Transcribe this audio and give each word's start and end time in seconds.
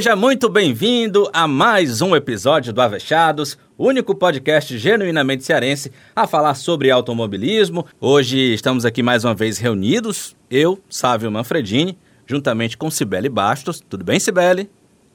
Seja 0.00 0.16
muito 0.16 0.48
bem-vindo 0.48 1.28
a 1.30 1.46
mais 1.46 2.00
um 2.00 2.16
episódio 2.16 2.72
do 2.72 2.80
Avechados, 2.80 3.58
único 3.76 4.14
podcast 4.14 4.78
genuinamente 4.78 5.44
cearense 5.44 5.92
a 6.16 6.26
falar 6.26 6.54
sobre 6.54 6.90
automobilismo. 6.90 7.84
Hoje 8.00 8.54
estamos 8.54 8.86
aqui 8.86 9.02
mais 9.02 9.26
uma 9.26 9.34
vez 9.34 9.58
reunidos, 9.58 10.34
eu, 10.50 10.78
Sávio 10.88 11.30
Manfredini, 11.30 11.98
juntamente 12.26 12.78
com 12.78 12.90
Cibele 12.90 13.28
Bastos. 13.28 13.78
Tudo 13.78 14.02
bem, 14.02 14.18
Cibele? 14.18 14.70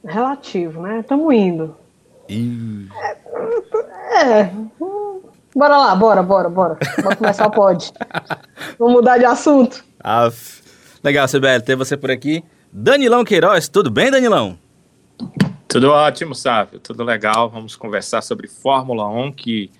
Relativo, 0.05 0.83
né? 0.83 0.99
Estamos 0.99 1.33
indo. 1.33 1.75
Ih. 2.29 2.87
É, 4.13 4.41
é. 4.41 4.51
Bora 5.55 5.77
lá, 5.77 5.95
bora, 5.95 6.21
bora, 6.21 6.47
bora. 6.47 6.77
Vamos 6.97 7.15
começar 7.15 7.47
o 7.47 7.51
pod. 7.51 7.91
Vamos 8.77 8.93
mudar 8.93 9.17
de 9.17 9.25
assunto. 9.25 9.83
Aff. 9.99 10.61
Legal, 11.03 11.27
Cibele, 11.27 11.63
ter 11.63 11.75
você 11.75 11.97
por 11.97 12.11
aqui. 12.11 12.43
Danilão 12.71 13.23
Queiroz, 13.23 13.67
tudo 13.67 13.89
bem, 13.89 14.11
Danilão? 14.11 14.63
Tudo 15.67 15.91
ótimo, 15.91 16.33
Sávio, 16.33 16.79
tudo 16.79 17.03
legal. 17.03 17.49
Vamos 17.49 17.75
conversar 17.75 18.21
sobre 18.21 18.47
Fórmula 18.47 19.07
1, 19.07 19.31
que 19.33 19.71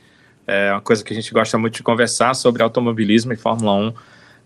é 0.45 0.71
uma 0.71 0.81
coisa 0.81 1.03
que 1.03 1.13
a 1.13 1.15
gente 1.15 1.31
gosta 1.33 1.57
muito 1.57 1.75
de 1.75 1.83
conversar 1.83 2.33
sobre 2.33 2.61
automobilismo 2.61 3.33
e 3.33 3.37
Fórmula 3.37 3.73
1. 3.73 3.93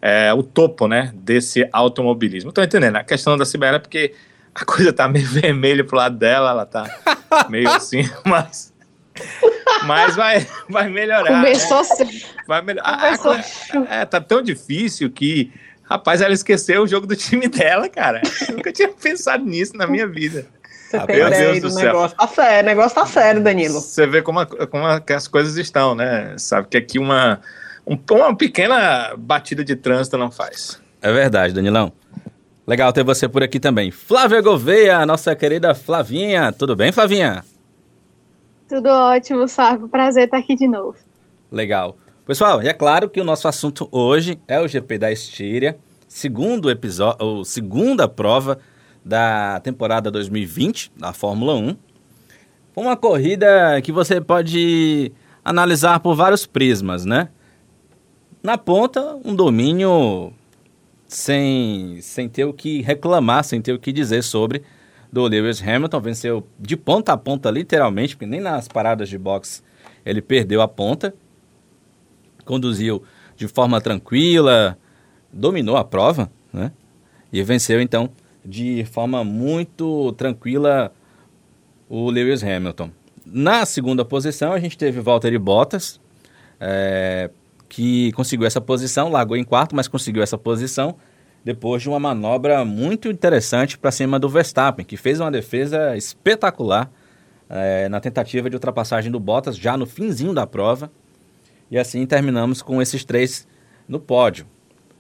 É 0.02 0.34
o 0.34 0.44
topo, 0.44 0.88
né, 0.88 1.12
desse 1.16 1.68
automobilismo. 1.74 2.52
Tô 2.52 2.62
entendendo, 2.62 2.96
a 2.96 3.04
questão 3.04 3.36
da 3.36 3.46
Sibéria 3.46 3.78
é 3.78 3.80
porque 3.80 4.14
a 4.54 4.64
coisa 4.64 4.94
tá 4.94 5.08
meio 5.08 5.28
vermelha 5.28 5.84
pro 5.84 5.98
lado 5.98 6.18
dela, 6.18 6.52
ela 6.52 6.66
tá 6.66 6.86
meio 7.50 7.70
assim, 7.70 8.10
mas 8.26 8.74
mas 9.86 10.16
vai, 10.16 10.48
vai 10.70 10.88
melhorar. 10.88 11.44
Começou 11.44 11.82
né? 11.82 12.22
Vai 12.48 12.62
melhorar. 12.62 13.18
Começou. 13.18 13.84
É, 13.90 14.06
tá 14.06 14.22
tão 14.22 14.42
difícil 14.42 15.10
que 15.10 15.52
Rapaz, 15.90 16.22
ela 16.22 16.36
esqueceu 16.36 16.84
o 16.84 16.88
jogo 16.88 17.08
do 17.08 17.16
time 17.16 17.48
dela, 17.48 17.90
cara. 17.90 18.22
Eu 18.48 18.58
nunca 18.58 18.72
tinha 18.72 18.90
pensado 18.94 19.44
nisso 19.44 19.76
na 19.76 19.88
minha 19.88 20.08
vida. 20.08 20.46
Você 20.90 20.98
ah, 20.98 21.06
tem 21.06 21.18
ideia 21.18 21.62
do, 21.62 21.70
do 21.70 21.76
negócio. 21.76 22.18
Tá 22.18 22.28
sério, 22.28 22.64
o 22.64 22.66
negócio 22.66 22.96
tá 22.96 23.06
sério, 23.06 23.44
Danilo. 23.44 23.80
Você 23.80 24.08
vê 24.08 24.24
como, 24.24 24.40
a, 24.40 24.46
como 24.46 24.88
a, 24.88 25.00
as 25.16 25.28
coisas 25.28 25.56
estão, 25.56 25.94
né? 25.94 26.34
Sabe 26.40 26.68
que 26.68 26.78
aqui 26.78 26.98
uma, 26.98 27.40
um, 27.86 27.96
uma 28.10 28.36
pequena 28.36 29.14
batida 29.16 29.64
de 29.64 29.76
trânsito 29.76 30.18
não 30.18 30.32
faz. 30.32 30.82
É 31.00 31.14
verdade, 31.14 31.54
Danilão. 31.54 31.94
Legal 32.66 32.92
ter 32.92 33.04
você 33.04 33.30
por 33.30 33.44
aqui 33.44 33.60
também. 33.60 33.92
Flávia 33.92 34.42
Gouveia, 34.42 35.06
nossa 35.06 35.36
querida 35.36 35.76
Flavinha. 35.76 36.52
Tudo 36.52 36.76
bem, 36.76 36.92
Flavinha? 36.92 37.44
Tudo 38.68 38.90
ótimo, 38.90 39.48
Sarko. 39.48 39.88
Prazer 39.88 40.24
estar 40.24 40.40
aqui 40.40 40.56
de 40.56 40.68
novo. 40.68 40.98
Legal. 41.52 41.98
Pessoal, 42.26 42.64
e 42.64 42.68
é 42.68 42.74
claro 42.74 43.08
que 43.08 43.22
o 43.22 43.24
nosso 43.24 43.48
assunto 43.48 43.88
hoje 43.92 44.40
é 44.48 44.60
o 44.60 44.68
GP 44.68 44.98
da 44.98 45.12
Estíria, 45.12 45.78
segundo 46.08 46.68
episódio, 46.72 47.24
ou 47.24 47.46
segunda 47.46 48.08
prova 48.08 48.60
da 49.04 49.60
temporada 49.62 50.12
2020 50.12 50.92
da 50.98 51.14
Fórmula 51.14 51.56
1. 51.56 51.76
Foi 52.74 52.84
uma 52.84 52.96
corrida 52.96 53.82
que 53.82 53.92
você 53.92 54.22
pode 54.22 55.12
analisar 55.44 56.00
por 56.00 56.16
vários 56.16 56.46
prismas, 56.46 57.06
né? 57.06 57.30
Na 58.42 58.58
ponta, 58.58 59.18
um 59.26 59.36
domínio 59.36 60.32
sem, 61.08 62.00
sem 62.02 62.30
ter 62.30 62.46
o 62.46 62.54
que 62.54 62.82
reclamar, 62.82 63.44
sem 63.44 63.62
ter 63.62 63.74
o 63.74 63.80
que 63.80 63.92
dizer 63.92 64.24
sobre 64.24 64.64
do 65.12 65.24
Lewis 65.24 65.62
Hamilton. 65.62 66.00
Venceu 66.00 66.48
de 66.60 66.78
ponta 66.78 67.14
a 67.14 67.18
ponta, 67.18 67.50
literalmente, 67.50 68.16
porque 68.16 68.26
nem 68.26 68.40
nas 68.40 68.68
paradas 68.68 69.10
de 69.10 69.18
boxe 69.18 69.62
ele 70.06 70.22
perdeu 70.22 70.62
a 70.62 70.68
ponta 70.68 71.14
conduziu 72.50 73.04
de 73.36 73.48
forma 73.48 73.80
tranquila, 73.80 74.76
dominou 75.32 75.78
a 75.78 75.84
prova, 75.84 76.32
né? 76.52 76.72
E 77.32 77.44
venceu 77.44 77.80
então 77.80 78.10
de 78.50 78.84
forma 78.86 79.24
muito 79.24 80.12
tranquila 80.14 80.92
o 81.88 82.10
Lewis 82.10 82.44
Hamilton. 82.44 82.90
Na 83.26 83.66
segunda 83.66 84.04
posição 84.04 84.52
a 84.52 84.60
gente 84.60 84.78
teve 84.78 85.00
Valtteri 85.00 85.38
Bottas, 85.38 86.02
é, 86.60 87.30
que 87.70 88.12
conseguiu 88.14 88.48
essa 88.48 88.60
posição, 88.60 89.10
largou 89.10 89.38
em 89.38 89.44
quarto, 89.44 89.76
mas 89.76 89.88
conseguiu 89.88 90.24
essa 90.24 90.38
posição 90.38 90.96
depois 91.46 91.82
de 91.82 91.88
uma 91.88 92.00
manobra 92.00 92.66
muito 92.66 93.08
interessante 93.08 93.78
para 93.78 93.92
cima 93.92 94.20
do 94.20 94.28
Verstappen, 94.28 94.84
que 94.84 94.98
fez 94.98 95.20
uma 95.20 95.32
defesa 95.32 95.96
espetacular 95.96 96.92
é, 97.48 97.88
na 97.88 98.00
tentativa 98.00 98.50
de 98.50 98.56
ultrapassagem 98.56 99.12
do 99.12 99.20
Bottas 99.20 99.56
já 99.56 99.78
no 99.78 99.86
finzinho 99.86 100.34
da 100.34 100.48
prova. 100.48 100.92
E 101.70 101.78
assim 101.78 102.06
terminamos 102.06 102.64
com 102.64 102.82
esses 102.82 103.06
três 103.06 103.48
no 103.88 104.00
pódio. 104.00 104.48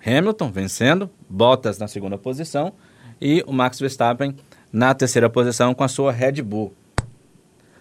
Hamilton 0.05 0.51
vencendo, 0.51 1.09
Bottas 1.27 1.79
na 1.79 1.87
segunda 1.87 2.17
posição 2.17 2.73
e 3.21 3.43
o 3.47 3.53
Max 3.53 3.79
Verstappen 3.79 4.35
na 4.71 4.93
terceira 4.93 5.29
posição 5.29 5.73
com 5.73 5.83
a 5.83 5.87
sua 5.87 6.11
Red 6.11 6.41
Bull. 6.41 6.73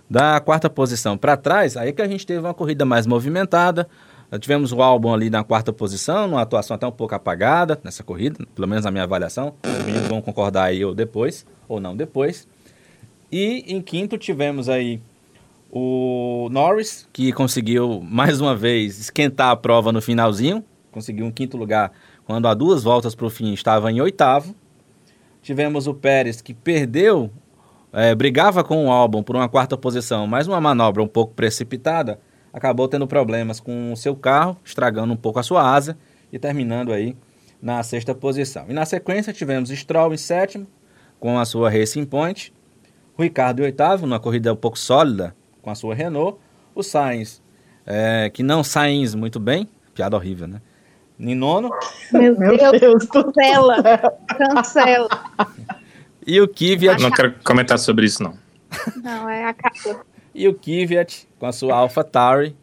Da 0.09 0.41
quarta 0.41 0.71
posição 0.71 1.19
para 1.19 1.37
trás, 1.37 1.77
aí 1.77 1.93
que 1.93 2.01
a 2.01 2.09
gente 2.09 2.27
teve 2.27 2.41
uma 2.41 2.55
corrida 2.55 2.85
mais 2.85 3.07
movimentada. 3.07 3.89
Tivemos 4.41 4.73
o 4.73 4.83
álbum 4.83 5.13
ali 5.13 5.31
na 5.31 5.43
quarta 5.43 5.73
posição, 5.73 6.29
uma 6.29 6.43
atuação 6.43 6.75
até 6.75 6.87
um 6.87 6.93
pouco 6.93 7.15
apagada 7.15 7.79
nessa 7.83 8.03
corrida, 8.03 8.47
pelo 8.55 8.69
menos 8.69 8.85
na 8.85 8.91
minha 8.91 9.05
avaliação. 9.05 9.55
Os 9.65 9.85
meninos 9.85 10.09
vão 10.09 10.21
concordar 10.21 10.65
aí 10.65 10.85
ou 10.85 10.95
depois, 10.95 11.47
ou 11.67 11.81
não 11.81 11.97
depois. 11.97 12.47
E 13.31 13.65
em 13.67 13.81
quinto 13.81 14.17
tivemos 14.17 14.69
aí 14.69 15.01
o 15.71 16.49
Norris, 16.51 17.07
que 17.13 17.33
conseguiu 17.33 18.01
mais 18.03 18.41
uma 18.41 18.57
vez 18.57 18.99
esquentar 18.99 19.51
a 19.51 19.57
prova 19.57 19.93
no 19.93 20.01
finalzinho, 20.01 20.65
conseguiu 20.91 21.27
um 21.27 21.31
quinto 21.31 21.57
lugar 21.57 21.93
quando 22.25 22.49
há 22.49 22.55
duas 22.55 22.83
voltas 22.83 23.15
para 23.15 23.27
o 23.27 23.31
fim 23.31 23.53
estava 23.53 23.91
em 23.93 24.01
oitavo. 24.01 24.55
Tivemos 25.49 25.87
o 25.87 25.95
Pérez, 25.95 26.43
que 26.43 26.53
perdeu, 26.53 27.31
é, 27.91 28.15
brigava 28.15 28.63
com 28.63 28.85
o 28.85 28.93
álbum 28.93 29.23
por 29.23 29.35
uma 29.35 29.49
quarta 29.49 29.79
posição, 29.79 30.27
mas 30.27 30.47
uma 30.47 30.61
manobra 30.61 31.03
um 31.03 31.09
pouco 31.09 31.33
precipitada, 31.33 32.21
acabou 32.53 32.87
tendo 32.87 33.07
problemas 33.07 33.59
com 33.59 33.91
o 33.91 33.97
seu 33.97 34.15
carro, 34.15 34.59
estragando 34.63 35.11
um 35.11 35.17
pouco 35.17 35.39
a 35.39 35.43
sua 35.43 35.63
asa 35.75 35.97
e 36.31 36.39
terminando 36.39 36.93
aí 36.93 37.17
na 37.63 37.83
sexta 37.83 38.15
posição. 38.15 38.67
E 38.69 38.75
na 38.75 38.85
sequência 38.85 39.33
tivemos 39.33 39.71
Stroll 39.71 40.13
em 40.13 40.19
sétimo, 40.19 40.67
com 41.19 41.39
a 41.39 41.47
sua 41.47 41.71
Racing 41.71 42.05
Point, 42.05 42.53
Ricardo 43.19 43.61
em 43.61 43.65
oitavo, 43.65 44.07
numa 44.07 44.21
corrida 44.21 44.53
um 44.53 44.57
pouco 44.57 44.79
sólida, 44.79 45.35
com 45.63 45.71
a 45.71 45.75
sua 45.75 45.95
Renault. 45.95 46.39
O 46.75 46.83
Sainz, 46.83 47.41
é, 47.87 48.29
que 48.29 48.43
não 48.43 48.63
Sainz 48.63 49.15
muito 49.15 49.41
bem, 49.41 49.67
piada 49.95 50.15
horrível, 50.15 50.47
né? 50.47 50.61
Em 51.19 51.35
nono. 51.35 51.71
Meu 52.13 52.37
Deus, 52.79 53.07
cancela, 53.07 53.83
cancela. 54.39 55.09
E 56.27 56.41
o 56.41 56.47
Kvyat... 56.47 57.03
Não 57.03 57.11
quero 57.11 57.35
comentar 57.43 57.79
sobre 57.79 58.07
isso, 58.07 58.23
não. 58.23 58.35
Não, 59.03 59.29
é 59.29 59.47
a 59.47 59.55
casa. 59.55 60.01
E 60.35 60.47
o 60.47 60.55
Kvyat 60.55 61.27
com 61.39 61.47
a 61.47 61.53
sua 61.53 61.75
Alpha 61.75 62.05
Tauri, 62.05 62.55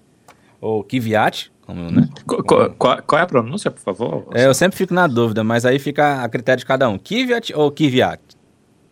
ou 0.62 0.84
Kvyat, 0.84 1.52
como, 1.66 1.90
né? 1.90 2.08
Qual, 2.28 2.44
qual, 2.74 3.02
qual, 3.02 3.20
é 3.20 3.24
a 3.24 3.28
pronúncia, 3.28 3.72
por 3.72 3.82
favor? 3.82 4.28
É, 4.34 4.46
eu 4.46 4.54
sempre 4.54 4.78
fico 4.78 4.94
na 4.94 5.08
dúvida, 5.08 5.44
mas 5.44 5.66
aí 5.66 5.80
fica 5.80 6.24
a 6.24 6.30
critério 6.30 6.60
de 6.60 6.66
cada 6.66 6.88
um. 6.88 6.98
Kvyat 6.98 7.54
ou 7.56 7.72
Kvyat? 7.72 8.22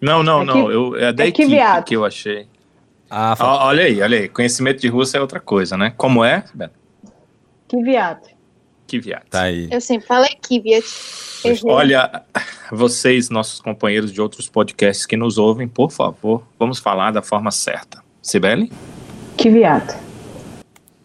Não, 0.01 0.23
não, 0.23 0.41
é 0.41 0.45
não. 0.45 0.71
Eu, 0.71 0.95
é 0.95 1.13
da 1.13 1.23
é 1.23 1.27
equipe 1.27 1.49
Kvyat. 1.49 1.85
que 1.85 1.95
eu 1.95 2.03
achei. 2.03 2.47
Ah, 3.09 3.35
olha 3.39 3.83
aí, 3.83 4.01
olha 4.01 4.17
aí. 4.17 4.27
Conhecimento 4.27 4.81
de 4.81 4.87
russo 4.87 5.15
é 5.15 5.21
outra 5.21 5.39
coisa, 5.39 5.77
né? 5.77 5.93
Como 5.95 6.25
é, 6.25 6.43
Beto? 6.53 6.73
Kvyat. 7.69 8.32
Kvyat. 8.99 9.25
Tá 9.29 9.41
aí. 9.43 9.67
Eu 9.71 9.81
sempre 9.81 10.07
falei 10.07 10.35
Kvyat. 10.41 10.85
Olha, 11.65 12.23
vocês, 12.71 13.29
nossos 13.29 13.59
companheiros 13.59 14.11
de 14.11 14.21
outros 14.21 14.47
podcasts 14.47 15.05
que 15.05 15.17
nos 15.17 15.37
ouvem, 15.37 15.67
por 15.67 15.91
favor, 15.91 16.43
vamos 16.59 16.79
falar 16.79 17.11
da 17.11 17.21
forma 17.21 17.51
certa. 17.51 18.03
Sibeli? 18.21 18.71
Kvyat. 19.37 19.97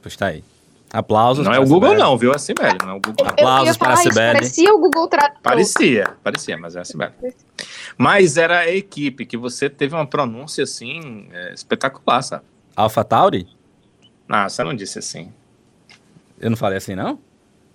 Pois 0.03 0.17
tá 0.17 0.27
aí. 0.27 0.45
Aplausos. 0.91 1.45
Não 1.45 1.53
é 1.53 1.59
o 1.59 1.67
Google, 1.67 1.95
não, 1.95 2.17
viu? 2.17 2.33
É 2.33 2.37
a 2.37 2.39
Cibele, 2.39 2.79
não 2.83 2.91
é 2.91 2.95
o 2.95 3.01
Google. 3.01 3.27
Aplausos 3.27 3.77
para 3.77 3.93
a 3.93 3.97
Cibele. 3.97 4.35
Parecia 4.35 4.75
o 4.75 4.79
Google 4.79 5.09
Tradutor. 5.09 5.43
Parecia, 5.43 6.15
parecia, 6.23 6.57
mas 6.57 6.77
é 6.77 6.81
a 6.81 6.85
Cibele. 6.85 7.13
Mas 7.97 8.37
era 8.37 8.61
a 8.61 8.71
equipe 8.71 9.27
que 9.27 9.37
você 9.37 9.69
teve 9.69 9.95
uma 9.95 10.07
pronúncia 10.07 10.65
assim 10.65 11.29
é, 11.33 11.53
espetacular, 11.53 12.23
sabe? 12.23 12.45
Alpha 12.75 13.05
Tauri? 13.05 13.47
Não, 14.27 14.49
você 14.49 14.63
não 14.63 14.75
disse 14.75 14.99
assim. 14.99 15.33
Eu 16.41 16.51
não 16.51 16.57
falei 16.57 16.79
assim, 16.79 16.95
não? 16.95 17.19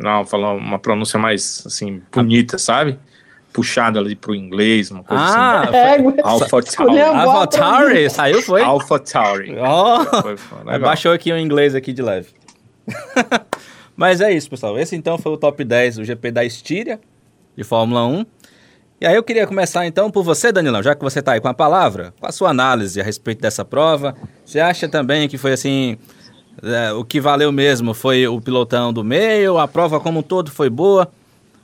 Não, 0.04 0.26
falou 0.26 0.58
uma 0.58 0.78
pronúncia 0.78 1.18
mais 1.18 1.64
assim, 1.66 2.02
bonita, 2.12 2.58
sabe? 2.58 3.00
Puxada 3.54 4.00
ali 4.00 4.16
pro 4.16 4.36
inglês, 4.36 4.92
uma 4.92 5.02
coisa 5.02 5.24
ah, 5.24 5.62
assim. 5.64 5.76
É, 5.76 6.22
Alpha 6.24 6.62
Tauri. 6.62 7.00
Alpha 7.00 7.48
Tauri, 7.48 8.10
saiu, 8.10 8.42
foi? 8.42 8.62
Alpha 8.62 9.00
Tauri. 9.00 9.56
Oh, 9.58 10.80
baixou 10.80 11.14
aqui 11.14 11.32
o 11.32 11.38
inglês 11.38 11.74
aqui 11.74 11.94
de 11.94 12.02
leve. 12.02 12.28
Mas 13.96 14.20
é 14.20 14.34
isso, 14.34 14.50
pessoal. 14.50 14.78
Esse 14.78 14.96
então 14.96 15.18
foi 15.18 15.32
o 15.32 15.38
top 15.38 15.64
10 15.64 15.96
do 15.96 16.04
GP 16.04 16.32
da 16.32 16.44
Estíria, 16.44 17.00
de 17.56 17.64
Fórmula 17.64 18.06
1. 18.06 18.26
E 19.00 19.06
aí 19.06 19.16
eu 19.16 19.24
queria 19.24 19.48
começar 19.48 19.86
então 19.86 20.12
por 20.12 20.24
você, 20.24 20.52
Danilão, 20.52 20.84
já 20.84 20.96
que 20.96 21.02
você 21.02 21.20
está 21.20 21.34
aí 21.34 21.40
com 21.40 21.48
a 21.48 21.54
palavra, 21.54 22.14
com 22.20 22.28
a 22.28 22.32
sua 22.32 22.50
análise 22.50 23.00
a 23.00 23.04
respeito 23.04 23.42
dessa 23.42 23.64
prova. 23.64 24.16
Você 24.44 24.60
acha 24.60 24.90
também 24.90 25.30
que 25.30 25.38
foi 25.38 25.54
assim, 25.54 25.98
é, 26.62 26.92
o 26.94 27.04
que 27.04 27.20
valeu 27.20 27.52
mesmo 27.52 27.94
foi 27.94 28.28
o 28.28 28.40
pilotão 28.40 28.94
do 28.94 29.04
meio, 29.04 29.58
a 29.58 29.68
prova 29.68 30.00
como 30.00 30.20
um 30.20 30.24
todo 30.24 30.52
foi 30.52 30.70
boa? 30.70 31.12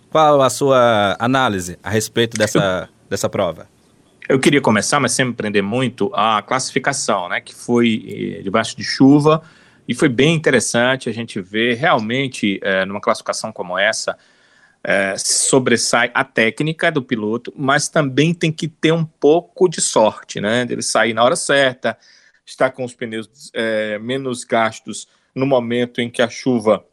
Qual 0.09 0.41
a 0.41 0.49
sua 0.49 1.15
análise 1.19 1.77
a 1.83 1.89
respeito 1.89 2.37
dessa, 2.37 2.89
dessa 3.09 3.29
prova? 3.29 3.67
Eu 4.27 4.39
queria 4.39 4.61
começar, 4.61 4.99
mas 4.99 5.11
sem 5.11 5.25
me 5.25 5.33
prender 5.33 5.63
muito, 5.63 6.11
a 6.13 6.41
classificação, 6.41 7.29
né, 7.29 7.41
que 7.41 7.53
foi 7.53 8.37
eh, 8.39 8.41
debaixo 8.43 8.77
de 8.77 8.83
chuva, 8.83 9.41
e 9.87 9.95
foi 9.95 10.07
bem 10.07 10.35
interessante 10.35 11.09
a 11.09 11.11
gente 11.11 11.41
ver 11.41 11.75
realmente, 11.75 12.59
é, 12.61 12.85
numa 12.85 13.01
classificação 13.01 13.51
como 13.51 13.75
essa, 13.75 14.15
é, 14.83 15.15
sobressai 15.17 16.11
a 16.13 16.23
técnica 16.23 16.91
do 16.91 17.01
piloto, 17.01 17.51
mas 17.57 17.89
também 17.89 18.33
tem 18.33 18.51
que 18.51 18.67
ter 18.67 18.91
um 18.91 19.03
pouco 19.03 19.67
de 19.67 19.81
sorte, 19.81 20.39
né? 20.39 20.65
Ele 20.69 20.83
sair 20.83 21.13
na 21.13 21.23
hora 21.23 21.35
certa, 21.35 21.97
estar 22.49 22.71
com 22.71 22.83
os 22.83 22.93
pneus 22.93 23.51
é, 23.53 23.97
menos 23.99 24.43
gastos 24.43 25.07
no 25.33 25.45
momento 25.45 26.01
em 26.01 26.09
que 26.09 26.21
a 26.21 26.29
chuva, 26.29 26.83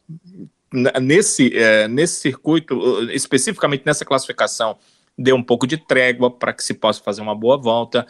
nesse, 1.00 1.56
é, 1.56 1.88
nesse 1.88 2.20
circuito, 2.20 2.78
especificamente 3.10 3.84
nessa 3.84 4.04
classificação, 4.04 4.76
deu 5.18 5.34
um 5.34 5.42
pouco 5.42 5.66
de 5.66 5.76
trégua 5.76 6.30
para 6.30 6.52
que 6.52 6.62
se 6.62 6.74
possa 6.74 7.02
fazer 7.02 7.22
uma 7.22 7.34
boa 7.34 7.56
volta. 7.56 8.06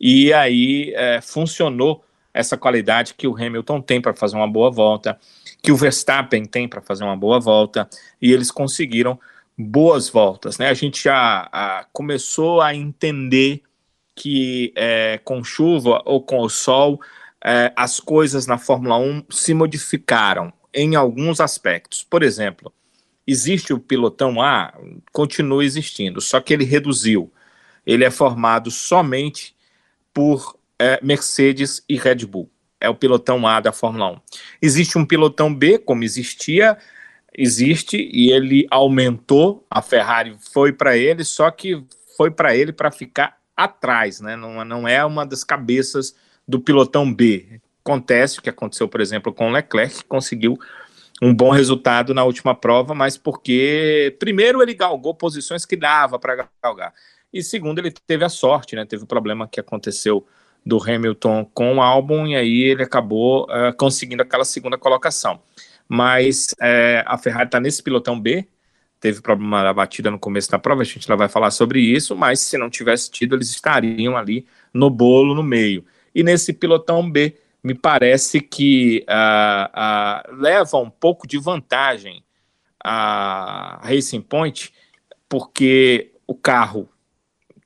E 0.00 0.32
aí 0.32 0.92
é, 0.94 1.20
funcionou 1.20 2.04
essa 2.34 2.56
qualidade 2.56 3.14
que 3.14 3.26
o 3.26 3.34
Hamilton 3.34 3.80
tem 3.80 4.00
para 4.00 4.14
fazer 4.14 4.36
uma 4.36 4.48
boa 4.48 4.70
volta, 4.70 5.18
que 5.62 5.72
o 5.72 5.76
Verstappen 5.76 6.44
tem 6.44 6.68
para 6.68 6.80
fazer 6.80 7.04
uma 7.04 7.16
boa 7.16 7.40
volta, 7.40 7.88
e 8.20 8.32
eles 8.32 8.50
conseguiram 8.50 9.18
boas 9.56 10.08
voltas. 10.08 10.58
Né? 10.58 10.68
A 10.68 10.74
gente 10.74 11.02
já 11.02 11.48
a, 11.52 11.84
começou 11.92 12.60
a 12.60 12.74
entender 12.74 13.62
que 14.18 14.72
é, 14.74 15.20
com 15.22 15.44
chuva 15.44 16.02
ou 16.04 16.20
com 16.20 16.40
o 16.40 16.48
sol, 16.48 17.00
é, 17.42 17.72
as 17.76 18.00
coisas 18.00 18.48
na 18.48 18.58
Fórmula 18.58 18.98
1 18.98 19.26
se 19.30 19.54
modificaram 19.54 20.52
em 20.74 20.96
alguns 20.96 21.40
aspectos. 21.40 22.02
Por 22.02 22.24
exemplo, 22.24 22.72
existe 23.24 23.72
o 23.72 23.78
pilotão 23.78 24.42
A, 24.42 24.74
continua 25.12 25.64
existindo, 25.64 26.20
só 26.20 26.40
que 26.40 26.52
ele 26.52 26.64
reduziu. 26.64 27.32
Ele 27.86 28.04
é 28.04 28.10
formado 28.10 28.72
somente 28.72 29.54
por 30.12 30.58
é, 30.80 30.98
Mercedes 31.00 31.84
e 31.88 31.96
Red 31.96 32.26
Bull. 32.26 32.50
É 32.80 32.88
o 32.88 32.96
pilotão 32.96 33.46
A 33.46 33.60
da 33.60 33.70
Fórmula 33.70 34.10
1. 34.10 34.20
Existe 34.60 34.98
um 34.98 35.06
pilotão 35.06 35.54
B, 35.54 35.78
como 35.78 36.02
existia, 36.02 36.76
existe, 37.32 37.96
e 37.96 38.32
ele 38.32 38.66
aumentou, 38.68 39.64
a 39.70 39.80
Ferrari 39.80 40.36
foi 40.52 40.72
para 40.72 40.96
ele, 40.96 41.22
só 41.22 41.52
que 41.52 41.84
foi 42.16 42.32
para 42.32 42.56
ele 42.56 42.72
para 42.72 42.90
ficar 42.90 43.37
atrás, 43.58 44.20
né? 44.20 44.36
Não, 44.36 44.64
não 44.64 44.86
é 44.86 45.04
uma 45.04 45.26
das 45.26 45.42
cabeças 45.42 46.14
do 46.46 46.60
pilotão 46.60 47.12
B. 47.12 47.60
Acontece 47.84 48.38
o 48.38 48.42
que 48.42 48.48
aconteceu, 48.48 48.88
por 48.88 49.00
exemplo, 49.00 49.34
com 49.34 49.48
o 49.48 49.52
Leclerc, 49.52 49.96
que 49.96 50.04
conseguiu 50.04 50.56
um 51.20 51.34
bom 51.34 51.50
resultado 51.50 52.14
na 52.14 52.22
última 52.22 52.54
prova, 52.54 52.94
mas 52.94 53.18
porque, 53.18 54.16
primeiro, 54.20 54.62
ele 54.62 54.72
galgou 54.74 55.12
posições 55.12 55.66
que 55.66 55.76
dava 55.76 56.16
para 56.16 56.48
galgar, 56.62 56.94
e 57.32 57.42
segundo, 57.42 57.80
ele 57.80 57.90
teve 57.90 58.24
a 58.24 58.28
sorte, 58.28 58.76
né? 58.76 58.84
Teve 58.84 59.02
o 59.02 59.06
problema 59.06 59.48
que 59.48 59.58
aconteceu 59.58 60.24
do 60.64 60.80
Hamilton 60.80 61.44
com 61.52 61.76
o 61.76 61.82
álbum, 61.82 62.26
e 62.26 62.36
aí 62.36 62.62
ele 62.62 62.84
acabou 62.84 63.44
uh, 63.44 63.76
conseguindo 63.76 64.22
aquela 64.22 64.44
segunda 64.44 64.78
colocação. 64.78 65.42
Mas 65.88 66.54
uh, 66.60 67.02
a 67.04 67.18
Ferrari 67.18 67.46
está 67.46 67.58
nesse 67.58 67.82
pilotão 67.82 68.18
B, 68.18 68.46
teve 69.00 69.20
problema 69.20 69.62
da 69.62 69.72
batida 69.72 70.10
no 70.10 70.18
começo 70.18 70.50
da 70.50 70.58
prova, 70.58 70.82
a 70.82 70.84
gente 70.84 71.06
vai 71.06 71.28
falar 71.28 71.50
sobre 71.50 71.80
isso, 71.80 72.16
mas 72.16 72.40
se 72.40 72.58
não 72.58 72.68
tivesse 72.68 73.10
tido, 73.10 73.36
eles 73.36 73.50
estariam 73.50 74.16
ali 74.16 74.46
no 74.72 74.90
bolo, 74.90 75.34
no 75.34 75.42
meio. 75.42 75.84
E 76.14 76.22
nesse 76.22 76.52
pilotão 76.52 77.08
B, 77.08 77.36
me 77.62 77.74
parece 77.74 78.40
que 78.40 79.04
uh, 79.08 80.36
leva 80.36 80.78
um 80.78 80.90
pouco 80.90 81.26
de 81.26 81.38
vantagem 81.38 82.24
a 82.82 83.80
Racing 83.82 84.22
Point, 84.22 84.72
porque 85.28 86.12
o 86.26 86.34
carro, 86.34 86.88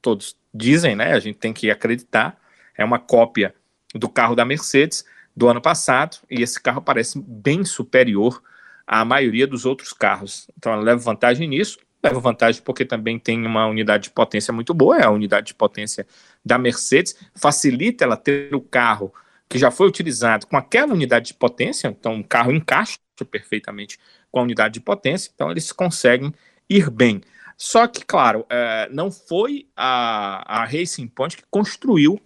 todos 0.01 0.37
dizem, 0.53 0.97
né? 0.97 1.13
A 1.13 1.21
gente 1.21 1.39
tem 1.39 1.53
que 1.53 1.71
acreditar, 1.71 2.39
é 2.77 2.85
uma 2.85 2.99
cópia 2.99 3.55
do 3.95 4.09
carro 4.09 4.35
da 4.35 4.45
Mercedes 4.45 5.05
do 5.35 5.49
ano 5.49 5.61
passado, 5.61 6.19
e 6.31 6.43
esse 6.43 6.61
carro 6.61 6.83
parece 6.83 7.19
bem 7.21 7.65
superior 7.65 8.43
à 8.87 9.05
maioria 9.05 9.47
dos 9.47 9.65
outros 9.65 9.93
carros. 9.93 10.49
Então 10.57 10.73
ela 10.73 10.83
leva 10.83 11.01
vantagem 11.01 11.49
nisso, 11.49 11.79
leva 12.03 12.21
vantagem 12.21 12.63
porque 12.63 12.85
também 12.85 13.19
tem 13.19 13.47
uma 13.47 13.67
unidade 13.67 14.05
de 14.05 14.11
potência 14.11 14.53
muito 14.53 14.75
boa, 14.75 14.99
é 14.99 15.05
a 15.05 15.11
unidade 15.11 15.49
de 15.49 15.55
potência 15.55 16.07
da 16.45 16.59
Mercedes, 16.59 17.17
facilita 17.35 18.05
ela 18.05 18.17
ter 18.17 18.55
o 18.55 18.61
carro 18.61 19.13
que 19.49 19.59
já 19.59 19.71
foi 19.71 19.87
utilizado 19.87 20.47
com 20.47 20.57
aquela 20.57 20.95
unidade 20.95 21.29
de 21.29 21.35
potência, 21.35 21.87
então 21.89 22.19
o 22.19 22.25
carro 22.25 22.51
encaixa 22.51 22.99
perfeitamente 23.31 23.99
com 24.31 24.41
a 24.41 24.43
unidade 24.43 24.75
de 24.75 24.81
potência, 24.81 25.31
então 25.35 25.51
eles 25.51 25.71
conseguem 25.71 26.33
ir 26.69 26.91
bem. 26.91 27.21
Só 27.57 27.87
que, 27.87 28.05
claro, 28.05 28.47
é, 28.51 28.89
não 28.91 29.11
foi 29.11 29.67
a, 29.77 30.63
a 30.63 30.65
Racing 30.65 31.07
Point 31.07 31.37
que 31.37 31.45
construiu 31.51 32.21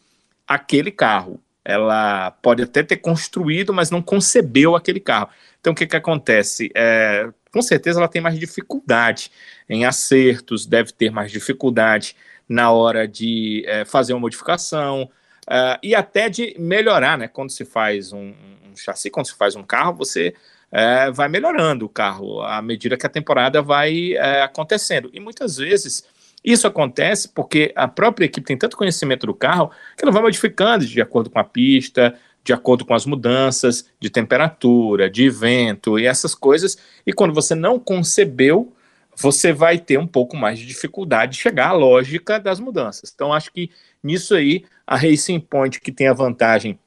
aquele 0.46 0.90
carro. 0.90 1.40
Ela 1.64 2.30
pode 2.30 2.62
até 2.62 2.82
ter 2.82 2.98
construído, 2.98 3.74
mas 3.74 3.90
não 3.90 4.00
concebeu 4.00 4.76
aquele 4.76 5.00
carro. 5.00 5.28
Então, 5.66 5.72
o 5.72 5.76
que, 5.76 5.84
que 5.84 5.96
acontece? 5.96 6.70
É, 6.76 7.28
com 7.50 7.60
certeza 7.60 7.98
ela 7.98 8.06
tem 8.06 8.22
mais 8.22 8.38
dificuldade 8.38 9.32
em 9.68 9.84
acertos, 9.84 10.64
deve 10.64 10.92
ter 10.92 11.10
mais 11.10 11.32
dificuldade 11.32 12.14
na 12.48 12.70
hora 12.70 13.08
de 13.08 13.64
é, 13.66 13.84
fazer 13.84 14.12
uma 14.12 14.20
modificação 14.20 15.10
uh, 15.48 15.76
e 15.82 15.92
até 15.92 16.28
de 16.28 16.54
melhorar, 16.56 17.18
né? 17.18 17.26
Quando 17.26 17.50
se 17.50 17.64
faz 17.64 18.12
um, 18.12 18.32
um 18.64 18.76
chassi, 18.76 19.10
quando 19.10 19.26
se 19.26 19.34
faz 19.34 19.56
um 19.56 19.64
carro, 19.64 19.94
você 19.94 20.36
é, 20.70 21.10
vai 21.10 21.28
melhorando 21.28 21.86
o 21.86 21.88
carro 21.88 22.42
à 22.42 22.62
medida 22.62 22.96
que 22.96 23.04
a 23.04 23.10
temporada 23.10 23.60
vai 23.60 24.12
é, 24.12 24.42
acontecendo. 24.42 25.10
E 25.12 25.18
muitas 25.18 25.56
vezes 25.56 26.04
isso 26.44 26.68
acontece 26.68 27.28
porque 27.28 27.72
a 27.74 27.88
própria 27.88 28.26
equipe 28.26 28.46
tem 28.46 28.56
tanto 28.56 28.76
conhecimento 28.76 29.26
do 29.26 29.34
carro 29.34 29.72
que 29.96 30.04
ela 30.04 30.12
vai 30.12 30.22
modificando 30.22 30.86
de 30.86 31.02
acordo 31.02 31.28
com 31.28 31.40
a 31.40 31.44
pista, 31.44 32.16
de 32.46 32.52
acordo 32.52 32.84
com 32.84 32.94
as 32.94 33.04
mudanças 33.04 33.90
de 33.98 34.08
temperatura, 34.08 35.10
de 35.10 35.28
vento 35.28 35.98
e 35.98 36.06
essas 36.06 36.32
coisas. 36.32 36.78
E 37.04 37.12
quando 37.12 37.34
você 37.34 37.56
não 37.56 37.76
concebeu, 37.76 38.72
você 39.16 39.52
vai 39.52 39.78
ter 39.78 39.98
um 39.98 40.06
pouco 40.06 40.36
mais 40.36 40.60
de 40.60 40.64
dificuldade 40.64 41.32
de 41.32 41.38
chegar 41.38 41.70
à 41.70 41.72
lógica 41.72 42.38
das 42.38 42.60
mudanças. 42.60 43.10
Então, 43.12 43.32
acho 43.32 43.52
que 43.52 43.68
nisso 44.00 44.36
aí, 44.36 44.64
a 44.86 44.96
Racing 44.96 45.40
Point, 45.40 45.80
que 45.80 45.90
tem 45.90 46.06
a 46.06 46.12
vantagem 46.12 46.78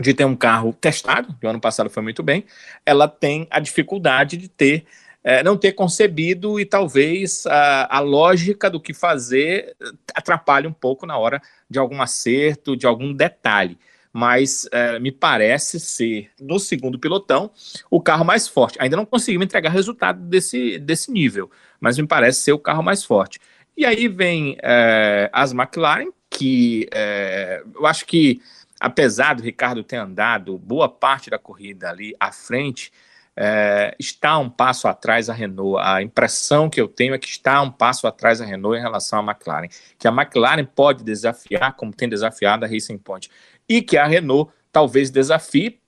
de 0.00 0.14
ter 0.14 0.24
um 0.24 0.36
carro 0.36 0.72
testado, 0.72 1.36
o 1.42 1.46
ano 1.46 1.60
passado 1.60 1.90
foi 1.90 2.02
muito 2.02 2.22
bem, 2.22 2.46
ela 2.84 3.06
tem 3.06 3.46
a 3.50 3.60
dificuldade 3.60 4.38
de 4.38 4.48
ter 4.48 4.86
é, 5.22 5.42
não 5.42 5.56
ter 5.56 5.72
concebido 5.72 6.60
e 6.60 6.64
talvez 6.64 7.44
a, 7.46 7.96
a, 7.96 7.98
lógica 7.98 8.70
do 8.70 8.80
que 8.80 8.94
fazer 8.94 9.74
atrapalhe 10.14 10.68
um 10.68 10.72
pouco 10.72 11.04
na 11.04 11.18
hora 11.18 11.42
de 11.68 11.80
algum 11.80 12.00
acerto, 12.00 12.76
de 12.76 12.86
algum 12.86 13.12
detalhe. 13.12 13.76
Mas 14.18 14.66
é, 14.72 14.98
me 14.98 15.12
parece 15.12 15.78
ser, 15.78 16.30
no 16.40 16.58
segundo 16.58 16.98
pilotão, 16.98 17.50
o 17.90 18.00
carro 18.00 18.24
mais 18.24 18.48
forte. 18.48 18.78
Ainda 18.80 18.96
não 18.96 19.04
conseguimos 19.04 19.44
entregar 19.44 19.68
resultado 19.68 20.18
desse, 20.22 20.78
desse 20.78 21.12
nível, 21.12 21.50
mas 21.78 21.98
me 21.98 22.06
parece 22.06 22.40
ser 22.40 22.54
o 22.54 22.58
carro 22.58 22.82
mais 22.82 23.04
forte. 23.04 23.38
E 23.76 23.84
aí 23.84 24.08
vem 24.08 24.56
é, 24.62 25.28
as 25.34 25.52
McLaren, 25.52 26.08
que 26.30 26.88
é, 26.94 27.62
eu 27.74 27.84
acho 27.84 28.06
que, 28.06 28.40
apesar 28.80 29.34
do 29.34 29.42
Ricardo 29.42 29.84
ter 29.84 29.96
andado 29.96 30.56
boa 30.56 30.88
parte 30.88 31.28
da 31.28 31.38
corrida 31.38 31.90
ali 31.90 32.16
à 32.18 32.32
frente, 32.32 32.90
é, 33.36 33.94
está 33.98 34.38
um 34.38 34.48
passo 34.48 34.88
atrás 34.88 35.28
a 35.28 35.34
Renault. 35.34 35.78
A 35.78 36.00
impressão 36.02 36.70
que 36.70 36.80
eu 36.80 36.88
tenho 36.88 37.14
é 37.14 37.18
que 37.18 37.28
está 37.28 37.60
um 37.60 37.70
passo 37.70 38.06
atrás 38.06 38.40
a 38.40 38.46
Renault 38.46 38.78
em 38.78 38.82
relação 38.82 39.18
à 39.18 39.22
McLaren. 39.22 39.68
Que 39.98 40.08
a 40.08 40.10
McLaren 40.10 40.64
pode 40.64 41.04
desafiar, 41.04 41.74
como 41.74 41.92
tem 41.92 42.08
desafiado 42.08 42.64
a 42.64 42.68
Racing 42.68 42.96
Point, 42.96 43.30
e 43.68 43.82
que 43.82 43.96
a 43.96 44.06
Renault 44.06 44.50
talvez 44.72 45.10
desafie, 45.10 45.78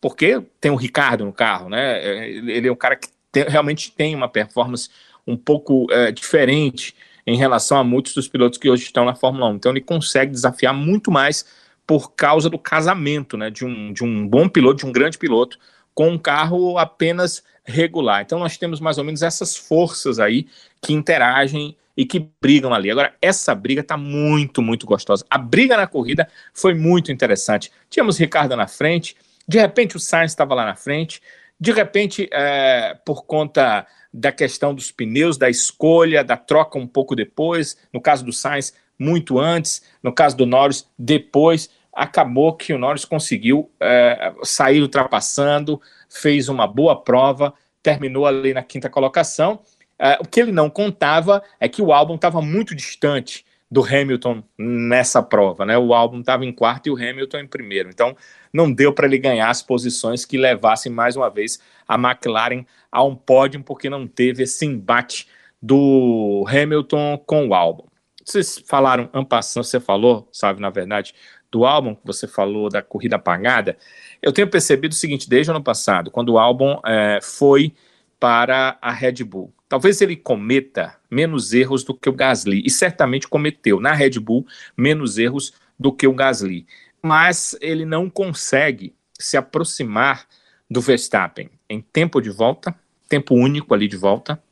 porque 0.00 0.42
tem 0.60 0.70
o 0.70 0.76
Ricardo 0.76 1.24
no 1.24 1.32
carro, 1.32 1.68
né? 1.68 2.28
Ele 2.28 2.68
é 2.68 2.72
um 2.72 2.76
cara 2.76 2.96
que 2.96 3.08
tem, 3.30 3.44
realmente 3.44 3.92
tem 3.92 4.14
uma 4.14 4.28
performance 4.28 4.88
um 5.26 5.36
pouco 5.36 5.86
é, 5.90 6.10
diferente 6.10 6.94
em 7.26 7.36
relação 7.36 7.78
a 7.78 7.84
muitos 7.84 8.14
dos 8.14 8.26
pilotos 8.26 8.58
que 8.58 8.68
hoje 8.68 8.84
estão 8.84 9.04
na 9.04 9.14
Fórmula 9.14 9.46
1. 9.48 9.54
Então 9.54 9.72
ele 9.72 9.80
consegue 9.80 10.32
desafiar 10.32 10.74
muito 10.74 11.10
mais 11.10 11.44
por 11.86 12.12
causa 12.12 12.48
do 12.48 12.58
casamento, 12.58 13.36
né? 13.36 13.50
De 13.50 13.64
um, 13.64 13.92
de 13.92 14.02
um 14.02 14.26
bom 14.26 14.48
piloto, 14.48 14.78
de 14.78 14.86
um 14.86 14.92
grande 14.92 15.18
piloto 15.18 15.58
com 15.94 16.10
um 16.10 16.18
carro 16.18 16.78
apenas 16.78 17.42
regular. 17.64 18.22
Então 18.22 18.38
nós 18.38 18.56
temos 18.56 18.80
mais 18.80 18.98
ou 18.98 19.04
menos 19.04 19.22
essas 19.22 19.56
forças 19.56 20.18
aí 20.18 20.46
que 20.80 20.92
interagem 20.92 21.76
e 22.00 22.06
que 22.06 22.30
brigam 22.40 22.72
ali. 22.72 22.90
Agora, 22.90 23.14
essa 23.20 23.54
briga 23.54 23.82
está 23.82 23.94
muito, 23.94 24.62
muito 24.62 24.86
gostosa. 24.86 25.22
A 25.28 25.36
briga 25.36 25.76
na 25.76 25.86
corrida 25.86 26.26
foi 26.54 26.72
muito 26.72 27.12
interessante. 27.12 27.70
Tínhamos 27.90 28.18
Ricardo 28.18 28.56
na 28.56 28.66
frente, 28.66 29.14
de 29.46 29.58
repente 29.58 29.98
o 29.98 30.00
Sainz 30.00 30.32
estava 30.32 30.54
lá 30.54 30.64
na 30.64 30.74
frente, 30.74 31.20
de 31.60 31.72
repente, 31.72 32.26
é, 32.32 32.96
por 33.04 33.26
conta 33.26 33.86
da 34.10 34.32
questão 34.32 34.74
dos 34.74 34.90
pneus, 34.90 35.36
da 35.36 35.50
escolha, 35.50 36.24
da 36.24 36.38
troca 36.38 36.78
um 36.78 36.86
pouco 36.86 37.14
depois, 37.14 37.76
no 37.92 38.00
caso 38.00 38.24
do 38.24 38.32
Sainz, 38.32 38.72
muito 38.98 39.38
antes, 39.38 39.82
no 40.02 40.10
caso 40.10 40.34
do 40.38 40.46
Norris, 40.46 40.88
depois 40.98 41.68
acabou 41.92 42.56
que 42.56 42.72
o 42.72 42.78
Norris 42.78 43.04
conseguiu 43.04 43.70
é, 43.78 44.32
sair 44.42 44.80
ultrapassando, 44.80 45.78
fez 46.08 46.48
uma 46.48 46.66
boa 46.66 46.98
prova, 46.98 47.52
terminou 47.82 48.24
ali 48.24 48.54
na 48.54 48.62
quinta 48.62 48.88
colocação. 48.88 49.60
É, 50.00 50.18
o 50.18 50.24
que 50.24 50.40
ele 50.40 50.50
não 50.50 50.70
contava 50.70 51.42
é 51.60 51.68
que 51.68 51.82
o 51.82 51.92
álbum 51.92 52.14
estava 52.14 52.40
muito 52.40 52.74
distante 52.74 53.44
do 53.70 53.84
Hamilton 53.84 54.42
nessa 54.58 55.22
prova, 55.22 55.64
né? 55.64 55.78
O 55.78 55.94
álbum 55.94 56.20
estava 56.20 56.44
em 56.44 56.52
quarto 56.52 56.88
e 56.88 56.90
o 56.90 56.96
Hamilton 56.96 57.38
em 57.38 57.46
primeiro. 57.46 57.90
Então, 57.90 58.16
não 58.52 58.72
deu 58.72 58.92
para 58.92 59.06
ele 59.06 59.18
ganhar 59.18 59.48
as 59.48 59.62
posições 59.62 60.24
que 60.24 60.36
levassem 60.36 60.90
mais 60.90 61.16
uma 61.16 61.30
vez 61.30 61.60
a 61.86 61.94
McLaren 61.94 62.64
a 62.90 63.04
um 63.04 63.14
pódio, 63.14 63.62
porque 63.62 63.88
não 63.88 64.08
teve 64.08 64.42
esse 64.42 64.66
embate 64.66 65.28
do 65.62 66.44
Hamilton 66.48 67.18
com 67.18 67.48
o 67.48 67.54
álbum. 67.54 67.84
Vocês 68.24 68.58
falaram, 68.66 69.08
Ampassan, 69.12 69.62
você 69.62 69.78
falou, 69.78 70.28
sabe, 70.32 70.60
na 70.60 70.70
verdade, 70.70 71.14
do 71.50 71.64
álbum 71.64 71.94
que 71.94 72.06
você 72.06 72.26
falou 72.26 72.68
da 72.68 72.82
corrida 72.82 73.16
apagada. 73.16 73.76
Eu 74.22 74.32
tenho 74.32 74.48
percebido 74.48 74.92
o 74.92 74.96
seguinte, 74.96 75.28
desde 75.28 75.50
o 75.50 75.54
ano 75.54 75.62
passado, 75.62 76.10
quando 76.10 76.30
o 76.30 76.38
álbum 76.38 76.78
é, 76.84 77.18
foi 77.22 77.74
para 78.18 78.78
a 78.80 78.90
Red 78.90 79.24
Bull. 79.24 79.52
Talvez 79.70 80.00
ele 80.00 80.16
cometa 80.16 80.96
menos 81.08 81.52
erros 81.52 81.84
do 81.84 81.94
que 81.94 82.08
o 82.08 82.12
Gasly, 82.12 82.60
e 82.66 82.68
certamente 82.68 83.28
cometeu 83.28 83.78
na 83.78 83.92
Red 83.92 84.18
Bull 84.18 84.44
menos 84.76 85.16
erros 85.16 85.52
do 85.78 85.92
que 85.92 86.08
o 86.08 86.12
Gasly, 86.12 86.66
mas 87.00 87.56
ele 87.60 87.84
não 87.84 88.10
consegue 88.10 88.92
se 89.16 89.36
aproximar 89.36 90.26
do 90.68 90.80
Verstappen 90.80 91.48
em 91.68 91.80
tempo 91.80 92.20
de 92.20 92.30
volta, 92.30 92.74
tempo 93.08 93.36
único 93.36 93.72
ali 93.72 93.86
de 93.86 93.96
volta, 93.96 94.42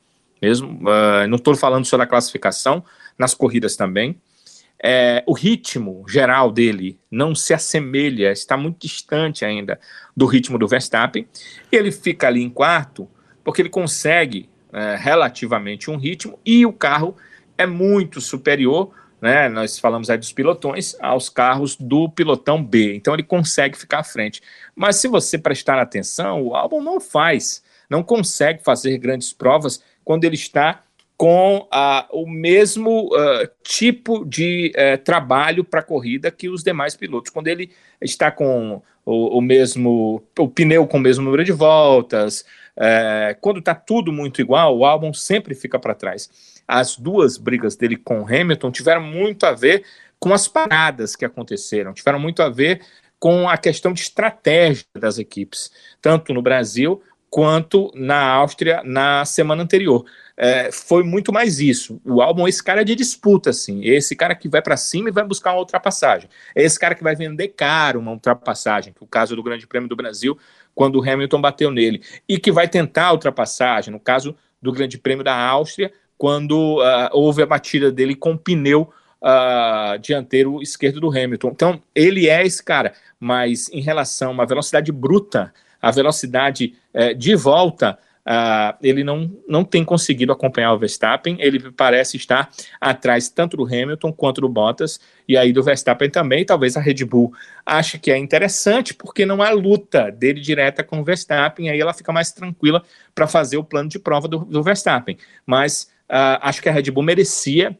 mesmo. 0.41 0.79
Uh, 0.87 1.27
não 1.27 1.35
estou 1.35 1.53
falando 1.53 1.83
só 1.83 1.97
da 1.97 2.07
classificação, 2.07 2.81
nas 3.17 3.33
corridas 3.33 3.75
também. 3.75 4.21
É, 4.81 5.21
o 5.27 5.33
ritmo 5.33 6.05
geral 6.07 6.49
dele 6.49 6.97
não 7.11 7.35
se 7.35 7.53
assemelha, 7.53 8.31
está 8.31 8.55
muito 8.55 8.87
distante 8.87 9.43
ainda 9.43 9.77
do 10.15 10.25
ritmo 10.25 10.57
do 10.57 10.65
Verstappen. 10.65 11.27
Ele 11.69 11.91
fica 11.91 12.27
ali 12.27 12.41
em 12.41 12.49
quarto 12.49 13.09
porque 13.43 13.61
ele 13.61 13.69
consegue 13.69 14.49
é, 14.71 14.95
relativamente 14.95 15.89
um 15.89 15.97
ritmo 15.97 16.39
e 16.45 16.65
o 16.65 16.73
carro 16.73 17.15
é 17.57 17.65
muito 17.65 18.21
superior, 18.21 18.91
né? 19.21 19.49
Nós 19.49 19.77
falamos 19.79 20.09
aí 20.09 20.17
dos 20.17 20.31
pilotões 20.31 20.95
aos 20.99 21.27
carros 21.27 21.75
do 21.75 22.07
pilotão 22.09 22.63
B, 22.63 22.95
então 22.95 23.13
ele 23.13 23.23
consegue 23.23 23.77
ficar 23.77 23.99
à 23.99 24.03
frente. 24.03 24.41
Mas 24.75 24.95
se 24.97 25.07
você 25.07 25.37
prestar 25.37 25.79
atenção, 25.79 26.41
o 26.41 26.55
álbum 26.55 26.81
não 26.81 27.01
faz, 27.01 27.63
não 27.89 28.01
consegue 28.01 28.63
fazer 28.63 28.97
grandes 28.97 29.33
provas 29.33 29.83
quando 30.05 30.23
ele 30.23 30.35
está 30.35 30.83
com 31.17 31.57
uh, 31.57 32.07
o 32.13 32.25
mesmo 32.25 33.09
tipo 33.61 34.23
de 34.23 34.71
trabalho 35.03 35.65
para 35.65 35.83
corrida 35.83 36.31
que 36.31 36.47
os 36.47 36.63
demais 36.63 36.95
pilotos. 36.95 37.29
Quando 37.29 37.47
ele 37.47 37.71
está 38.01 38.31
com 38.31 38.81
o, 39.05 39.37
o, 39.37 39.41
mesmo 39.41 40.23
o 40.37 40.47
pneu 40.47 40.87
com 40.87 40.97
o 40.97 41.01
mesmo 41.01 41.25
número 41.25 41.43
de 41.43 41.51
voltas, 41.51 42.45
é, 42.79 43.35
quando 43.41 43.59
está 43.59 43.75
tudo 43.75 44.13
muito 44.13 44.39
igual, 44.39 44.77
o 44.77 44.85
álbum 44.85 45.13
sempre 45.13 45.53
fica 45.53 45.77
para 45.77 45.93
trás. 45.93 46.29
As 46.65 46.95
duas 46.95 47.37
brigas 47.37 47.75
dele 47.75 47.97
com 47.97 48.25
Hamilton 48.25 48.71
tiveram 48.71 49.01
muito 49.01 49.45
a 49.45 49.51
ver 49.51 49.83
com 50.17 50.33
as 50.33 50.47
paradas 50.47 51.15
que 51.15 51.25
aconteceram, 51.25 51.93
tiveram 51.93 52.19
muito 52.19 52.41
a 52.41 52.49
ver 52.49 52.81
com 53.19 53.49
a 53.49 53.57
questão 53.57 53.91
de 53.91 54.01
estratégia 54.01 54.85
das 54.97 55.17
equipes, 55.17 55.71
tanto 56.01 56.33
no 56.33 56.41
Brasil 56.41 57.01
quanto 57.29 57.91
na 57.93 58.21
Áustria 58.21 58.81
na 58.83 59.23
semana 59.25 59.61
anterior. 59.61 60.05
É, 60.35 60.71
foi 60.71 61.03
muito 61.03 61.33
mais 61.33 61.59
isso. 61.59 62.01
O 62.05 62.21
álbum 62.21 62.47
é 62.47 62.49
esse 62.49 62.63
cara 62.63 62.83
de 62.83 62.95
disputa, 62.95 63.49
assim. 63.49 63.83
É 63.83 63.89
esse 63.89 64.15
cara 64.15 64.33
que 64.33 64.47
vai 64.47 64.61
para 64.61 64.77
cima 64.77 65.09
e 65.09 65.11
vai 65.11 65.23
buscar 65.23 65.51
uma 65.51 65.59
ultrapassagem. 65.59 66.29
É 66.55 66.63
esse 66.63 66.79
cara 66.79 66.95
que 66.95 67.03
vai 67.03 67.15
vender 67.15 67.49
caro 67.49 67.99
uma 67.99 68.11
ultrapassagem, 68.11 68.93
que 68.93 69.03
é 69.03 69.05
o 69.05 69.07
caso 69.07 69.35
do 69.35 69.43
Grande 69.43 69.67
Prêmio 69.67 69.89
do 69.89 69.97
Brasil 69.97 70.37
quando 70.79 70.95
o 70.95 71.01
Hamilton 71.03 71.41
bateu 71.41 71.71
nele, 71.71 72.01
e 72.25 72.39
que 72.39 72.53
vai 72.53 72.65
tentar 72.65 73.07
a 73.07 73.11
ultrapassagem, 73.11 73.91
no 73.91 73.99
caso 73.99 74.33
do 74.61 74.71
Grande 74.71 74.97
Prêmio 74.97 75.25
da 75.25 75.35
Áustria, 75.35 75.91
quando 76.17 76.77
uh, 76.77 77.09
houve 77.11 77.43
a 77.43 77.45
batida 77.45 77.91
dele 77.91 78.15
com 78.15 78.31
o 78.31 78.37
pneu 78.37 78.89
uh, 79.21 79.99
dianteiro 79.99 80.61
esquerdo 80.61 81.01
do 81.01 81.09
Hamilton. 81.09 81.49
Então, 81.49 81.81
ele 81.93 82.29
é 82.29 82.45
esse 82.45 82.63
cara, 82.63 82.93
mas 83.19 83.69
em 83.73 83.81
relação 83.81 84.29
a 84.29 84.31
uma 84.31 84.45
velocidade 84.45 84.89
bruta, 84.89 85.53
a 85.81 85.91
velocidade 85.91 86.73
uh, 86.93 87.13
de 87.13 87.35
volta, 87.35 87.99
Uh, 88.29 88.77
ele 88.83 89.03
não, 89.03 89.35
não 89.47 89.63
tem 89.63 89.83
conseguido 89.83 90.31
acompanhar 90.31 90.71
o 90.71 90.77
Verstappen, 90.77 91.37
ele 91.39 91.71
parece 91.71 92.15
estar 92.15 92.47
atrás 92.79 93.27
tanto 93.27 93.57
do 93.57 93.65
Hamilton 93.65 94.13
quanto 94.13 94.39
do 94.39 94.47
Bottas, 94.47 94.99
e 95.27 95.35
aí 95.35 95.51
do 95.51 95.63
Verstappen 95.63 96.11
também, 96.11 96.45
talvez 96.45 96.77
a 96.77 96.79
Red 96.79 97.05
Bull 97.05 97.33
ache 97.65 97.97
que 97.97 98.11
é 98.11 98.17
interessante, 98.19 98.93
porque 98.93 99.25
não 99.25 99.41
há 99.41 99.49
luta 99.49 100.11
dele 100.11 100.41
direta 100.41 100.83
com 100.83 100.99
o 100.99 101.03
Verstappen, 101.03 101.71
aí 101.71 101.81
ela 101.81 101.91
fica 101.91 102.11
mais 102.11 102.31
tranquila 102.31 102.83
para 103.15 103.25
fazer 103.25 103.57
o 103.57 103.63
plano 103.63 103.89
de 103.89 103.97
prova 103.97 104.27
do, 104.27 104.45
do 104.45 104.61
Verstappen, 104.61 105.17
mas 105.43 105.89
uh, 106.07 106.37
acho 106.41 106.61
que 106.61 106.69
a 106.69 106.71
Red 106.71 106.91
Bull 106.91 107.01
merecia 107.01 107.75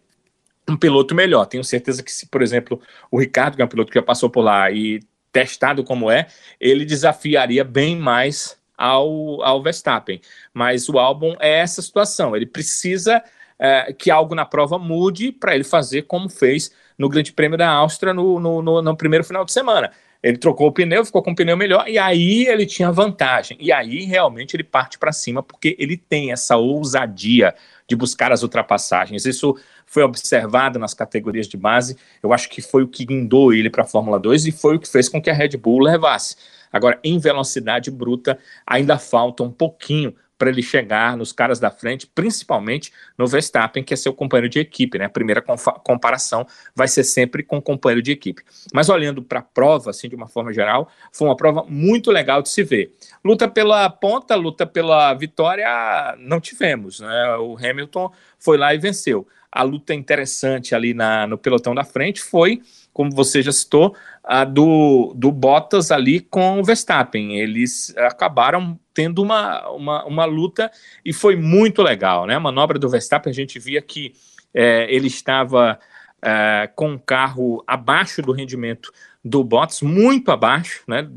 um 0.67 0.75
piloto 0.75 1.13
melhor, 1.13 1.45
tenho 1.45 1.63
certeza 1.63 2.01
que 2.01 2.11
se, 2.11 2.25
por 2.25 2.41
exemplo, 2.41 2.81
o 3.11 3.19
Ricardo, 3.19 3.55
que 3.55 3.61
é 3.61 3.65
um 3.65 3.69
piloto 3.69 3.91
que 3.91 3.99
já 3.99 4.03
passou 4.03 4.31
por 4.31 4.41
lá 4.41 4.71
e 4.71 4.99
testado 5.31 5.83
como 5.83 6.09
é, 6.09 6.25
ele 6.59 6.85
desafiaria 6.85 7.63
bem 7.63 7.95
mais 7.95 8.58
ao, 8.79 9.43
ao 9.43 9.61
Verstappen. 9.61 10.21
Mas 10.53 10.87
o 10.87 10.97
álbum 10.97 11.35
é 11.39 11.59
essa 11.59 11.81
situação. 11.81 12.33
Ele 12.33 12.45
precisa 12.45 13.21
é, 13.59 13.91
que 13.91 14.09
algo 14.09 14.33
na 14.33 14.45
prova 14.45 14.79
mude 14.79 15.33
para 15.33 15.53
ele 15.53 15.65
fazer 15.65 16.03
como 16.03 16.29
fez 16.29 16.71
no 16.97 17.09
Grande 17.09 17.33
Prêmio 17.33 17.57
da 17.57 17.69
Áustria 17.69 18.13
no, 18.13 18.39
no, 18.39 18.61
no, 18.61 18.81
no 18.81 18.95
primeiro 18.95 19.25
final 19.25 19.43
de 19.43 19.51
semana. 19.51 19.91
Ele 20.21 20.37
trocou 20.37 20.67
o 20.67 20.71
pneu, 20.71 21.05
ficou 21.05 21.23
com 21.23 21.31
o 21.31 21.35
pneu 21.35 21.55
melhor, 21.55 21.87
e 21.87 21.97
aí 21.97 22.45
ele 22.45 22.65
tinha 22.65 22.91
vantagem. 22.91 23.57
E 23.59 23.71
aí 23.71 24.03
realmente 24.03 24.53
ele 24.55 24.65
parte 24.65 24.97
para 24.97 25.13
cima, 25.13 25.41
porque 25.41 25.77
ele 25.79 25.95
tem 25.95 26.31
essa 26.31 26.57
ousadia 26.57 27.55
de 27.87 27.95
buscar 27.95 28.31
as 28.31 28.43
ultrapassagens. 28.43 29.25
Isso 29.25 29.57
foi 29.85 30.03
observado 30.03 30.77
nas 30.77 30.93
categorias 30.93 31.47
de 31.47 31.55
base. 31.55 31.97
Eu 32.21 32.33
acho 32.33 32.49
que 32.49 32.61
foi 32.61 32.83
o 32.83 32.87
que 32.87 33.05
guindou 33.05 33.53
ele 33.53 33.69
para 33.69 33.83
a 33.83 33.87
Fórmula 33.87 34.19
2 34.19 34.45
e 34.45 34.51
foi 34.51 34.75
o 34.75 34.79
que 34.79 34.89
fez 34.89 35.07
com 35.07 35.21
que 35.21 35.29
a 35.29 35.33
Red 35.33 35.57
Bull 35.57 35.79
levasse. 35.79 36.35
Agora, 36.71 36.99
em 37.03 37.17
velocidade 37.17 37.89
bruta, 37.91 38.37
ainda 38.65 38.97
falta 38.97 39.43
um 39.43 39.51
pouquinho 39.51 40.13
para 40.39 40.49
ele 40.49 40.63
chegar 40.63 41.17
nos 41.17 41.33
caras 41.33 41.59
da 41.59 41.69
frente, 41.69 42.07
principalmente 42.07 42.93
no 43.17 43.27
Verstappen, 43.27 43.83
que 43.83 43.93
é 43.93 43.97
seu 43.97 44.13
companheiro 44.13 44.47
de 44.47 44.57
equipe, 44.57 44.97
né? 44.97 45.03
A 45.03 45.09
primeira 45.09 45.43
comparação 45.83 46.47
vai 46.73 46.87
ser 46.87 47.03
sempre 47.03 47.43
com 47.43 47.57
o 47.57 47.61
companheiro 47.61 48.01
de 48.01 48.13
equipe. 48.13 48.41
Mas 48.73 48.87
olhando 48.87 49.21
para 49.21 49.39
a 49.39 49.43
prova, 49.43 49.89
assim, 49.89 50.07
de 50.07 50.15
uma 50.15 50.27
forma 50.27 50.53
geral, 50.53 50.89
foi 51.11 51.27
uma 51.27 51.35
prova 51.35 51.65
muito 51.67 52.09
legal 52.09 52.41
de 52.41 52.47
se 52.47 52.63
ver. 52.63 52.95
Luta 53.23 53.49
pela 53.49 53.89
ponta, 53.89 54.33
luta 54.35 54.65
pela 54.65 55.13
vitória, 55.13 56.15
não 56.17 56.39
tivemos, 56.39 57.01
né? 57.01 57.35
O 57.35 57.57
Hamilton 57.57 58.09
foi 58.39 58.57
lá 58.57 58.73
e 58.73 58.77
venceu. 58.77 59.27
A 59.51 59.63
luta 59.63 59.93
interessante 59.93 60.75
ali 60.75 60.93
na, 60.93 61.25
no 61.25 61.37
pelotão 61.37 61.73
da 61.73 61.83
frente 61.83 62.21
foi 62.21 62.61
como 62.99 63.11
você 63.11 63.41
já 63.41 63.51
citou, 63.53 63.95
a 64.21 64.43
do, 64.43 65.13
do 65.15 65.31
Bottas 65.31 65.89
ali 65.89 66.19
com 66.19 66.59
o 66.59 66.63
Verstappen. 66.65 67.39
Eles 67.39 67.95
acabaram 67.95 68.77
tendo 68.93 69.21
uma, 69.21 69.69
uma, 69.69 70.05
uma 70.05 70.25
luta 70.25 70.69
e 71.05 71.13
foi 71.13 71.35
muito 71.37 71.81
legal, 71.81 72.25
né? 72.25 72.35
A 72.35 72.39
manobra 72.39 72.77
do 72.77 72.89
Verstappen, 72.89 73.31
a 73.31 73.33
gente 73.33 73.57
via 73.57 73.81
que 73.81 74.13
é, 74.53 74.85
ele 74.93 75.07
estava 75.07 75.79
é, 76.21 76.69
com 76.75 76.93
o 76.95 76.99
carro 76.99 77.63
abaixo 77.65 78.21
do 78.21 78.33
rendimento 78.33 78.91
do 79.23 79.43
Bottas, 79.45 79.81
muito 79.81 80.31
abaixo, 80.31 80.83
né? 80.85 81.07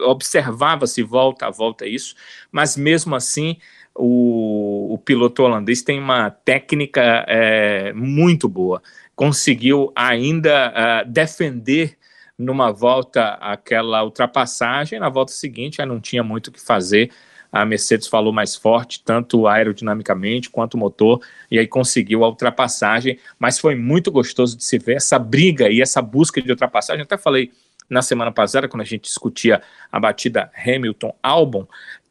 Observava-se 0.00 1.02
volta 1.02 1.46
a 1.46 1.50
volta 1.50 1.86
isso, 1.86 2.14
mas 2.52 2.76
mesmo 2.76 3.16
assim 3.16 3.56
o, 3.98 4.94
o 4.94 4.98
piloto 4.98 5.42
holandês 5.42 5.82
tem 5.82 5.98
uma 5.98 6.30
técnica 6.30 7.24
é, 7.28 7.92
muito 7.92 8.48
boa 8.48 8.82
conseguiu 9.16 9.90
ainda 9.96 10.68
uh, 10.68 11.10
defender 11.10 11.96
numa 12.38 12.70
volta 12.70 13.30
aquela 13.40 14.04
ultrapassagem, 14.04 15.00
na 15.00 15.08
volta 15.08 15.32
seguinte 15.32 15.82
não 15.86 15.98
tinha 15.98 16.22
muito 16.22 16.48
o 16.48 16.52
que 16.52 16.60
fazer. 16.60 17.10
A 17.50 17.64
Mercedes 17.64 18.06
falou 18.06 18.32
mais 18.32 18.54
forte, 18.54 19.02
tanto 19.02 19.46
aerodinamicamente 19.46 20.50
quanto 20.50 20.74
o 20.74 20.78
motor, 20.78 21.22
e 21.50 21.58
aí 21.58 21.66
conseguiu 21.66 22.22
a 22.22 22.28
ultrapassagem. 22.28 23.18
Mas 23.38 23.58
foi 23.58 23.74
muito 23.74 24.12
gostoso 24.12 24.54
de 24.54 24.64
se 24.64 24.78
ver 24.78 24.96
essa 24.96 25.18
briga 25.18 25.70
e 25.70 25.80
essa 25.80 26.02
busca 26.02 26.42
de 26.42 26.50
ultrapassagem. 26.50 27.02
Até 27.02 27.16
falei 27.16 27.50
na 27.88 28.02
semana 28.02 28.30
passada, 28.30 28.68
quando 28.68 28.82
a 28.82 28.84
gente 28.84 29.04
discutia 29.04 29.62
a 29.90 29.98
batida 29.98 30.50
Hamilton-Albon, 30.54 31.66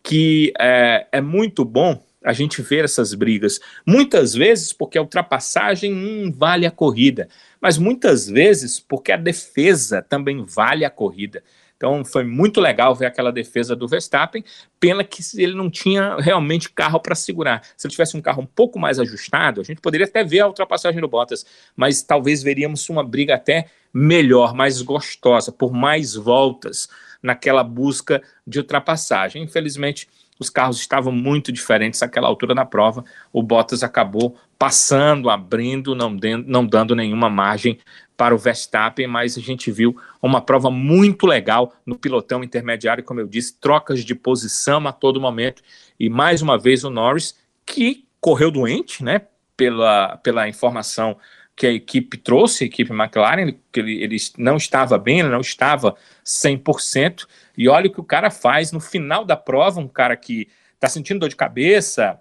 que 0.05 0.53
é, 0.59 1.07
é 1.11 1.19
muito 1.19 1.65
bom 1.65 1.99
a 2.23 2.31
gente 2.31 2.61
ver 2.61 2.85
essas 2.85 3.13
brigas. 3.13 3.59
Muitas 3.85 4.33
vezes 4.33 4.71
porque 4.71 4.97
a 4.97 5.01
ultrapassagem 5.01 5.93
hum, 5.93 6.31
vale 6.35 6.65
a 6.65 6.71
corrida, 6.71 7.27
mas 7.59 7.77
muitas 7.77 8.27
vezes 8.27 8.79
porque 8.79 9.11
a 9.11 9.17
defesa 9.17 10.01
também 10.01 10.45
vale 10.45 10.85
a 10.85 10.89
corrida. 10.89 11.43
Então 11.85 12.03
foi 12.03 12.23
muito 12.23 12.59
legal 12.59 12.95
ver 12.95 13.05
aquela 13.05 13.31
defesa 13.31 13.75
do 13.75 13.87
Verstappen. 13.87 14.43
Pena 14.79 15.03
que 15.03 15.21
ele 15.37 15.53
não 15.53 15.69
tinha 15.69 16.15
realmente 16.17 16.71
carro 16.71 16.99
para 16.99 17.13
segurar. 17.13 17.61
Se 17.77 17.85
ele 17.85 17.91
tivesse 17.91 18.17
um 18.17 18.21
carro 18.21 18.41
um 18.41 18.45
pouco 18.47 18.79
mais 18.79 18.99
ajustado, 18.99 19.61
a 19.61 19.63
gente 19.63 19.79
poderia 19.79 20.07
até 20.07 20.23
ver 20.23 20.39
a 20.39 20.47
ultrapassagem 20.47 20.99
do 20.99 21.07
Bottas, 21.07 21.45
mas 21.75 22.01
talvez 22.01 22.41
veríamos 22.41 22.89
uma 22.89 23.03
briga 23.03 23.35
até 23.35 23.67
melhor, 23.93 24.55
mais 24.55 24.81
gostosa, 24.81 25.51
por 25.51 25.71
mais 25.71 26.15
voltas 26.15 26.89
naquela 27.21 27.63
busca 27.63 28.19
de 28.47 28.57
ultrapassagem. 28.57 29.43
Infelizmente, 29.43 30.09
os 30.39 30.49
carros 30.49 30.79
estavam 30.79 31.13
muito 31.13 31.51
diferentes 31.51 32.01
àquela 32.01 32.27
altura 32.27 32.55
da 32.55 32.65
prova. 32.65 33.05
O 33.31 33.43
Bottas 33.43 33.83
acabou 33.83 34.35
passando, 34.57 35.29
abrindo, 35.29 35.93
não, 35.93 36.17
não 36.45 36.65
dando 36.65 36.95
nenhuma 36.95 37.29
margem 37.29 37.77
para 38.17 38.33
o 38.33 38.37
Verstappen, 38.37 39.07
mas 39.07 39.37
a 39.37 39.41
gente 39.41 39.71
viu 39.71 39.95
uma 40.21 40.41
prova 40.41 40.71
muito 40.71 41.25
legal 41.27 41.73
no 41.85 41.97
pilotão 41.97 42.43
intermediário, 42.43 43.03
como 43.03 43.19
eu 43.19 43.27
disse, 43.27 43.59
trocas 43.59 44.03
de 44.03 44.15
posição 44.15 44.87
a 44.87 44.91
todo 44.91 45.19
momento, 45.19 45.61
e 45.99 46.09
mais 46.09 46.41
uma 46.41 46.57
vez 46.57 46.83
o 46.83 46.89
Norris, 46.89 47.37
que 47.65 48.05
correu 48.21 48.49
doente, 48.49 49.03
né, 49.03 49.21
pela, 49.55 50.17
pela 50.17 50.47
informação 50.47 51.17
que 51.55 51.65
a 51.67 51.71
equipe 51.71 52.17
trouxe, 52.17 52.65
a 52.65 52.67
equipe 52.67 52.91
McLaren, 52.91 53.55
que 53.71 53.79
ele, 53.79 54.03
ele 54.03 54.17
não 54.37 54.57
estava 54.57 54.97
bem, 54.97 55.19
ele 55.19 55.29
não 55.29 55.39
estava 55.39 55.95
100%, 56.25 57.25
e 57.57 57.69
olha 57.69 57.87
o 57.87 57.91
que 57.91 57.99
o 57.99 58.03
cara 58.03 58.29
faz 58.29 58.71
no 58.71 58.79
final 58.79 59.23
da 59.23 59.37
prova, 59.37 59.79
um 59.79 59.87
cara 59.87 60.17
que 60.17 60.49
está 60.73 60.89
sentindo 60.89 61.21
dor 61.21 61.29
de 61.29 61.35
cabeça, 61.35 62.19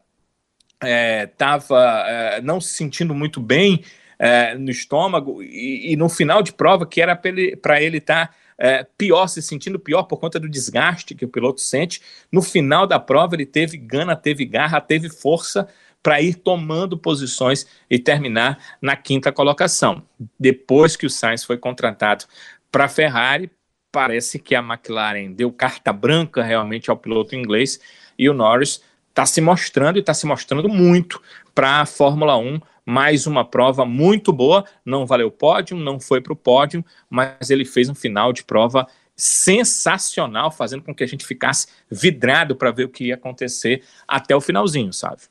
estava 0.83 2.05
é, 2.07 2.39
é, 2.39 2.41
não 2.43 2.61
se 2.61 2.75
sentindo 2.75 3.15
muito 3.15 3.41
bem 3.41 3.83
é, 4.19 4.55
no 4.57 4.71
estômago, 4.71 5.43
e, 5.43 5.93
e, 5.93 5.97
no 5.97 6.09
final 6.09 6.43
de 6.43 6.53
prova, 6.53 6.87
que 6.87 7.01
era 7.01 7.17
para 7.17 7.83
ele 7.83 7.99
estar 7.99 8.29
tá, 8.29 8.35
é, 8.57 8.87
pior, 8.97 9.27
se 9.27 9.43
sentindo 9.43 9.79
pior 9.79 10.05
por 10.05 10.19
conta 10.19 10.39
do 10.39 10.49
desgaste 10.49 11.15
que 11.15 11.25
o 11.25 11.29
piloto 11.29 11.61
sente, 11.61 12.01
no 12.31 12.43
final 12.43 12.87
da 12.87 12.99
prova 12.99 13.35
ele 13.35 13.47
teve 13.47 13.77
gana, 13.77 14.15
teve 14.15 14.45
garra, 14.45 14.81
teve 14.81 15.09
força 15.09 15.69
para 16.03 16.21
ir 16.21 16.35
tomando 16.35 16.99
posições 16.99 17.67
e 17.89 17.99
terminar 17.99 18.59
na 18.81 18.95
quinta 18.95 19.33
colocação. 19.33 20.03
Depois 20.39 20.97
que 20.97 21.07
o 21.07 21.11
Sainz 21.11 21.43
foi 21.43 21.57
contratado 21.57 22.27
para 22.71 22.85
a 22.85 22.89
Ferrari, 22.89 23.51
parece 23.91 24.39
que 24.39 24.55
a 24.55 24.61
McLaren 24.61 25.33
deu 25.33 25.51
carta 25.51 25.93
branca 25.93 26.43
realmente 26.43 26.91
ao 26.91 26.97
piloto 26.97 27.35
inglês 27.35 27.81
e 28.19 28.29
o 28.29 28.35
Norris 28.35 28.83
está 29.09 29.25
se 29.25 29.41
mostrando 29.41 29.97
e 29.97 30.01
está 30.01 30.13
se 30.13 30.27
mostrando 30.27 30.69
muito 30.69 31.23
para 31.55 31.81
a 31.81 31.87
Fórmula 31.87 32.37
1. 32.37 32.61
Mais 32.85 33.27
uma 33.27 33.45
prova 33.45 33.85
muito 33.85 34.33
boa, 34.33 34.65
não 34.85 35.07
valeu 35.07 35.31
pódio, 35.31 35.77
não 35.77 35.99
foi 35.99 36.21
para 36.21 36.33
o 36.33 36.37
pódio, 36.37 36.85
mas 37.09 37.49
ele 37.51 37.65
fez 37.65 37.89
um 37.89 37.95
final 37.95 38.33
de 38.33 38.45
prova 38.45 38.87
sensacional, 39.17 40.51
fazendo 40.51 40.83
com 40.83 40.95
que 40.95 41.05
a 41.05 41.07
gente 41.07 41.25
ficasse 41.25 41.69
vidrado 41.91 42.57
para 42.57 42.71
ver 42.71 42.85
o 42.85 42.89
que 42.89 43.07
ia 43.07 43.15
acontecer 43.15 43.83
até 44.07 44.35
o 44.35 44.41
finalzinho, 44.41 44.93
sabe? 44.93 45.23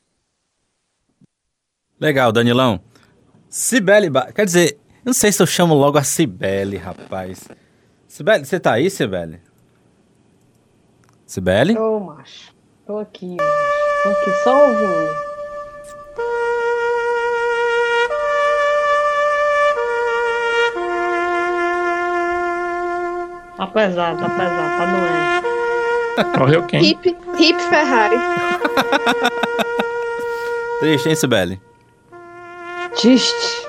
Legal, 1.99 2.31
Danilão. 2.31 2.81
Cibele, 3.49 4.09
quer 4.33 4.45
dizer, 4.45 4.79
não 5.05 5.13
sei 5.13 5.31
se 5.31 5.41
eu 5.41 5.45
chamo 5.45 5.75
logo 5.75 5.97
a 5.97 6.03
Cibele, 6.03 6.77
rapaz. 6.77 7.47
Cibele, 8.07 8.45
você 8.45 8.59
tá 8.59 8.73
aí, 8.73 8.89
Cibele? 8.89 9.41
Cibele? 11.25 11.77
Ô, 11.77 11.99
macho. 11.99 12.53
Tô 12.85 12.97
aqui, 12.97 13.35
macho. 13.35 14.03
Tô 14.03 14.09
aqui 14.09 14.31
só 14.43 14.67
ouvindo. 14.67 15.32
Tá 23.57 23.67
pesado, 23.67 24.19
tá 24.19 24.29
pesado, 24.29 24.77
tá 24.77 24.85
doendo. 24.85 26.37
Morreu 26.39 26.65
quem? 26.65 26.83
Hip, 26.83 27.17
hip 27.39 27.61
Ferrari. 27.69 28.15
Triste, 30.79 31.09
hein, 31.09 31.15
Sibeli? 31.15 31.61
Triste. 32.99 33.67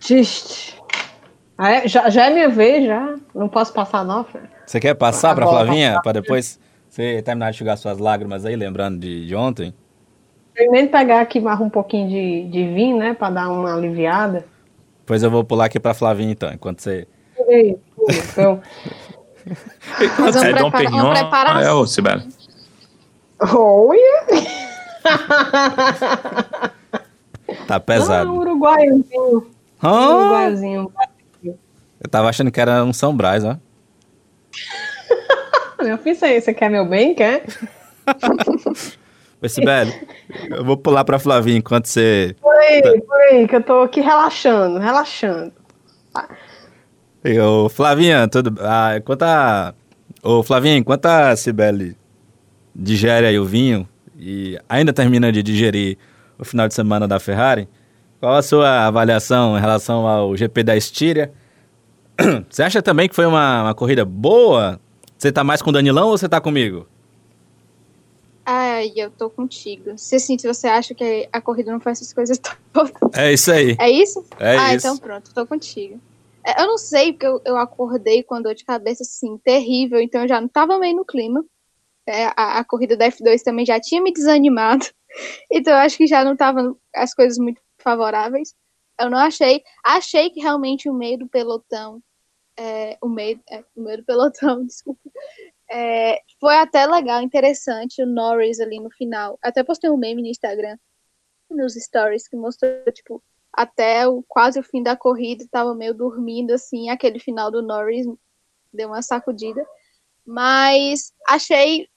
Triste. 0.00 0.80
Ah, 1.56 1.72
é? 1.72 1.88
já, 1.88 2.08
já 2.08 2.26
é 2.26 2.30
minha 2.30 2.48
vez, 2.48 2.86
já. 2.86 3.16
Não 3.34 3.48
posso 3.48 3.72
passar, 3.72 4.04
não, 4.04 4.24
Fer. 4.24 4.42
Você 4.64 4.78
quer 4.78 4.94
passar 4.94 5.34
pra 5.34 5.46
Flavinha? 5.46 6.00
Pra 6.02 6.12
depois 6.12 6.60
você 6.88 7.20
terminar 7.22 7.50
de 7.50 7.56
enxugar 7.56 7.76
suas 7.76 7.98
lágrimas 7.98 8.44
aí, 8.44 8.54
lembrando 8.54 9.00
de, 9.00 9.26
de 9.26 9.34
ontem? 9.34 9.74
Primeiro 10.54 10.88
pegar 10.88 11.20
aqui 11.20 11.40
mais 11.40 11.60
um 11.60 11.68
pouquinho 11.68 12.08
de, 12.08 12.44
de 12.48 12.72
vinho, 12.72 12.98
né? 12.98 13.14
Pra 13.14 13.30
dar 13.30 13.48
uma 13.48 13.74
aliviada. 13.74 14.44
Pois 15.04 15.22
eu 15.22 15.30
vou 15.30 15.44
pular 15.44 15.66
aqui 15.66 15.80
pra 15.80 15.94
Flavinha, 15.94 16.32
então, 16.32 16.52
enquanto 16.52 16.80
você... 16.80 17.06
Então... 18.08 18.60
Fazer 20.16 20.38
um 20.38 20.44
é 20.44 20.52
Dom 20.52 20.70
Perignon, 20.70 21.12
ah, 21.12 21.62
é 21.62 21.72
o 21.72 21.86
Sibeli. 21.86 22.28
Oi! 23.54 23.98
Tá 27.66 27.80
pesado. 27.80 28.30
Ah, 28.30 28.32
uruguaiozinho. 28.34 29.50
Ah, 29.80 30.08
Uruguaiozinho. 30.16 30.92
eu 31.44 32.08
tava 32.10 32.28
achando 32.28 32.50
que 32.50 32.60
era 32.60 32.84
um 32.84 32.92
São 32.92 33.16
Brás, 33.16 33.44
ó. 33.44 33.56
Meu 35.82 35.96
filho, 35.96 36.16
você 36.16 36.40
você 36.40 36.52
quer 36.52 36.68
meu 36.68 36.84
bem, 36.84 37.14
quer? 37.14 37.44
Oi, 39.40 39.48
Sibeli, 39.48 39.94
eu 40.50 40.64
vou 40.64 40.76
pular 40.76 41.04
pra 41.04 41.18
Flavinha 41.18 41.58
enquanto 41.58 41.86
você... 41.86 42.34
Por 42.40 42.54
aí, 42.56 43.00
por 43.00 43.20
aí, 43.20 43.46
que 43.46 43.54
eu 43.54 43.62
tô 43.62 43.82
aqui 43.82 44.00
relaxando, 44.00 44.78
relaxando. 44.78 45.52
Ô, 47.36 47.68
Flavinha, 47.68 48.28
tudo... 48.28 48.54
Ah, 48.60 48.96
enquanto 48.96 49.22
a... 49.22 49.74
Ô, 50.22 50.42
Flavinha, 50.42 50.76
enquanto 50.76 51.06
a 51.06 51.34
Cibele 51.34 51.96
digere 52.74 53.26
aí 53.26 53.38
o 53.38 53.44
vinho 53.44 53.88
e 54.16 54.58
ainda 54.68 54.92
termina 54.92 55.32
de 55.32 55.42
digerir 55.42 55.98
o 56.38 56.44
final 56.44 56.68
de 56.68 56.74
semana 56.74 57.08
da 57.08 57.18
Ferrari, 57.18 57.68
qual 58.20 58.34
a 58.34 58.42
sua 58.42 58.86
avaliação 58.86 59.56
em 59.56 59.60
relação 59.60 60.06
ao 60.06 60.36
GP 60.36 60.62
da 60.62 60.76
Estíria? 60.76 61.32
Você 62.48 62.62
acha 62.62 62.80
também 62.80 63.08
que 63.08 63.14
foi 63.14 63.26
uma, 63.26 63.62
uma 63.62 63.74
corrida 63.74 64.04
boa? 64.04 64.80
Você 65.16 65.32
tá 65.32 65.42
mais 65.42 65.60
com 65.60 65.70
o 65.70 65.72
Danilão 65.72 66.08
ou 66.08 66.16
você 66.16 66.28
tá 66.28 66.40
comigo? 66.40 66.86
Ai, 68.46 68.92
eu 68.96 69.10
tô 69.10 69.28
contigo. 69.28 69.92
Se 69.96 70.14
assim, 70.14 70.38
se 70.38 70.46
você 70.46 70.68
acha 70.68 70.94
que 70.94 71.28
a 71.32 71.40
corrida 71.40 71.72
não 71.72 71.80
faz 71.80 71.98
essas 71.98 72.12
coisas 72.12 72.38
todas. 72.72 72.92
É 73.14 73.32
isso 73.32 73.50
aí. 73.50 73.76
É 73.80 73.90
isso? 73.90 74.24
É 74.38 74.56
ah, 74.56 74.74
isso. 74.74 74.86
então 74.86 74.96
pronto, 74.96 75.34
tô 75.34 75.44
contigo. 75.44 76.00
É, 76.48 76.62
Eu 76.62 76.66
não 76.66 76.78
sei, 76.78 77.12
porque 77.12 77.26
eu, 77.26 77.42
eu 77.44 77.56
acordei 77.58 78.22
com 78.22 78.40
dor 78.40 78.54
de 78.54 78.64
cabeça, 78.64 79.02
assim, 79.02 79.36
terrível, 79.38 80.00
então 80.00 80.22
eu 80.22 80.28
já 80.28 80.40
não 80.40 80.48
tava 80.48 80.78
meio 80.78 80.96
no 80.96 81.04
clima. 81.04 81.44
É, 82.06 82.26
a, 82.36 82.58
a 82.60 82.64
corrida 82.64 82.96
da 82.96 83.06
F2 83.08 83.42
também 83.42 83.66
já 83.66 83.80
tinha 83.80 84.02
me 84.02 84.12
desanimado. 84.12 84.86
Então 85.50 85.72
eu 85.72 85.78
acho 85.80 85.96
que 85.96 86.06
já 86.06 86.22
não 86.24 86.36
tava 86.36 86.76
as 86.94 87.14
coisas 87.14 87.38
muito 87.38 87.60
favoráveis. 87.78 88.54
Eu 89.00 89.10
não 89.10 89.18
achei. 89.18 89.62
Achei 89.84 90.30
que 90.30 90.40
realmente 90.40 90.88
o 90.90 90.94
meio 90.94 91.18
do 91.18 91.28
pelotão. 91.28 92.02
é, 92.58 92.98
o, 93.02 93.08
meio, 93.08 93.40
é, 93.50 93.64
o 93.76 93.82
meio 93.82 93.98
do 93.98 94.04
pelotão, 94.04 94.64
desculpa. 94.66 95.00
é, 95.70 96.20
foi 96.40 96.56
até 96.56 96.86
legal, 96.86 97.22
interessante. 97.22 98.02
O 98.02 98.06
Norris 98.06 98.60
ali 98.60 98.80
no 98.80 98.90
final. 98.90 99.38
Até 99.42 99.64
postei 99.64 99.90
um 99.90 99.96
meme 99.96 100.22
no 100.22 100.28
Instagram, 100.28 100.78
nos 101.50 101.74
stories, 101.74 102.28
que 102.28 102.36
mostrou, 102.36 102.70
tipo, 102.92 103.22
até 103.58 104.06
o, 104.06 104.22
quase 104.28 104.60
o 104.60 104.62
fim 104.62 104.84
da 104.84 104.96
corrida, 104.96 105.44
tava 105.50 105.74
meio 105.74 105.92
dormindo, 105.92 106.52
assim. 106.52 106.90
Aquele 106.90 107.18
final 107.18 107.50
do 107.50 107.60
Norris 107.60 108.06
deu 108.72 108.86
uma 108.86 109.02
sacudida. 109.02 109.66
Mas 110.24 111.12
achei 111.26 111.88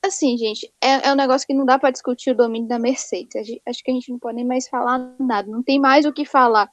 assim, 0.00 0.38
gente, 0.38 0.72
é, 0.80 1.08
é 1.08 1.12
um 1.12 1.16
negócio 1.16 1.44
que 1.44 1.54
não 1.54 1.64
dá 1.66 1.76
para 1.76 1.90
discutir 1.90 2.30
o 2.30 2.36
domínio 2.36 2.68
da 2.68 2.78
Mercedes. 2.78 3.58
Acho 3.66 3.82
que 3.82 3.90
a 3.90 3.94
gente 3.94 4.12
não 4.12 4.18
pode 4.20 4.36
nem 4.36 4.44
mais 4.44 4.68
falar 4.68 5.12
nada, 5.18 5.50
não 5.50 5.60
tem 5.60 5.80
mais 5.80 6.06
o 6.06 6.12
que 6.12 6.24
falar. 6.24 6.70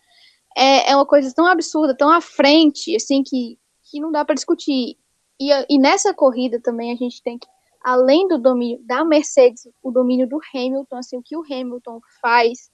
É, 0.56 0.92
é 0.92 0.96
uma 0.96 1.08
coisa 1.08 1.34
tão 1.34 1.48
absurda, 1.48 1.98
tão 1.98 2.12
à 2.12 2.22
frente, 2.22 2.96
assim, 2.96 3.24
que, 3.24 3.58
que 3.90 4.00
não 4.00 4.12
dá 4.12 4.24
para 4.24 4.36
discutir. 4.36 4.96
E, 5.42 5.50
e 5.68 5.80
nessa 5.80 6.14
corrida 6.14 6.62
também 6.62 6.92
a 6.92 6.96
gente 6.96 7.24
tem 7.24 7.40
que, 7.40 7.48
além 7.84 8.28
do 8.28 8.38
domínio 8.38 8.80
da 8.86 9.04
Mercedes, 9.04 9.68
o 9.82 9.90
domínio 9.90 10.30
do 10.30 10.40
Hamilton, 10.54 10.98
assim, 10.98 11.18
o 11.18 11.24
que 11.24 11.36
o 11.36 11.44
Hamilton 11.44 12.00
faz 12.22 12.70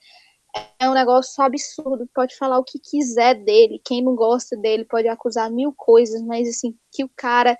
é 0.80 0.90
um 0.90 0.94
negócio 0.94 1.44
absurdo. 1.44 2.10
Pode 2.14 2.36
falar 2.36 2.60
o 2.60 2.64
que 2.64 2.80
quiser 2.80 3.36
dele, 3.36 3.82
quem 3.84 4.04
não 4.04 4.16
gosta 4.16 4.56
dele 4.58 4.86
pode 4.86 5.08
acusar 5.08 5.52
mil 5.52 5.74
coisas, 5.74 6.22
mas 6.22 6.48
assim, 6.48 6.78
que 6.92 7.04
o 7.04 7.10
cara 7.16 7.58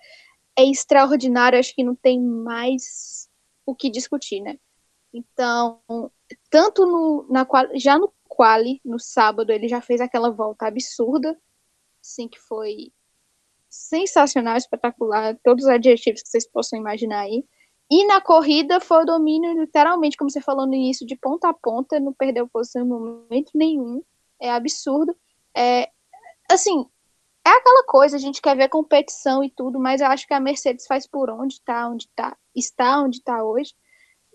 é 0.58 0.64
extraordinário, 0.64 1.60
acho 1.60 1.74
que 1.74 1.84
não 1.84 1.96
tem 1.96 2.22
mais 2.22 3.30
o 3.66 3.76
que 3.76 3.90
discutir, 3.90 4.42
né? 4.42 4.58
Então, 5.14 5.82
tanto 6.50 6.86
no, 6.86 7.28
na 7.30 7.46
já 7.76 7.98
no 7.98 8.14
quali, 8.28 8.80
no 8.86 9.00
sábado, 9.00 9.52
ele 9.52 9.68
já 9.68 9.82
fez 9.82 10.02
aquela 10.02 10.30
volta 10.30 10.68
absurda, 10.68 11.38
assim, 12.02 12.28
que 12.28 12.40
foi 12.40 12.92
sensacional, 13.70 14.58
espetacular, 14.58 15.38
todos 15.44 15.66
os 15.66 15.70
adjetivos 15.70 16.22
que 16.22 16.30
vocês 16.30 16.50
possam 16.50 16.80
imaginar 16.80 17.22
aí. 17.22 17.46
E 17.92 18.06
na 18.06 18.22
corrida 18.22 18.80
foi 18.80 19.02
o 19.02 19.06
domínio, 19.06 19.60
literalmente, 19.60 20.16
como 20.16 20.30
você 20.30 20.40
falou 20.40 20.68
no 20.68 20.76
início, 20.76 21.08
de 21.08 21.16
ponta 21.16 21.50
a 21.50 21.54
ponta, 21.54 22.00
não 22.00 22.14
perdeu 22.14 22.48
posição 22.48 22.84
em 22.84 22.88
momento 22.88 23.52
nenhum. 23.56 24.04
É 24.40 24.52
absurdo. 24.52 25.16
É, 25.58 25.90
assim, 26.50 26.86
é 27.46 27.50
aquela 27.50 27.84
coisa, 27.86 28.16
a 28.16 28.20
gente 28.20 28.42
quer 28.42 28.56
ver 28.56 28.70
competição 28.70 29.44
e 29.44 29.50
tudo, 29.50 29.80
mas 29.80 30.02
eu 30.02 30.08
acho 30.08 30.28
que 30.28 30.34
a 30.34 30.40
Mercedes 30.40 30.86
faz 30.86 31.08
por 31.08 31.32
onde 31.32 31.60
tá, 31.62 31.90
onde 31.90 32.08
tá, 32.16 32.38
está 32.56 33.02
onde 33.02 33.18
está 33.18 33.44
hoje. 33.44 33.74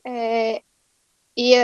É, 0.05 0.63
e 1.37 1.55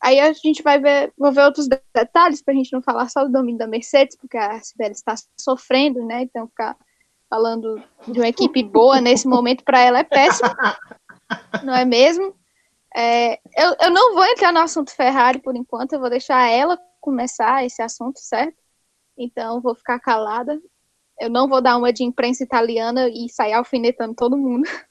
aí 0.00 0.20
a 0.20 0.32
gente 0.32 0.62
vai 0.62 0.78
ver, 0.78 1.12
vou 1.16 1.32
ver 1.32 1.44
outros 1.44 1.66
de- 1.66 1.80
detalhes 1.94 2.42
para 2.42 2.52
a 2.52 2.56
gente 2.56 2.72
não 2.72 2.82
falar 2.82 3.08
só 3.08 3.24
do 3.24 3.32
domínio 3.32 3.58
da 3.58 3.66
Mercedes, 3.66 4.16
porque 4.16 4.36
a 4.36 4.60
Sibeli 4.60 4.92
está 4.92 5.14
sofrendo, 5.38 6.04
né? 6.04 6.22
Então 6.22 6.46
ficar 6.46 6.76
falando 7.28 7.82
de 8.06 8.18
uma 8.18 8.28
equipe 8.28 8.62
boa 8.62 9.00
nesse 9.00 9.28
momento 9.28 9.62
para 9.62 9.80
ela 9.80 9.98
é 9.98 10.04
péssimo, 10.04 10.48
não 11.62 11.74
é 11.74 11.84
mesmo? 11.84 12.34
É, 12.96 13.34
eu, 13.56 13.76
eu 13.80 13.90
não 13.90 14.14
vou 14.14 14.24
entrar 14.24 14.52
no 14.52 14.60
assunto 14.60 14.94
Ferrari 14.94 15.40
por 15.40 15.54
enquanto, 15.54 15.92
eu 15.92 16.00
vou 16.00 16.10
deixar 16.10 16.48
ela 16.48 16.78
começar 17.00 17.64
esse 17.64 17.82
assunto, 17.82 18.18
certo? 18.18 18.56
Então, 19.16 19.60
vou 19.60 19.74
ficar 19.74 19.98
calada. 19.98 20.58
Eu 21.20 21.28
não 21.28 21.48
vou 21.48 21.60
dar 21.60 21.76
uma 21.76 21.92
de 21.92 22.04
imprensa 22.04 22.44
italiana 22.44 23.08
e 23.08 23.28
sair 23.28 23.52
alfinetando 23.52 24.14
todo 24.14 24.36
mundo. 24.36 24.64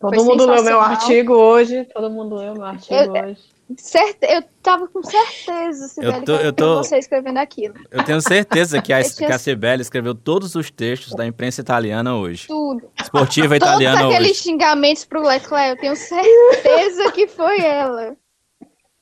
Todo 0.00 0.14
Foi 0.14 0.24
mundo 0.24 0.46
leu 0.46 0.62
meu 0.62 0.80
artigo 0.80 1.32
hoje. 1.34 1.84
Todo 1.86 2.08
mundo 2.08 2.36
leu 2.36 2.54
meu 2.54 2.64
artigo 2.64 2.94
Eu- 2.94 3.12
hoje. 3.24 3.57
Certe... 3.76 4.26
Eu 4.26 4.42
tava 4.62 4.88
com 4.88 5.02
certeza, 5.02 5.88
Sibeli, 5.88 6.24
tô- 6.24 6.38
que 6.38 6.46
eu 6.46 6.52
tô- 6.52 6.76
você 6.78 6.96
escrevendo 6.98 7.36
aquilo. 7.38 7.74
Eu 7.90 8.02
tenho 8.04 8.20
certeza 8.20 8.80
que 8.80 8.92
a, 8.94 9.00
Eu 9.00 9.04
tinha- 9.12 9.26
que 9.28 9.32
a 9.34 9.38
Cibele 9.38 9.82
escreveu 9.82 10.14
todos 10.14 10.54
os 10.54 10.70
textos 10.70 11.14
da 11.14 11.26
imprensa 11.26 11.60
italiana 11.60 12.16
hoje. 12.16 12.46
Tudo. 12.48 12.90
Esportiva 13.00 13.54
Todos 13.58 13.74
italiana 13.74 14.06
aqueles 14.08 14.30
hoje. 14.32 14.40
xingamentos 14.42 15.04
pro 15.04 15.20
Leclerc, 15.22 15.68
eu 15.70 15.76
tenho 15.80 15.96
certeza 15.96 17.12
que 17.12 17.26
foi 17.28 17.60
ela. 17.60 18.16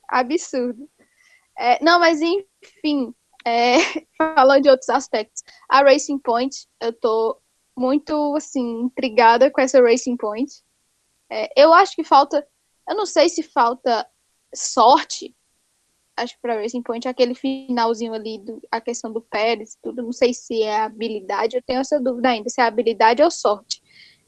Absurdo. 0.08 0.88
É, 1.58 1.82
não, 1.82 1.98
mas 1.98 2.20
enfim, 2.20 3.14
é, 3.46 3.76
falando 4.18 4.62
de 4.62 4.68
outros 4.70 4.88
aspectos. 4.90 5.42
A 5.68 5.82
Racing 5.82 6.18
Point, 6.18 6.54
eu 6.80 6.92
tô 6.92 7.38
muito, 7.76 8.34
assim, 8.36 8.82
intrigada 8.82 9.50
com 9.50 9.60
essa 9.60 9.80
Racing 9.80 10.16
Point. 10.16 10.52
É, 11.30 11.48
eu 11.60 11.72
acho 11.72 11.94
que 11.94 12.04
falta, 12.04 12.46
eu 12.88 12.94
não 12.96 13.06
sei 13.06 13.28
se 13.28 13.42
falta 13.42 14.06
sorte, 14.56 15.34
acho 16.16 16.34
que 16.34 16.40
para 16.40 16.60
Racing 16.60 16.82
Point, 16.82 17.06
aquele 17.06 17.34
finalzinho 17.34 18.14
ali, 18.14 18.38
do, 18.38 18.60
a 18.70 18.80
questão 18.80 19.12
do 19.12 19.20
Pérez, 19.20 19.76
tudo, 19.82 20.02
não 20.02 20.12
sei 20.12 20.32
se 20.32 20.62
é 20.62 20.80
habilidade, 20.80 21.56
eu 21.56 21.62
tenho 21.62 21.80
essa 21.80 22.00
dúvida 22.00 22.30
ainda, 22.30 22.48
se 22.48 22.60
é 22.60 22.64
habilidade 22.64 23.22
ou 23.22 23.30
sorte. 23.30 23.82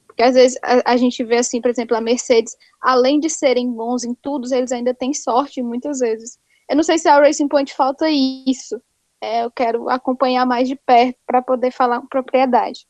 Porque 0.07 0.23
às 0.23 0.35
vezes 0.35 0.59
a, 0.63 0.93
a 0.93 0.97
gente 0.97 1.23
vê 1.25 1.39
assim, 1.39 1.61
por 1.61 1.71
exemplo, 1.71 1.97
a 1.97 2.01
Mercedes, 2.01 2.57
além 2.81 3.19
de 3.21 3.31
serem 3.31 3.73
bons 3.73 4.05
em 4.05 4.15
tudo, 4.15 4.53
eles 4.53 4.73
ainda 4.73 4.93
têm 4.93 5.15
sorte 5.15 5.63
muitas 5.63 6.01
vezes. 6.01 6.39
Eu 6.69 6.77
não 6.77 6.83
sei 6.83 6.99
se 6.99 7.09
a 7.09 7.19
Racing 7.19 7.49
Point 7.49 7.73
falta 7.75 8.11
isso. 8.11 8.81
É, 9.21 9.45
eu 9.45 9.51
quero 9.51 9.89
acompanhar 9.89 10.45
mais 10.45 10.69
de 10.69 10.77
perto 10.77 11.19
para 11.27 11.41
poder 11.41 11.71
falar 11.71 12.01
com 12.01 12.07
propriedade. 12.07 12.87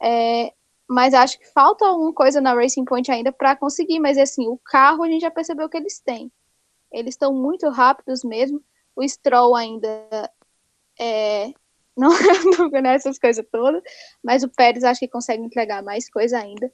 É, 0.00 0.52
mas 0.88 1.12
acho 1.12 1.38
que 1.38 1.52
falta 1.52 1.86
alguma 1.86 2.12
coisa 2.12 2.40
na 2.40 2.54
Racing 2.54 2.84
Point 2.84 3.10
ainda 3.10 3.30
para 3.30 3.54
conseguir. 3.54 4.00
Mas 4.00 4.16
assim, 4.16 4.48
o 4.48 4.58
carro 4.64 5.02
a 5.02 5.08
gente 5.08 5.20
já 5.20 5.30
percebeu 5.30 5.68
que 5.68 5.76
eles 5.76 6.00
têm. 6.00 6.32
Eles 6.92 7.14
estão 7.14 7.32
muito 7.34 7.68
rápidos 7.68 8.24
mesmo. 8.24 8.62
O 8.96 9.06
Stroll 9.06 9.54
ainda 9.54 10.30
é, 10.98 11.52
não 11.96 12.10
é 12.74 12.82
nessas 12.82 13.18
coisas 13.18 13.44
todas, 13.50 13.82
mas 14.22 14.42
o 14.42 14.48
Pérez 14.48 14.84
acho 14.84 15.00
que 15.00 15.08
consegue 15.08 15.42
entregar 15.42 15.82
mais 15.82 16.08
coisa 16.10 16.38
ainda. 16.38 16.72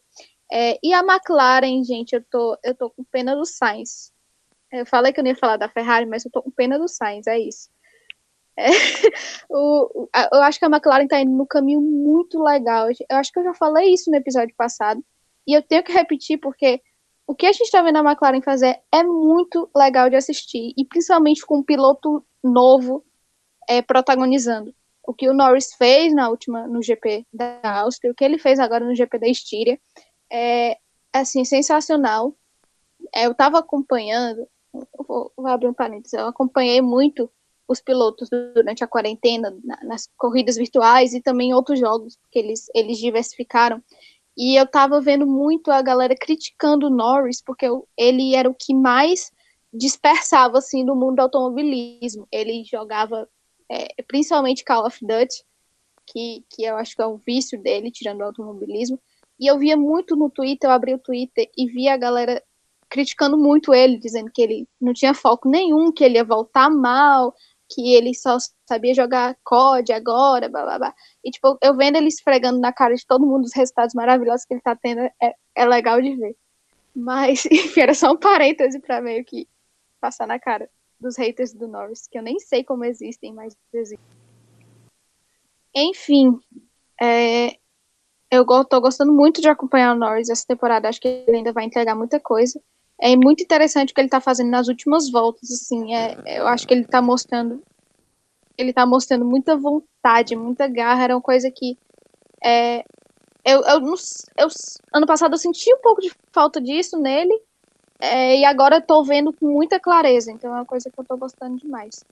É, 0.53 0.79
e 0.83 0.93
a 0.93 1.01
McLaren, 1.01 1.83
gente, 1.85 2.15
eu 2.15 2.25
tô, 2.31 2.59
eu 2.63 2.75
tô 2.75 2.91
com 2.91 3.05
pena 3.05 3.35
do 3.35 3.45
Sainz. 3.45 4.13
Eu 4.71 4.87
falei 4.87 5.13
que 5.13 5.21
eu 5.21 5.25
não 5.25 5.31
ia 5.31 5.37
falar 5.37 5.57
da 5.57 5.69
Ferrari, 5.69 6.07
mas 6.07 6.25
eu 6.25 6.31
tô 6.31 6.43
com 6.43 6.51
pena 6.51 6.79
do 6.79 6.89
Sainz, 6.89 7.27
é 7.27 7.39
isso. 7.39 7.71
É, 8.57 8.67
o, 9.51 10.09
a- 10.13 10.29
eu 10.33 10.43
acho 10.43 10.59
que 10.59 10.65
a 10.65 10.69
McLaren 10.69 11.07
tá 11.07 11.21
indo 11.21 11.33
no 11.33 11.47
caminho 11.47 11.81
muito 11.81 12.43
legal. 12.43 12.89
Eu 12.89 13.17
acho 13.17 13.33
que 13.33 13.39
eu 13.39 13.45
já 13.45 13.55
falei 13.55 13.93
isso 13.93 14.11
no 14.11 14.17
episódio 14.17 14.55
passado. 14.57 15.05
E 15.47 15.53
eu 15.55 15.63
tenho 15.63 15.83
que 15.83 15.93
repetir 15.93 16.39
porque 16.39 16.81
o 17.27 17.35
que 17.35 17.47
a 17.47 17.53
gente 17.53 17.71
tá 17.71 17.83
vendo 17.83 17.97
a 17.97 18.01
McLaren 18.01 18.43
fazer 18.43 18.81
é 18.93 19.03
muito 19.03 19.69
legal 19.75 20.11
de 20.11 20.17
assistir. 20.17 20.73
E 20.77 20.85
principalmente 20.85 21.45
com 21.45 21.59
um 21.59 21.63
piloto 21.63 22.25
novo 22.43 23.05
é, 23.69 23.81
protagonizando. 23.81 24.75
O 25.07 25.13
que 25.13 25.29
o 25.29 25.35
Norris 25.35 25.75
fez 25.75 26.15
na 26.15 26.29
última, 26.29 26.67
no 26.67 26.83
GP 26.83 27.27
da 27.33 27.61
Áustria, 27.81 28.11
o 28.11 28.15
que 28.15 28.25
ele 28.25 28.39
fez 28.39 28.59
agora 28.59 28.85
no 28.85 28.95
GP 28.95 29.19
da 29.19 29.29
Estíria, 29.29 29.79
é, 30.31 30.79
assim, 31.13 31.45
sensacional. 31.45 32.35
É, 33.15 33.27
eu 33.27 33.33
estava 33.33 33.59
acompanhando, 33.59 34.47
vou, 35.07 35.31
vou 35.37 35.47
abrir 35.47 35.69
um 35.69 35.75
parênteses, 35.75 36.15
eu 36.15 36.27
acompanhei 36.27 36.81
muito 36.81 37.31
os 37.69 37.81
pilotos 37.81 38.29
durante 38.55 38.85
a 38.85 38.87
quarentena, 38.87 39.55
na- 39.65 39.83
nas 39.85 40.09
corridas 40.17 40.57
virtuais 40.57 41.15
e 41.15 41.21
também 41.21 41.51
em 41.51 41.55
outros 41.55 41.79
jogos, 41.79 42.17
porque 42.17 42.39
eles, 42.39 42.67
eles 42.75 42.99
diversificaram. 42.99 43.83
E 44.37 44.59
eu 44.59 44.65
estava 44.65 45.01
vendo 45.01 45.27
muito 45.27 45.71
a 45.71 45.81
galera 45.81 46.15
criticando 46.17 46.87
o 46.87 46.91
Norris, 46.91 47.43
porque 47.43 47.67
ele 47.97 48.35
era 48.35 48.49
o 48.49 48.55
que 48.55 48.75
mais 48.75 49.31
dispersava, 49.73 50.59
assim, 50.59 50.85
do 50.85 50.95
mundo 50.95 51.17
do 51.17 51.23
automobilismo. 51.23 52.27
Ele 52.31 52.65
jogava 52.65 53.29
é, 53.71 54.03
principalmente 54.07 54.65
Call 54.65 54.87
of 54.87 54.99
Duty, 55.01 55.45
que, 56.07 56.45
que 56.51 56.65
eu 56.65 56.77
acho 56.77 56.95
que 56.95 57.03
é 57.03 57.07
o 57.07 57.17
vício 57.17 57.61
dele, 57.61 57.91
tirando 57.91 58.21
o 58.21 58.25
automobilismo. 58.25 59.01
E 59.39 59.47
eu 59.47 59.59
via 59.59 59.77
muito 59.77 60.17
no 60.17 60.31
Twitter, 60.31 60.69
eu 60.69 60.75
abri 60.75 60.95
o 60.95 60.99
Twitter 60.99 61.51
e 61.57 61.67
via 61.67 61.95
a 61.95 61.97
galera 61.97 62.43
criticando 62.89 63.37
muito 63.37 63.75
ele, 63.75 63.99
dizendo 63.99 64.31
que 64.33 64.41
ele 64.41 64.69
não 64.81 64.93
tinha 64.93 65.15
foco 65.15 65.49
nenhum, 65.49 65.91
que 65.91 66.05
ele 66.05 66.17
ia 66.17 66.25
voltar 66.25 66.71
mal, 66.71 67.35
que 67.69 67.95
ele 67.95 68.15
só 68.15 68.37
sabia 68.69 68.95
jogar 68.95 69.37
COD 69.43 69.93
agora, 69.93 70.49
blá 70.49 70.63
blá 70.63 70.79
blá. 70.79 70.95
E 71.25 71.31
tipo, 71.31 71.59
eu 71.63 71.77
vendo 71.77 71.97
ele 71.97 72.09
esfregando 72.09 72.61
na 72.61 72.73
cara 72.73 72.95
de 72.95 73.07
todo 73.07 73.27
mundo 73.27 73.45
os 73.45 73.55
resultados 73.55 73.95
maravilhosos 73.95 74.45
que 74.47 74.55
ele 74.55 74.61
tá 74.61 74.77
tendo, 74.77 75.01
é, 75.01 75.35
é 75.55 75.65
legal 75.65 76.01
de 76.01 76.15
ver. 76.15 76.37
Mas, 76.95 77.45
enfim, 77.51 77.81
era 77.81 77.95
só 77.95 78.13
um 78.13 78.17
parêntese 78.17 78.79
pra 78.81 79.01
meio 79.01 79.25
que 79.25 79.49
passar 80.01 80.27
na 80.27 80.39
cara 80.39 80.69
dos 81.01 81.17
haters 81.17 81.53
do 81.53 81.67
Norris, 81.69 82.07
que 82.07 82.19
eu 82.19 82.23
nem 82.23 82.39
sei 82.39 82.63
como 82.65 82.85
existem, 82.85 83.33
mas 83.33 83.57
existem. 83.73 83.99
Enfim, 85.75 86.39
é, 87.01 87.57
eu 88.31 88.47
tô 88.65 88.81
gostando 88.81 89.13
muito 89.13 89.41
de 89.41 89.49
acompanhar 89.49 89.95
o 89.95 89.99
Norris 89.99 90.29
essa 90.29 90.47
temporada, 90.47 90.89
acho 90.89 91.01
que 91.01 91.09
ele 91.27 91.39
ainda 91.39 91.53
vai 91.53 91.65
entregar 91.65 91.95
muita 91.95 92.21
coisa. 92.21 92.61
É 93.01 93.17
muito 93.17 93.43
interessante 93.43 93.91
o 93.91 93.95
que 93.95 94.01
ele 94.01 94.09
tá 94.09 94.21
fazendo 94.21 94.51
nas 94.51 94.69
últimas 94.69 95.11
voltas, 95.11 95.51
assim, 95.51 95.95
é, 95.95 96.17
eu 96.39 96.47
acho 96.47 96.67
que 96.67 96.75
ele 96.75 96.85
tá 96.85 97.03
mostrando 97.03 97.63
ele 98.57 98.73
tá 98.73 98.87
mostrando 98.87 99.25
muita 99.25 99.57
vontade, 99.57 100.37
muita 100.37 100.69
garra, 100.69 101.05
era 101.05 101.17
uma 101.17 101.21
coisa 101.21 101.51
que 101.51 101.77
é, 102.43 102.85
eu, 103.45 103.61
eu, 103.63 103.95
eu 104.39 104.49
ano 104.93 105.07
passado 105.07 105.35
eu 105.35 105.39
senti 105.39 105.75
um 105.75 105.81
pouco 105.81 106.01
de 106.01 106.13
falta 106.33 106.61
disso 106.61 106.97
nele, 106.99 107.37
é, 107.99 108.39
e 108.39 108.45
agora 108.45 108.81
tô 108.81 109.03
vendo 109.03 109.33
com 109.33 109.47
muita 109.47 109.81
clareza, 109.81 110.31
então 110.31 110.51
é 110.51 110.59
uma 110.59 110.65
coisa 110.65 110.91
que 110.91 110.99
eu 110.99 111.05
tô 111.05 111.17
gostando 111.17 111.57
demais. 111.57 112.05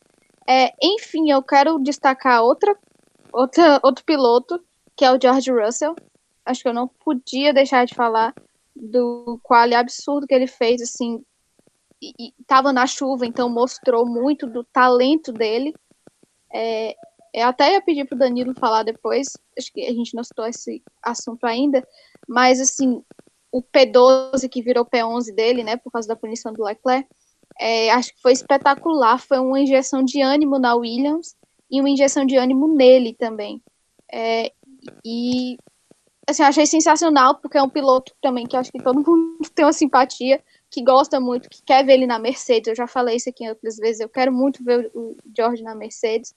É, 0.49 0.73
enfim, 0.83 1.31
eu 1.31 1.43
quero 1.43 1.79
destacar 1.79 2.43
outra, 2.43 2.77
outra, 3.33 3.81
outro 3.83 4.05
piloto, 4.05 4.63
que 4.97 5.05
é 5.05 5.13
o 5.13 5.21
George 5.21 5.51
Russell. 5.51 5.95
Acho 6.45 6.63
que 6.63 6.69
eu 6.69 6.75
não 6.75 6.89
podia 6.89 7.53
deixar 7.53 7.85
de 7.85 7.95
falar 7.95 8.35
do 8.75 9.39
qual 9.43 9.73
absurdo 9.75 10.27
que 10.27 10.35
ele 10.35 10.47
fez, 10.47 10.81
assim, 10.81 11.23
e, 12.01 12.13
e 12.19 12.35
na 12.73 12.87
chuva, 12.87 13.25
então 13.25 13.49
mostrou 13.49 14.05
muito 14.05 14.47
do 14.47 14.65
talento 14.65 15.33
dele. 15.33 15.73
É, 16.53 16.95
eu 17.33 17.47
até 17.47 17.73
ia 17.73 17.81
pedir 17.81 18.07
pro 18.07 18.19
Danilo 18.19 18.55
falar 18.55 18.83
depois, 18.83 19.29
acho 19.57 19.73
que 19.73 19.87
a 19.87 19.93
gente 19.93 20.15
não 20.15 20.25
citou 20.25 20.47
esse 20.47 20.83
assunto 21.03 21.45
ainda, 21.45 21.87
mas 22.29 22.61
assim, 22.61 23.03
o 23.51 23.63
P12 23.63 24.49
que 24.51 24.63
virou 24.63 24.85
P11 24.85 25.35
dele, 25.35 25.63
né, 25.63 25.77
por 25.77 25.91
causa 25.91 26.09
da 26.09 26.17
punição 26.17 26.53
do 26.53 26.65
Leclerc, 26.65 27.09
é, 27.61 27.91
acho 27.91 28.15
que 28.15 28.21
foi 28.21 28.33
espetacular, 28.33 29.19
foi 29.19 29.39
uma 29.39 29.61
injeção 29.61 30.03
de 30.03 30.21
ânimo 30.21 30.59
na 30.59 30.75
Williams 30.75 31.37
e 31.71 31.81
uma 31.81 31.91
injeção 31.91 32.25
de 32.25 32.37
ânimo 32.37 32.69
nele 32.69 33.15
também. 33.15 33.63
É, 34.13 34.53
e 35.05 35.57
assim, 36.29 36.43
achei 36.43 36.67
sensacional, 36.67 37.37
porque 37.37 37.59
é 37.59 37.63
um 37.63 37.69
piloto 37.69 38.15
também 38.21 38.47
que 38.47 38.57
acho 38.57 38.71
que 38.71 38.83
todo 38.83 38.97
mundo 38.97 39.39
tem 39.55 39.65
uma 39.65 39.73
simpatia, 39.73 40.43
que 40.71 40.83
gosta 40.83 41.21
muito, 41.21 41.49
que 41.49 41.63
quer 41.63 41.85
ver 41.85 41.95
ele 41.95 42.07
na 42.07 42.19
Mercedes. 42.19 42.69
Eu 42.69 42.77
já 42.77 42.87
falei 42.87 43.17
isso 43.17 43.29
aqui 43.29 43.49
outras 43.49 43.77
vezes, 43.77 44.01
eu 44.01 44.09
quero 44.09 44.33
muito 44.33 44.65
ver 44.65 44.91
o 44.95 45.17
George 45.37 45.63
na 45.63 45.75
Mercedes. 45.75 46.35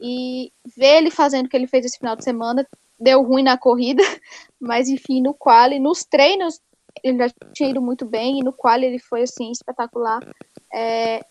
E 0.00 0.52
ver 0.76 0.98
ele 0.98 1.10
fazendo 1.10 1.46
o 1.46 1.48
que 1.48 1.56
ele 1.56 1.66
fez 1.66 1.84
esse 1.84 1.98
final 1.98 2.14
de 2.14 2.22
semana 2.22 2.66
deu 2.98 3.22
ruim 3.22 3.42
na 3.42 3.56
corrida, 3.56 4.02
mas 4.58 4.88
enfim, 4.88 5.22
no 5.22 5.32
quali, 5.32 5.78
nos 5.78 6.04
treinos 6.04 6.60
ele 7.02 7.18
já 7.18 7.30
tinha 7.52 7.70
ido 7.70 7.80
muito 7.80 8.04
bem, 8.04 8.40
e 8.40 8.44
no 8.44 8.52
quali 8.52 8.86
ele 8.86 8.98
foi 8.98 9.22
assim, 9.22 9.52
espetacular. 9.52 10.20
É, 10.74 11.24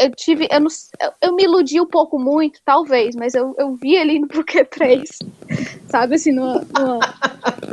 eu 0.00 0.10
tive, 0.12 0.48
eu, 0.50 0.60
não, 0.60 0.68
eu, 1.00 1.12
eu, 1.20 1.34
me 1.34 1.44
iludi 1.44 1.80
um 1.80 1.86
pouco 1.86 2.18
muito, 2.18 2.60
talvez, 2.64 3.14
mas 3.14 3.34
eu, 3.34 3.54
eu 3.58 3.74
vi 3.74 3.94
ele 3.94 4.16
indo 4.16 4.26
pro 4.26 4.44
Q3, 4.44 5.04
sabe, 5.88 6.14
assim, 6.14 6.32
numa... 6.32 6.54
numa... 6.78 6.98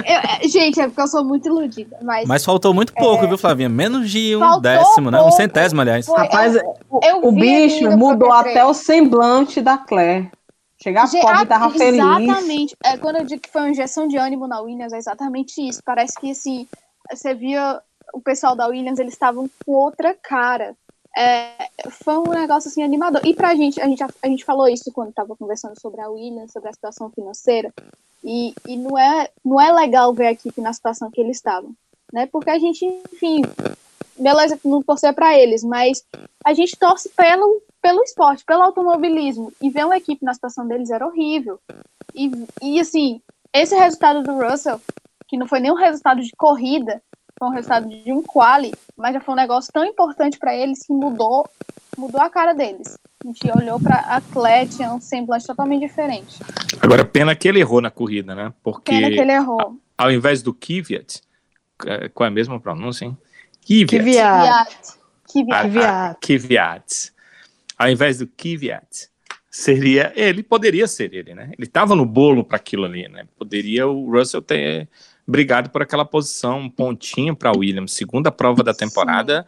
Eu, 0.05 0.49
gente, 0.49 0.79
é 0.79 0.87
porque 0.87 1.01
eu 1.01 1.07
sou 1.07 1.23
muito 1.23 1.47
iludida, 1.47 1.97
mas... 2.01 2.27
Mas 2.27 2.43
faltou 2.43 2.73
muito 2.73 2.93
pouco, 2.93 3.23
é... 3.25 3.27
viu, 3.27 3.37
Flavinha? 3.37 3.69
Menos 3.69 4.09
de 4.09 4.35
um 4.35 4.39
faltou 4.39 4.61
décimo, 4.61 5.09
né? 5.09 5.17
Um 5.19 5.23
pouco. 5.23 5.37
centésimo, 5.37 5.81
aliás. 5.81 6.05
Foi, 6.05 6.17
Rapaz, 6.17 6.55
eu, 6.55 6.63
o, 6.89 7.29
o 7.29 7.31
bicho 7.31 7.89
mudou 7.97 8.31
até 8.31 8.63
o 8.65 8.73
semblante 8.73 9.61
da 9.61 9.77
Claire. 9.77 10.29
Chegar 10.81 11.07
Ge- 11.07 11.21
pode 11.21 11.45
tava 11.47 11.71
feliz. 11.71 11.95
Exatamente. 11.95 12.75
É, 12.83 12.97
quando 12.97 13.17
eu 13.17 13.25
digo 13.25 13.41
que 13.41 13.49
foi 13.49 13.61
uma 13.61 13.69
injeção 13.69 14.07
de 14.07 14.17
ânimo 14.17 14.47
na 14.47 14.61
Williams, 14.61 14.93
é 14.93 14.97
exatamente 14.97 15.67
isso. 15.67 15.81
Parece 15.83 16.19
que, 16.19 16.31
assim, 16.31 16.67
você 17.09 17.33
via 17.33 17.81
o 18.13 18.21
pessoal 18.21 18.55
da 18.55 18.67
Williams, 18.67 18.99
eles 18.99 19.13
estavam 19.13 19.49
com 19.65 19.71
outra 19.71 20.13
cara. 20.13 20.75
É, 21.19 21.71
foi 21.89 22.15
um 22.19 22.29
negócio, 22.29 22.69
assim, 22.69 22.83
animador. 22.83 23.25
E 23.25 23.33
pra 23.33 23.55
gente, 23.55 23.81
a 23.81 23.87
gente, 23.87 24.03
a 24.03 24.27
gente 24.27 24.45
falou 24.45 24.67
isso 24.67 24.91
quando 24.91 25.11
tava 25.11 25.35
conversando 25.35 25.73
sobre 25.81 25.99
a 25.99 26.07
Williams, 26.07 26.51
sobre 26.51 26.69
a 26.69 26.73
situação 26.73 27.09
financeira. 27.09 27.73
E, 28.23 28.53
e 28.67 28.77
não, 28.77 28.95
é, 28.95 29.27
não 29.43 29.59
é 29.59 29.71
legal 29.71 30.13
ver 30.13 30.27
a 30.27 30.31
equipe 30.31 30.61
na 30.61 30.71
situação 30.71 31.09
que 31.09 31.19
eles 31.19 31.37
estavam. 31.37 31.71
Né? 32.13 32.27
Porque 32.27 32.51
a 32.51 32.59
gente, 32.59 32.85
enfim, 33.11 33.41
beleza, 34.15 34.59
não 34.63 34.83
torcer 34.83 35.11
para 35.11 35.35
eles, 35.35 35.63
mas 35.63 36.05
a 36.45 36.53
gente 36.53 36.77
torce 36.77 37.09
pelo, 37.09 37.63
pelo 37.81 38.03
esporte, 38.03 38.45
pelo 38.45 38.61
automobilismo. 38.61 39.51
E 39.59 39.71
ver 39.71 39.87
uma 39.87 39.97
equipe 39.97 40.23
na 40.23 40.35
situação 40.35 40.67
deles 40.67 40.91
era 40.91 41.07
horrível. 41.07 41.59
E, 42.13 42.29
e 42.61 42.79
assim, 42.79 43.19
esse 43.51 43.75
resultado 43.75 44.21
do 44.21 44.39
Russell, 44.39 44.79
que 45.27 45.35
não 45.35 45.47
foi 45.47 45.61
nem 45.61 45.71
um 45.71 45.75
resultado 45.75 46.21
de 46.21 46.31
corrida, 46.37 47.01
foi 47.37 47.47
um 47.47 47.51
resultado 47.51 47.87
de 47.87 48.11
um 48.11 48.23
quali, 48.23 48.73
mas 48.95 49.13
já 49.13 49.21
foi 49.21 49.33
um 49.33 49.37
negócio 49.37 49.71
tão 49.71 49.85
importante 49.85 50.39
para 50.39 50.55
eles 50.55 50.85
que 50.85 50.91
mudou, 50.91 51.47
mudou 51.97 52.19
a 52.19 52.29
cara 52.29 52.53
deles. 52.53 52.97
A 53.23 53.27
gente 53.27 53.51
olhou 53.55 53.79
para 53.79 53.97
atleta, 53.99 54.83
é 54.83 54.89
um 54.89 54.99
semblante 54.99 55.45
totalmente 55.45 55.81
diferente. 55.81 56.39
Agora, 56.81 57.05
pena 57.05 57.35
que 57.35 57.47
ele 57.47 57.59
errou 57.59 57.81
na 57.81 57.91
corrida, 57.91 58.33
né? 58.33 58.53
Porque 58.63 58.91
pena 58.91 59.09
que 59.09 59.19
ele 59.19 59.31
errou. 59.31 59.79
Ao 59.97 60.11
invés 60.11 60.41
do 60.41 60.53
Kvyat, 60.53 61.21
é, 61.85 62.09
qual 62.09 62.25
é 62.25 62.29
a 62.29 62.33
mesma 62.33 62.59
pronúncia, 62.59 63.05
hein? 63.05 63.17
Kvyat. 63.61 63.89
Kvyat. 63.93 64.97
Kvyat. 65.27 66.17
Kvyat. 66.21 67.13
Ao 67.77 67.89
invés 67.89 68.17
do 68.17 68.27
Kvyat, 68.27 69.09
seria 69.49 70.11
ele, 70.15 70.41
poderia 70.41 70.87
ser 70.87 71.13
ele, 71.13 71.35
né? 71.35 71.51
Ele 71.57 71.67
estava 71.67 71.95
no 71.95 72.05
bolo 72.05 72.43
para 72.43 72.57
aquilo 72.57 72.85
ali, 72.85 73.07
né? 73.07 73.27
Poderia 73.37 73.87
o 73.87 74.09
Russell 74.11 74.41
ter 74.41 74.87
brigado 75.27 75.69
por 75.69 75.81
aquela 75.81 76.05
posição, 76.05 76.59
um 76.59 76.69
pontinho 76.69 77.35
para 77.35 77.51
Williams, 77.51 77.93
segunda 77.93 78.31
prova 78.31 78.63
da 78.63 78.73
temporada, 78.73 79.45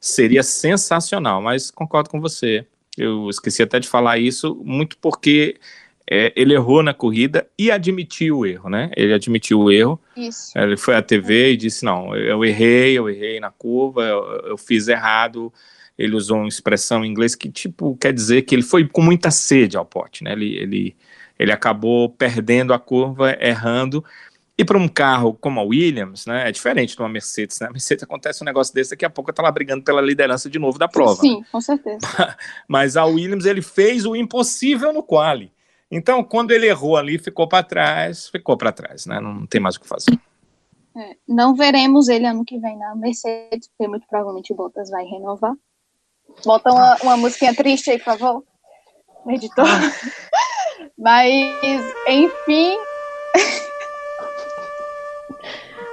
Sim. 0.00 0.12
seria 0.12 0.42
sensacional, 0.42 1.40
mas 1.40 1.70
concordo 1.70 2.10
com 2.10 2.20
você. 2.20 2.66
Eu 2.96 3.30
esqueci 3.30 3.62
até 3.62 3.80
de 3.80 3.88
falar 3.88 4.18
isso, 4.18 4.60
muito 4.62 4.98
porque 4.98 5.58
é, 6.10 6.30
ele 6.36 6.52
errou 6.52 6.82
na 6.82 6.92
corrida 6.92 7.46
e 7.58 7.70
admitiu 7.70 8.40
o 8.40 8.46
erro, 8.46 8.68
né? 8.68 8.90
Ele 8.94 9.14
admitiu 9.14 9.60
o 9.60 9.72
erro. 9.72 9.98
Isso. 10.14 10.56
Ele 10.58 10.76
foi 10.76 10.94
à 10.94 11.00
TV 11.00 11.52
e 11.52 11.56
disse: 11.56 11.84
Não, 11.84 12.14
eu 12.14 12.44
errei, 12.44 12.98
eu 12.98 13.08
errei 13.08 13.40
na 13.40 13.50
curva, 13.50 14.02
eu, 14.02 14.22
eu 14.50 14.58
fiz 14.58 14.88
errado. 14.88 15.50
Ele 15.96 16.14
usou 16.14 16.38
uma 16.38 16.48
expressão 16.48 17.04
em 17.04 17.10
inglês 17.10 17.34
que, 17.34 17.50
tipo, 17.50 17.96
quer 17.96 18.12
dizer 18.12 18.42
que 18.42 18.54
ele 18.54 18.62
foi 18.62 18.86
com 18.86 19.00
muita 19.00 19.30
sede 19.30 19.76
ao 19.76 19.86
pote, 19.86 20.24
né? 20.24 20.32
Ele, 20.32 20.56
ele, 20.56 20.96
ele 21.38 21.52
acabou 21.52 22.10
perdendo 22.10 22.74
a 22.74 22.78
curva, 22.78 23.36
errando. 23.40 24.04
E 24.62 24.64
para 24.64 24.78
um 24.78 24.86
carro 24.86 25.34
como 25.34 25.58
a 25.58 25.64
Williams, 25.64 26.24
né, 26.24 26.48
é 26.48 26.52
diferente 26.52 26.94
de 26.94 27.02
uma 27.02 27.08
Mercedes, 27.08 27.58
né? 27.58 27.66
A 27.66 27.72
Mercedes 27.72 28.04
acontece 28.04 28.44
um 28.44 28.44
negócio 28.44 28.72
desse, 28.72 28.90
daqui 28.90 29.04
a 29.04 29.10
pouco 29.10 29.30
está 29.30 29.42
lá 29.42 29.50
brigando 29.50 29.82
pela 29.82 30.00
liderança 30.00 30.48
de 30.48 30.56
novo 30.56 30.78
da 30.78 30.86
prova. 30.86 31.20
Sim, 31.20 31.40
né? 31.40 31.46
com 31.50 31.60
certeza. 31.60 31.98
Mas 32.68 32.96
a 32.96 33.04
Williams 33.04 33.44
ele 33.44 33.60
fez 33.60 34.06
o 34.06 34.14
impossível 34.14 34.92
no 34.92 35.02
quali. 35.02 35.50
Então, 35.90 36.22
quando 36.22 36.52
ele 36.52 36.68
errou 36.68 36.96
ali, 36.96 37.18
ficou 37.18 37.48
para 37.48 37.64
trás, 37.64 38.28
ficou 38.28 38.56
para 38.56 38.70
trás, 38.70 39.04
né? 39.04 39.18
Não 39.18 39.44
tem 39.48 39.60
mais 39.60 39.74
o 39.74 39.80
que 39.80 39.88
fazer. 39.88 40.16
É, 40.96 41.16
não 41.26 41.56
veremos 41.56 42.08
ele 42.08 42.24
ano 42.24 42.44
que 42.44 42.56
vem 42.60 42.78
na 42.78 42.94
Mercedes, 42.94 43.68
porque 43.68 43.88
muito 43.88 44.06
provavelmente 44.06 44.52
o 44.52 44.56
Bottas 44.56 44.90
vai 44.90 45.04
renovar. 45.04 45.54
Bota 46.44 46.70
uma, 46.70 46.96
uma 47.02 47.16
musiquinha 47.16 47.52
triste 47.52 47.90
aí, 47.90 47.98
por 47.98 48.16
favor, 48.16 48.44
editor. 49.26 49.66
Mas, 50.96 51.34
enfim. 52.06 52.76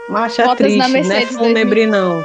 Marcha 0.10 0.44
Bottas 0.44 0.58
triste, 0.58 0.78
na 0.78 0.86
é 0.86 0.88
Mercedes 0.90 1.36
não 1.36 1.44
é 1.44 1.48
fúnebre, 1.48 1.86
não. 1.86 2.24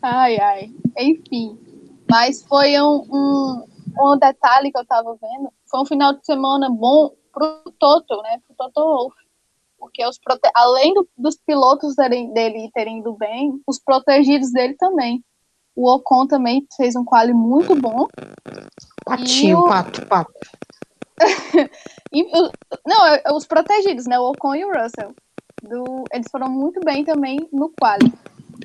Ai, 0.00 0.36
ai. 0.38 0.70
Enfim. 0.98 1.58
Mas 2.08 2.42
foi 2.44 2.80
um, 2.80 3.04
um, 3.10 3.66
um 4.00 4.18
detalhe 4.18 4.70
que 4.70 4.78
eu 4.78 4.86
tava 4.86 5.18
vendo. 5.20 5.50
Foi 5.68 5.80
um 5.80 5.86
final 5.86 6.12
de 6.12 6.24
semana 6.24 6.70
bom 6.70 7.12
pro 7.32 7.62
Toto, 7.78 8.22
né? 8.22 8.40
Pro 8.46 8.56
Toto 8.56 8.80
Wolff 8.80 9.26
porque 9.78 10.04
os 10.04 10.18
prote... 10.18 10.50
além 10.54 10.92
do, 10.94 11.08
dos 11.16 11.36
pilotos 11.36 11.94
dele, 11.94 12.28
dele 12.32 12.70
terem 12.74 12.98
ido 12.98 13.12
bem, 13.14 13.60
os 13.66 13.78
protegidos 13.78 14.52
dele 14.52 14.74
também. 14.74 15.22
O 15.76 15.92
Ocon 15.92 16.26
também 16.26 16.66
fez 16.74 16.96
um 16.96 17.04
quali 17.04 17.34
muito 17.34 17.74
bom. 17.74 18.08
Patinho, 19.04 19.60
o... 19.60 19.68
pato, 19.68 20.06
pato. 20.06 20.32
e, 22.12 22.24
não, 22.86 23.36
os 23.36 23.46
protegidos, 23.46 24.06
né? 24.06 24.18
O 24.18 24.30
Ocon 24.30 24.54
e 24.54 24.64
o 24.64 24.68
Russell. 24.68 25.14
Do... 25.62 26.04
Eles 26.12 26.26
foram 26.30 26.48
muito 26.48 26.80
bem 26.80 27.04
também 27.04 27.38
no 27.52 27.70
quali. 27.78 28.10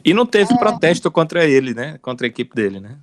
E 0.06 0.14
não 0.14 0.26
teve 0.26 0.54
é... 0.54 0.58
protesto 0.58 1.12
contra 1.12 1.46
ele, 1.46 1.74
né? 1.74 1.98
Contra 2.02 2.26
a 2.26 2.30
equipe 2.30 2.56
dele, 2.56 2.80
né? 2.80 2.98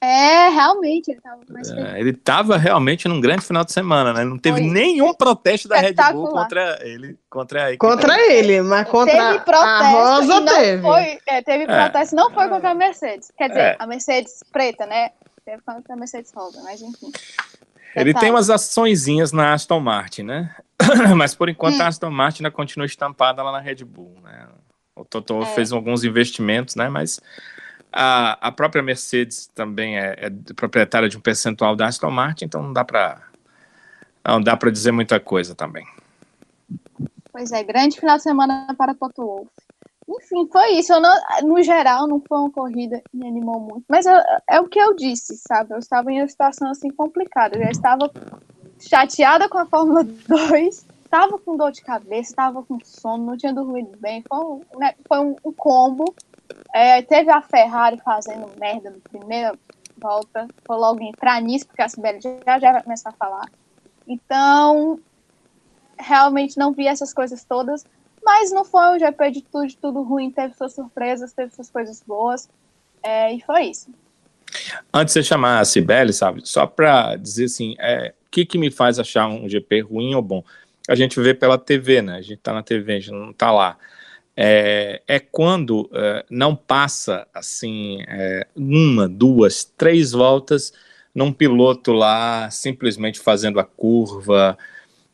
É, 0.00 0.48
realmente, 0.50 1.10
ele 1.10 1.18
estava 1.18 1.40
mais 1.48 1.70
é, 1.70 2.00
Ele 2.00 2.10
estava 2.10 2.56
realmente 2.56 3.08
num 3.08 3.20
grande 3.20 3.44
final 3.44 3.64
de 3.64 3.72
semana, 3.72 4.12
né? 4.12 4.24
Não 4.24 4.38
teve 4.38 4.60
Foi. 4.60 4.70
nenhum 4.70 5.12
protesto 5.12 5.66
da 5.66 5.76
Red 5.76 5.94
Bull 6.12 6.28
contra 6.28 6.78
ele, 6.82 7.18
contra 7.28 7.64
a 7.64 7.68
equipe. 7.72 7.78
Contra 7.78 8.32
ele, 8.32 8.62
mas 8.62 8.88
contra 8.88 9.32
teve 9.32 9.44
protesto 9.44 9.64
a 9.64 9.90
Rosa 9.90 10.44
teve. 10.44 10.82
Foi, 10.82 11.18
é, 11.26 11.42
teve 11.42 11.64
é. 11.64 11.66
protesto, 11.66 12.14
não 12.14 12.30
foi 12.30 12.48
contra 12.48 12.70
a 12.70 12.74
Mercedes. 12.74 13.32
Quer 13.36 13.48
dizer, 13.48 13.60
é. 13.60 13.76
a 13.78 13.86
Mercedes 13.88 14.44
preta, 14.52 14.86
né? 14.86 15.10
Teve 15.44 15.62
contra 15.62 15.94
a 15.94 15.96
Mercedes 15.96 16.30
rosa, 16.32 16.62
mas 16.62 16.80
enfim. 16.80 17.10
Ele 17.96 18.14
tem 18.14 18.30
umas 18.30 18.50
açõezinhas 18.50 19.32
na 19.32 19.52
Aston 19.52 19.80
Martin, 19.80 20.22
né? 20.22 20.54
mas 21.16 21.34
por 21.34 21.48
enquanto 21.48 21.78
hum. 21.78 21.82
a 21.82 21.88
Aston 21.88 22.10
Martin 22.10 22.44
ainda 22.44 22.54
continua 22.54 22.86
estampada 22.86 23.42
lá 23.42 23.50
na 23.50 23.58
Red 23.58 23.84
Bull, 23.84 24.14
né? 24.22 24.46
O 24.94 25.04
Toto 25.04 25.42
é. 25.42 25.46
fez 25.46 25.72
alguns 25.72 26.04
investimentos, 26.04 26.76
né? 26.76 26.88
Mas 26.88 27.20
a, 27.92 28.48
a 28.48 28.52
própria 28.52 28.82
Mercedes 28.82 29.46
também 29.54 29.98
é, 29.98 30.16
é, 30.18 30.30
proprietária 30.54 31.08
de 31.08 31.16
um 31.16 31.20
percentual 31.20 31.74
da 31.74 31.86
Aston 31.86 32.10
Martin, 32.10 32.44
então 32.44 32.62
não 32.62 32.72
dá 32.72 32.84
para 32.84 33.22
não 34.26 34.42
dá 34.42 34.56
para 34.56 34.70
dizer 34.70 34.92
muita 34.92 35.18
coisa 35.18 35.54
também. 35.54 35.86
Pois 37.32 37.50
é, 37.52 37.62
grande 37.62 37.98
final 37.98 38.16
de 38.16 38.22
semana 38.22 38.74
para 38.76 38.94
Toto 38.94 39.24
Wolff. 39.24 39.50
Enfim, 40.08 40.48
foi 40.50 40.72
isso. 40.72 40.98
Não, 40.98 41.14
no 41.44 41.62
geral, 41.62 42.06
não 42.06 42.20
foi 42.20 42.38
uma 42.38 42.50
corrida 42.50 43.00
que 43.10 43.16
me 43.16 43.28
animou 43.28 43.60
muito. 43.60 43.84
Mas 43.88 44.06
eu, 44.06 44.16
é 44.48 44.60
o 44.60 44.68
que 44.68 44.78
eu 44.78 44.94
disse, 44.94 45.36
sabe? 45.36 45.74
Eu 45.74 45.78
estava 45.78 46.10
em 46.10 46.20
uma 46.20 46.28
situação 46.28 46.70
assim 46.70 46.90
complicada. 46.90 47.56
Eu 47.56 47.64
já 47.64 47.70
estava 47.70 48.10
chateada 48.80 49.48
com 49.48 49.58
a 49.58 49.66
Fórmula 49.66 50.02
2, 50.04 50.86
estava 51.04 51.38
com 51.38 51.56
dor 51.56 51.72
de 51.72 51.82
cabeça, 51.82 52.30
estava 52.30 52.62
com 52.62 52.78
sono, 52.82 53.26
não 53.26 53.36
tinha 53.36 53.52
dormido 53.52 53.92
bem. 53.98 54.24
Foi 54.26 54.38
um, 54.38 54.60
né, 54.78 54.94
foi 55.06 55.18
um, 55.20 55.36
um 55.44 55.52
combo 55.52 56.14
é, 56.72 57.02
teve 57.02 57.30
a 57.30 57.40
Ferrari 57.40 57.98
fazendo 58.04 58.50
merda 58.58 58.90
na 58.90 58.98
primeira 59.10 59.58
volta. 59.96 60.46
Foi 60.64 60.76
logo 60.76 61.02
entrar 61.02 61.40
nisso, 61.40 61.66
porque 61.66 61.82
a 61.82 61.88
Sibeli 61.88 62.20
já, 62.20 62.58
já 62.58 62.72
vai 62.72 62.82
começar 62.82 63.10
a 63.10 63.12
falar. 63.12 63.50
Então, 64.06 64.98
realmente 65.98 66.56
não 66.56 66.72
vi 66.72 66.86
essas 66.86 67.12
coisas 67.12 67.44
todas. 67.44 67.84
Mas 68.24 68.52
não 68.52 68.64
foi 68.64 68.94
um 68.94 68.98
GP 68.98 69.30
de 69.30 69.42
tudo, 69.42 69.66
de 69.66 69.76
tudo 69.76 70.02
ruim. 70.02 70.30
Teve 70.30 70.54
suas 70.54 70.74
surpresas, 70.74 71.32
teve 71.32 71.54
suas 71.54 71.70
coisas 71.70 72.02
boas. 72.06 72.48
É, 73.02 73.32
e 73.32 73.40
foi 73.40 73.66
isso. 73.66 73.90
Antes 74.92 75.14
de 75.14 75.20
você 75.20 75.28
chamar 75.28 75.60
a 75.60 75.64
Sibeli, 75.64 76.12
sabe, 76.12 76.40
só 76.44 76.66
para 76.66 77.16
dizer 77.16 77.44
assim, 77.44 77.74
é, 77.78 78.14
o 78.26 78.30
que, 78.30 78.46
que 78.46 78.58
me 78.58 78.70
faz 78.70 78.98
achar 78.98 79.28
um 79.28 79.48
GP 79.48 79.80
ruim 79.80 80.14
ou 80.14 80.22
bom? 80.22 80.42
A 80.88 80.94
gente 80.94 81.20
vê 81.20 81.34
pela 81.34 81.58
TV, 81.58 82.00
né? 82.00 82.16
A 82.16 82.22
gente 82.22 82.38
tá 82.38 82.52
na 82.52 82.62
TV, 82.62 82.92
a 82.94 83.00
gente 83.00 83.12
não 83.12 83.32
tá 83.32 83.50
lá 83.50 83.76
é, 84.40 85.02
é 85.08 85.18
quando 85.18 85.90
é, 85.92 86.24
não 86.30 86.54
passa 86.54 87.26
assim 87.34 88.04
é, 88.06 88.46
uma, 88.54 89.08
duas, 89.08 89.64
três 89.64 90.12
voltas 90.12 90.72
num 91.12 91.32
piloto 91.32 91.90
lá 91.90 92.48
simplesmente 92.48 93.18
fazendo 93.18 93.58
a 93.58 93.64
curva, 93.64 94.56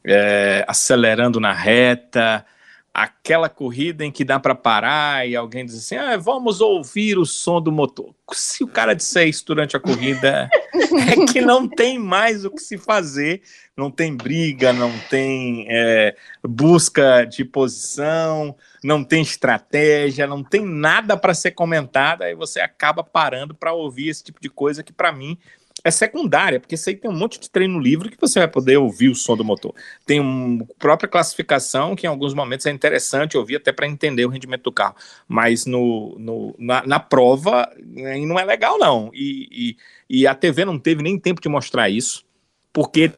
é, 0.05 0.63
acelerando 0.69 1.41
na 1.41 1.55
reta, 1.55 2.45
aquela 2.93 3.49
corrida 3.49 4.05
em 4.05 4.13
que 4.13 4.27
dá 4.27 4.39
para 4.39 4.55
parar 4.55 5.27
e 5.27 5.35
alguém 5.35 5.65
diz 5.65 5.77
assim: 5.79 5.97
ah, 5.97 6.19
vamos 6.19 6.61
ouvir 6.61 7.17
o 7.17 7.25
som 7.25 7.63
do 7.63 7.73
motor. 7.73 8.15
Se 8.31 8.63
o 8.63 8.69
cara 8.69 8.95
disser 8.95 9.27
isso 9.27 9.47
durante 9.47 9.75
a 9.75 9.81
corrida, 9.81 10.51
é 11.09 11.33
que 11.33 11.41
não 11.41 11.67
tem 11.67 11.99
mais 11.99 12.45
o 12.45 12.51
que 12.51 12.61
se 12.61 12.77
fazer, 12.77 13.41
não 13.75 13.91
tem 13.91 14.15
briga, 14.15 14.71
não 14.71 14.93
tem 15.09 15.67
é, 15.71 16.15
busca 16.47 17.25
de 17.25 17.43
posição, 17.43 18.55
não 18.85 19.03
tem 19.03 19.23
estratégia, 19.23 20.27
não 20.27 20.45
tem 20.45 20.63
nada 20.63 21.17
para 21.17 21.33
ser 21.33 21.53
comentado, 21.53 22.21
aí 22.21 22.35
você 22.35 22.61
acaba 22.61 23.03
parando 23.03 23.55
para 23.55 23.73
ouvir 23.73 24.11
esse 24.11 24.23
tipo 24.23 24.39
de 24.39 24.51
coisa 24.51 24.83
que, 24.83 24.93
para 24.93 25.11
mim, 25.11 25.39
é 25.83 25.91
secundária, 25.91 26.61
porque 26.61 26.75
isso 26.75 26.91
aí 26.91 26.95
tem 26.95 27.11
um 27.11 27.17
monte 27.17 27.41
de 27.41 27.49
treino 27.49 27.81
livre 27.81 28.11
que 28.11 28.21
você 28.21 28.39
vai 28.39 28.49
poder 28.49 28.77
ouvir 28.77 29.09
o 29.09 29.15
som 29.15 29.37
do 29.37 29.43
motor. 29.43 29.75
Tem 30.05 30.21
uma 30.21 30.67
própria 30.79 31.09
classificação 31.09 31.97
que 31.97 32.07
em 32.07 32.11
alguns 32.11 32.35
momentos 32.35 32.67
é 32.67 32.71
interessante 32.71 33.39
ouvir 33.39 33.57
até 33.57 33.73
para 33.73 33.87
entender 33.87 34.27
o 34.27 34.29
rendimento 34.29 34.65
do 34.65 34.73
carro, 34.73 34.97
mas 35.27 35.65
no, 35.65 36.15
no 36.19 36.55
na, 36.59 36.87
na, 36.87 37.01
prova 37.01 37.71
não 37.83 38.39
é 38.39 38.45
legal 38.45 38.79
não. 38.79 39.11
E, 39.15 39.77
e, 40.11 40.21
e 40.21 40.27
a 40.27 40.35
TV 40.35 40.67
não 40.67 40.79
teve 40.79 41.03
nem 41.03 41.19
tempo 41.19 41.41
de 41.41 41.49
mostrar 41.49 41.89
isso, 41.89 42.23
porque 42.71 43.13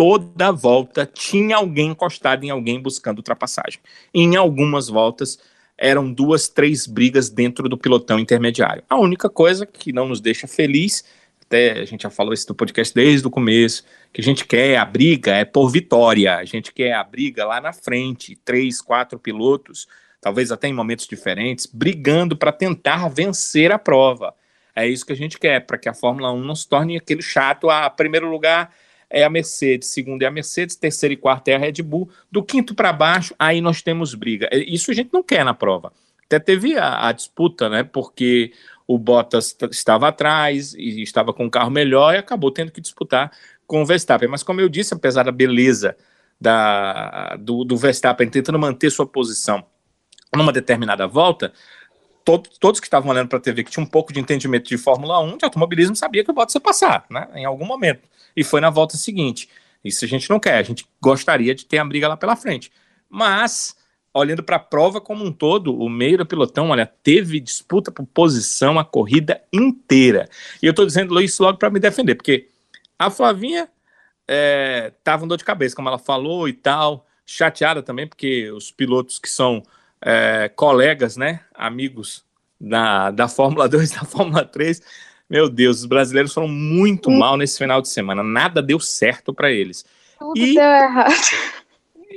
toda 0.00 0.50
volta 0.50 1.04
tinha 1.04 1.56
alguém 1.56 1.90
encostado 1.90 2.42
em 2.42 2.48
alguém 2.48 2.80
buscando 2.80 3.18
ultrapassagem. 3.18 3.78
Em 4.14 4.34
algumas 4.34 4.88
voltas 4.88 5.38
eram 5.76 6.10
duas, 6.10 6.48
três 6.48 6.86
brigas 6.86 7.28
dentro 7.28 7.68
do 7.68 7.76
pilotão 7.76 8.18
intermediário. 8.18 8.82
A 8.88 8.96
única 8.96 9.28
coisa 9.28 9.66
que 9.66 9.92
não 9.92 10.08
nos 10.08 10.18
deixa 10.18 10.46
feliz 10.46 11.04
até 11.44 11.72
a 11.72 11.84
gente 11.84 12.04
já 12.04 12.08
falou 12.08 12.32
isso 12.32 12.46
no 12.48 12.54
podcast 12.54 12.94
desde 12.94 13.26
o 13.26 13.30
começo, 13.30 13.84
que 14.10 14.22
a 14.22 14.24
gente 14.24 14.46
quer 14.46 14.78
a 14.78 14.86
briga 14.86 15.34
é 15.34 15.44
por 15.44 15.68
vitória, 15.68 16.36
a 16.36 16.44
gente 16.46 16.72
quer 16.72 16.94
a 16.94 17.04
briga 17.04 17.44
lá 17.44 17.60
na 17.60 17.74
frente, 17.74 18.36
três, 18.42 18.80
quatro 18.80 19.18
pilotos, 19.18 19.86
talvez 20.18 20.50
até 20.50 20.66
em 20.66 20.72
momentos 20.72 21.06
diferentes, 21.06 21.66
brigando 21.66 22.38
para 22.38 22.52
tentar 22.52 23.06
vencer 23.08 23.70
a 23.70 23.78
prova. 23.78 24.34
É 24.74 24.88
isso 24.88 25.04
que 25.04 25.12
a 25.12 25.16
gente 25.16 25.38
quer, 25.38 25.66
para 25.66 25.76
que 25.76 25.90
a 25.90 25.94
Fórmula 25.94 26.32
1 26.32 26.42
não 26.42 26.54
se 26.54 26.66
torne 26.66 26.96
aquele 26.96 27.20
chato, 27.20 27.68
a 27.68 27.84
ah, 27.84 27.90
primeiro 27.90 28.30
lugar 28.30 28.72
é 29.10 29.24
a 29.24 29.30
Mercedes, 29.30 29.88
segundo 29.88 30.22
é 30.22 30.26
a 30.26 30.30
Mercedes, 30.30 30.76
terceiro 30.76 31.12
e 31.12 31.16
quarto 31.16 31.48
é 31.48 31.54
a 31.54 31.58
Red 31.58 31.82
Bull, 31.82 32.08
do 32.30 32.42
quinto 32.42 32.74
para 32.74 32.92
baixo, 32.92 33.34
aí 33.38 33.60
nós 33.60 33.82
temos 33.82 34.14
briga. 34.14 34.48
É, 34.52 34.58
isso 34.58 34.90
a 34.90 34.94
gente 34.94 35.12
não 35.12 35.22
quer 35.22 35.44
na 35.44 35.52
prova. 35.52 35.92
Até 36.26 36.38
teve 36.38 36.78
a, 36.78 37.08
a 37.08 37.12
disputa, 37.12 37.68
né? 37.68 37.82
Porque 37.82 38.52
o 38.86 38.96
Bottas 38.96 39.56
estava 39.70 40.08
atrás 40.08 40.74
e 40.74 41.02
estava 41.02 41.32
com 41.32 41.44
um 41.44 41.50
carro 41.50 41.70
melhor 41.70 42.14
e 42.14 42.18
acabou 42.18 42.52
tendo 42.52 42.70
que 42.70 42.80
disputar 42.80 43.32
com 43.66 43.82
o 43.82 43.86
Verstappen. 43.86 44.28
Mas 44.28 44.44
como 44.44 44.60
eu 44.60 44.68
disse, 44.68 44.94
apesar 44.94 45.24
da 45.24 45.32
beleza 45.32 45.96
da, 46.40 47.36
do, 47.36 47.64
do 47.64 47.76
Verstappen 47.76 48.28
tentando 48.28 48.58
manter 48.58 48.90
sua 48.90 49.06
posição 49.06 49.64
numa 50.34 50.52
determinada 50.52 51.06
volta, 51.06 51.52
todo, 52.24 52.48
todos 52.58 52.80
que 52.80 52.86
estavam 52.86 53.10
olhando 53.10 53.28
para 53.28 53.38
a 53.38 53.40
TV 53.40 53.64
que 53.64 53.70
tinha 53.70 53.82
um 53.82 53.88
pouco 53.88 54.12
de 54.12 54.20
entendimento 54.20 54.68
de 54.68 54.78
Fórmula 54.78 55.20
1, 55.20 55.38
de 55.38 55.44
automobilismo, 55.44 55.96
sabia 55.96 56.24
que 56.24 56.30
o 56.30 56.34
Bottas 56.34 56.54
ia 56.54 56.60
passar, 56.60 57.04
né? 57.10 57.28
Em 57.34 57.44
algum 57.44 57.64
momento. 57.64 58.08
E 58.36 58.44
foi 58.44 58.60
na 58.60 58.70
volta 58.70 58.96
seguinte. 58.96 59.48
Isso 59.84 60.04
a 60.04 60.08
gente 60.08 60.28
não 60.28 60.38
quer, 60.38 60.56
a 60.56 60.62
gente 60.62 60.86
gostaria 61.00 61.54
de 61.54 61.64
ter 61.64 61.78
a 61.78 61.84
briga 61.84 62.08
lá 62.08 62.16
pela 62.16 62.36
frente. 62.36 62.70
Mas 63.08 63.76
olhando 64.12 64.42
para 64.42 64.56
a 64.56 64.60
prova 64.60 65.00
como 65.00 65.24
um 65.24 65.32
todo, 65.32 65.76
o 65.76 65.88
meio 65.88 66.18
do 66.18 66.26
pelotão, 66.26 66.70
olha, 66.70 66.84
teve 66.84 67.38
disputa 67.40 67.90
por 67.92 68.04
posição 68.06 68.78
a 68.78 68.84
corrida 68.84 69.42
inteira. 69.52 70.28
E 70.62 70.66
eu 70.66 70.70
estou 70.70 70.84
dizendo 70.84 71.20
isso 71.20 71.42
logo 71.42 71.58
para 71.58 71.70
me 71.70 71.78
defender, 71.78 72.16
porque 72.16 72.48
a 72.98 73.08
Flavinha 73.08 73.68
é, 74.28 74.92
um 75.22 75.26
dor 75.26 75.36
de 75.36 75.44
cabeça, 75.44 75.74
como 75.74 75.88
ela 75.88 75.98
falou 75.98 76.48
e 76.48 76.52
tal, 76.52 77.06
chateada 77.26 77.82
também, 77.82 78.06
porque 78.06 78.50
os 78.50 78.70
pilotos 78.70 79.18
que 79.18 79.28
são 79.28 79.62
é, 80.02 80.48
colegas, 80.48 81.16
né, 81.16 81.40
amigos 81.54 82.24
da, 82.60 83.10
da 83.10 83.28
Fórmula 83.28 83.68
2 83.68 83.90
da 83.92 84.04
Fórmula 84.04 84.44
3, 84.44 84.80
meu 85.28 85.48
Deus, 85.48 85.80
os 85.80 85.86
brasileiros 85.86 86.32
foram 86.32 86.48
muito 86.48 87.10
mal 87.10 87.36
nesse 87.36 87.58
final 87.58 87.80
de 87.80 87.88
semana, 87.88 88.22
nada 88.22 88.62
deu 88.62 88.80
certo 88.80 89.32
para 89.32 89.50
eles. 89.50 89.84
Tudo 90.18 90.38
e... 90.38 90.54
deu 90.54 90.62
errado. 90.62 91.14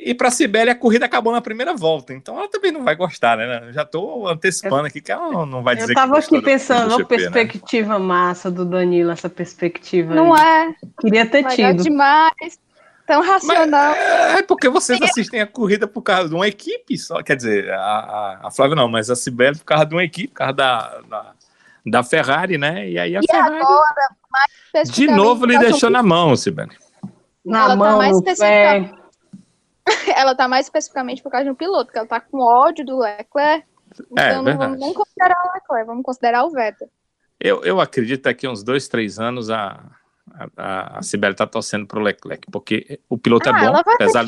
E 0.05 0.13
para 0.13 0.27
a 0.27 0.31
Sibeli 0.31 0.69
a 0.69 0.75
corrida 0.75 1.05
acabou 1.05 1.31
na 1.31 1.39
primeira 1.39 1.73
volta, 1.73 2.13
então 2.13 2.37
ela 2.37 2.49
também 2.49 2.73
não 2.73 2.83
vai 2.83 2.93
gostar, 2.93 3.37
né? 3.37 3.71
Já 3.71 3.83
estou 3.83 4.27
antecipando 4.27 4.85
aqui 4.87 4.99
que 4.99 5.11
ela 5.11 5.45
não 5.45 5.63
vai 5.63 5.75
dizer. 5.75 5.91
Eu 5.91 5.93
estava 5.93 6.17
aqui 6.19 6.41
pensando, 6.41 6.89
uma 6.89 6.97
né? 6.97 7.05
perspectiva 7.05 7.93
né? 7.93 8.05
massa 8.05 8.51
do 8.51 8.65
Danilo, 8.65 9.11
essa 9.11 9.29
perspectiva. 9.29 10.13
Não 10.13 10.33
aí. 10.33 10.41
é? 10.41 10.75
Queria 10.99 11.25
ter 11.25 11.43
Mas 11.43 11.55
tido. 11.55 11.65
É 11.67 11.73
demais. 11.73 12.59
Tão 13.05 13.21
racional. 13.21 13.91
Mas, 13.91 14.39
é 14.39 14.43
porque 14.43 14.69
vocês 14.69 15.01
assistem 15.01 15.41
a 15.41 15.47
corrida 15.47 15.87
por 15.87 16.01
causa 16.01 16.29
de 16.29 16.35
uma 16.35 16.47
equipe 16.47 16.97
só. 16.97 17.21
Quer 17.21 17.35
dizer, 17.35 17.69
a, 17.71 17.77
a, 17.77 18.47
a 18.47 18.51
Flávia 18.51 18.75
não, 18.75 18.87
mas 18.87 19.09
a 19.09 19.15
Sibeli 19.15 19.57
por 19.57 19.65
causa 19.65 19.85
de 19.85 19.93
uma 19.93 20.03
equipe, 20.03 20.29
por 20.29 20.35
causa 20.35 20.53
da, 20.53 21.01
da, 21.09 21.33
da 21.85 22.03
Ferrari, 22.03 22.57
né? 22.57 22.89
E 22.89 22.97
aí 22.97 23.15
a 23.15 23.19
e 23.19 23.25
Ferrari. 23.29 23.57
Agora, 23.57 24.85
de 24.85 25.07
novo 25.07 25.45
lhe 25.45 25.57
deixou 25.59 25.89
na 25.89 26.01
mão, 26.01 26.35
Sibeli. 26.35 26.77
Na 27.45 27.65
ela 27.65 27.69
tá 27.69 27.75
mão, 27.75 27.91
tá 27.91 27.97
mais 27.97 28.15
especificamente, 28.15 28.93
ela 30.15 30.35
tá 30.35 30.47
mais 30.47 30.65
especificamente 30.65 31.21
por 31.21 31.29
causa 31.29 31.43
de 31.43 31.51
um 31.51 31.55
piloto, 31.55 31.91
que 31.91 31.97
ela 31.97 32.07
tá 32.07 32.21
com 32.21 32.39
ódio 32.39 32.85
do 32.85 32.99
Leclerc. 32.99 33.67
É, 34.17 34.29
então 34.29 34.39
é, 34.39 34.41
não 34.41 34.57
vamos 34.57 34.79
nem 34.79 34.93
considerar 34.93 35.35
o 35.45 35.53
Leclerc, 35.53 35.85
vamos 35.85 36.03
considerar 36.03 36.45
o 36.45 36.51
Vettel. 36.51 36.89
Eu, 37.37 37.63
eu 37.65 37.81
acredito 37.81 38.19
que 38.19 38.29
daqui 38.29 38.47
uns 38.47 38.63
dois, 38.63 38.87
três 38.87 39.19
anos 39.19 39.49
a, 39.49 39.83
a, 40.57 40.99
a 40.99 41.01
Sibeli 41.01 41.35
tá 41.35 41.45
torcendo 41.45 41.85
pro 41.85 42.01
Leclerc, 42.01 42.49
porque 42.51 42.99
o 43.07 43.17
piloto 43.17 43.49
é 43.49 43.53
ah, 43.53 43.57
é 43.57 43.67
bom, 43.67 43.77
apesar, 43.77 44.25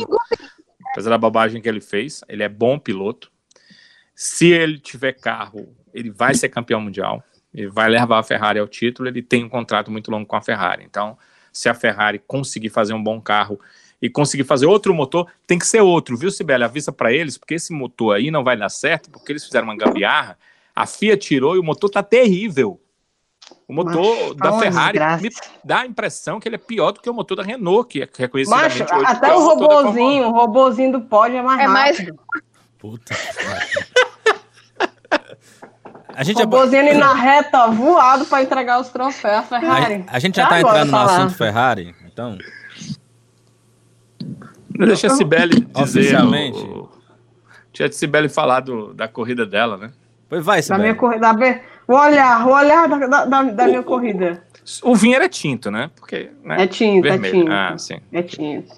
apesar 0.91 1.10
da 1.10 1.18
bobagem 1.18 1.62
que 1.62 1.68
ele 1.68 1.82
fez, 1.82 2.24
ele 2.30 2.44
é 2.44 2.50
bom 2.50 2.78
piloto. 2.78 3.32
Se 4.13 4.48
ele 4.48 4.80
tiver 4.80 5.13
carro, 5.13 5.76
ele 5.94 6.10
vai 6.10 6.34
ser 6.34 6.50
campeão 6.50 6.80
mundial, 6.80 7.24
ele 7.54 7.68
vai 7.68 7.89
levar 7.89 8.20
a 8.20 8.24
Ferrari 8.24 8.60
ao 8.60 8.68
título, 8.68 9.10
ele 9.10 9.22
tem 9.22 9.44
um 9.44 9.50
contrato 9.50 9.91
muito 9.91 10.12
longo 10.12 10.26
com 10.26 10.36
a 10.36 10.41
Ferrari. 10.41 10.84
Então, 10.86 11.18
se 11.52 11.68
a 11.68 11.74
Ferrari 11.74 12.20
conseguir 12.20 12.70
fazer 12.70 12.94
um 12.94 13.02
bom 13.02 13.20
carro 13.20 13.60
e 14.02 14.10
conseguir 14.10 14.44
fazer 14.44 14.65
outro 14.65 14.94
motor, 14.94 15.30
tem 15.48 15.58
que 15.58 15.65
ser 15.65 15.82
outro, 15.82 16.15
viu, 16.15 16.30
Sibeli? 16.30 16.63
Avisa 16.63 16.91
para 16.91 17.12
eles, 17.12 17.38
porque 17.38 17.56
esse 17.56 17.74
motor 17.74 18.15
aí 18.15 18.30
não 18.30 18.44
vai 18.44 18.56
dar 18.56 18.70
certo, 18.70 19.10
porque 19.10 19.32
eles 19.32 19.44
fizeram 19.44 19.68
uma 19.68 19.78
gambiarra, 19.78 20.38
a 20.76 20.86
FIA 20.86 21.18
tirou 21.18 21.56
e 21.56 21.60
o 21.60 21.63
motor 21.63 21.89
tá 21.89 22.04
terrível. 22.04 22.80
O 23.68 23.74
motor 23.74 23.96
Macho, 23.96 24.34
da 24.36 24.60
Ferrari 24.60 25.00
me 25.22 25.30
dá 25.63 25.80
a 25.80 25.86
impressão 25.86 26.39
que 26.39 26.48
ele 26.48 26.56
é 26.56 26.60
pior 26.60 26.91
do 26.91 27.02
que 27.02 27.10
o 27.10 27.13
motor 27.13 27.38
da 27.38 27.44
Renault, 27.44 27.89
que 27.89 28.04
é 28.04 28.10
reconhecidamente 28.15 28.80
Macho, 28.80 28.96
hoje. 28.96 29.06
Até 29.06 29.34
o 29.34 29.39
robozinho, 29.39 30.28
o 30.28 30.32
robozinho 30.32 30.91
do 30.91 31.02
pódio 31.02 31.38
é 31.38 31.41
mais 31.41 31.60
é 31.60 31.65
rápido. 31.65 32.15
Mais... 32.15 32.44
Puta. 32.78 33.15
A 36.15 36.24
gente 36.24 36.41
robozinho 36.41 36.82
ali 36.82 36.94
na 36.98 37.13
reta, 37.13 37.68
voado 37.68 38.26
para 38.26 38.41
entregar 38.41 38.80
os 38.80 38.88
troféus 38.88 39.36
à 39.36 39.44
Ferrari. 39.44 40.06
A, 40.08 40.15
a 40.15 40.20
gente 40.20 40.38
já, 40.38 40.44
já 40.44 40.50
tá 40.50 40.62
entrando 40.62 40.91
no 40.91 40.98
assunto 40.98 41.34
Ferrari, 41.36 41.94
então. 42.06 42.38
Deixa 44.70 45.08
a 45.08 45.10
Cibele 45.10 45.60
dizer. 45.60 45.82
Oficialmente. 45.82 46.60
O, 46.60 46.89
deixa 47.74 47.86
a 47.86 47.91
Cibele 47.91 48.30
falar 48.30 48.62
do, 48.62 48.94
da 48.94 49.10
corrida 49.10 49.46
dela, 49.46 49.76
né? 49.76 49.91
Pois 50.30 50.44
vai, 50.44 50.62
Cibele. 50.62 50.78
Da 50.78 50.84
minha 50.84 50.96
corrida. 50.96 51.62
O 51.88 51.93
olhar, 51.93 52.48
o 52.48 52.52
olhar 52.52 52.88
da, 52.88 53.26
da, 53.26 53.43
da 53.43 53.63
o, 53.63 53.67
minha 53.67 53.84
corrida. 53.84 54.43
O 54.82 54.95
vinho 54.95 55.15
era 55.15 55.30
tinto, 55.30 55.69
né? 55.69 55.91
Porque, 55.95 56.32
né? 56.43 56.63
É 56.63 56.67
tinto, 56.67 57.08
é 57.08 57.12
Vermelho. 57.12 57.36
é 57.36 57.39
tinto. 57.39 57.52
Ah, 57.52 57.78
sim. 57.78 58.00
É 58.12 58.24
tinto. 58.24 58.74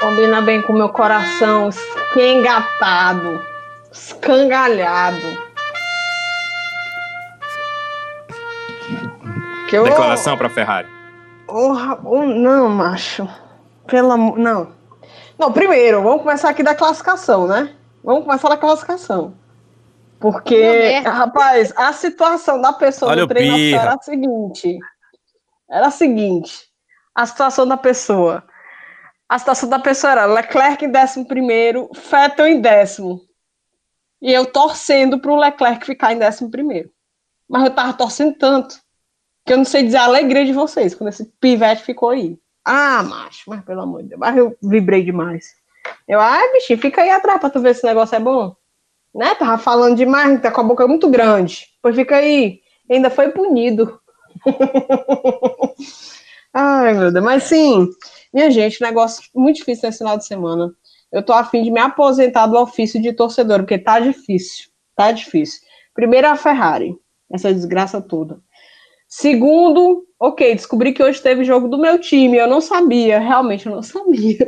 Combina 0.00 0.42
bem 0.42 0.60
com 0.60 0.74
o 0.74 0.76
meu 0.76 0.90
coração 0.90 1.70
esquengatado 1.70 3.54
escangalhado. 3.94 5.44
Que 9.68 9.76
eu... 9.76 9.84
Declaração 9.84 10.36
para 10.36 10.48
Ferrari. 10.48 10.93
Oh, 11.48 11.72
oh, 12.04 12.22
não, 12.24 12.68
macho. 12.68 13.28
Pela 13.86 14.16
não. 14.16 14.72
Não, 15.38 15.52
primeiro, 15.52 16.02
vamos 16.02 16.22
começar 16.22 16.48
aqui 16.48 16.62
da 16.62 16.74
classificação, 16.74 17.46
né? 17.46 17.74
Vamos 18.02 18.24
começar 18.24 18.48
da 18.48 18.56
classificação. 18.56 19.34
Porque, 20.18 21.00
rapaz, 21.00 21.72
a 21.76 21.92
situação 21.92 22.60
da 22.60 22.72
pessoa 22.72 23.10
Olha 23.10 23.22
no 23.22 23.28
treino 23.28 23.76
era 23.76 23.94
a 23.94 23.98
seguinte. 24.00 24.78
Era 25.68 25.86
a 25.88 25.90
seguinte. 25.90 26.68
A 27.14 27.26
situação 27.26 27.66
da 27.66 27.76
pessoa. 27.76 28.42
A 29.28 29.38
situação 29.38 29.68
da 29.68 29.78
pessoa 29.78 30.12
era 30.12 30.26
Leclerc 30.26 30.84
em 30.84 30.90
décimo 30.90 31.26
primeiro, 31.26 31.90
Vettel 32.10 32.46
em 32.46 32.60
décimo. 32.60 33.20
E 34.22 34.32
eu 34.32 34.46
torcendo 34.46 35.18
para 35.18 35.32
o 35.32 35.36
Leclerc 35.36 35.84
ficar 35.84 36.12
em 36.12 36.18
décimo 36.18 36.50
primeiro. 36.50 36.90
Mas 37.48 37.64
eu 37.64 37.70
tava 37.74 37.92
torcendo 37.92 38.34
tanto 38.38 38.83
que 39.44 39.52
eu 39.52 39.58
não 39.58 39.64
sei 39.64 39.82
dizer 39.82 39.98
a 39.98 40.04
alegria 40.04 40.44
de 40.44 40.52
vocês 40.52 40.94
quando 40.94 41.08
esse 41.08 41.24
pivete 41.40 41.82
ficou 41.82 42.10
aí. 42.10 42.38
Ah, 42.64 43.02
macho, 43.02 43.50
mas 43.50 43.62
pelo 43.64 43.82
amor 43.82 44.02
de 44.02 44.10
Deus. 44.10 44.20
Mas 44.20 44.36
eu 44.36 44.56
vibrei 44.62 45.02
demais. 45.04 45.54
Eu, 46.08 46.18
ai, 46.20 46.52
bichinho, 46.52 46.78
fica 46.78 47.02
aí 47.02 47.10
atrás 47.10 47.38
pra 47.38 47.50
tu 47.50 47.60
ver 47.60 47.74
se 47.74 47.84
o 47.84 47.88
negócio 47.88 48.16
é 48.16 48.20
bom. 48.20 48.56
Né? 49.14 49.34
Tava 49.34 49.58
falando 49.58 49.96
demais, 49.96 50.40
tá 50.40 50.50
com 50.50 50.60
a 50.62 50.64
boca 50.64 50.86
muito 50.88 51.10
grande. 51.10 51.66
Pois 51.82 51.94
fica 51.94 52.16
aí. 52.16 52.60
Ainda 52.90 53.10
foi 53.10 53.30
punido. 53.30 54.00
ai, 56.52 56.94
meu 56.94 57.12
Deus. 57.12 57.24
Mas 57.24 57.44
sim, 57.44 57.88
minha 58.32 58.50
gente, 58.50 58.80
negócio 58.82 59.22
muito 59.34 59.56
difícil 59.56 59.86
nesse 59.86 59.98
final 59.98 60.16
de 60.16 60.26
semana 60.26 60.74
eu 61.14 61.22
tô 61.22 61.32
afim 61.32 61.62
de 61.62 61.70
me 61.70 61.78
aposentar 61.78 62.48
do 62.48 62.58
ofício 62.58 63.00
de 63.00 63.12
torcedor, 63.12 63.60
porque 63.60 63.78
tá 63.78 64.00
difícil, 64.00 64.68
tá 64.96 65.12
difícil. 65.12 65.60
Primeiro 65.94 66.26
a 66.26 66.34
Ferrari, 66.34 66.92
essa 67.32 67.54
desgraça 67.54 68.02
toda. 68.02 68.40
Segundo, 69.16 70.04
ok, 70.18 70.56
descobri 70.56 70.92
que 70.92 71.00
hoje 71.00 71.22
teve 71.22 71.44
jogo 71.44 71.68
do 71.68 71.78
meu 71.78 72.00
time, 72.00 72.36
eu 72.36 72.48
não 72.48 72.60
sabia, 72.60 73.20
realmente 73.20 73.64
eu 73.64 73.72
não 73.72 73.80
sabia. 73.80 74.44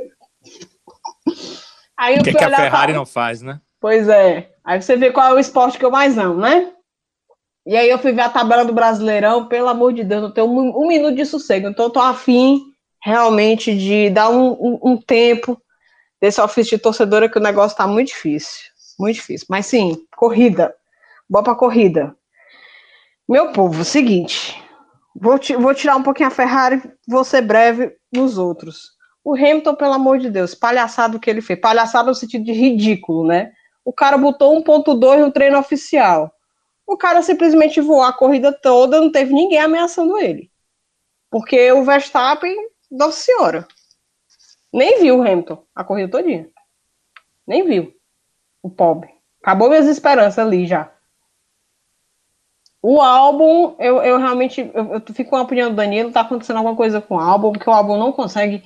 Aí 1.97 2.19
o 2.19 2.25
que, 2.25 2.33
que 2.33 2.45
a 2.45 2.51
Ferrari 2.51 2.93
pra... 2.93 2.99
não 2.99 3.07
faz, 3.07 3.43
né? 3.43 3.61
Pois 3.81 4.09
é. 4.09 4.51
Aí 4.65 4.83
você 4.83 4.97
vê 4.97 5.13
qual 5.13 5.29
é 5.29 5.35
o 5.35 5.39
esporte 5.39 5.79
que 5.79 5.85
eu 5.85 5.91
mais 5.93 6.19
amo, 6.19 6.41
né? 6.41 6.73
E 7.65 7.77
aí 7.77 7.89
eu 7.89 7.97
fui 7.97 8.11
ver 8.11 8.23
a 8.23 8.29
tabela 8.29 8.65
do 8.65 8.73
Brasileirão, 8.73 9.47
pelo 9.47 9.69
amor 9.69 9.93
de 9.93 10.03
Deus, 10.03 10.23
não 10.23 10.33
tenho 10.33 10.49
um, 10.49 10.83
um 10.83 10.89
minuto 10.89 11.15
de 11.15 11.25
sossego. 11.25 11.69
Então 11.69 11.85
eu 11.85 11.91
tô 11.91 12.01
afim 12.01 12.61
realmente 13.01 13.73
de 13.73 14.11
dar 14.11 14.31
um, 14.31 14.49
um, 14.49 14.79
um 14.83 14.97
tempo 14.97 15.63
desse 16.21 16.41
ofício 16.41 16.77
de 16.77 16.83
torcedora 16.83 17.31
que 17.31 17.39
o 17.39 17.43
negócio 17.43 17.79
tá 17.79 17.87
muito 17.87 18.09
difícil. 18.09 18.65
Muito 18.99 19.15
difícil. 19.15 19.47
Mas 19.49 19.67
sim, 19.67 19.97
corrida. 20.17 20.75
Boa 21.31 21.45
pra 21.45 21.55
corrida. 21.55 22.17
Meu 23.29 23.53
povo, 23.53 23.85
seguinte. 23.85 24.63
Vou, 25.15 25.37
vou 25.59 25.75
tirar 25.75 25.97
um 25.97 26.03
pouquinho 26.03 26.29
a 26.29 26.33
Ferrari, 26.33 26.81
vou 27.09 27.25
ser 27.25 27.43
breve 27.43 27.93
nos 28.13 28.39
outros. 28.39 28.93
O 29.25 29.35
Hamilton, 29.35 29.75
pelo 29.75 29.95
amor 29.95 30.19
de 30.19 30.31
Deus, 30.31 30.55
palhaçado 30.55 31.19
que 31.19 31.29
ele 31.29 31.41
fez. 31.41 31.61
Palhaçado 31.61 32.09
no 32.09 32.15
sentido 32.15 32.45
de 32.45 32.53
ridículo, 32.53 33.27
né? 33.27 33.53
O 33.85 33.93
cara 33.93 34.17
botou 34.17 34.55
1.2 34.63 35.19
no 35.19 35.33
treino 35.33 35.59
oficial. 35.59 36.33
O 36.87 36.97
cara 36.97 37.21
simplesmente 37.21 37.81
voou 37.81 38.03
a 38.03 38.13
corrida 38.13 38.53
toda, 38.53 39.01
não 39.01 39.11
teve 39.11 39.35
ninguém 39.35 39.59
ameaçando 39.59 40.17
ele. 40.19 40.49
Porque 41.29 41.73
o 41.73 41.83
Verstappen, 41.83 42.55
nossa 42.89 43.21
senhora, 43.21 43.67
nem 44.73 45.01
viu 45.01 45.19
o 45.19 45.23
Hamilton 45.23 45.65
a 45.75 45.83
corrida 45.83 46.13
todinha. 46.13 46.49
Nem 47.45 47.65
viu. 47.65 47.93
O 48.63 48.71
pobre. 48.71 49.11
Acabou 49.43 49.69
minhas 49.69 49.87
esperanças 49.87 50.39
ali 50.39 50.67
já. 50.67 50.96
O 52.89 53.01
álbum, 53.01 53.75
eu, 53.81 54.01
eu 54.01 54.17
realmente 54.17 54.71
eu, 54.73 54.93
eu 54.93 55.03
fico 55.13 55.31
com 55.31 55.37
a 55.37 55.43
opinião 55.43 55.71
do 55.71 55.75
Danilo, 55.75 56.13
tá 56.13 56.21
acontecendo 56.21 56.59
alguma 56.59 56.77
coisa 56.77 57.01
com 57.01 57.17
o 57.17 57.19
álbum, 57.19 57.51
porque 57.51 57.69
o 57.69 57.73
álbum 57.73 57.99
não 57.99 58.13
consegue 58.13 58.63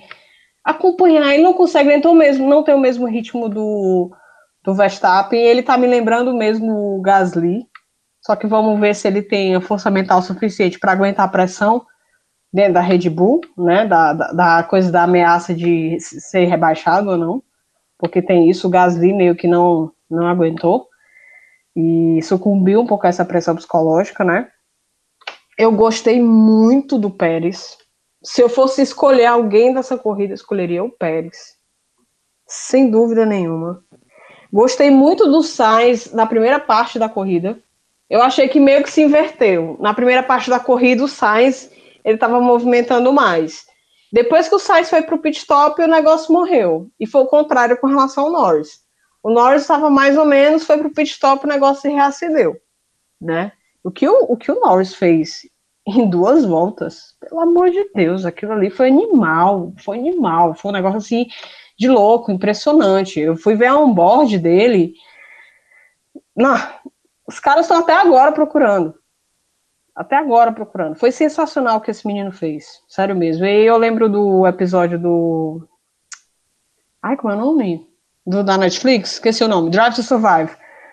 acompanhar, 0.62 1.32
ele 1.32 1.42
não 1.42 1.54
consegue 1.54 1.88
nem 1.88 2.02
ter 2.02 2.08
o 2.08 2.12
mesmo, 2.12 2.46
não 2.46 2.62
tem 2.62 2.74
o 2.74 2.78
mesmo 2.78 3.06
ritmo 3.06 3.48
do, 3.48 4.14
do 4.62 4.74
Verstappen, 4.74 5.40
ele 5.40 5.62
tá 5.62 5.78
me 5.78 5.86
lembrando 5.86 6.34
mesmo 6.34 6.98
o 6.98 7.00
Gasly, 7.00 7.66
só 8.20 8.36
que 8.36 8.46
vamos 8.46 8.78
ver 8.78 8.94
se 8.94 9.08
ele 9.08 9.22
tem 9.22 9.54
a 9.54 9.60
força 9.62 9.90
mental 9.90 10.20
suficiente 10.20 10.78
para 10.78 10.92
aguentar 10.92 11.24
a 11.24 11.30
pressão 11.30 11.86
dentro 12.52 12.74
da 12.74 12.82
Red 12.82 13.08
Bull, 13.08 13.40
né, 13.56 13.86
da, 13.86 14.12
da, 14.12 14.32
da, 14.32 14.62
coisa 14.64 14.92
da 14.92 15.04
ameaça 15.04 15.54
de 15.54 15.98
ser 15.98 16.44
rebaixado 16.44 17.08
ou 17.08 17.16
não, 17.16 17.42
porque 17.98 18.20
tem 18.20 18.50
isso, 18.50 18.66
o 18.66 18.70
Gasly 18.70 19.14
meio 19.14 19.34
que 19.34 19.48
não, 19.48 19.90
não 20.10 20.26
aguentou, 20.26 20.89
e 22.18 22.22
sucumbiu 22.22 22.80
um 22.80 22.86
pouco 22.86 23.06
a 23.06 23.08
essa 23.08 23.24
pressão 23.24 23.54
psicológica, 23.56 24.24
né, 24.24 24.48
eu 25.58 25.72
gostei 25.72 26.20
muito 26.20 26.98
do 26.98 27.10
Pérez, 27.10 27.76
se 28.22 28.42
eu 28.42 28.48
fosse 28.48 28.82
escolher 28.82 29.26
alguém 29.26 29.72
dessa 29.72 29.96
corrida, 29.96 30.34
escolheria 30.34 30.84
o 30.84 30.90
Pérez, 30.90 31.36
sem 32.46 32.90
dúvida 32.90 33.24
nenhuma. 33.24 33.82
Gostei 34.52 34.90
muito 34.90 35.26
do 35.26 35.42
Sainz 35.42 36.12
na 36.12 36.26
primeira 36.26 36.58
parte 36.58 36.98
da 36.98 37.08
corrida, 37.08 37.62
eu 38.10 38.20
achei 38.20 38.48
que 38.48 38.58
meio 38.58 38.82
que 38.82 38.90
se 38.90 39.02
inverteu. 39.02 39.76
Na 39.78 39.94
primeira 39.94 40.22
parte 40.22 40.50
da 40.50 40.58
corrida, 40.58 41.04
o 41.04 41.08
Sainz 41.08 41.70
ele 42.04 42.16
estava 42.16 42.40
movimentando 42.40 43.12
mais. 43.12 43.64
Depois 44.12 44.48
que 44.48 44.54
o 44.56 44.58
Sainz 44.58 44.90
foi 44.90 45.02
para 45.02 45.14
o 45.14 45.18
pit 45.18 45.38
stop, 45.38 45.80
o 45.80 45.86
negócio 45.86 46.32
morreu. 46.32 46.88
E 46.98 47.06
foi 47.06 47.22
o 47.22 47.26
contrário 47.26 47.76
com 47.76 47.86
relação 47.86 48.24
ao 48.24 48.32
Norris. 48.32 48.80
O 49.22 49.30
Norris 49.30 49.62
estava 49.62 49.90
mais 49.90 50.16
ou 50.16 50.24
menos, 50.24 50.64
foi 50.64 50.78
para 50.78 50.88
o 50.88 50.94
pit 50.94 51.10
stop, 51.10 51.44
o 51.44 51.48
negócio 51.48 51.82
se 51.82 51.88
reacendeu. 51.88 52.56
Né? 53.20 53.52
O, 53.84 53.90
que 53.90 54.08
o, 54.08 54.24
o 54.28 54.36
que 54.36 54.50
o 54.50 54.60
Norris 54.60 54.94
fez 54.94 55.42
em 55.86 56.08
duas 56.08 56.44
voltas, 56.44 57.14
pelo 57.20 57.40
amor 57.40 57.70
de 57.70 57.90
Deus, 57.94 58.24
aquilo 58.24 58.52
ali 58.52 58.70
foi 58.70 58.88
animal, 58.88 59.72
foi 59.78 59.98
animal, 59.98 60.54
foi 60.54 60.70
um 60.70 60.74
negócio 60.74 60.98
assim 60.98 61.26
de 61.78 61.88
louco, 61.88 62.30
impressionante. 62.30 63.18
Eu 63.18 63.36
fui 63.36 63.54
ver 63.54 63.66
a 63.66 63.76
onboard 63.76 64.38
dele. 64.38 64.94
Não, 66.36 66.54
os 67.26 67.40
caras 67.40 67.64
estão 67.64 67.78
até 67.78 67.94
agora 67.94 68.32
procurando. 68.32 68.94
Até 69.94 70.16
agora 70.16 70.52
procurando. 70.52 70.96
Foi 70.96 71.10
sensacional 71.10 71.78
o 71.78 71.80
que 71.80 71.90
esse 71.90 72.06
menino 72.06 72.32
fez. 72.32 72.82
Sério 72.86 73.16
mesmo. 73.16 73.44
E 73.44 73.64
eu 73.66 73.76
lembro 73.76 74.08
do 74.08 74.46
episódio 74.46 74.98
do. 74.98 75.66
Ai, 77.02 77.16
como 77.16 77.32
é 77.32 77.36
o 77.36 77.40
nome? 77.40 77.89
Do, 78.26 78.44
da 78.44 78.56
Netflix? 78.56 79.14
Esqueci 79.14 79.42
o 79.42 79.48
nome. 79.48 79.70
Drive 79.70 79.94
to 79.94 80.02
Survive. 80.02 80.50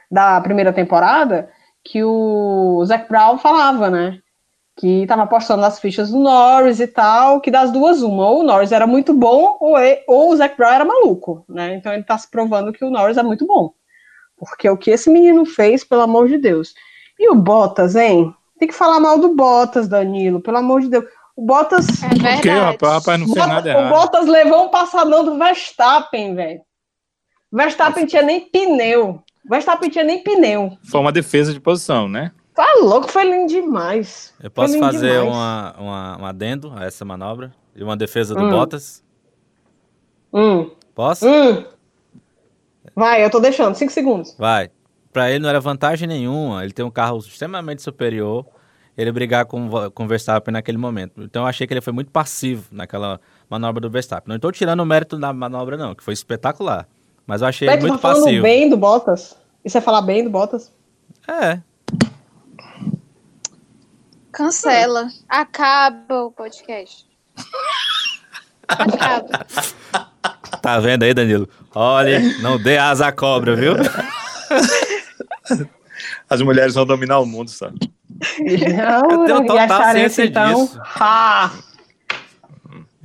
Da 0.10 0.40
primeira 0.42 0.74
temporada. 0.74 1.50
Que 1.84 2.04
o 2.04 2.84
Zac 2.86 3.08
Brown 3.08 3.38
falava, 3.38 3.90
né? 3.90 4.20
Que 4.76 5.08
tava 5.08 5.24
apostando 5.24 5.62
nas 5.62 5.80
fichas 5.80 6.12
do 6.12 6.20
Norris 6.20 6.80
e 6.80 6.88
tal. 6.88 7.42
Que 7.42 7.52
das 7.52 7.72
duas, 7.72 8.02
uma. 8.02 8.30
Ou 8.30 8.42
o 8.42 8.44
Norris 8.44 8.72
era 8.72 8.86
muito 8.86 9.14
bom, 9.14 9.58
ou, 9.60 9.78
ele, 9.78 10.02
ou 10.08 10.32
o 10.32 10.36
Zac 10.36 10.56
Brown 10.56 10.72
era 10.72 10.86
maluco, 10.86 11.46
né? 11.48 11.76
Então 11.76 11.94
ele 11.94 12.04
tá 12.04 12.18
se 12.18 12.30
provando 12.30 12.74
que 12.74 12.84
o 12.84 12.90
Norris 12.90 13.18
é 13.18 13.24
muito 13.24 13.46
bom. 13.46 13.74
Porque 14.38 14.70
o 14.70 14.78
que 14.78 14.92
esse 14.92 15.10
menino 15.10 15.46
fez, 15.46 15.84
pelo 15.84 16.02
amor 16.02 16.28
de 16.28 16.38
Deus. 16.38 16.74
E 17.20 17.30
o 17.30 17.36
Bottas, 17.36 17.96
hein? 17.96 18.34
Tem 18.60 18.68
que 18.68 18.74
falar 18.74 19.00
mal 19.00 19.20
do 19.20 19.36
Bottas, 19.36 19.88
Danilo, 19.88 20.40
pelo 20.40 20.58
amor 20.58 20.82
de 20.82 20.90
Deus. 20.90 21.06
O 21.36 21.46
Bottas. 21.46 21.88
É 22.04 22.08
verdade. 22.10 22.42
que, 22.42 22.50
rapaz? 22.50 22.94
rapaz 22.94 23.20
não 23.20 23.28
fez 23.28 23.48
nada 23.48 23.70
errado. 23.70 23.86
O 23.86 23.90
Bottas 23.90 24.28
levou 24.28 24.66
um 24.66 24.70
passadão 24.70 25.24
do 25.24 25.38
Verstappen, 25.38 26.36
velho. 26.36 26.62
Verstappen 27.52 28.06
tinha 28.06 28.22
nem 28.22 28.42
pneu. 28.42 29.22
Verstappen 29.50 29.90
tinha 29.90 30.04
nem 30.04 30.22
pneu. 30.22 30.78
Foi 30.84 31.00
uma 31.00 31.12
defesa 31.12 31.54
de 31.54 31.60
posição, 31.60 32.08
né? 32.10 32.32
Tá 32.54 32.66
louco, 32.82 33.10
foi 33.10 33.24
lindo 33.24 33.48
demais. 33.48 34.34
Eu 34.42 34.50
posso 34.50 34.78
fazer 34.80 35.20
uma, 35.20 35.76
uma, 35.78 36.22
um 36.22 36.26
adendo 36.26 36.74
a 36.76 36.86
essa 36.86 37.06
manobra? 37.06 37.54
E 37.76 37.84
uma 37.84 37.96
defesa 37.96 38.34
do 38.34 38.44
hum. 38.44 38.50
Bottas? 38.50 39.04
Hum. 40.34 40.72
Posso? 40.96 41.28
Hum. 41.28 41.64
Vai, 42.96 43.24
eu 43.24 43.30
tô 43.30 43.40
deixando, 43.40 43.76
cinco 43.76 43.92
segundos. 43.92 44.36
Vai. 44.40 44.72
Pra 45.14 45.30
ele 45.30 45.40
não 45.40 45.50
era 45.50 45.60
vantagem 45.60 46.08
nenhuma, 46.08 46.64
ele 46.64 46.74
tem 46.74 46.84
um 46.84 46.90
carro 46.90 47.20
extremamente 47.20 47.84
superior, 47.84 48.46
ele 48.98 49.12
brigar 49.12 49.46
com, 49.46 49.70
com 49.92 50.06
o 50.06 50.08
Verstappen 50.08 50.52
naquele 50.52 50.80
momento. 50.80 51.22
Então 51.22 51.44
eu 51.44 51.48
achei 51.48 51.68
que 51.68 51.74
ele 51.74 51.82
foi 51.82 51.94
muito 51.94 52.10
passivo 52.10 52.68
naquela 52.72 53.22
manobra 53.48 53.80
do 53.80 53.90
Verstappen. 53.90 54.30
Não 54.30 54.36
estou 54.38 54.52
tirando 54.52 54.80
o 54.80 54.86
mérito 54.86 55.18
da 55.18 55.32
manobra, 55.32 55.78
não, 55.78 55.94
que 55.94 56.04
foi 56.04 56.16
espetacular. 56.16 56.88
Mas 57.28 57.42
eu 57.42 57.48
achei 57.50 57.68
Mas 57.68 57.82
muito 57.82 57.94
tá 57.96 58.00
falando 58.00 58.24
passivo. 58.24 58.42
bem 58.42 58.70
do 58.70 58.78
Bottas? 58.78 59.36
Isso 59.64 59.78
é 59.78 59.82
falar 59.82 60.02
bem 60.02 60.24
do 60.24 60.30
Bottas? 60.30 60.72
É. 61.28 61.60
Cancela. 64.32 65.10
Acaba 65.28 66.24
o 66.24 66.32
podcast. 66.32 67.06
Acaba. 68.68 69.46
Tá 70.62 70.80
vendo 70.80 71.04
aí, 71.04 71.14
Danilo? 71.14 71.48
Olha, 71.74 72.20
não 72.42 72.62
dê 72.62 72.78
asa 72.78 73.08
à 73.08 73.12
cobra, 73.12 73.56
viu? 73.56 73.74
As 76.30 76.42
mulheres 76.42 76.74
vão 76.74 76.86
dominar 76.86 77.20
o 77.20 77.26
mundo, 77.26 77.50
sabe? 77.50 77.80
Não, 78.40 79.12
Eu 79.12 79.26
tenho 79.26 79.46
total 79.46 79.92
ciência 79.92 80.26
então. 80.26 80.66
disso. 80.66 80.82
Ah, 81.00 81.52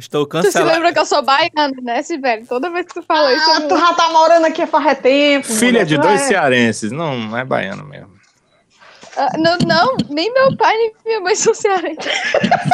Estou 0.03 0.27
Tu 0.27 0.51
se 0.51 0.61
lembra 0.61 0.93
que 0.93 0.99
eu 0.99 1.07
sou 1.07 1.23
baiana, 1.23 1.73
né, 1.81 2.03
Sibeli? 2.03 2.45
Toda 2.45 2.69
vez 2.71 2.87
que 2.87 2.95
tu 2.95 3.03
fala 3.03 3.33
isso, 3.33 3.49
ah, 3.51 3.61
eu... 3.61 3.69
tu 3.69 3.79
já 3.79 3.95
tá 3.95 4.09
morando 4.11 4.45
aqui 4.47 4.67
faz 4.67 4.99
tempo. 4.99 5.47
Filha 5.47 5.71
mulher, 5.71 5.87
de 5.87 5.97
dois 5.97 6.23
é- 6.23 6.25
cearenses. 6.25 6.91
Não, 6.91 7.17
não 7.17 7.39
é 7.39 7.45
baiano 7.45 7.85
mesmo. 7.85 8.11
Ah, 9.17 9.31
não, 9.39 9.57
não, 9.65 9.97
nem 10.09 10.33
meu 10.33 10.57
pai 10.57 10.77
nem 10.77 10.93
minha 11.07 11.21
mãe 11.21 11.37
são 11.37 11.55
cearenses. 11.55 12.11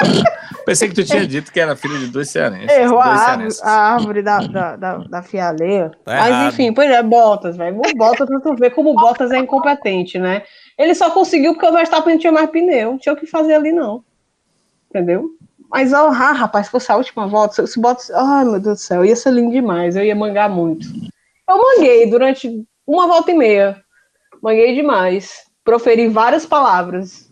Pensei 0.65 0.89
que 0.89 0.95
tu 0.95 1.05
tinha 1.05 1.27
dito 1.27 1.53
que 1.53 1.61
era 1.61 1.77
filha 1.77 1.99
de 1.99 2.07
dois 2.07 2.31
cearenses. 2.31 2.75
Errou 2.75 3.01
a 3.01 3.09
dois 3.09 3.21
árvore, 3.21 3.51
cearenses. 3.51 3.63
a 3.63 3.71
árvore 3.71 4.23
da, 4.23 4.39
da, 4.39 4.77
da, 4.77 4.97
da 4.99 5.23
fialeira. 5.23 5.91
Tá 6.05 6.17
Mas 6.17 6.29
errado. 6.29 6.53
enfim, 6.53 6.73
pois 6.73 6.91
é, 6.91 7.03
Bottas, 7.03 7.57
velho. 7.57 7.77
O 7.79 7.97
Bottas, 7.97 8.29
tu 8.43 8.55
ver 8.55 8.71
como 8.71 8.93
o 8.93 8.95
Bottas 8.95 9.31
é 9.33 9.39
incompetente, 9.39 10.19
né? 10.19 10.43
Ele 10.79 10.95
só 10.95 11.11
conseguiu 11.11 11.53
porque 11.53 11.67
o 11.67 11.73
Verstappen 11.73 12.15
não 12.15 12.21
tinha 12.21 12.33
mais 12.33 12.49
pneu. 12.51 12.93
Não 12.93 12.99
tinha 12.99 13.13
o 13.13 13.17
que 13.17 13.27
fazer 13.27 13.55
ali, 13.55 13.73
não. 13.73 14.03
Entendeu? 14.89 15.31
Mas, 15.71 15.93
ó, 15.93 16.09
ah, 16.09 16.33
rapaz, 16.33 16.67
se 16.67 16.73
fosse 16.73 16.91
a 16.91 16.97
última 16.97 17.27
volta, 17.27 17.55
se- 17.55 17.73
se 17.75 17.81
Bottas. 17.81 18.11
Ai, 18.11 18.45
meu 18.45 18.61
Deus 18.61 18.79
do 18.79 18.83
céu, 18.83 19.05
ia 19.05 19.15
ser 19.15 19.31
lindo 19.33 19.53
demais. 19.53 19.97
Eu 19.97 20.05
ia 20.05 20.17
mangar 20.17 20.49
muito. 20.49 20.87
Eu 21.49 21.59
manguei 21.59 22.09
durante 22.11 22.65
uma 22.87 23.07
volta 23.07 23.31
e 23.31 23.35
meia. 23.35 23.83
Manguei 24.43 24.75
demais. 24.75 25.45
Proferi 25.65 26.09
várias 26.09 26.47
palavras. 26.47 27.29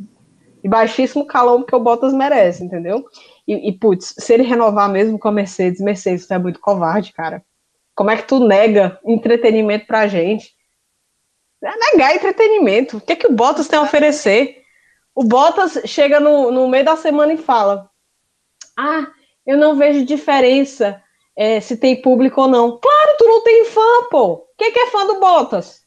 E 0.62 0.68
baixíssimo 0.68 1.24
calão 1.24 1.62
que 1.62 1.74
o 1.74 1.80
Bottas 1.80 2.12
merece, 2.12 2.64
entendeu? 2.64 3.04
E, 3.46 3.68
e, 3.68 3.72
putz, 3.72 4.14
se 4.18 4.34
ele 4.34 4.42
renovar 4.42 4.88
mesmo 4.90 5.18
com 5.18 5.28
a 5.28 5.32
Mercedes, 5.32 5.80
Mercedes, 5.80 6.26
tu 6.26 6.34
é 6.34 6.38
muito 6.38 6.60
covarde, 6.60 7.12
cara. 7.12 7.42
Como 7.94 8.10
é 8.10 8.16
que 8.16 8.24
tu 8.26 8.40
nega 8.40 8.98
entretenimento 9.06 9.86
pra 9.86 10.06
gente? 10.08 10.54
É 11.62 11.70
negar 11.92 12.14
entretenimento. 12.14 12.98
O 12.98 13.00
que 13.00 13.12
é 13.12 13.16
que 13.16 13.26
o 13.26 13.32
Bottas 13.32 13.68
tem 13.68 13.78
a 13.78 13.82
oferecer? 13.82 14.58
O 15.14 15.24
Bottas 15.24 15.80
chega 15.86 16.20
no, 16.20 16.50
no 16.50 16.68
meio 16.68 16.84
da 16.84 16.96
semana 16.96 17.32
e 17.32 17.38
fala: 17.38 17.88
Ah, 18.76 19.06
eu 19.46 19.56
não 19.56 19.76
vejo 19.76 20.04
diferença 20.04 21.02
é, 21.36 21.60
se 21.60 21.76
tem 21.76 22.00
público 22.00 22.42
ou 22.42 22.48
não. 22.48 22.78
Claro, 22.78 23.16
tu 23.18 23.24
não 23.26 23.42
tem 23.42 23.64
fã, 23.66 24.08
pô. 24.10 24.46
Quem 24.58 24.72
que 24.72 24.78
é 24.78 24.86
fã 24.90 25.06
do 25.06 25.20
Bottas? 25.20 25.82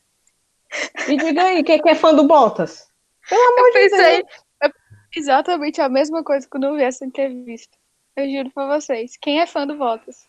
Me 1.08 1.18
diga 1.18 1.44
aí, 1.44 1.64
quem 1.64 1.82
que 1.82 1.90
é 1.90 1.96
fã 1.96 2.14
do 2.14 2.24
Bottas? 2.26 2.88
Pelo 3.28 3.42
amor 3.42 3.68
Eu 3.68 3.74
de 3.74 3.80
Deus. 3.80 3.92
pensei 3.92 4.20
eu- 4.64 4.70
exatamente 5.16 5.82
a 5.82 5.90
mesma 5.90 6.24
coisa 6.24 6.48
quando 6.50 6.66
eu 6.66 6.76
vi 6.76 6.84
essa 6.84 7.06
entrevista. 7.06 7.76
Eu 8.16 8.30
juro 8.30 8.52
pra 8.52 8.68
vocês. 8.80 9.18
Quem 9.20 9.40
é 9.40 9.46
fã 9.48 9.66
do 9.66 9.76
Bottas? 9.76 10.28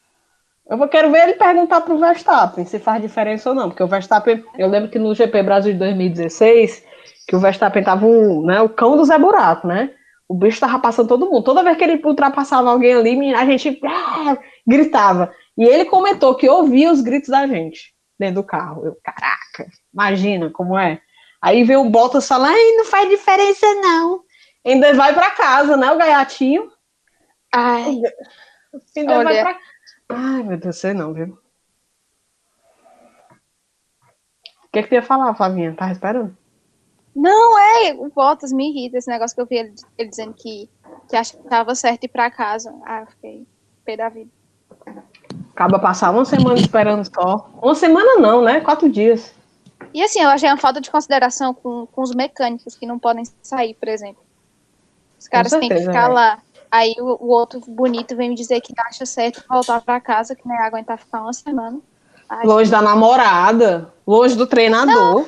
Eu 0.69 0.89
quero 0.89 1.11
ver 1.11 1.25
ele 1.25 1.33
perguntar 1.35 1.81
pro 1.81 1.99
Verstappen 1.99 2.65
se 2.65 2.79
faz 2.79 3.03
diferença 3.03 3.49
ou 3.49 3.55
não, 3.55 3.69
porque 3.69 3.83
o 3.83 3.89
Verstappen, 3.89 4.45
eu 4.57 4.69
lembro 4.69 4.89
que 4.91 4.99
no 4.99 5.15
GP 5.15 5.43
Brasil 5.43 5.73
de 5.73 5.79
2016, 5.79 6.85
que 7.27 7.35
o 7.35 7.41
Verstappen 7.41 7.83
tava 7.83 8.07
o, 8.07 8.47
né, 8.47 8.61
o 8.63 8.69
cão 8.69 8.97
do 8.97 9.05
Zé 9.05 9.19
Buraco, 9.19 9.67
né? 9.67 9.93
O 10.31 10.35
bicho 10.35 10.61
tava 10.61 10.79
passando 10.79 11.09
todo 11.09 11.27
mundo. 11.27 11.43
Toda 11.43 11.65
vez 11.65 11.77
que 11.77 11.83
ele 11.83 12.01
ultrapassava 12.05 12.71
alguém 12.71 12.95
ali, 12.95 13.35
a 13.35 13.45
gente 13.45 13.81
ah, 13.85 14.39
gritava. 14.65 15.35
E 15.59 15.65
ele 15.65 15.85
comentou 15.87 16.37
que 16.37 16.49
ouvia 16.49 16.93
os 16.93 17.01
gritos 17.01 17.31
da 17.31 17.49
gente 17.49 17.93
dentro 18.17 18.37
do 18.37 18.47
carro. 18.47 18.87
Eu, 18.87 18.97
caraca, 19.03 19.67
imagina 19.93 20.49
como 20.49 20.79
é. 20.79 21.03
Aí 21.43 21.65
vem 21.65 21.77
o 21.77 21.91
Bottas 21.91 22.29
falando, 22.29 22.53
ai, 22.53 22.77
não 22.77 22.85
faz 22.85 23.09
diferença 23.09 23.67
não. 23.75 24.23
Ainda 24.65 24.95
vai 24.95 25.13
pra 25.13 25.33
casa, 25.33 25.77
né, 25.77 25.91
o 25.91 25.99
gaiatinho. 25.99 26.71
Ai, 27.53 28.01
Ainda 28.97 29.19
Olha. 29.19 29.25
vai 29.25 29.43
pra... 29.43 29.61
Ai, 30.11 30.43
meu 30.45 30.59
Deus, 30.59 30.77
sei 30.77 30.95
não, 30.95 31.13
viu? 31.13 31.37
O 34.63 34.69
que, 34.73 34.85
que 34.85 34.91
tu 34.91 34.95
ia 34.95 35.03
falar, 35.03 35.35
Flavinha? 35.35 35.75
Tá 35.75 35.91
esperando? 35.91 36.39
Não, 37.15 37.59
é, 37.59 37.93
o 37.95 38.11
Bottas 38.15 38.53
me 38.53 38.71
irrita, 38.71 38.99
esse 38.99 39.11
negócio 39.11 39.35
que 39.35 39.43
eu 39.43 39.47
vi 39.47 39.57
ele, 39.57 39.75
ele 39.99 40.09
dizendo 40.09 40.33
que, 40.33 40.69
que 41.09 41.17
achava 41.17 41.75
certo 41.75 42.05
ir 42.05 42.09
pra 42.09 42.31
casa. 42.31 42.75
Ah, 42.85 43.01
eu 43.01 43.07
fiquei 43.09 43.47
pé 43.85 43.97
da 43.97 44.09
vida. 44.09 44.31
Acaba 45.53 45.79
passar 45.79 46.11
uma 46.11 46.25
semana 46.25 46.59
esperando 46.59 47.05
só. 47.05 47.51
Uma 47.61 47.75
semana 47.75 48.21
não, 48.21 48.43
né? 48.43 48.61
Quatro 48.61 48.89
dias. 48.89 49.35
E 49.93 50.03
assim, 50.03 50.21
eu 50.21 50.29
achei 50.29 50.49
uma 50.49 50.57
falta 50.57 50.81
de 50.81 50.91
consideração 50.91 51.53
com, 51.53 51.87
com 51.87 52.03
os 52.03 52.15
mecânicos 52.15 52.77
que 52.77 52.87
não 52.87 52.99
podem 52.99 53.25
sair, 53.43 53.75
por 53.75 53.89
exemplo. 53.89 54.23
Os 55.19 55.29
caras 55.29 55.51
têm 55.51 55.61
que 55.61 55.69
certeza, 55.69 55.91
ficar 55.91 56.09
né? 56.09 56.15
lá. 56.15 56.39
Aí 56.71 56.95
o, 56.99 57.25
o 57.25 57.29
outro 57.29 57.61
bonito 57.67 58.15
vem 58.15 58.31
me 58.31 58.35
dizer 58.35 58.61
que 58.61 58.73
acha 58.79 59.05
certo 59.05 59.45
voltar 59.49 59.81
pra 59.81 60.01
casa, 60.01 60.37
que 60.37 60.47
não 60.47 60.55
ia 60.55 60.63
aguentar 60.63 60.99
ficar 60.99 61.23
uma 61.23 61.33
semana. 61.33 61.79
Ai, 62.29 62.47
Longe 62.47 62.71
da 62.71 62.81
namorada, 62.81 63.93
longe 64.07 64.37
do 64.37 64.47
treinador, 64.47 65.27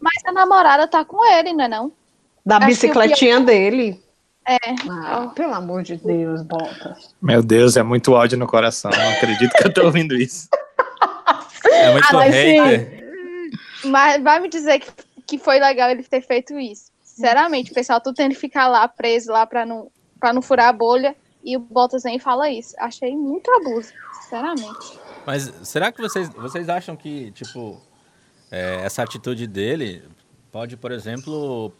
Mas 0.00 0.24
a 0.24 0.32
namorada 0.32 0.86
tá 0.86 1.04
com 1.04 1.24
ele, 1.24 1.52
não 1.52 1.64
é 1.64 1.68
não? 1.68 1.92
da 2.46 2.58
acho 2.58 2.66
bicicletinha 2.68 3.40
dele. 3.40 4.00
É. 4.46 4.56
Ah, 4.88 5.32
pelo 5.34 5.52
amor 5.52 5.82
de 5.82 5.96
Deus, 5.96 6.42
Bottas. 6.42 7.12
Meu 7.20 7.42
Deus, 7.42 7.76
é 7.76 7.82
muito 7.82 8.12
ódio 8.12 8.38
no 8.38 8.46
coração. 8.46 8.92
Não 8.92 9.10
acredito 9.10 9.50
que 9.50 9.66
eu 9.66 9.74
tô 9.74 9.84
ouvindo 9.84 10.14
isso. 10.14 10.48
É 11.64 11.92
muito 11.92 12.06
Ah, 12.08 12.12
mas 12.12 12.32
hater. 12.32 13.04
Mas 13.86 14.22
vai 14.22 14.38
me 14.38 14.48
dizer 14.48 14.78
que, 14.78 14.88
que 15.26 15.38
foi 15.38 15.58
legal 15.58 15.90
ele 15.90 16.04
ter 16.04 16.20
feito 16.20 16.56
isso. 16.56 16.92
Sinceramente, 17.02 17.72
o 17.72 17.74
pessoal 17.74 18.00
tudo 18.00 18.14
tendo 18.14 18.34
que 18.34 18.40
ficar 18.40 18.68
lá 18.68 18.86
preso 18.86 19.32
lá 19.32 19.44
pra 19.44 19.66
não, 19.66 19.90
pra 20.20 20.32
não 20.32 20.40
furar 20.40 20.68
a 20.68 20.72
bolha. 20.72 21.16
E 21.42 21.56
o 21.56 21.60
Bottas 21.60 22.04
nem 22.04 22.20
fala 22.20 22.48
isso. 22.48 22.74
Achei 22.78 23.16
muito 23.16 23.50
abuso, 23.50 23.92
sinceramente. 24.22 25.00
Mas 25.26 25.52
será 25.64 25.90
que 25.90 26.00
vocês, 26.00 26.28
vocês 26.28 26.68
acham 26.68 26.94
que, 26.94 27.32
tipo, 27.32 27.80
é, 28.50 28.80
essa 28.84 29.02
atitude 29.02 29.46
dele 29.46 30.02
pode, 30.52 30.76
por 30.76 30.90
exemplo, 30.92 31.72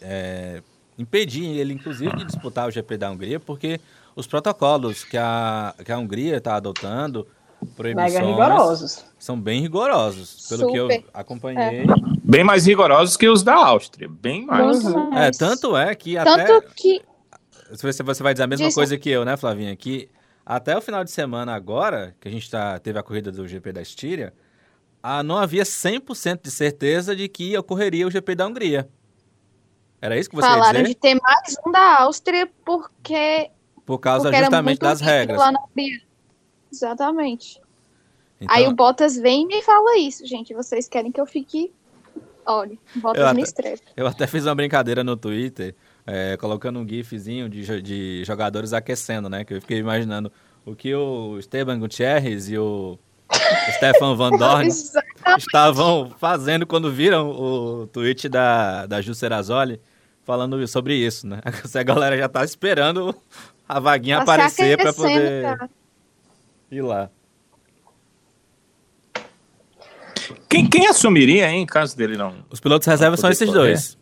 é, 0.00 0.62
impedir 0.98 1.46
ele, 1.58 1.72
inclusive, 1.74 2.14
de 2.16 2.24
disputar 2.24 2.68
o 2.68 2.70
GP 2.70 2.96
da 2.96 3.10
Hungria, 3.10 3.38
porque 3.40 3.80
os 4.16 4.26
protocolos 4.26 5.04
que 5.04 5.16
a, 5.16 5.74
que 5.84 5.92
a 5.92 5.98
Hungria 5.98 6.36
está 6.36 6.56
adotando, 6.56 7.26
Mega 7.60 7.74
proibições, 7.76 8.26
rigorosos. 8.26 9.04
são 9.18 9.40
bem 9.40 9.60
rigorosos, 9.60 10.48
pelo 10.48 10.72
que 10.72 10.76
eu 10.76 10.90
Super. 10.90 11.04
acompanhei. 11.14 11.84
Bem 12.24 12.42
mais 12.42 12.66
rigorosos 12.66 13.16
que 13.16 13.28
os 13.28 13.42
da 13.42 13.54
Áustria. 13.54 14.08
Bem 14.08 14.44
mais. 14.44 14.84
Uhum. 14.84 15.16
É, 15.16 15.30
tanto 15.30 15.76
é 15.76 15.94
que 15.94 16.14
Tanto 16.16 16.28
até... 16.40 16.60
que. 16.74 17.02
Você, 17.70 18.02
você 18.02 18.22
vai 18.22 18.34
dizer 18.34 18.44
a 18.44 18.46
mesma 18.46 18.66
Diz- 18.66 18.74
coisa 18.74 18.98
que 18.98 19.08
eu, 19.08 19.24
né, 19.24 19.36
Flavinha? 19.36 19.74
Que 19.76 20.08
até 20.44 20.76
o 20.76 20.80
final 20.80 21.04
de 21.04 21.10
semana 21.10 21.54
agora, 21.54 22.14
que 22.20 22.26
a 22.28 22.30
gente 22.30 22.50
tá, 22.50 22.78
teve 22.78 22.98
a 22.98 23.02
corrida 23.02 23.30
do 23.30 23.46
GP 23.46 23.72
da 23.72 23.80
Estíria, 23.80 24.32
ah, 25.02 25.22
não 25.22 25.36
havia 25.36 25.64
100% 25.64 26.42
de 26.42 26.50
certeza 26.50 27.16
de 27.16 27.28
que 27.28 27.56
ocorreria 27.58 28.06
o 28.06 28.10
GP 28.10 28.34
da 28.36 28.46
Hungria. 28.46 28.88
Era 30.00 30.18
isso 30.18 30.30
que 30.30 30.36
você 30.36 30.46
ia 30.46 30.52
Falaram 30.52 30.82
dizer? 30.82 30.94
de 30.94 31.00
ter 31.00 31.20
mais 31.20 31.56
um 31.66 31.70
da 31.72 32.02
Áustria 32.02 32.48
porque, 32.64 33.50
Por 33.84 33.98
causa 33.98 34.30
porque 34.30 34.38
justamente 34.38 34.78
das 34.78 35.00
regras. 35.00 35.40
Exatamente. 36.72 37.60
Então, 38.40 38.56
Aí 38.56 38.66
o 38.66 38.74
Bottas 38.74 39.16
vem 39.16 39.42
e 39.42 39.46
me 39.46 39.62
fala 39.62 39.98
isso, 39.98 40.26
gente. 40.26 40.54
Vocês 40.54 40.88
querem 40.88 41.12
que 41.12 41.20
eu 41.20 41.26
fique. 41.26 41.72
Olha, 42.44 42.76
Bottas 42.96 43.28
Eu 43.28 43.34
me 43.34 43.42
estressa. 43.42 43.82
Eu 43.96 44.06
até 44.06 44.26
fiz 44.26 44.44
uma 44.46 44.54
brincadeira 44.54 45.04
no 45.04 45.16
Twitter, 45.16 45.76
é, 46.04 46.36
colocando 46.36 46.80
um 46.80 46.88
gifzinho 46.88 47.48
de, 47.48 47.80
de 47.80 48.24
jogadores 48.24 48.72
aquecendo, 48.72 49.28
né? 49.28 49.44
Que 49.44 49.54
eu 49.54 49.60
fiquei 49.60 49.78
imaginando 49.78 50.32
o 50.64 50.74
que 50.74 50.92
o 50.92 51.38
Esteban 51.38 51.78
Gutierrez 51.78 52.48
e 52.50 52.58
o 52.58 52.98
Stefan 53.76 54.14
Van 54.16 54.30
Dorn 54.30 54.68
estavam 55.38 56.10
fazendo 56.18 56.66
quando 56.66 56.90
viram 56.92 57.30
o 57.30 57.86
tweet 57.86 58.28
da, 58.28 58.86
da 58.86 59.00
Ju 59.00 59.14
Serazoli 59.14 59.80
falando 60.24 60.66
sobre 60.68 60.94
isso, 60.94 61.26
né? 61.26 61.40
A 61.74 61.82
galera 61.82 62.16
já 62.16 62.28
tá 62.28 62.44
esperando 62.44 63.14
a 63.68 63.80
vaguinha 63.80 64.16
Tá 64.18 64.22
aparecer 64.22 64.76
para 64.76 64.92
poder 64.92 65.42
cara. 65.42 65.70
ir 66.70 66.82
lá. 66.82 67.08
Quem, 70.48 70.68
quem 70.68 70.86
assumiria, 70.86 71.48
hein, 71.50 71.62
em 71.62 71.66
caso 71.66 71.96
dele 71.96 72.16
não? 72.16 72.34
Os 72.50 72.60
pilotos 72.60 72.86
reserva 72.86 73.16
são 73.16 73.30
esses 73.30 73.48
correr. 73.48 73.58
dois. 73.58 73.98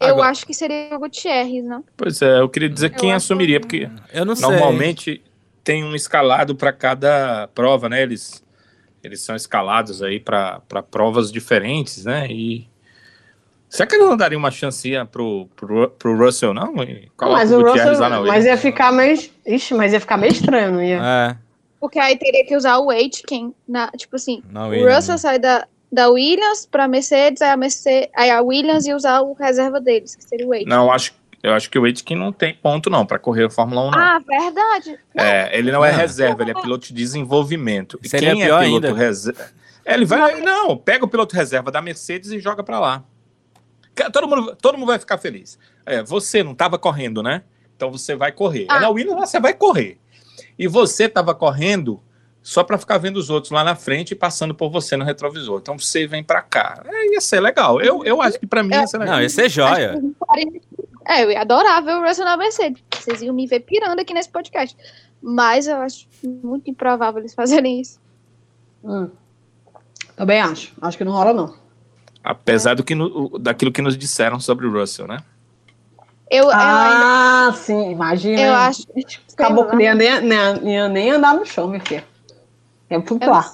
Eu 0.00 0.08
Agora- 0.08 0.28
acho 0.30 0.44
que 0.46 0.52
seria 0.52 0.94
o 0.94 0.98
Gutierrez, 0.98 1.64
não? 1.64 1.82
Pois 1.96 2.20
é, 2.20 2.40
eu 2.40 2.48
queria 2.48 2.68
dizer 2.68 2.92
Eu 2.92 2.98
quem 2.98 3.12
assumiria, 3.12 3.60
que- 3.60 3.86
porque 3.86 3.90
Eu 4.12 4.24
não 4.26 4.36
sei. 4.36 4.48
normalmente 4.48 5.22
tem 5.64 5.82
um 5.84 5.94
escalado 5.94 6.54
para 6.54 6.72
cada 6.72 7.48
prova, 7.54 7.88
né? 7.88 8.02
Eles, 8.02 8.44
eles 9.06 9.20
são 9.20 9.34
escalados 9.36 10.02
aí 10.02 10.18
para 10.20 10.60
provas 10.90 11.30
diferentes, 11.30 12.04
né? 12.04 12.26
E 12.28 12.68
será 13.68 13.86
que 13.86 13.94
ele 13.94 14.04
não 14.04 14.16
daria 14.16 14.36
uma 14.36 14.50
chancinha 14.50 15.06
pro, 15.06 15.48
pro, 15.54 15.88
pro 15.90 16.18
Russell, 16.18 16.52
não? 16.52 16.74
E 16.82 17.08
mas 17.20 17.52
o 17.52 17.58
Gutierrez 17.58 17.90
Russell, 17.90 18.00
lá 18.00 18.08
na 18.08 18.20
mas 18.20 18.44
ia 18.44 18.56
ficar 18.56 18.92
meio, 18.92 19.18
ixi, 19.46 19.74
mas 19.74 19.92
ia 19.92 20.00
ficar 20.00 20.16
meio 20.16 20.32
estranho, 20.32 20.72
não 20.72 20.82
ia? 20.82 21.00
É, 21.02 21.36
Porque 21.80 21.98
aí 21.98 22.18
teria 22.18 22.44
que 22.44 22.56
usar 22.56 22.78
o 22.78 22.90
Aitken, 22.90 23.54
na, 23.66 23.90
tipo 23.92 24.16
assim, 24.16 24.42
não 24.50 24.66
o 24.66 24.70
Williams, 24.70 24.96
Russell 24.96 25.14
né? 25.14 25.18
sai 25.18 25.38
da, 25.38 25.66
da 25.90 26.08
Williams 26.08 26.66
pra 26.66 26.88
Mercedes, 26.88 27.40
aí 27.40 27.50
a, 27.50 27.56
Mercedes, 27.56 28.10
aí 28.14 28.30
a 28.30 28.42
Williams 28.42 28.86
ia 28.86 28.96
usar 28.96 29.20
o 29.20 29.32
reserva 29.34 29.80
deles, 29.80 30.16
que 30.16 30.24
seria 30.24 30.46
o 30.46 30.52
Aitken. 30.52 30.68
Não, 30.68 30.90
acho, 30.90 31.14
eu 31.42 31.52
acho 31.52 31.70
que 31.70 31.78
o 31.78 31.84
Aitken 31.84 32.16
não 32.16 32.32
tem 32.32 32.54
ponto, 32.54 32.88
não, 32.90 33.04
para 33.06 33.18
correr 33.18 33.44
a 33.44 33.50
Fórmula 33.50 33.82
1, 33.82 33.90
não. 33.90 33.98
Ah, 33.98 34.18
verdade. 34.26 34.98
É, 35.14 35.56
ele 35.58 35.70
não 35.70 35.84
é 35.84 35.92
Não. 35.92 35.98
reserva, 35.98 36.42
ele 36.42 36.50
é 36.50 36.54
piloto 36.54 36.88
de 36.88 36.94
desenvolvimento. 36.94 37.98
E 38.02 38.08
Seria 38.08 38.32
quem 38.32 38.44
pior 38.44 38.62
é 38.62 38.64
piloto 38.66 38.86
ainda. 38.86 38.98
reserva. 38.98 39.44
Ele 39.84 40.04
vai. 40.04 40.40
Não, 40.40 40.76
pega 40.76 41.04
o 41.04 41.08
piloto 41.08 41.36
reserva 41.36 41.70
da 41.70 41.80
Mercedes 41.80 42.32
e 42.32 42.40
joga 42.40 42.62
pra 42.62 42.80
lá. 42.80 43.04
Todo 44.12 44.28
mundo, 44.28 44.56
todo 44.60 44.76
mundo 44.76 44.88
vai 44.88 44.98
ficar 44.98 45.16
feliz. 45.18 45.58
É, 45.86 46.02
você 46.02 46.42
não 46.42 46.52
estava 46.52 46.78
correndo, 46.78 47.22
né? 47.22 47.42
Então 47.76 47.90
você 47.90 48.16
vai 48.16 48.32
correr. 48.32 48.66
Ah. 48.68 48.76
É 48.76 48.80
na 48.80 48.88
Williams 48.90 49.30
você 49.30 49.38
vai 49.38 49.54
correr. 49.54 49.98
E 50.58 50.66
você 50.66 51.04
estava 51.04 51.34
correndo 51.34 52.02
só 52.42 52.62
para 52.62 52.78
ficar 52.78 52.98
vendo 52.98 53.16
os 53.16 53.30
outros 53.30 53.50
lá 53.50 53.64
na 53.64 53.74
frente 53.74 54.12
e 54.12 54.14
passando 54.14 54.54
por 54.54 54.70
você 54.70 54.96
no 54.96 55.04
retrovisor. 55.04 55.58
Então 55.60 55.78
você 55.78 56.06
vem 56.06 56.22
pra 56.22 56.42
cá. 56.42 56.82
É, 56.86 57.12
ia 57.12 57.20
ser 57.20 57.40
legal. 57.40 57.80
Eu, 57.80 58.04
eu 58.04 58.20
acho 58.20 58.38
que 58.38 58.46
pra 58.46 58.62
mim 58.62 58.74
ia 58.74 58.86
ser 58.86 58.98
legal. 58.98 59.14
Não, 59.16 59.22
ia 59.22 59.28
ser 59.28 59.48
joia. 59.48 60.00
É, 61.08 61.22
eu 61.24 61.30
ia 61.30 61.40
adorar 61.42 61.82
ver 61.84 61.94
o 61.94 62.02
Russell 62.06 62.24
na 62.24 62.36
Mercedes. 62.36 62.82
Vocês 62.92 63.22
iam 63.22 63.34
me 63.34 63.46
ver 63.46 63.60
pirando 63.60 64.00
aqui 64.00 64.12
nesse 64.12 64.28
podcast. 64.28 64.76
Mas 65.22 65.66
eu 65.66 65.76
acho 65.76 66.06
muito 66.22 66.68
improvável 66.70 67.20
eles 67.20 67.34
fazerem 67.34 67.80
isso. 67.80 68.00
Hum. 68.84 69.08
Também 70.16 70.40
acho. 70.40 70.72
Acho 70.80 70.98
que 70.98 71.04
não 71.04 71.12
rola, 71.12 71.32
não. 71.32 71.54
Apesar 72.24 72.74
do 72.74 72.82
que 72.82 72.94
no- 72.94 73.38
daquilo 73.38 73.70
que 73.72 73.80
nos 73.82 73.96
disseram 73.96 74.40
sobre 74.40 74.66
o 74.66 74.72
Russell, 74.72 75.06
né? 75.06 75.18
Eu, 76.28 76.44
eu 76.44 76.50
ainda 76.50 77.48
Ah, 77.48 77.52
sim, 77.54 77.92
imagina. 77.92 78.40
eu 78.42 78.52
acho. 78.54 78.82
Acabou 79.32 79.66
que 79.66 79.76
nem 79.76 79.86
lá. 79.94 80.02
ia 80.02 80.20
nem, 80.20 80.60
nem, 80.60 80.74
ia 80.74 80.88
nem 80.88 81.10
andar 81.12 81.34
no 81.34 81.46
chão, 81.46 81.68
minha 81.68 81.80
filha. 81.80 82.04
Ia 82.90 83.00
flutuar. 83.00 83.52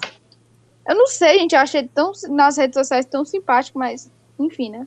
Eu 0.89 0.95
não 0.97 1.07
sei, 1.07 1.39
gente. 1.41 1.55
Eu 1.55 1.61
achei 1.61 1.87
tão, 1.87 2.13
nas 2.31 2.57
redes 2.57 2.75
sociais 2.79 3.05
tão 3.05 3.25
simpático, 3.27 3.79
mas 3.79 4.11
enfim, 4.39 4.71
né? 4.71 4.87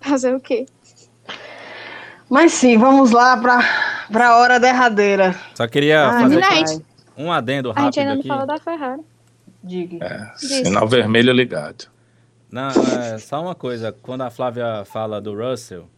Fazer 0.00 0.34
o 0.34 0.40
quê? 0.40 0.66
Mas 2.28 2.52
sim, 2.52 2.78
vamos 2.78 3.10
lá 3.10 3.36
pra, 3.36 3.60
pra 4.10 4.36
hora 4.36 4.58
derradeira. 4.58 5.34
Só 5.54 5.66
queria 5.66 6.08
Ai, 6.08 6.22
fazer 6.22 6.82
um 7.16 7.30
adendo 7.30 7.70
A 7.70 7.80
gente 7.80 7.84
rápido 7.84 7.98
ainda 8.00 8.12
não 8.14 8.18
aqui. 8.20 8.28
falou 8.28 8.46
da 8.46 8.58
Ferrari. 8.58 9.02
Diga. 9.62 10.04
É, 10.04 10.32
sinal 10.36 10.86
vermelho 10.88 11.32
ligado. 11.32 11.86
Não, 12.50 12.70
é 12.70 13.18
só 13.18 13.42
uma 13.42 13.54
coisa. 13.54 13.92
Quando 14.02 14.22
a 14.22 14.30
Flávia 14.30 14.84
fala 14.84 15.20
do 15.20 15.34
Russell, 15.34 15.88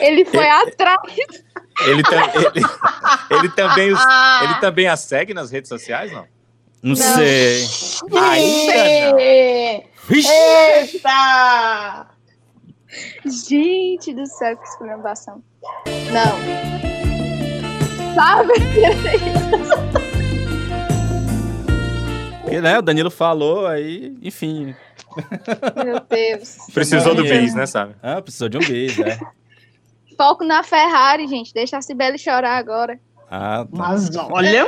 Ele 0.00 0.24
foi 0.24 0.48
atrás. 0.48 1.00
Ele, 1.86 2.02
tam- 2.02 2.30
ele- 2.54 2.66
ele 3.30 3.48
também, 3.50 3.92
os- 3.92 4.00
ele 4.42 4.54
também 4.60 4.86
a 4.88 4.96
segue 4.96 5.32
nas 5.34 5.50
redes 5.50 5.68
sociais, 5.68 6.10
não? 6.12 6.26
não, 6.82 6.96
sei. 6.96 7.64
Ainda 8.20 9.12
não. 9.12 9.18
Eita! 10.10 12.06
Gente 13.26 14.14
do 14.14 14.26
céu, 14.26 14.56
que 14.56 14.66
esculhambação. 14.66 15.42
Não. 16.12 16.38
Sabe? 18.14 18.54
Porque, 22.42 22.60
né, 22.60 22.78
o 22.78 22.82
Danilo 22.82 23.10
falou, 23.10 23.66
aí, 23.66 24.16
enfim. 24.22 24.74
Meu 25.84 26.00
Deus. 26.08 26.56
Precisou 26.72 27.14
do 27.14 27.22
bis, 27.22 27.54
né, 27.54 27.66
sabe? 27.66 27.94
Ah, 28.02 28.22
precisou 28.22 28.48
de 28.48 28.56
um 28.56 28.60
bis, 28.60 28.96
né? 28.96 29.18
Foco 30.18 30.42
na 30.42 30.64
Ferrari, 30.64 31.28
gente. 31.28 31.54
Deixa 31.54 31.78
a 31.78 31.82
Cibele 31.82 32.18
chorar 32.18 32.58
agora. 32.58 32.98
Ah, 33.30 33.64
tá. 33.64 33.68
Mas 33.70 34.16
olha, 34.16 34.66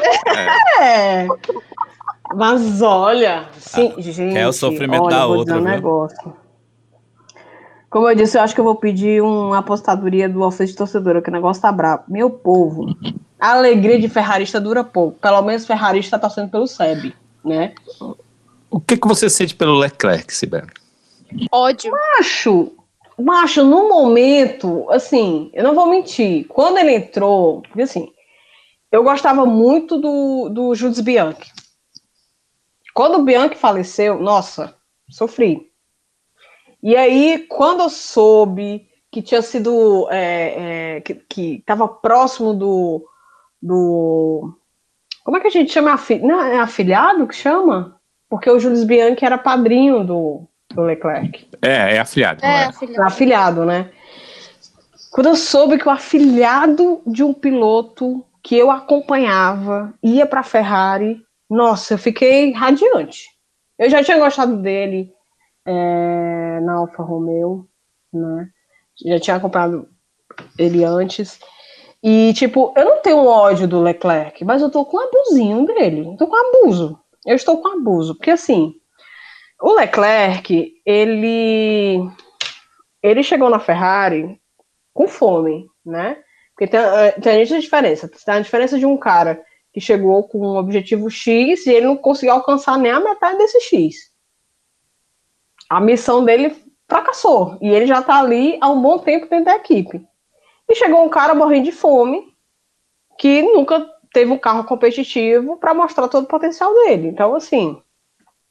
é. 0.81 1.27
Mas 2.37 2.81
olha, 2.81 3.49
sim, 3.59 3.93
gente. 3.99 4.37
é 4.37 4.47
o 4.47 4.53
sofrimento 4.53 5.03
olha, 5.05 5.17
da 5.17 5.27
outra, 5.27 5.45
dizer 5.45 5.57
um 5.57 5.65
viu? 5.65 5.73
negócio. 5.73 6.35
Como 7.89 8.09
eu 8.09 8.15
disse, 8.15 8.39
eu 8.39 8.43
acho 8.43 8.55
que 8.55 8.61
eu 8.61 8.65
vou 8.65 8.77
pedir 8.77 9.21
uma 9.21 9.59
apostadoria 9.59 10.29
do 10.29 10.45
Alfredo 10.45 10.71
de 10.71 10.77
torcedora, 10.77 11.21
que 11.21 11.29
o 11.29 11.33
negócio 11.33 11.61
tá 11.61 11.73
brabo. 11.73 12.05
Meu 12.07 12.31
povo, 12.31 12.95
a 13.41 13.51
alegria 13.51 13.99
de 13.99 14.09
ferrarista 14.09 14.61
dura 14.61 14.85
pouco. 14.85 15.19
Pelo 15.19 15.43
menos 15.43 15.67
ferrarista 15.67 16.17
tá 16.17 16.29
torcendo 16.29 16.51
pelo 16.51 16.69
SEB, 16.69 17.13
né? 17.45 17.75
O 18.71 18.79
que, 18.79 18.97
que 18.97 19.09
você 19.09 19.29
sente 19.29 19.57
pelo 19.57 19.75
Leclerc, 19.75 20.33
Sibeli? 20.33 20.69
Ódio. 21.51 21.91
Macho, 21.91 22.71
macho, 23.21 23.65
no 23.65 23.89
momento, 23.89 24.89
assim, 24.91 25.51
eu 25.53 25.65
não 25.65 25.75
vou 25.75 25.87
mentir. 25.89 26.47
Quando 26.49 26.79
ele 26.79 26.95
entrou, 26.95 27.63
assim, 27.81 28.13
eu 28.91 29.03
gostava 29.03 29.45
muito 29.47 29.99
do, 29.99 30.49
do 30.49 30.75
Jules 30.75 31.01
Bianchi. 31.01 31.53
Quando 32.95 33.19
o 33.19 33.23
Bianchi 33.23 33.57
faleceu, 33.57 34.21
nossa, 34.21 34.77
sofri. 35.09 35.71
E 36.83 36.97
aí, 36.97 37.47
quando 37.49 37.83
eu 37.83 37.91
soube 37.91 38.89
que 39.11 39.21
tinha 39.21 39.43
sido. 39.43 40.09
É, 40.11 40.97
é, 40.97 41.01
que 41.01 41.57
estava 41.57 41.89
próximo 41.89 42.55
do, 42.55 43.05
do. 43.61 44.57
Como 45.25 45.37
é 45.37 45.41
que 45.41 45.49
a 45.49 45.51
gente 45.51 45.73
chama? 45.73 45.99
Não, 46.23 46.41
é 46.43 46.61
afilhado 46.61 47.27
que 47.27 47.35
chama? 47.35 48.01
Porque 48.29 48.49
o 48.49 48.59
Jules 48.59 48.85
Bianchi 48.85 49.25
era 49.25 49.37
padrinho 49.37 50.05
do, 50.05 50.47
do 50.75 50.83
Leclerc. 50.83 51.49
É, 51.63 51.97
é 51.97 51.99
afiliado. 51.99 52.45
É, 52.45 52.65
é? 52.65 52.73
filha. 52.73 53.05
Afilhado, 53.05 53.65
né? 53.65 53.91
Quando 55.11 55.29
eu 55.29 55.37
soube 55.37 55.79
que 55.79 55.89
o 55.89 55.91
afilhado 55.91 57.03
de 57.07 57.23
um 57.25 57.35
piloto 57.35 58.25
que 58.43 58.57
eu 58.57 58.71
acompanhava 58.71 59.93
ia 60.03 60.25
para 60.25 60.41
a 60.41 60.45
Ferrari, 60.45 61.21
nossa, 61.49 61.95
eu 61.95 61.99
fiquei 61.99 62.53
radiante. 62.53 63.29
Eu 63.79 63.91
já 63.91 64.03
tinha 64.05 64.19
gostado 64.19 64.57
dele 64.57 65.13
é, 65.67 66.61
na 66.61 66.75
Alfa 66.75 67.03
Romeo, 67.03 67.67
né? 68.13 68.49
Já 69.05 69.19
tinha 69.19 69.37
acompanhado 69.37 69.89
ele 70.59 70.85
antes. 70.85 71.41
E, 72.03 72.33
tipo, 72.35 72.73
eu 72.77 72.85
não 72.85 73.03
tenho 73.03 73.19
um 73.19 73.27
ódio 73.27 73.67
do 73.67 73.81
Leclerc, 73.81 74.45
mas 74.45 74.63
eu 74.63 74.71
tô 74.71 74.85
com 74.85 74.97
um 74.97 75.01
abusinho 75.01 75.67
dele. 75.67 76.07
Eu 76.07 76.17
tô 76.17 76.27
com 76.27 76.37
abuso. 76.37 76.99
Eu 77.27 77.35
estou 77.35 77.61
com 77.61 77.69
abuso. 77.69 78.15
Porque, 78.15 78.31
assim, 78.31 78.75
o 79.61 79.75
Leclerc, 79.75 80.75
ele 80.85 82.01
ele 83.03 83.23
chegou 83.23 83.49
na 83.49 83.59
Ferrari 83.59 84.41
com 84.93 85.09
fome, 85.09 85.67
né? 85.85 86.17
Porque 86.53 86.67
tem, 86.67 86.81
eh, 86.81 87.13
tem 87.13 87.41
a 87.41 87.45
gente 87.45 87.63
diferença. 87.63 88.09
Tem 88.09 88.35
a 88.35 88.41
diferença 88.41 88.79
de 88.79 88.85
um 88.85 88.97
cara 88.97 89.43
que 89.73 89.81
chegou 89.81 90.29
com 90.29 90.39
um 90.39 90.57
objetivo 90.57 91.09
X 91.09 91.67
e 91.67 91.71
ele 91.71 91.87
não 91.87 91.97
conseguiu 91.97 92.35
alcançar 92.35 92.77
nem 92.77 92.93
a 92.93 93.01
metade 93.01 93.39
desse 93.39 93.61
X. 93.61 94.11
A 95.69 95.81
missão 95.81 96.25
dele 96.25 96.55
fracassou. 96.89 97.57
E 97.63 97.69
ele 97.69 97.87
já 97.87 98.03
tá 98.03 98.19
ali 98.19 98.59
há 98.61 98.69
um 98.69 98.83
bom 98.83 98.99
tempo 98.99 99.29
dentro 99.29 99.47
da 99.47 99.57
equipe. 99.57 100.05
E 100.69 100.75
chegou 100.75 101.05
um 101.05 101.09
cara 101.09 101.35
morrendo 101.35 101.65
de 101.65 101.73
fome 101.73 102.35
que 103.19 103.43
nunca 103.43 103.89
teve 104.13 104.31
um 104.31 104.39
carro 104.39 104.65
competitivo 104.65 105.57
para 105.57 105.73
mostrar 105.73 106.09
todo 106.09 106.25
o 106.25 106.29
potencial 106.29 106.75
dele. 106.75 107.09
Então, 107.09 107.35
assim, 107.35 107.81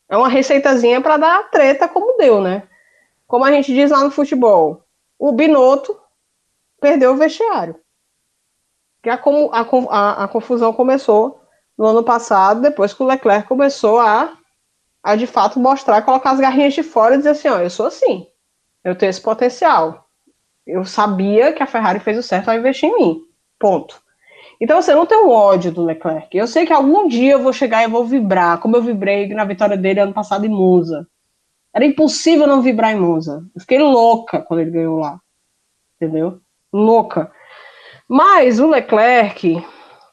é 0.10 0.18
uma 0.18 0.30
receitazinha 0.30 1.02
para 1.02 1.18
dar 1.18 1.50
treta 1.52 1.88
como 1.88 2.18
deu, 2.18 2.42
né? 2.42 2.64
Como 3.28 3.46
a 3.46 3.52
gente 3.52 3.74
diz 3.74 3.92
lá 3.92 4.04
no 4.04 4.12
futebol, 4.12 4.84
o 5.20 5.32
Binotto 5.32 6.00
perdeu 6.82 7.14
o 7.14 7.18
vestiário. 7.18 7.76
Que 9.02 9.10
a, 9.10 9.16
a- 9.90 10.24
a 10.24 10.28
confusão 10.28 10.74
começou 10.74 11.42
no 11.78 11.86
ano 11.86 12.04
passado, 12.04 12.62
depois 12.62 12.94
que 12.94 13.02
o 13.02 13.06
Leclerc 13.06 13.48
começou 13.48 14.00
a, 14.00 14.38
a 15.04 15.16
de 15.16 15.28
fato 15.28 15.60
mostrar, 15.60 16.02
colocar 16.04 16.32
as 16.32 16.40
garrinhas 16.40 16.74
de 16.74 16.84
fora 16.84 17.16
e 17.16 17.20
dizer 17.20 17.32
assim, 17.32 17.50
ó, 17.50 17.60
eu 17.60 17.70
sou 17.70 17.88
assim, 17.88 18.28
eu 18.84 18.96
tenho 18.98 19.10
esse 19.12 19.22
potencial. 19.22 20.10
Eu 20.68 20.86
sabia 20.86 21.54
que 21.54 21.64
a 21.64 21.68
Ferrari 21.68 22.00
fez 22.00 22.18
o 22.18 22.24
certo 22.24 22.50
ao 22.50 22.56
investir 22.58 22.90
em 22.90 22.96
mim. 22.98 23.22
Ponto. 23.60 24.02
Então, 24.62 24.82
você 24.82 24.94
não 24.94 25.06
tem 25.06 25.18
um 25.18 25.30
ódio 25.30 25.72
do 25.72 25.86
Leclerc. 25.86 26.38
Eu 26.38 26.46
sei 26.46 26.66
que 26.66 26.74
algum 26.74 27.08
dia 27.08 27.34
eu 27.34 27.42
vou 27.42 27.54
chegar 27.54 27.82
e 27.82 27.86
eu 27.86 27.90
vou 27.90 28.06
vibrar, 28.06 28.60
como 28.60 28.76
eu 28.76 28.82
vibrei 28.82 29.28
na 29.30 29.46
vitória 29.46 29.78
dele 29.78 30.02
ano 30.02 30.14
passado 30.14 30.46
em 30.46 30.50
Monza. 30.50 31.08
Era 31.74 31.86
impossível 31.86 32.46
não 32.46 32.62
vibrar 32.62 32.92
em 32.92 33.00
Monza. 33.00 33.44
Eu 33.56 33.62
fiquei 33.62 33.80
louca 33.80 34.42
quando 34.42 34.60
ele 34.60 34.72
ganhou 34.72 35.00
lá. 35.00 35.20
Entendeu? 35.96 36.42
Louca. 36.74 37.32
Mas 38.08 38.60
o 38.60 38.68
Leclerc 38.68 39.64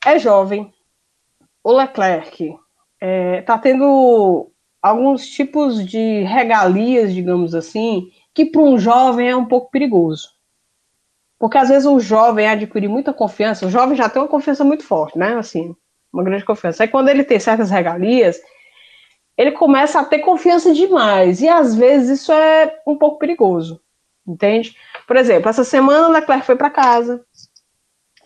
é 0.04 0.18
jovem. 0.18 0.72
O 1.64 1.72
Leclerc 1.72 2.54
está 3.00 3.58
tendo 3.58 4.50
alguns 4.80 5.26
tipos 5.26 5.84
de 5.84 6.22
regalias, 6.22 7.12
digamos 7.12 7.54
assim, 7.54 8.10
que 8.32 8.44
para 8.44 8.60
um 8.60 8.78
jovem 8.78 9.28
é 9.28 9.34
um 9.36 9.46
pouco 9.46 9.70
perigoso. 9.70 10.35
Porque 11.38 11.58
às 11.58 11.68
vezes 11.68 11.86
o 11.86 12.00
jovem 12.00 12.48
adquire 12.48 12.88
muita 12.88 13.12
confiança, 13.12 13.66
o 13.66 13.70
jovem 13.70 13.96
já 13.96 14.08
tem 14.08 14.22
uma 14.22 14.28
confiança 14.28 14.64
muito 14.64 14.84
forte, 14.84 15.18
né? 15.18 15.34
Assim, 15.36 15.74
uma 16.12 16.24
grande 16.24 16.44
confiança. 16.44 16.82
Aí 16.82 16.88
quando 16.88 17.08
ele 17.08 17.24
tem 17.24 17.38
certas 17.38 17.70
regalias, 17.70 18.40
ele 19.36 19.52
começa 19.52 20.00
a 20.00 20.04
ter 20.04 20.20
confiança 20.20 20.72
demais. 20.72 21.42
E 21.42 21.48
às 21.48 21.74
vezes 21.74 22.20
isso 22.20 22.32
é 22.32 22.80
um 22.86 22.96
pouco 22.96 23.18
perigoso. 23.18 23.80
Entende? 24.26 24.76
Por 25.06 25.16
exemplo, 25.16 25.48
essa 25.48 25.62
semana 25.62 26.08
o 26.08 26.12
Leclerc 26.12 26.44
foi 26.44 26.56
para 26.56 26.70
casa. 26.70 27.24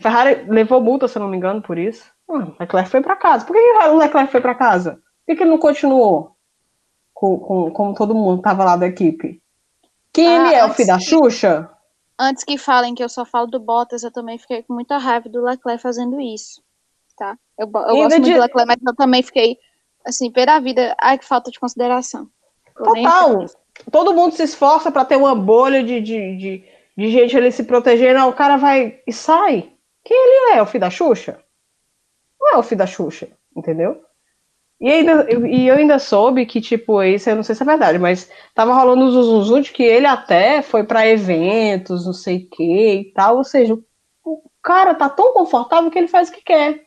Ferrari 0.01 0.45
levou 0.49 0.81
multa, 0.81 1.07
se 1.07 1.19
eu 1.19 1.21
não 1.21 1.29
me 1.29 1.37
engano, 1.37 1.61
por 1.61 1.77
isso. 1.79 2.11
Ah, 2.29 2.47
Leclerc 2.61 2.89
foi 2.89 3.03
para 3.03 3.17
casa. 3.17 3.45
Por 3.45 3.55
que 3.55 3.61
o 3.61 3.99
Leclerc 3.99 4.33
foi 4.33 4.41
para 4.41 4.55
casa? 4.55 5.01
Por 5.27 5.37
que, 5.37 5.43
ele 5.43 5.51
não 5.51 5.59
continuou 5.59 6.37
com, 7.13 7.39
com, 7.39 7.71
como 7.71 7.95
todo 7.95 8.15
mundo 8.15 8.39
estava 8.39 8.65
lá 8.65 8.77
da 8.77 8.87
equipe? 8.87 9.43
Quem 10.13 10.27
Ah, 10.27 10.47
ele 10.47 10.55
é? 10.55 10.65
O 10.65 10.71
filho 10.71 10.89
da 10.89 10.99
Xuxa? 10.99 11.69
Antes 12.23 12.45
que 12.45 12.59
falem 12.59 12.95
que 12.95 13.03
eu 13.03 13.09
só 13.09 13.25
falo 13.25 13.47
do 13.47 13.59
Bottas, 13.59 14.03
eu 14.03 14.11
também 14.11 14.37
fiquei 14.37 14.63
com 14.63 14.75
muita 14.75 14.99
raiva 14.99 15.27
do 15.27 15.43
Leclerc 15.43 15.83
fazendo 15.83 16.21
isso. 16.21 16.63
Tá? 17.17 17.35
Eu, 17.59 17.65
eu 17.65 17.71
gosto 17.71 17.97
muito 17.97 18.25
de- 18.25 18.35
do 18.35 18.41
Leclerc, 18.41 18.67
mas 18.67 18.77
eu 18.87 18.95
também 18.95 19.23
fiquei, 19.23 19.59
assim, 20.05 20.31
pela 20.31 20.61
vida. 20.61 20.95
Ai, 21.01 21.17
que 21.17 21.25
falta 21.25 21.51
de 21.51 21.59
consideração. 21.59 22.29
Eu 22.79 22.85
Total. 22.85 23.47
Todo 23.91 24.13
mundo 24.13 24.35
se 24.35 24.43
esforça 24.43 24.93
para 24.93 25.07
ter 25.07 25.17
uma 25.17 25.35
bolha 25.35 25.83
de, 25.83 25.99
de, 26.03 26.37
de, 26.37 26.65
de 26.95 27.11
gente 27.11 27.35
ali 27.39 27.51
se 27.51 27.65
protegendo. 27.65 28.27
O 28.27 28.35
cara 28.35 28.59
vai 28.59 29.01
e 29.07 29.13
sai. 29.15 29.73
Quem 30.05 30.17
ele 30.17 30.59
é? 30.59 30.63
O 30.63 30.67
filho 30.67 30.83
da 30.83 30.91
Xuxa? 30.91 31.43
Não 32.39 32.55
é 32.55 32.57
o 32.59 32.63
filho 32.63 32.79
da 32.79 32.87
Xuxa, 32.87 33.29
entendeu? 33.57 34.03
E, 34.81 34.91
ainda, 34.91 35.27
e 35.47 35.69
eu 35.69 35.77
ainda 35.77 35.99
soube 35.99 36.47
que, 36.47 36.59
tipo, 36.59 37.03
isso 37.03 37.29
eu 37.29 37.37
não 37.37 37.43
sei 37.43 37.55
se 37.55 37.63
é 37.63 37.67
verdade, 37.67 37.99
mas 37.99 38.31
tava 38.55 38.73
rolando 38.73 39.05
o 39.05 39.11
Zuzuzu 39.11 39.61
de 39.61 39.73
que 39.73 39.83
ele 39.83 40.07
até 40.07 40.63
foi 40.63 40.85
para 40.85 41.07
eventos, 41.07 42.07
não 42.07 42.15
sei 42.15 42.39
o 42.39 42.49
que 42.49 42.95
e 43.01 43.13
tal. 43.13 43.37
Ou 43.37 43.45
seja, 43.45 43.79
o 44.25 44.43
cara 44.63 44.95
tá 44.95 45.09
tão 45.11 45.35
confortável 45.35 45.91
que 45.91 45.99
ele 45.99 46.09
faz 46.09 46.31
o 46.31 46.33
que 46.33 46.43
quer. 46.43 46.83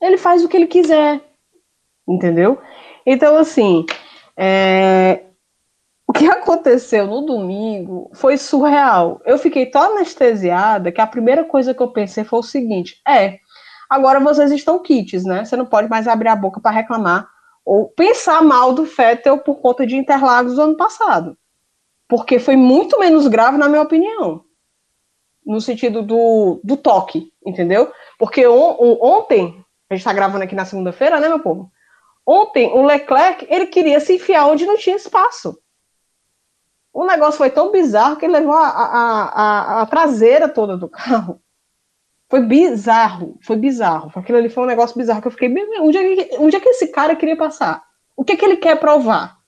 Ele 0.00 0.16
faz 0.16 0.44
o 0.44 0.48
que 0.48 0.56
ele 0.56 0.68
quiser. 0.68 1.20
Entendeu? 2.06 2.60
Então, 3.04 3.36
assim, 3.36 3.84
é, 4.36 5.24
o 6.06 6.12
que 6.12 6.26
aconteceu 6.30 7.06
no 7.08 7.22
domingo 7.22 8.10
foi 8.14 8.36
surreal. 8.36 9.20
Eu 9.24 9.38
fiquei 9.38 9.66
tão 9.66 9.96
anestesiada 9.96 10.92
que 10.92 11.00
a 11.00 11.06
primeira 11.06 11.42
coisa 11.42 11.74
que 11.74 11.82
eu 11.82 11.88
pensei 11.88 12.22
foi 12.22 12.38
o 12.38 12.44
seguinte: 12.44 13.00
é, 13.06 13.40
agora 13.88 14.20
vocês 14.20 14.50
estão 14.50 14.78
kits, 14.78 15.24
né? 15.24 15.44
Você 15.44 15.56
não 15.56 15.66
pode 15.66 15.88
mais 15.88 16.06
abrir 16.08 16.28
a 16.28 16.36
boca 16.36 16.60
para 16.60 16.70
reclamar 16.70 17.28
ou 17.64 17.88
pensar 17.88 18.42
mal 18.42 18.72
do 18.72 18.86
Fettel 18.86 19.38
por 19.38 19.56
conta 19.56 19.86
de 19.86 19.96
Interlagos 19.96 20.54
do 20.54 20.62
ano 20.62 20.76
passado. 20.76 21.36
Porque 22.08 22.38
foi 22.38 22.54
muito 22.56 22.98
menos 22.98 23.26
grave, 23.26 23.58
na 23.58 23.68
minha 23.68 23.82
opinião. 23.82 24.44
No 25.44 25.60
sentido 25.60 26.02
do, 26.02 26.60
do 26.62 26.76
toque, 26.76 27.32
entendeu? 27.44 27.90
Porque 28.18 28.46
on- 28.46 28.76
on- 28.80 28.98
ontem, 29.00 29.64
a 29.90 29.94
gente 29.94 30.00
está 30.02 30.12
gravando 30.12 30.44
aqui 30.44 30.54
na 30.54 30.64
segunda-feira, 30.64 31.18
né, 31.20 31.28
meu 31.28 31.40
povo? 31.40 31.70
Ontem, 32.24 32.72
o 32.72 32.84
Leclerc, 32.84 33.46
ele 33.48 33.66
queria 33.66 34.00
se 34.00 34.14
enfiar 34.14 34.46
onde 34.46 34.66
não 34.66 34.76
tinha 34.76 34.96
espaço. 34.96 35.56
O 36.92 37.04
negócio 37.04 37.38
foi 37.38 37.50
tão 37.50 37.70
bizarro 37.70 38.16
que 38.16 38.24
ele 38.24 38.32
levou 38.32 38.54
a, 38.54 38.68
a, 38.68 39.22
a, 39.24 39.82
a 39.82 39.86
traseira 39.86 40.48
toda 40.48 40.76
do 40.76 40.88
carro. 40.88 41.40
Foi 42.28 42.40
bizarro, 42.42 43.38
foi 43.40 43.56
bizarro. 43.56 44.10
Aquilo 44.14 44.38
ali 44.38 44.48
foi 44.48 44.64
um 44.64 44.66
negócio 44.66 44.96
bizarro 44.98 45.20
que 45.22 45.28
eu 45.28 45.32
fiquei, 45.32 45.48
"Meu, 45.48 45.68
meu, 45.70 45.84
onde 45.84 45.96
é 45.98 46.24
que, 46.24 46.36
onde 46.38 46.56
é 46.56 46.60
que 46.60 46.68
esse 46.68 46.88
cara 46.88 47.14
queria 47.14 47.36
passar? 47.36 47.84
O 48.16 48.24
que 48.24 48.32
é 48.32 48.36
que 48.36 48.44
ele 48.44 48.56
quer 48.56 48.80
provar? 48.80 49.38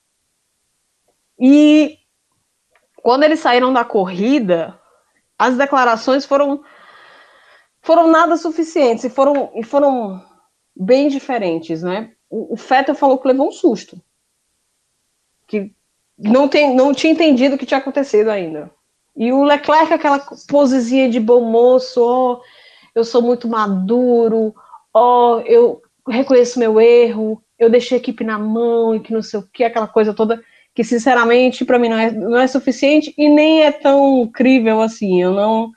E 1.40 1.98
quando 3.02 3.24
eles 3.24 3.40
saíram 3.40 3.72
da 3.72 3.84
corrida, 3.84 4.78
as 5.38 5.56
declarações 5.56 6.24
foram 6.24 6.62
foram 7.80 8.08
nada 8.08 8.36
suficientes 8.36 9.04
e 9.04 9.10
foram, 9.10 9.50
e 9.54 9.62
foram 9.62 10.22
bem 10.76 11.08
diferentes, 11.08 11.82
né? 11.82 12.12
O, 12.28 12.54
o 12.54 12.56
Fettel 12.56 12.94
falou 12.94 13.18
que 13.18 13.28
levou 13.28 13.48
um 13.48 13.52
susto. 13.52 14.00
Que 15.46 15.72
não, 16.18 16.48
tem, 16.48 16.74
não 16.74 16.92
tinha 16.92 17.12
entendido 17.12 17.54
o 17.54 17.58
que 17.58 17.64
tinha 17.64 17.78
acontecido 17.78 18.28
ainda. 18.28 18.70
E 19.16 19.32
o 19.32 19.42
Leclerc, 19.42 19.92
aquela 19.92 20.20
posezinha 20.48 21.08
de 21.08 21.18
bom 21.18 21.40
moço, 21.40 22.00
ó, 22.02 22.40
eu 22.98 23.04
sou 23.04 23.22
muito 23.22 23.48
maduro, 23.48 24.54
ó, 24.92 25.36
oh, 25.36 25.40
eu 25.40 25.80
reconheço 26.08 26.58
meu 26.58 26.80
erro, 26.80 27.42
eu 27.58 27.70
deixei 27.70 27.96
a 27.96 28.00
equipe 28.00 28.24
na 28.24 28.38
mão 28.38 28.94
e 28.94 29.00
que 29.00 29.12
não 29.12 29.22
sei 29.22 29.40
o 29.40 29.48
que, 29.52 29.64
aquela 29.64 29.86
coisa 29.86 30.12
toda 30.12 30.42
que 30.74 30.84
sinceramente 30.84 31.64
para 31.64 31.78
mim 31.78 31.88
não 31.88 31.98
é, 31.98 32.10
não 32.10 32.38
é 32.38 32.46
suficiente 32.46 33.12
e 33.16 33.28
nem 33.28 33.64
é 33.64 33.72
tão 33.72 34.28
crível 34.32 34.80
assim. 34.80 35.20
Eu 35.20 35.32
não, 35.32 35.72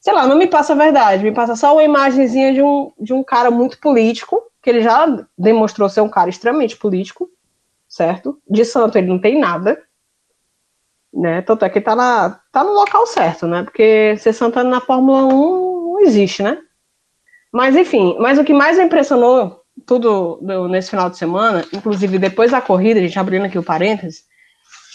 sei 0.00 0.12
lá, 0.12 0.26
não 0.26 0.36
me 0.36 0.46
passa 0.46 0.72
a 0.72 0.76
verdade, 0.76 1.24
me 1.24 1.32
passa 1.32 1.56
só 1.56 1.72
uma 1.72 1.82
imagenzinha 1.82 2.52
de 2.52 2.62
um, 2.62 2.92
de 2.98 3.12
um 3.14 3.22
cara 3.22 3.50
muito 3.50 3.78
político, 3.78 4.42
que 4.62 4.70
ele 4.70 4.82
já 4.82 5.06
demonstrou 5.38 5.88
ser 5.88 6.00
um 6.00 6.08
cara 6.08 6.28
extremamente 6.28 6.76
político, 6.76 7.30
certo? 7.88 8.38
De 8.48 8.64
santo 8.64 8.98
ele 8.98 9.06
não 9.06 9.18
tem 9.18 9.38
nada, 9.38 9.82
né? 11.12 11.40
Tanto 11.42 11.64
é 11.64 11.70
que 11.70 11.80
tá, 11.80 11.94
na, 11.94 12.40
tá 12.52 12.62
no 12.64 12.72
local 12.72 13.06
certo, 13.06 13.46
né? 13.46 13.62
Porque 13.62 14.16
ser 14.18 14.32
Santana 14.32 14.68
na 14.68 14.80
Fórmula 14.80 15.24
1 15.24 15.75
não 15.96 16.06
existe, 16.06 16.42
né? 16.42 16.58
Mas 17.52 17.74
enfim, 17.74 18.16
mas 18.20 18.38
o 18.38 18.44
que 18.44 18.52
mais 18.52 18.76
me 18.76 18.84
impressionou 18.84 19.62
tudo 19.86 20.38
nesse 20.68 20.90
final 20.90 21.10
de 21.10 21.16
semana, 21.16 21.64
inclusive 21.72 22.18
depois 22.18 22.50
da 22.50 22.60
corrida, 22.60 23.00
a 23.00 23.02
gente 23.02 23.18
abrindo 23.18 23.46
aqui 23.46 23.58
o 23.58 23.62
parênteses, 23.62 24.24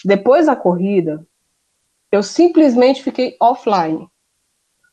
depois 0.04 0.46
da 0.46 0.56
corrida, 0.56 1.26
eu 2.12 2.22
simplesmente 2.22 3.04
fiquei 3.04 3.36
offline. 3.40 4.08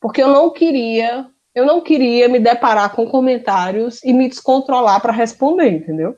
Porque 0.00 0.22
eu 0.22 0.28
não 0.28 0.50
queria, 0.50 1.26
eu 1.54 1.66
não 1.66 1.80
queria 1.80 2.28
me 2.28 2.38
deparar 2.38 2.94
com 2.94 3.08
comentários 3.08 4.02
e 4.04 4.12
me 4.12 4.28
descontrolar 4.28 5.00
para 5.00 5.12
responder, 5.12 5.70
entendeu? 5.70 6.16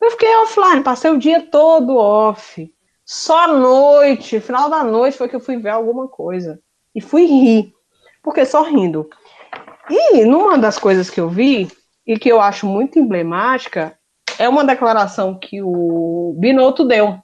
Eu 0.00 0.10
fiquei 0.10 0.34
offline, 0.36 0.82
passei 0.82 1.10
o 1.10 1.18
dia 1.18 1.40
todo 1.42 1.96
off. 1.96 2.72
Só 3.04 3.44
à 3.44 3.48
noite, 3.48 4.40
final 4.40 4.68
da 4.68 4.82
noite, 4.82 5.16
foi 5.16 5.28
que 5.28 5.36
eu 5.36 5.40
fui 5.40 5.56
ver 5.56 5.70
alguma 5.70 6.08
coisa. 6.08 6.60
E 6.94 7.00
fui 7.00 7.24
rir. 7.24 7.72
Porque 8.22 8.44
só 8.44 8.62
rindo. 8.62 9.08
E 9.90 10.24
numa 10.24 10.58
das 10.58 10.78
coisas 10.78 11.10
que 11.10 11.20
eu 11.20 11.28
vi, 11.28 11.68
e 12.06 12.18
que 12.18 12.28
eu 12.28 12.40
acho 12.40 12.66
muito 12.66 12.98
emblemática 12.98 13.96
é 14.38 14.48
uma 14.48 14.64
declaração 14.64 15.38
que 15.38 15.62
o 15.62 16.34
Binotto 16.38 16.84
deu, 16.84 17.18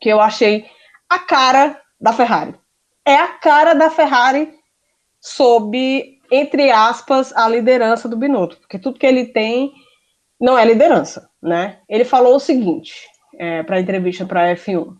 que 0.00 0.08
eu 0.08 0.20
achei 0.20 0.66
a 1.08 1.18
cara 1.18 1.80
da 2.00 2.12
Ferrari. 2.12 2.54
É 3.04 3.16
a 3.16 3.28
cara 3.28 3.74
da 3.74 3.90
Ferrari 3.90 4.52
sob, 5.20 6.20
entre 6.30 6.70
aspas, 6.70 7.32
a 7.36 7.48
liderança 7.48 8.08
do 8.08 8.16
Binotto, 8.16 8.56
porque 8.58 8.78
tudo 8.78 8.98
que 8.98 9.06
ele 9.06 9.26
tem 9.26 9.72
não 10.40 10.58
é 10.58 10.64
liderança, 10.64 11.28
né? 11.42 11.78
Ele 11.88 12.04
falou 12.04 12.36
o 12.36 12.40
seguinte 12.40 12.94
é, 13.38 13.62
para 13.62 13.76
a 13.76 13.80
entrevista 13.80 14.24
para 14.24 14.44
a 14.44 14.56
F1. 14.56 14.94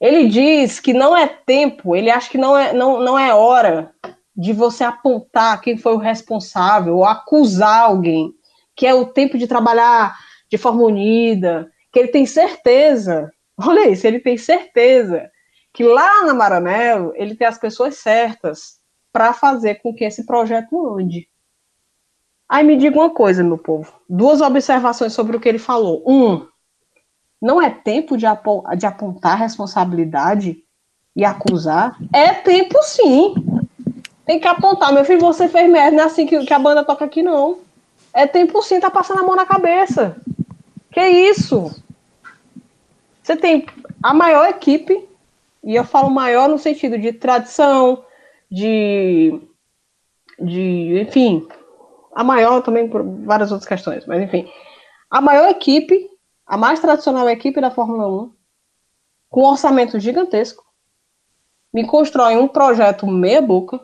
Ele 0.00 0.28
diz 0.28 0.80
que 0.80 0.92
não 0.92 1.16
é 1.16 1.26
tempo, 1.26 1.94
ele 1.94 2.10
acha 2.10 2.28
que 2.28 2.38
não 2.38 2.56
é, 2.56 2.72
não, 2.72 3.00
não 3.00 3.18
é 3.18 3.32
hora 3.32 3.92
de 4.34 4.52
você 4.52 4.84
apontar 4.84 5.60
quem 5.60 5.76
foi 5.76 5.94
o 5.94 5.98
responsável 5.98 6.96
ou 6.96 7.04
acusar 7.04 7.82
alguém, 7.84 8.32
que 8.74 8.86
é 8.86 8.94
o 8.94 9.06
tempo 9.06 9.36
de 9.36 9.46
trabalhar 9.46 10.16
de 10.50 10.56
forma 10.56 10.82
unida, 10.82 11.70
que 11.92 11.98
ele 11.98 12.08
tem 12.08 12.26
certeza, 12.26 13.30
olha 13.58 13.88
isso, 13.88 14.06
ele 14.06 14.20
tem 14.20 14.36
certeza 14.36 15.30
que 15.72 15.84
lá 15.84 16.24
na 16.24 16.34
Maranello 16.34 17.12
ele 17.14 17.34
tem 17.34 17.46
as 17.46 17.58
pessoas 17.58 17.96
certas 17.96 18.80
para 19.12 19.32
fazer 19.32 19.76
com 19.76 19.94
que 19.94 20.04
esse 20.04 20.24
projeto 20.24 20.96
ande. 20.96 21.28
Aí 22.48 22.62
me 22.64 22.76
diga 22.76 22.98
uma 22.98 23.10
coisa, 23.10 23.42
meu 23.42 23.56
povo, 23.56 23.92
duas 24.08 24.40
observações 24.40 25.12
sobre 25.12 25.36
o 25.36 25.40
que 25.40 25.48
ele 25.48 25.58
falou. 25.58 26.02
Um, 26.06 26.46
não 27.40 27.60
é 27.60 27.70
tempo 27.70 28.16
de, 28.16 28.26
de 28.78 28.86
apontar 28.86 29.38
responsabilidade 29.38 30.62
e 31.16 31.24
acusar? 31.24 31.96
É 32.12 32.32
tempo 32.32 32.78
sim. 32.82 33.34
Tem 34.24 34.38
que 34.38 34.46
apontar, 34.46 34.92
meu 34.92 35.04
filho, 35.04 35.20
você 35.20 35.48
fez 35.48 35.70
merda, 35.70 35.96
não 35.96 36.04
é 36.04 36.06
assim 36.06 36.26
que, 36.26 36.44
que 36.44 36.54
a 36.54 36.58
banda 36.58 36.84
toca 36.84 37.04
aqui, 37.04 37.22
não. 37.22 37.58
É 38.12 38.26
tempo 38.26 38.62
sim, 38.62 38.78
tá 38.78 38.90
passando 38.90 39.20
a 39.20 39.22
mão 39.22 39.34
na 39.34 39.46
cabeça. 39.46 40.16
Que 40.90 41.00
isso? 41.00 41.82
Você 43.22 43.36
tem 43.36 43.66
a 44.02 44.12
maior 44.12 44.48
equipe, 44.48 45.08
e 45.64 45.74
eu 45.74 45.84
falo 45.84 46.10
maior 46.10 46.48
no 46.48 46.58
sentido 46.58 46.98
de 46.98 47.12
tradição, 47.12 48.04
de, 48.50 49.40
de 50.38 51.00
enfim, 51.00 51.46
a 52.14 52.22
maior 52.22 52.62
também 52.62 52.88
por 52.88 53.02
várias 53.02 53.50
outras 53.50 53.68
questões, 53.68 54.04
mas 54.06 54.22
enfim, 54.22 54.50
a 55.10 55.20
maior 55.20 55.48
equipe, 55.48 56.10
a 56.46 56.56
mais 56.56 56.80
tradicional 56.80 57.28
equipe 57.28 57.60
da 57.60 57.70
Fórmula 57.70 58.08
1, 58.08 58.32
com 59.30 59.44
orçamento 59.44 59.98
gigantesco, 59.98 60.62
me 61.72 61.86
constrói 61.86 62.36
um 62.36 62.46
projeto 62.46 63.06
meia 63.06 63.40
boca, 63.40 63.80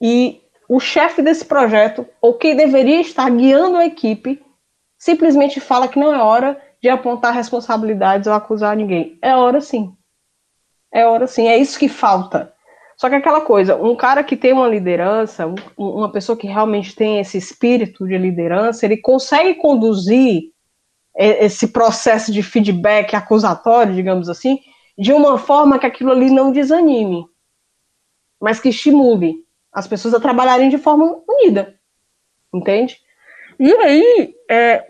e 0.00 0.40
o 0.68 0.78
chefe 0.78 1.20
desse 1.20 1.44
projeto, 1.44 2.06
ou 2.20 2.34
quem 2.34 2.56
deveria 2.56 3.00
estar 3.00 3.28
guiando 3.28 3.76
a 3.76 3.86
equipe, 3.86 4.40
simplesmente 4.96 5.60
fala 5.60 5.88
que 5.88 5.98
não 5.98 6.14
é 6.14 6.22
hora 6.22 6.60
de 6.80 6.88
apontar 6.88 7.34
responsabilidades 7.34 8.26
ou 8.26 8.32
acusar 8.32 8.76
ninguém. 8.76 9.18
É 9.20 9.34
hora 9.34 9.60
sim. 9.60 9.92
É 10.92 11.04
hora 11.04 11.26
sim. 11.26 11.48
É 11.48 11.56
isso 11.56 11.78
que 11.78 11.88
falta. 11.88 12.52
Só 12.96 13.08
que 13.08 13.14
aquela 13.14 13.40
coisa, 13.40 13.76
um 13.76 13.96
cara 13.96 14.22
que 14.22 14.36
tem 14.36 14.52
uma 14.52 14.68
liderança, 14.68 15.52
uma 15.76 16.12
pessoa 16.12 16.36
que 16.36 16.46
realmente 16.46 16.94
tem 16.94 17.18
esse 17.18 17.38
espírito 17.38 18.06
de 18.06 18.16
liderança, 18.16 18.84
ele 18.84 18.98
consegue 18.98 19.54
conduzir 19.54 20.52
esse 21.16 21.68
processo 21.68 22.30
de 22.30 22.42
feedback 22.42 23.16
acusatório, 23.16 23.94
digamos 23.94 24.28
assim, 24.28 24.60
de 24.96 25.12
uma 25.12 25.38
forma 25.38 25.78
que 25.78 25.86
aquilo 25.86 26.12
ali 26.12 26.30
não 26.30 26.52
desanime, 26.52 27.26
mas 28.40 28.60
que 28.60 28.68
estimule 28.68 29.44
as 29.72 29.86
pessoas 29.86 30.14
a 30.14 30.20
trabalharem 30.20 30.68
de 30.68 30.78
forma 30.78 31.22
unida, 31.28 31.78
entende? 32.52 32.98
E 33.58 33.72
aí, 33.72 34.34
é, 34.50 34.84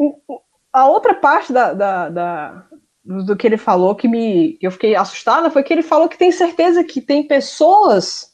a 0.73 0.87
outra 0.87 1.15
parte 1.15 1.53
da, 1.53 1.73
da, 1.73 2.09
da, 2.09 2.67
do 3.05 3.37
que 3.37 3.47
ele 3.47 3.57
falou 3.57 3.95
que 3.95 4.09
me 4.09 4.57
eu 4.61 4.71
fiquei 4.71 4.95
assustada 4.95 5.51
foi 5.51 5.63
que 5.63 5.73
ele 5.73 5.83
falou 5.83 6.09
que 6.09 6.19
tem 6.19 6.31
certeza 6.31 6.85
que 6.85 7.01
tem 7.01 7.27
pessoas 7.27 8.31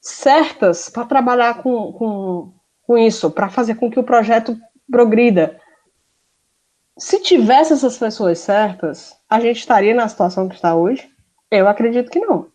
certas 0.00 0.88
para 0.88 1.04
trabalhar 1.04 1.62
com, 1.62 1.92
com, 1.92 2.52
com 2.82 2.98
isso, 2.98 3.30
para 3.30 3.48
fazer 3.48 3.74
com 3.74 3.90
que 3.90 3.98
o 3.98 4.04
projeto 4.04 4.56
progrida. 4.90 5.60
Se 6.98 7.20
tivesse 7.20 7.72
essas 7.72 7.98
pessoas 7.98 8.38
certas, 8.38 9.14
a 9.28 9.40
gente 9.40 9.58
estaria 9.58 9.94
na 9.94 10.08
situação 10.08 10.48
que 10.48 10.54
está 10.54 10.74
hoje? 10.74 11.10
Eu 11.50 11.68
acredito 11.68 12.10
que 12.10 12.20
não. 12.20 12.50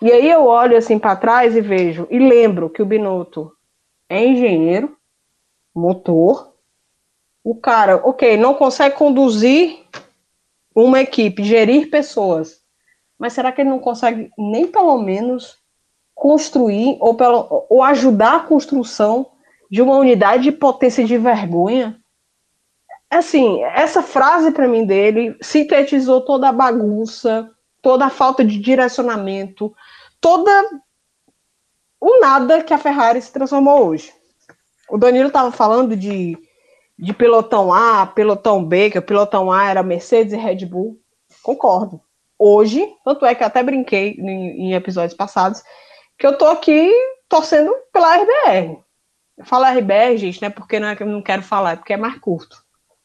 E 0.00 0.10
aí 0.10 0.30
eu 0.30 0.44
olho 0.44 0.76
assim 0.76 0.98
para 0.98 1.16
trás 1.16 1.56
e 1.56 1.60
vejo, 1.60 2.06
e 2.10 2.18
lembro 2.18 2.70
que 2.70 2.82
o 2.82 2.86
Binotto 2.86 3.52
é 4.08 4.24
engenheiro, 4.24 4.96
motor. 5.74 6.52
O 7.44 7.54
cara, 7.54 7.96
ok, 7.96 8.36
não 8.36 8.54
consegue 8.54 8.96
conduzir 8.96 9.84
uma 10.74 11.00
equipe, 11.00 11.42
gerir 11.42 11.90
pessoas. 11.90 12.60
Mas 13.18 13.32
será 13.32 13.50
que 13.50 13.60
ele 13.60 13.70
não 13.70 13.80
consegue 13.80 14.30
nem 14.38 14.66
pelo 14.66 14.98
menos 14.98 15.58
construir 16.14 16.96
ou, 17.00 17.14
pelo, 17.14 17.66
ou 17.68 17.82
ajudar 17.82 18.36
a 18.36 18.40
construção 18.40 19.30
de 19.70 19.82
uma 19.82 19.96
unidade 19.96 20.44
de 20.44 20.52
potência 20.52 21.04
de 21.04 21.18
vergonha? 21.18 21.98
Assim, 23.10 23.62
essa 23.62 24.02
frase 24.02 24.50
para 24.50 24.68
mim 24.68 24.84
dele 24.84 25.36
sintetizou 25.40 26.20
toda 26.20 26.48
a 26.48 26.52
bagunça, 26.52 27.50
toda 27.82 28.06
a 28.06 28.10
falta 28.10 28.44
de 28.44 28.58
direcionamento, 28.58 29.74
toda 30.20 30.50
o 32.00 32.20
nada 32.20 32.62
que 32.62 32.72
a 32.72 32.78
Ferrari 32.78 33.20
se 33.20 33.32
transformou 33.32 33.86
hoje. 33.86 34.12
O 34.88 34.96
Danilo 34.96 35.28
estava 35.28 35.50
falando 35.52 35.96
de, 35.96 36.38
de 36.98 37.12
pelotão 37.12 37.72
A, 37.72 38.06
pelotão 38.06 38.64
B, 38.64 38.90
que 38.90 38.98
o 38.98 39.02
pelotão 39.02 39.52
A 39.52 39.68
era 39.68 39.82
Mercedes 39.82 40.32
e 40.32 40.36
Red 40.36 40.64
Bull. 40.64 40.98
Concordo. 41.42 42.00
Hoje, 42.38 42.88
tanto 43.04 43.26
é 43.26 43.34
que 43.34 43.42
até 43.42 43.62
brinquei 43.62 44.12
em, 44.12 44.68
em 44.68 44.74
episódios 44.74 45.14
passados, 45.14 45.62
que 46.16 46.26
eu 46.26 46.38
tô 46.38 46.46
aqui 46.46 46.92
torcendo 47.28 47.74
pela 47.92 48.16
RBR. 48.16 48.78
Eu 49.36 49.44
falo 49.44 49.64
RBR, 49.64 50.16
gente, 50.16 50.40
não 50.40 50.48
é 50.48 50.50
porque 50.50 50.80
não, 50.80 50.88
é 50.88 50.96
que 50.96 51.02
eu 51.02 51.06
não 51.06 51.22
quero 51.22 51.42
falar, 51.42 51.72
é 51.72 51.76
porque 51.76 51.92
é 51.92 51.96
mais 51.96 52.18
curto. 52.18 52.56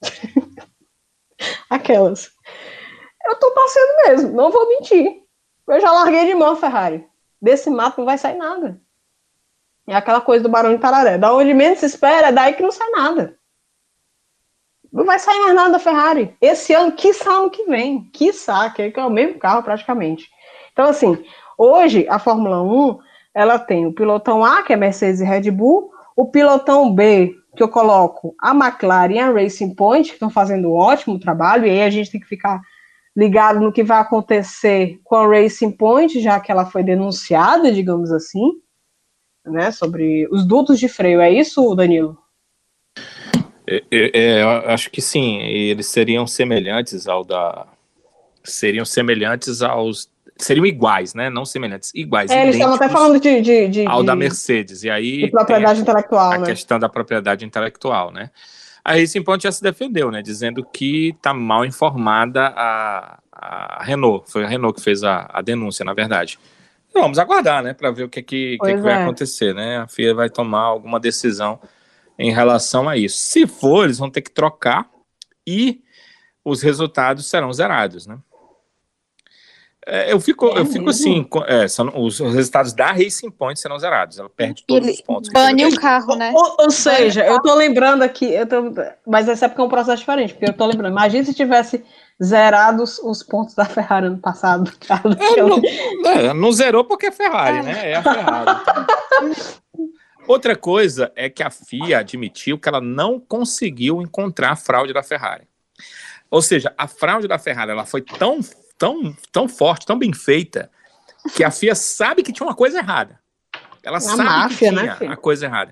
Aquelas. 1.69 2.31
Eu 3.25 3.35
tô 3.35 3.51
torcendo 3.51 4.07
mesmo, 4.07 4.31
não 4.33 4.51
vou 4.51 4.67
mentir. 4.69 5.23
Eu 5.67 5.79
já 5.79 5.91
larguei 5.91 6.25
de 6.25 6.35
mão, 6.35 6.55
Ferrari 6.55 7.07
desse 7.43 7.69
mato 7.69 7.97
não 7.97 8.05
vai 8.05 8.17
sair 8.17 8.37
nada. 8.37 8.79
É 9.85 9.93
aquela 9.93 10.21
coisa 10.21 10.41
do 10.41 10.49
Barão 10.49 10.73
de 10.73 10.79
Tararé. 10.79 11.17
Da 11.17 11.33
onde 11.33 11.53
menos 11.53 11.79
se 11.79 11.85
espera, 11.85 12.29
é 12.29 12.31
daí 12.31 12.53
que 12.53 12.63
não 12.63 12.71
sai 12.71 12.89
nada. 12.91 13.37
Não 14.89 15.03
vai 15.03 15.19
sair 15.19 15.39
mais 15.41 15.53
nada 15.53 15.71
da 15.71 15.79
Ferrari. 15.79 16.33
Esse 16.39 16.73
ano, 16.73 16.93
quiçá 16.93 17.31
ano 17.31 17.49
que 17.49 17.65
vem. 17.65 18.05
Quiçá, 18.13 18.69
que 18.69 18.81
é 18.81 19.05
o 19.05 19.09
mesmo 19.09 19.37
carro 19.39 19.61
praticamente. 19.61 20.29
Então, 20.71 20.85
assim, 20.85 21.21
hoje 21.57 22.07
a 22.07 22.17
Fórmula 22.17 22.61
1, 22.61 22.99
ela 23.33 23.59
tem 23.59 23.85
o 23.85 23.93
pilotão 23.93 24.45
A, 24.45 24.63
que 24.63 24.71
é 24.71 24.77
Mercedes 24.77 25.19
e 25.19 25.25
Red 25.25 25.51
Bull, 25.51 25.91
o 26.15 26.27
pilotão 26.27 26.93
B, 26.93 27.35
que 27.57 27.61
eu 27.61 27.67
coloco 27.67 28.33
a 28.39 28.51
McLaren 28.51 29.13
e 29.13 29.19
a 29.19 29.31
Racing 29.31 29.75
Point, 29.75 30.07
que 30.07 30.15
estão 30.15 30.29
fazendo 30.29 30.69
um 30.69 30.75
ótimo 30.75 31.19
trabalho, 31.19 31.67
e 31.67 31.71
aí 31.71 31.83
a 31.83 31.89
gente 31.89 32.09
tem 32.09 32.21
que 32.21 32.27
ficar 32.27 32.61
ligado 33.15 33.59
no 33.59 33.71
que 33.71 33.83
vai 33.83 33.99
acontecer 33.99 34.99
com 35.03 35.15
a 35.15 35.27
Racing 35.27 35.71
Point, 35.71 36.19
já 36.19 36.39
que 36.39 36.51
ela 36.51 36.65
foi 36.65 36.83
denunciada, 36.83 37.71
digamos 37.71 38.11
assim. 38.11 38.51
né, 39.45 39.71
sobre 39.71 40.27
os 40.31 40.45
dutos 40.45 40.79
de 40.79 40.87
freio. 40.87 41.19
É 41.19 41.29
isso, 41.29 41.75
Danilo? 41.75 42.17
É, 43.67 43.83
é, 43.91 44.11
é, 44.13 44.43
acho 44.73 44.89
que 44.89 45.01
sim, 45.01 45.39
eles 45.41 45.87
seriam 45.87 46.27
semelhantes 46.27 47.07
ao 47.07 47.23
da. 47.23 47.67
Seriam 48.43 48.85
semelhantes 48.85 49.61
aos. 49.61 50.09
Seriam 50.37 50.65
iguais, 50.65 51.13
né? 51.13 51.29
Não 51.29 51.45
semelhantes, 51.45 51.91
iguais. 51.93 52.31
É, 52.31 52.43
eles 52.43 52.55
estavam 52.55 52.75
até 52.75 52.89
falando 52.89 53.19
de. 53.19 53.41
de, 53.41 53.67
de 53.67 53.85
ao 53.85 54.01
de, 54.01 54.07
da 54.07 54.15
Mercedes. 54.15 54.83
E 54.83 54.89
aí. 54.89 55.23
De 55.23 55.31
propriedade 55.31 55.79
a, 55.79 55.81
intelectual, 55.81 56.31
a 56.33 56.37
né? 56.39 56.45
questão 56.45 56.79
da 56.79 56.89
propriedade 56.89 57.45
intelectual, 57.45 58.11
né? 58.11 58.31
A 58.83 58.95
Racing 58.95 59.23
Point 59.23 59.43
já 59.43 59.51
se 59.51 59.63
defendeu, 59.63 60.11
né? 60.11 60.21
Dizendo 60.21 60.63
que 60.65 61.09
está 61.09 61.33
mal 61.33 61.65
informada 61.65 62.53
a, 62.55 63.19
a 63.31 63.83
Renault. 63.83 64.29
Foi 64.29 64.43
a 64.43 64.47
Renault 64.47 64.77
que 64.77 64.83
fez 64.83 65.03
a, 65.03 65.29
a 65.31 65.41
denúncia, 65.41 65.85
na 65.85 65.93
verdade. 65.93 66.37
Vamos 66.93 67.17
aguardar, 67.17 67.63
né? 67.63 67.73
Para 67.73 67.91
ver 67.91 68.03
o 68.03 68.09
que, 68.09 68.21
que, 68.21 68.57
que, 68.57 68.75
que 68.75 68.81
vai 68.81 68.93
é. 68.93 69.03
acontecer, 69.03 69.55
né? 69.55 69.77
A 69.77 69.87
FIA 69.87 70.13
vai 70.13 70.29
tomar 70.29 70.61
alguma 70.61 70.99
decisão 70.99 71.59
em 72.19 72.31
relação 72.31 72.89
a 72.89 72.97
isso. 72.97 73.17
Se 73.17 73.47
for, 73.47 73.85
eles 73.85 73.97
vão 73.97 74.09
ter 74.09 74.21
que 74.21 74.31
trocar 74.31 74.89
e 75.47 75.81
os 76.43 76.61
resultados 76.61 77.27
serão 77.27 77.51
zerados, 77.53 78.05
né? 78.05 78.17
É, 79.85 80.11
eu 80.13 80.19
fico, 80.19 80.47
É 80.47 80.59
eu 80.59 80.65
fico 80.65 80.89
assim, 80.89 81.27
é, 81.47 81.67
são- 81.67 81.91
os, 81.95 82.19
os 82.19 82.33
resultados 82.33 82.73
da 82.73 82.91
Racing 82.91 83.29
Point 83.31 83.59
serão 83.59 83.77
zerados. 83.77 84.17
Ela 84.17 84.29
perde 84.29 84.63
todos 84.65 84.87
Ele 84.87 84.95
os 84.95 85.01
pontos. 85.01 85.29
bane 85.31 85.65
o 85.65 85.75
carro, 85.75 86.15
né? 86.15 86.31
Ou, 86.33 86.55
ou 86.59 86.71
seja, 86.71 87.25
eu 87.25 87.41
tô 87.41 87.53
lembrando 87.55 88.01
aqui, 88.01 88.25
eu 88.33 88.47
tô, 88.47 88.71
mas 89.05 89.27
essa 89.27 89.45
época 89.45 89.61
é 89.61 89.65
um 89.65 89.69
processo 89.69 89.97
diferente, 89.99 90.33
porque 90.33 90.49
eu 90.49 90.53
tô 90.53 90.65
lembrando. 90.65 90.91
Imagina 90.93 91.25
se 91.25 91.33
tivesse 91.33 91.83
zerado 92.23 92.83
os, 92.83 92.99
os 92.99 93.23
pontos 93.23 93.55
da 93.55 93.65
Ferrari 93.65 94.07
ano 94.07 94.19
passado. 94.19 94.71
É, 95.35 95.41
não, 95.41 96.09
é, 96.11 96.33
não 96.33 96.51
zerou 96.51 96.85
porque 96.85 97.07
é 97.07 97.11
Ferrari, 97.11 97.63
né? 97.63 97.91
É 97.91 97.95
a 97.95 98.03
Ferrari. 98.03 98.59
Outra 100.27 100.55
coisa 100.55 101.11
é 101.15 101.29
que 101.29 101.43
a 101.43 101.49
FIA 101.49 101.99
admitiu 101.99 102.57
que 102.57 102.69
ela 102.69 102.79
não 102.79 103.19
conseguiu 103.19 104.01
encontrar 104.01 104.51
a 104.51 104.55
fraude 104.55 104.93
da 104.93 105.03
Ferrari. 105.03 105.43
Ou 106.31 106.41
seja, 106.41 106.73
a 106.77 106.87
fraude 106.87 107.27
da 107.27 107.37
Ferrari 107.37 107.71
ela 107.71 107.85
foi 107.85 108.01
tão, 108.01 108.39
tão, 108.83 109.15
tão 109.31 109.47
forte, 109.47 109.85
tão 109.85 109.97
bem 109.97 110.11
feita, 110.11 110.69
que 111.33 111.41
a 111.41 111.49
FIA 111.49 111.73
sabe 111.73 112.21
que 112.21 112.33
tinha 112.33 112.45
uma 112.45 112.53
coisa 112.53 112.79
errada. 112.79 113.17
Ela 113.81 114.01
sabe 114.01 114.23
máfia, 114.23 114.69
que 114.69 114.75
né, 114.75 114.81
tinha 114.81 114.95
filho? 114.97 115.11
a 115.13 115.15
coisa 115.15 115.45
errada. 115.45 115.71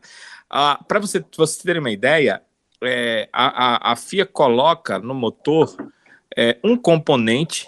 Ah, 0.49 0.79
Para 0.87 0.99
você, 0.99 1.21
você 1.35 1.61
ter 1.61 1.77
uma 1.77 1.91
ideia, 1.91 2.41
é, 2.81 3.27
a, 3.33 3.89
a, 3.89 3.91
a 3.91 3.95
FIA 3.97 4.25
coloca 4.25 4.97
no 4.97 5.13
motor 5.13 5.75
é, 6.37 6.57
um 6.63 6.77
componente 6.77 7.67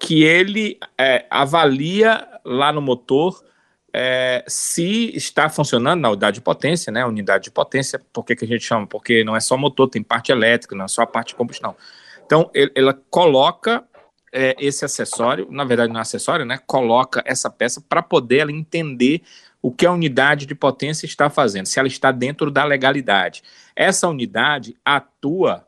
que 0.00 0.22
ele 0.22 0.78
é, 0.96 1.26
avalia 1.28 2.28
lá 2.44 2.72
no 2.72 2.80
motor 2.80 3.42
é, 3.92 4.44
se 4.46 5.10
está 5.16 5.48
funcionando 5.48 6.00
na 6.00 6.10
unidade 6.10 6.36
de 6.36 6.40
potência, 6.40 6.92
né? 6.92 7.04
Unidade 7.04 7.44
de 7.44 7.50
potência, 7.50 8.00
por 8.12 8.24
que, 8.24 8.36
que 8.36 8.44
a 8.44 8.48
gente 8.48 8.64
chama? 8.64 8.86
Porque 8.86 9.24
não 9.24 9.34
é 9.34 9.40
só 9.40 9.56
motor, 9.56 9.88
tem 9.88 10.02
parte 10.04 10.30
elétrica, 10.30 10.76
não 10.76 10.84
é 10.84 10.88
só 10.88 11.02
a 11.02 11.06
parte 11.06 11.28
de 11.28 11.34
combustão. 11.34 11.74
Então, 12.26 12.48
ele- 12.54 12.72
ela 12.74 12.94
coloca 13.10 13.84
é, 14.34 14.56
esse 14.58 14.84
acessório, 14.84 15.46
na 15.48 15.64
verdade 15.64 15.92
não 15.92 16.00
é 16.00 16.02
acessório, 16.02 16.44
né? 16.44 16.58
Coloca 16.66 17.22
essa 17.24 17.48
peça 17.48 17.80
para 17.80 18.02
poder 18.02 18.38
ela 18.38 18.52
entender 18.52 19.22
o 19.62 19.70
que 19.70 19.86
a 19.86 19.92
unidade 19.92 20.44
de 20.44 20.54
potência 20.56 21.06
está 21.06 21.30
fazendo, 21.30 21.66
se 21.66 21.78
ela 21.78 21.86
está 21.86 22.10
dentro 22.10 22.50
da 22.50 22.64
legalidade. 22.64 23.42
Essa 23.76 24.08
unidade 24.08 24.76
atua 24.84 25.64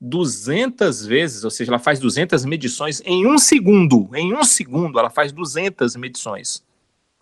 200 0.00 1.06
vezes, 1.06 1.44
ou 1.44 1.50
seja, 1.50 1.70
ela 1.70 1.78
faz 1.78 2.00
200 2.00 2.44
medições 2.44 3.00
em 3.04 3.24
um 3.24 3.38
segundo. 3.38 4.10
Em 4.14 4.34
um 4.34 4.42
segundo, 4.42 4.98
ela 4.98 5.10
faz 5.10 5.30
200 5.30 5.94
medições, 5.94 6.64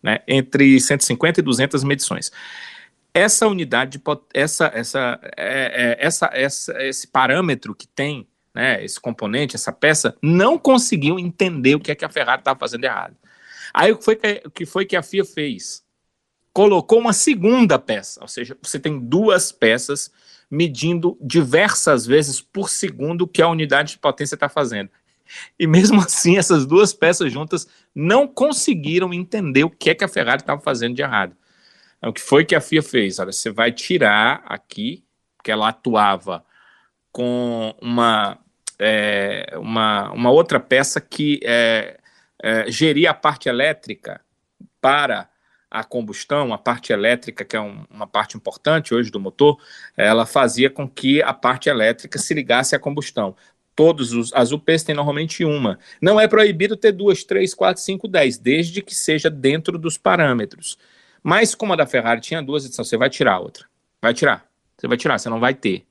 né? 0.03 0.20
Entre 0.26 0.80
150 0.80 1.40
e 1.40 1.42
200 1.42 1.84
medições. 1.84 2.32
Essa 3.12 3.47
unidade, 3.47 4.01
essa, 4.32 4.70
essa, 4.74 5.20
é, 5.36 5.97
é, 6.01 6.07
essa, 6.07 6.30
essa, 6.32 6.82
esse 6.82 7.07
parâmetro 7.07 7.74
que 7.74 7.86
tem, 7.86 8.26
né? 8.57 8.82
Esse 8.82 8.98
componente, 8.98 9.54
essa 9.54 9.70
peça, 9.70 10.16
não 10.22 10.59
conseguiu 10.59 11.18
entender 11.18 11.74
o 11.74 11.80
que 11.80 11.92
é 11.92 11.94
que 11.94 12.07
a 12.07 12.09
Ferrari 12.09 12.40
estava 12.40 12.59
fazendo 12.59 12.84
errado. 12.84 13.14
Aí 13.72 13.92
o 13.92 13.98
que 13.98 14.04
foi 14.04 14.16
que, 14.16 14.42
o 14.46 14.50
que 14.50 14.64
foi 14.64 14.86
que 14.86 14.96
a 14.96 15.02
FIA 15.02 15.26
fez? 15.26 15.84
Colocou 16.54 16.98
uma 16.98 17.12
segunda 17.12 17.78
peça, 17.78 18.18
ou 18.22 18.28
seja, 18.28 18.57
você 18.62 18.80
tem 18.80 18.98
duas 18.98 19.52
peças 19.52 20.11
medindo 20.50 21.18
diversas 21.20 22.07
vezes 22.07 22.40
por 22.40 22.70
segundo 22.70 23.22
o 23.22 23.28
que 23.28 23.42
a 23.42 23.48
unidade 23.48 23.92
de 23.92 23.98
potência 23.98 24.36
está 24.36 24.48
fazendo. 24.48 24.88
E 25.59 25.66
mesmo 25.66 26.00
assim, 26.02 26.38
essas 26.38 26.64
duas 26.64 26.94
peças 26.94 27.30
juntas 27.30 27.68
não 27.94 28.26
conseguiram 28.26 29.12
entender 29.12 29.64
o 29.64 29.70
que 29.70 29.90
é 29.90 29.94
que 29.94 30.04
a 30.04 30.09
Ferrari 30.09 30.40
estava 30.40 30.62
fazendo 30.62 30.94
de 30.94 31.02
errado. 31.02 31.36
Então, 31.98 32.09
O 32.09 32.12
que 32.14 32.22
foi 32.22 32.42
que 32.42 32.54
a 32.54 32.61
FIA 32.61 32.82
fez? 32.82 33.18
Olha, 33.18 33.32
você 33.32 33.50
vai 33.50 33.70
tirar 33.70 34.42
aqui, 34.46 35.04
que 35.44 35.50
ela 35.50 35.68
atuava 35.68 36.42
com 37.12 37.74
uma, 37.80 38.38
é, 38.78 39.54
uma, 39.56 40.10
uma 40.12 40.30
outra 40.30 40.60
peça 40.60 41.00
que 41.00 41.40
é, 41.44 41.98
é, 42.42 42.70
geria 42.70 43.10
a 43.10 43.14
parte 43.14 43.48
elétrica 43.48 44.20
para 44.80 45.28
a 45.70 45.82
combustão, 45.84 46.52
a 46.52 46.58
parte 46.58 46.92
elétrica, 46.92 47.44
que 47.44 47.56
é 47.56 47.60
um- 47.60 47.84
uma 47.90 48.06
parte 48.06 48.36
importante 48.36 48.94
hoje 48.94 49.10
do 49.10 49.18
motor, 49.20 49.58
ela 49.96 50.24
fazia 50.24 50.70
com 50.70 50.88
que 50.88 51.20
a 51.22 51.32
parte 51.34 51.68
elétrica 51.68 52.18
se 52.18 52.32
ligasse 52.34 52.74
à 52.74 52.78
combustão. 52.78 53.34
Todos 53.74 54.12
os 54.12 54.32
as 54.32 54.52
UPs 54.52 54.84
têm 54.84 54.94
normalmente 54.94 55.44
uma. 55.44 55.78
Não 56.00 56.18
é 56.18 56.26
proibido 56.28 56.76
ter 56.76 56.92
duas, 56.92 57.24
três, 57.24 57.52
quatro, 57.52 57.82
cinco, 57.82 58.08
dez, 58.08 58.38
desde 58.38 58.80
que 58.80 58.94
seja 58.94 59.28
dentro 59.28 59.76
dos 59.76 59.98
parâmetros. 59.98 60.78
Mas 61.22 61.54
como 61.54 61.72
a 61.72 61.76
da 61.76 61.86
Ferrari 61.86 62.20
tinha 62.20 62.42
duas, 62.42 62.64
então 62.64 62.84
você 62.84 62.96
vai 62.96 63.10
tirar 63.10 63.38
outra. 63.40 63.66
Vai 64.00 64.14
tirar. 64.14 64.46
Você 64.78 64.86
vai 64.86 64.96
tirar, 64.96 65.18
você 65.18 65.28
não 65.28 65.40
vai 65.40 65.52
ter. 65.54 65.84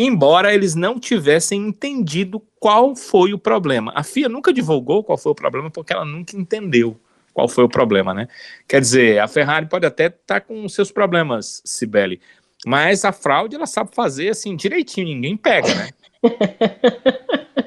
Embora 0.00 0.54
eles 0.54 0.76
não 0.76 1.00
tivessem 1.00 1.60
entendido 1.66 2.40
qual 2.60 2.94
foi 2.94 3.32
o 3.32 3.38
problema. 3.38 3.92
A 3.96 4.04
FIA 4.04 4.28
nunca 4.28 4.52
divulgou 4.52 5.02
qual 5.02 5.18
foi 5.18 5.32
o 5.32 5.34
problema 5.34 5.70
porque 5.72 5.92
ela 5.92 6.04
nunca 6.04 6.36
entendeu 6.36 6.96
qual 7.34 7.48
foi 7.48 7.64
o 7.64 7.68
problema, 7.68 8.14
né? 8.14 8.28
Quer 8.68 8.80
dizer, 8.80 9.18
a 9.18 9.26
Ferrari 9.26 9.66
pode 9.66 9.84
até 9.86 10.06
estar 10.06 10.40
com 10.40 10.68
seus 10.68 10.92
problemas, 10.92 11.60
Sibeli, 11.64 12.20
mas 12.64 13.04
a 13.04 13.10
fraude 13.12 13.56
ela 13.56 13.66
sabe 13.66 13.90
fazer 13.92 14.28
assim 14.28 14.54
direitinho, 14.54 15.08
ninguém 15.08 15.36
pega, 15.36 15.68
né? 15.74 15.88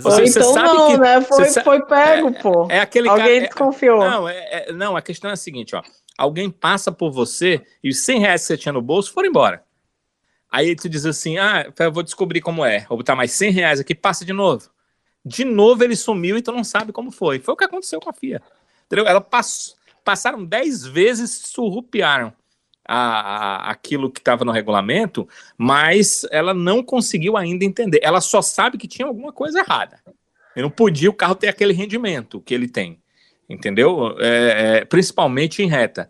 Você- 0.00 0.24
então 0.38 0.54
não, 0.54 0.86
que- 0.92 0.98
né? 0.98 1.20
Foi, 1.22 1.50
foi 1.50 1.84
pego, 1.84 2.32
pô. 2.40 2.68
É 2.70 2.80
aquele 2.80 3.08
Alguém 3.08 3.24
cara. 3.24 3.36
é- 3.36 3.40
desconfiou. 3.40 3.98
não, 3.98 4.28
é, 4.28 4.36
é- 4.68 4.72
não, 4.72 4.96
a 4.96 5.02
questão 5.02 5.30
é 5.30 5.32
a 5.32 5.36
seguinte, 5.36 5.74
ó. 5.74 5.82
Alguém 6.16 6.48
passa 6.48 6.92
por 6.92 7.10
você 7.10 7.60
e 7.82 7.88
os 7.90 7.98
100 8.04 8.20
reais 8.20 8.42
que 8.42 8.46
você 8.46 8.56
tinha 8.56 8.72
no 8.72 8.80
bolso 8.80 9.12
foram 9.12 9.28
embora. 9.28 9.62
Aí 10.54 10.76
tu 10.76 10.88
diz 10.88 11.04
assim, 11.04 11.36
ah, 11.36 11.66
eu 11.80 11.90
vou 11.90 12.04
descobrir 12.04 12.40
como 12.40 12.64
é. 12.64 12.86
Vou 12.88 12.98
botar 12.98 13.16
mais 13.16 13.32
100 13.32 13.50
reais 13.50 13.80
aqui, 13.80 13.92
passa 13.92 14.24
de 14.24 14.32
novo. 14.32 14.70
De 15.26 15.44
novo 15.44 15.82
ele 15.82 15.96
sumiu 15.96 16.36
e 16.38 16.42
tu 16.42 16.52
não 16.52 16.62
sabe 16.62 16.92
como 16.92 17.10
foi. 17.10 17.40
Foi 17.40 17.54
o 17.54 17.56
que 17.56 17.64
aconteceu 17.64 18.00
com 18.00 18.08
a 18.08 18.12
FIA. 18.12 18.40
Entendeu? 18.86 19.04
Ela 19.04 19.20
passou, 19.20 19.74
passaram 20.04 20.44
10 20.44 20.84
vezes, 20.86 21.30
surrupiaram 21.46 22.32
a, 22.86 22.98
a- 23.66 23.70
aquilo 23.70 24.08
que 24.08 24.20
estava 24.20 24.44
no 24.44 24.52
regulamento, 24.52 25.28
mas 25.58 26.24
ela 26.30 26.54
não 26.54 26.84
conseguiu 26.84 27.36
ainda 27.36 27.64
entender. 27.64 27.98
Ela 28.00 28.20
só 28.20 28.40
sabe 28.40 28.78
que 28.78 28.86
tinha 28.86 29.08
alguma 29.08 29.32
coisa 29.32 29.58
errada. 29.58 29.98
E 30.54 30.62
não 30.62 30.70
podia 30.70 31.10
o 31.10 31.14
carro 31.14 31.34
ter 31.34 31.48
aquele 31.48 31.72
rendimento 31.72 32.40
que 32.40 32.54
ele 32.54 32.68
tem. 32.68 33.00
Entendeu? 33.50 34.14
É, 34.20 34.76
é, 34.82 34.84
principalmente 34.84 35.64
em 35.64 35.68
reta. 35.68 36.08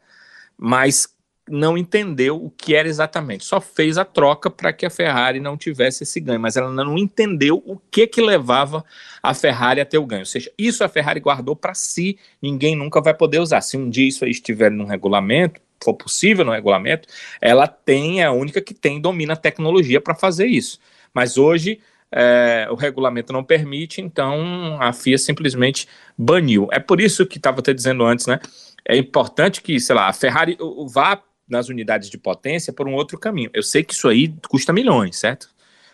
Mas 0.58 1.13
não 1.48 1.76
entendeu 1.76 2.42
o 2.42 2.50
que 2.50 2.74
era 2.74 2.88
exatamente. 2.88 3.44
Só 3.44 3.60
fez 3.60 3.98
a 3.98 4.04
troca 4.04 4.48
para 4.48 4.72
que 4.72 4.86
a 4.86 4.90
Ferrari 4.90 5.40
não 5.40 5.56
tivesse 5.56 6.02
esse 6.02 6.18
ganho, 6.18 6.40
mas 6.40 6.56
ela 6.56 6.70
não 6.70 6.96
entendeu 6.96 7.62
o 7.66 7.78
que 7.90 8.06
que 8.06 8.22
levava 8.22 8.84
a 9.22 9.34
Ferrari 9.34 9.80
a 9.80 9.84
ter 9.84 9.98
o 9.98 10.06
ganho. 10.06 10.22
Ou 10.22 10.26
seja, 10.26 10.50
isso 10.56 10.82
a 10.82 10.88
Ferrari 10.88 11.20
guardou 11.20 11.54
para 11.54 11.74
si, 11.74 12.18
ninguém 12.40 12.74
nunca 12.74 13.00
vai 13.00 13.12
poder 13.12 13.40
usar. 13.40 13.60
Se 13.60 13.76
um 13.76 13.90
dia 13.90 14.08
isso 14.08 14.24
aí 14.24 14.30
estiver 14.30 14.70
no 14.70 14.86
regulamento, 14.86 15.60
for 15.82 15.94
possível 15.94 16.44
no 16.44 16.52
regulamento, 16.52 17.08
ela 17.40 17.66
tem, 17.66 18.22
é 18.22 18.24
a 18.24 18.32
única 18.32 18.60
que 18.60 18.72
tem, 18.72 19.00
domina 19.00 19.34
a 19.34 19.36
tecnologia 19.36 20.00
para 20.00 20.14
fazer 20.14 20.46
isso. 20.46 20.78
Mas 21.12 21.36
hoje 21.36 21.78
é, 22.10 22.66
o 22.70 22.74
regulamento 22.74 23.32
não 23.32 23.44
permite, 23.44 24.00
então 24.00 24.80
a 24.80 24.92
FIA 24.92 25.18
simplesmente 25.18 25.86
baniu. 26.16 26.68
É 26.72 26.78
por 26.78 27.00
isso 27.00 27.26
que 27.26 27.36
estava 27.36 27.60
até 27.60 27.74
dizendo 27.74 28.04
antes, 28.04 28.26
né? 28.26 28.40
É 28.86 28.96
importante 28.96 29.60
que, 29.60 29.80
sei 29.80 29.94
lá, 29.94 30.08
a 30.08 30.12
Ferrari 30.12 30.56
vá 30.88 31.20
nas 31.48 31.68
unidades 31.68 32.08
de 32.08 32.18
potência 32.18 32.72
por 32.72 32.88
um 32.88 32.94
outro 32.94 33.18
caminho. 33.18 33.50
Eu 33.52 33.62
sei 33.62 33.82
que 33.82 33.92
isso 33.92 34.08
aí 34.08 34.34
custa 34.48 34.72
milhões, 34.72 35.18
certo? 35.18 35.48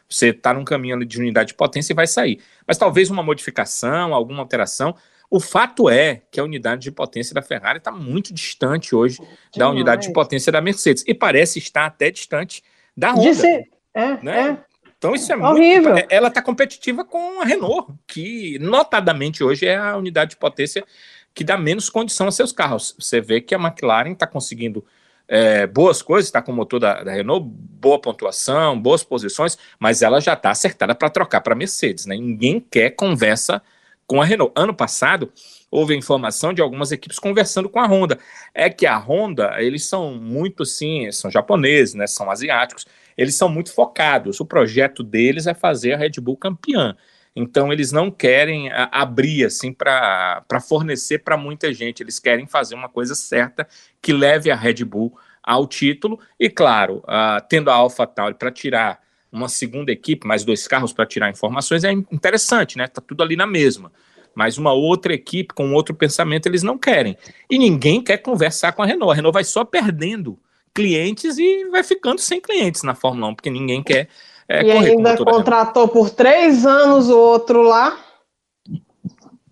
Você 0.08 0.28
está 0.28 0.52
num 0.52 0.64
caminho 0.64 1.04
de 1.04 1.18
unidade 1.18 1.48
de 1.48 1.54
potência 1.54 1.92
e 1.92 1.96
vai 1.96 2.06
sair. 2.06 2.40
Mas 2.66 2.76
talvez 2.76 3.10
uma 3.10 3.22
modificação, 3.22 4.12
alguma 4.12 4.40
alteração. 4.40 4.94
O 5.30 5.38
fato 5.38 5.88
é 5.88 6.22
que 6.30 6.40
a 6.40 6.44
unidade 6.44 6.82
de 6.82 6.90
potência 6.90 7.32
da 7.32 7.42
Ferrari 7.42 7.78
está 7.78 7.92
muito 7.92 8.34
distante 8.34 8.94
hoje 8.94 9.18
da 9.56 9.70
unidade 9.70 10.08
de 10.08 10.12
potência 10.12 10.50
da 10.50 10.60
Mercedes. 10.60 11.04
E 11.06 11.14
parece 11.14 11.60
estar 11.60 11.86
até 11.86 12.10
distante 12.10 12.62
da 12.96 13.12
Honda. 13.12 13.30
Disse, 13.30 13.46
é, 13.94 14.22
né? 14.22 14.50
é. 14.50 14.70
Então 14.98 15.14
isso 15.14 15.32
é 15.32 15.36
Horrível. 15.36 15.94
muito. 15.94 16.06
Ela 16.10 16.28
está 16.28 16.42
competitiva 16.42 17.04
com 17.04 17.40
a 17.40 17.44
Renault, 17.44 17.92
que 18.06 18.58
notadamente 18.58 19.42
hoje 19.42 19.66
é 19.66 19.76
a 19.76 19.96
unidade 19.96 20.32
de 20.32 20.36
potência 20.36 20.84
que 21.32 21.44
dá 21.44 21.56
menos 21.56 21.88
condição 21.88 22.26
a 22.28 22.32
seus 22.32 22.52
carros. 22.52 22.94
Você 22.98 23.20
vê 23.20 23.40
que 23.40 23.54
a 23.54 23.58
McLaren 23.58 24.12
está 24.12 24.26
conseguindo 24.26 24.84
é, 25.32 25.64
boas 25.64 26.02
coisas, 26.02 26.26
está 26.26 26.42
com 26.42 26.50
o 26.50 26.54
motor 26.56 26.80
da, 26.80 27.04
da, 27.04 27.12
Renault, 27.12 27.48
boa 27.48 28.00
pontuação, 28.00 28.78
boas 28.78 29.04
posições, 29.04 29.56
mas 29.78 30.02
ela 30.02 30.20
já 30.20 30.32
está 30.32 30.50
acertada 30.50 30.92
para 30.92 31.08
trocar 31.08 31.40
para 31.40 31.54
Mercedes. 31.54 32.04
Né? 32.04 32.16
Ninguém 32.16 32.58
quer 32.58 32.90
conversa 32.90 33.62
com 34.08 34.20
a 34.20 34.24
Renault. 34.24 34.52
Ano 34.56 34.74
passado, 34.74 35.32
houve 35.70 35.96
informação 35.96 36.52
de 36.52 36.60
algumas 36.60 36.90
equipes 36.90 37.16
conversando 37.16 37.68
com 37.68 37.78
a 37.78 37.86
Honda. 37.86 38.18
É 38.52 38.68
que 38.68 38.86
a 38.86 38.98
Honda, 38.98 39.54
eles 39.62 39.84
são 39.84 40.12
muito, 40.16 40.64
sim, 40.64 41.12
são 41.12 41.30
japoneses, 41.30 41.94
né, 41.94 42.08
são 42.08 42.28
asiáticos, 42.28 42.84
eles 43.16 43.36
são 43.36 43.48
muito 43.48 43.72
focados. 43.72 44.40
O 44.40 44.44
projeto 44.44 45.04
deles 45.04 45.46
é 45.46 45.54
fazer 45.54 45.92
a 45.92 45.96
Red 45.96 46.20
Bull 46.20 46.36
campeã. 46.36 46.96
Então 47.40 47.72
eles 47.72 47.90
não 47.90 48.10
querem 48.10 48.70
a, 48.70 48.88
abrir 48.92 49.44
assim 49.44 49.72
para 49.72 50.44
fornecer 50.68 51.20
para 51.20 51.36
muita 51.36 51.72
gente. 51.72 52.02
Eles 52.02 52.18
querem 52.18 52.46
fazer 52.46 52.74
uma 52.74 52.88
coisa 52.88 53.14
certa 53.14 53.66
que 54.00 54.12
leve 54.12 54.50
a 54.50 54.56
Red 54.56 54.84
Bull 54.84 55.16
ao 55.42 55.66
título 55.66 56.20
e 56.38 56.50
claro, 56.50 56.98
uh, 56.98 57.42
tendo 57.48 57.70
a 57.70 57.74
AlphaTauri 57.74 58.34
para 58.34 58.50
tirar 58.50 59.00
uma 59.32 59.48
segunda 59.48 59.92
equipe, 59.92 60.26
mais 60.26 60.44
dois 60.44 60.66
carros 60.66 60.92
para 60.92 61.06
tirar 61.06 61.30
informações 61.30 61.84
é 61.84 61.92
interessante, 61.92 62.76
né? 62.76 62.86
Tá 62.86 63.00
tudo 63.00 63.22
ali 63.22 63.36
na 63.36 63.46
mesma. 63.46 63.92
Mas 64.34 64.58
uma 64.58 64.72
outra 64.72 65.14
equipe 65.14 65.54
com 65.54 65.72
outro 65.72 65.94
pensamento 65.94 66.46
eles 66.46 66.62
não 66.62 66.76
querem. 66.76 67.16
E 67.48 67.58
ninguém 67.58 68.02
quer 68.02 68.18
conversar 68.18 68.72
com 68.72 68.82
a 68.82 68.86
Renault. 68.86 69.12
A 69.12 69.14
Renault 69.14 69.32
vai 69.32 69.44
só 69.44 69.64
perdendo 69.64 70.38
clientes 70.74 71.38
e 71.38 71.68
vai 71.68 71.82
ficando 71.82 72.20
sem 72.20 72.40
clientes 72.40 72.82
na 72.82 72.94
Fórmula 72.94 73.28
1, 73.28 73.34
porque 73.34 73.50
ninguém 73.50 73.82
quer 73.82 74.08
é, 74.52 74.64
e 74.64 74.70
ainda 74.72 75.16
contratou 75.16 75.86
por 75.86 76.10
três 76.10 76.66
anos 76.66 77.08
o 77.08 77.16
outro 77.16 77.62
lá. 77.62 77.96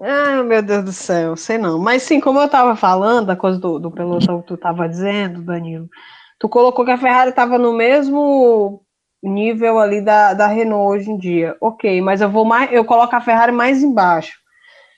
Ai, 0.01 0.42
meu 0.42 0.61
Deus 0.61 0.84
do 0.84 0.92
céu, 0.92 1.36
sei 1.36 1.57
não. 1.57 1.78
Mas 1.78 2.03
sim, 2.03 2.18
como 2.18 2.40
eu 2.40 2.46
estava 2.46 2.74
falando, 2.74 3.30
a 3.30 3.36
coisa 3.36 3.61
do, 3.61 3.78
do 3.78 3.92
pelotão 3.92 4.40
que 4.40 4.49
tu 4.49 4.55
estava 4.55 4.88
dizendo, 4.88 5.40
Danilo, 5.40 5.88
tu 6.36 6.49
colocou 6.49 6.84
que 6.84 6.90
a 6.90 6.99
Ferrari 6.99 7.30
estava 7.30 7.59
no 7.59 7.72
mesmo 7.72 8.82
nível 9.22 9.78
ali 9.78 10.01
da, 10.01 10.34
da 10.34 10.49
Renault 10.49 10.99
hoje 10.99 11.11
em 11.12 11.16
dia. 11.16 11.57
Ok, 11.61 12.01
mas 12.01 12.20
eu 12.20 12.28
vou 12.28 12.44
mais, 12.44 12.72
eu 12.72 12.84
coloco 12.84 13.14
a 13.14 13.20
Ferrari 13.20 13.53
mais 13.53 13.84
embaixo. 13.84 14.36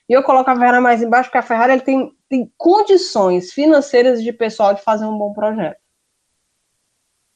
E 0.09 0.13
eu 0.13 0.23
coloco 0.23 0.49
a 0.49 0.55
Ferrari 0.55 0.81
mais 0.81 1.03
embaixo 1.03 1.29
porque 1.29 1.37
a 1.37 1.43
Ferrari 1.43 1.79
tem, 1.81 2.11
tem 2.27 2.51
condições 2.57 3.53
financeiras 3.53 4.23
de 4.23 4.33
pessoal 4.33 4.73
de 4.73 4.81
fazer 4.81 5.05
um 5.05 5.17
bom 5.17 5.31
projeto. 5.31 5.80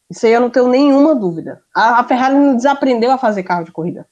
Isso 0.10 0.26
aí 0.26 0.34
eu 0.34 0.41
não 0.41 0.49
tenho 0.49 0.68
nenhuma 0.68 1.16
dúvida. 1.16 1.64
A, 1.74 1.99
a 1.99 2.03
Ferrari 2.03 2.36
não 2.36 2.56
desaprendeu 2.56 3.12
a 3.12 3.18
fazer 3.18 3.43
carro 3.43 3.66
de 3.66 3.72
corrida. 3.72 4.08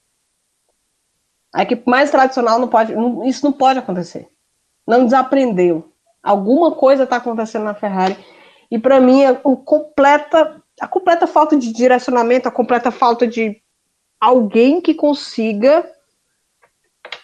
A 1.52 1.62
equipe 1.62 1.88
mais 1.88 2.10
tradicional 2.10 2.58
não 2.58 2.66
pode. 2.66 2.94
Não, 2.94 3.24
isso 3.24 3.44
não 3.44 3.52
pode 3.52 3.78
acontecer. 3.78 4.28
Não 4.86 5.04
desaprendeu. 5.04 5.92
Alguma 6.22 6.72
coisa 6.72 7.04
está 7.04 7.16
acontecendo 7.16 7.64
na 7.64 7.74
Ferrari. 7.74 8.16
E 8.70 8.78
para 8.78 9.00
mim, 9.00 9.22
é 9.22 9.34
completa, 9.34 10.60
a 10.80 10.88
completa 10.88 11.26
falta 11.26 11.56
de 11.56 11.72
direcionamento, 11.72 12.48
a 12.48 12.52
completa 12.52 12.90
falta 12.90 13.26
de 13.26 13.62
alguém 14.20 14.80
que 14.80 14.94
consiga 14.94 15.88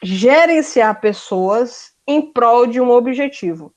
gerenciar 0.03 1.01
pessoas 1.01 1.93
em 2.07 2.21
prol 2.33 2.66
de 2.66 2.81
um 2.81 2.91
objetivo. 2.91 3.75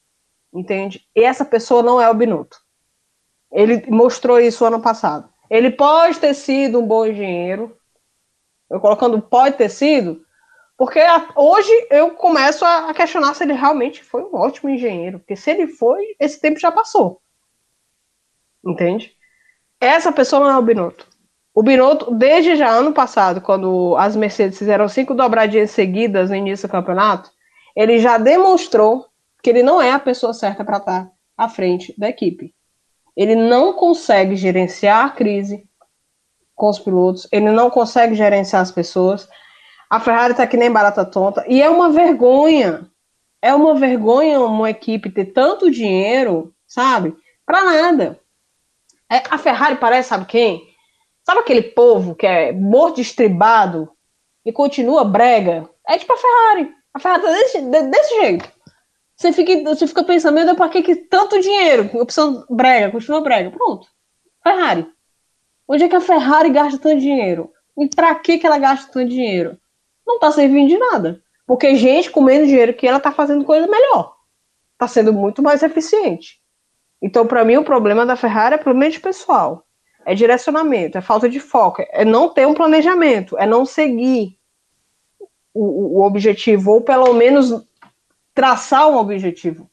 Entende? 0.54 1.04
E 1.16 1.24
essa 1.24 1.44
pessoa 1.44 1.82
não 1.82 2.00
é 2.00 2.08
o 2.10 2.14
Binotto. 2.14 2.63
Ele 3.54 3.86
mostrou 3.88 4.40
isso 4.40 4.66
ano 4.66 4.82
passado. 4.82 5.30
Ele 5.50 5.70
pode 5.70 6.20
ter 6.20 6.34
sido 6.34 6.80
um 6.80 6.88
bom 6.88 7.06
engenheiro. 7.06 7.78
Eu 8.70 8.80
colocando 8.80 9.22
pode 9.22 9.56
ter 9.56 9.70
sido, 9.70 10.26
porque 10.76 11.00
hoje 11.36 11.72
eu 11.92 12.12
começo 12.12 12.66
a 12.66 12.92
questionar 12.94 13.36
se 13.36 13.44
ele 13.44 13.54
realmente 13.54 14.04
foi 14.04 14.24
um 14.24 14.36
ótimo 14.36 14.72
engenheiro. 14.72 15.20
Porque 15.20 15.36
se 15.36 15.52
ele 15.52 15.68
foi, 15.68 16.16
esse 16.20 16.42
tempo 16.42 16.60
já 16.60 16.72
passou. 16.72 17.22
Entende? 18.66 19.16
Essa 19.80 20.12
pessoa 20.12 20.44
não 20.44 20.52
é 20.52 20.58
o 20.58 20.62
Binotto. 20.62 21.08
O 21.54 21.62
Binotto, 21.62 22.16
desde 22.16 22.56
já 22.56 22.70
ano 22.70 22.94
passado, 22.94 23.40
quando 23.40 23.96
as 23.98 24.16
Mercedes 24.16 24.58
fizeram 24.58 24.90
cinco 24.90 25.14
dobradinhas 25.14 25.70
seguidas 25.70 26.32
no 26.32 26.36
início 26.36 26.68
do 26.68 26.72
campeonato, 26.72 27.30
ele 27.76 28.00
já 28.00 28.18
demonstrou 28.18 29.06
que 29.44 29.50
ele 29.50 29.62
não 29.62 29.80
é 29.80 29.92
a 29.92 30.00
pessoa 30.00 30.34
certa 30.34 30.66
para 30.66 30.78
estar 30.78 31.12
à 31.38 31.48
frente 31.48 31.94
da 31.98 32.10
equipe. 32.10 32.56
Ele 33.16 33.36
não 33.36 33.74
consegue 33.74 34.36
gerenciar 34.36 35.06
a 35.06 35.10
crise 35.10 35.68
com 36.56 36.70
os 36.70 36.80
pilotos, 36.80 37.28
ele 37.32 37.50
não 37.50 37.70
consegue 37.70 38.16
gerenciar 38.16 38.62
as 38.62 38.72
pessoas. 38.72 39.28
A 39.90 40.00
Ferrari 40.00 40.34
tá 40.34 40.48
que 40.48 40.58
nem 40.58 40.72
barata 40.72 41.06
tonta, 41.06 41.44
e 41.48 41.62
é 41.62 41.70
uma 41.70 41.90
vergonha. 41.90 42.90
É 43.42 43.54
uma 43.54 43.76
vergonha 43.76 44.40
uma 44.40 44.70
equipe 44.70 45.10
ter 45.10 45.26
tanto 45.26 45.70
dinheiro, 45.70 46.54
sabe? 46.66 47.14
Para 47.46 47.64
nada. 47.64 48.20
É, 49.12 49.22
a 49.30 49.38
Ferrari 49.38 49.76
parece, 49.76 50.10
sabe 50.10 50.26
quem? 50.26 50.74
Sabe 51.26 51.42
aquele 51.42 51.62
povo 51.62 52.16
que 52.16 52.26
é 52.26 52.52
morto 52.52 53.00
estribado 53.00 53.90
e 54.46 54.52
continua 54.52 55.04
brega? 55.04 55.70
É 55.88 55.98
tipo 55.98 56.14
a 56.14 56.18
Ferrari. 56.18 56.72
A 56.94 57.00
Ferrari 57.00 57.22
tá 57.22 57.30
desse, 57.32 57.62
desse 57.62 58.22
jeito. 58.22 58.52
Você 59.16 59.32
fica, 59.32 59.64
você 59.64 59.88
fica 59.88 60.04
pensando, 60.04 60.36
meu 60.36 60.46
Deus, 60.46 60.58
pra 60.58 60.70
que, 60.70 60.82
que 60.82 60.96
tanto 60.96 61.40
dinheiro? 61.40 61.90
Opção 61.94 62.46
brega, 62.50 62.92
continua 62.92 63.22
brega. 63.22 63.52
Pronto. 63.52 63.88
Ferrari. 64.42 64.88
Onde 65.68 65.84
é 65.84 65.90
que 65.90 65.96
a 65.96 66.02
Ferrari 66.02 66.50
gasta 66.50 66.78
tanto 66.78 67.00
dinheiro? 67.00 67.52
E 67.78 67.88
pra 67.88 68.14
que, 68.16 68.38
que 68.38 68.46
ela 68.46 68.58
gasta 68.58 68.92
tanto 68.92 69.10
dinheiro? 69.10 69.58
Não 70.06 70.20
tá 70.20 70.32
servindo 70.32 70.68
de 70.68 70.78
nada. 70.78 71.22
Porque 71.46 71.76
gente 71.76 72.10
com 72.10 72.22
menos 72.22 72.48
dinheiro 72.48 72.74
que 72.74 72.88
ela 72.88 73.00
tá 73.00 73.12
fazendo 73.12 73.46
coisa 73.46 73.68
melhor. 73.68 74.16
Tá 74.78 74.88
sendo 74.88 75.14
muito 75.14 75.42
mais 75.42 75.64
eficiente. 75.64 76.42
Então, 77.02 77.28
para 77.28 77.44
mim, 77.44 77.58
o 77.58 77.64
problema 77.64 78.06
da 78.06 78.16
Ferrari 78.16 78.56
é 78.56 78.58
problema 78.58 78.92
de 78.92 79.00
pessoal. 79.00 79.66
É 80.06 80.14
direcionamento, 80.14 80.98
é 80.98 81.02
falta 81.02 81.30
de 81.30 81.40
foco, 81.40 81.82
é 81.90 82.04
não 82.04 82.30
ter 82.30 82.46
um 82.46 82.54
planejamento, 82.54 83.38
é 83.38 83.46
não 83.46 83.66
seguir 83.66 84.38
o, 85.54 86.00
o 86.00 86.04
objetivo, 86.04 86.72
ou 86.72 86.82
pelo 86.82 87.14
menos 87.14 87.52
traçar 88.34 88.90
um 88.90 88.98
objetivo. 88.98 89.70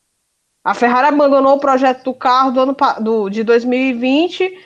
A 0.62 0.74
Ferrari 0.74 1.08
abandonou 1.08 1.56
o 1.56 1.60
projeto 1.60 2.04
do 2.04 2.14
carro 2.14 2.50
do 2.50 2.60
ano 2.60 2.76
do, 3.00 3.30
de 3.30 3.42
2020, 3.42 4.58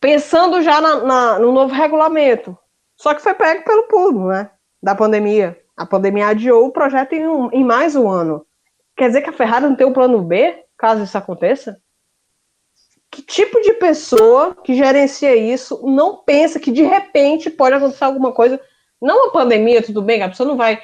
pensando 0.00 0.60
já 0.60 0.80
na, 0.80 0.96
na, 1.04 1.38
no 1.38 1.52
novo 1.52 1.72
regulamento. 1.72 2.56
Só 2.96 3.14
que 3.14 3.22
foi 3.22 3.34
pego 3.34 3.64
pelo 3.64 3.84
pulo, 3.84 4.28
né? 4.28 4.50
Da 4.82 4.94
pandemia. 4.94 5.58
A 5.76 5.86
pandemia 5.86 6.28
adiou 6.28 6.66
o 6.66 6.72
projeto 6.72 7.12
em, 7.12 7.26
um, 7.26 7.50
em 7.52 7.64
mais 7.64 7.94
um 7.94 8.08
ano. 8.08 8.44
Quer 8.96 9.08
dizer 9.08 9.22
que 9.22 9.30
a 9.30 9.32
Ferrari 9.32 9.66
não 9.66 9.76
tem 9.76 9.86
um 9.86 9.92
plano 9.92 10.20
B, 10.20 10.64
caso 10.76 11.04
isso 11.04 11.16
aconteça? 11.16 11.80
Que 13.10 13.22
tipo 13.22 13.60
de 13.60 13.74
pessoa 13.74 14.54
que 14.64 14.74
gerencia 14.74 15.36
isso 15.36 15.80
não 15.86 16.16
pensa 16.16 16.58
que 16.58 16.72
de 16.72 16.82
repente 16.82 17.50
pode 17.50 17.76
acontecer 17.76 18.04
alguma 18.04 18.32
coisa? 18.32 18.60
Não 19.00 19.28
a 19.28 19.32
pandemia, 19.32 19.82
tudo 19.82 20.02
bem, 20.02 20.22
a 20.22 20.28
pessoa 20.28 20.48
não 20.48 20.56
vai 20.56 20.80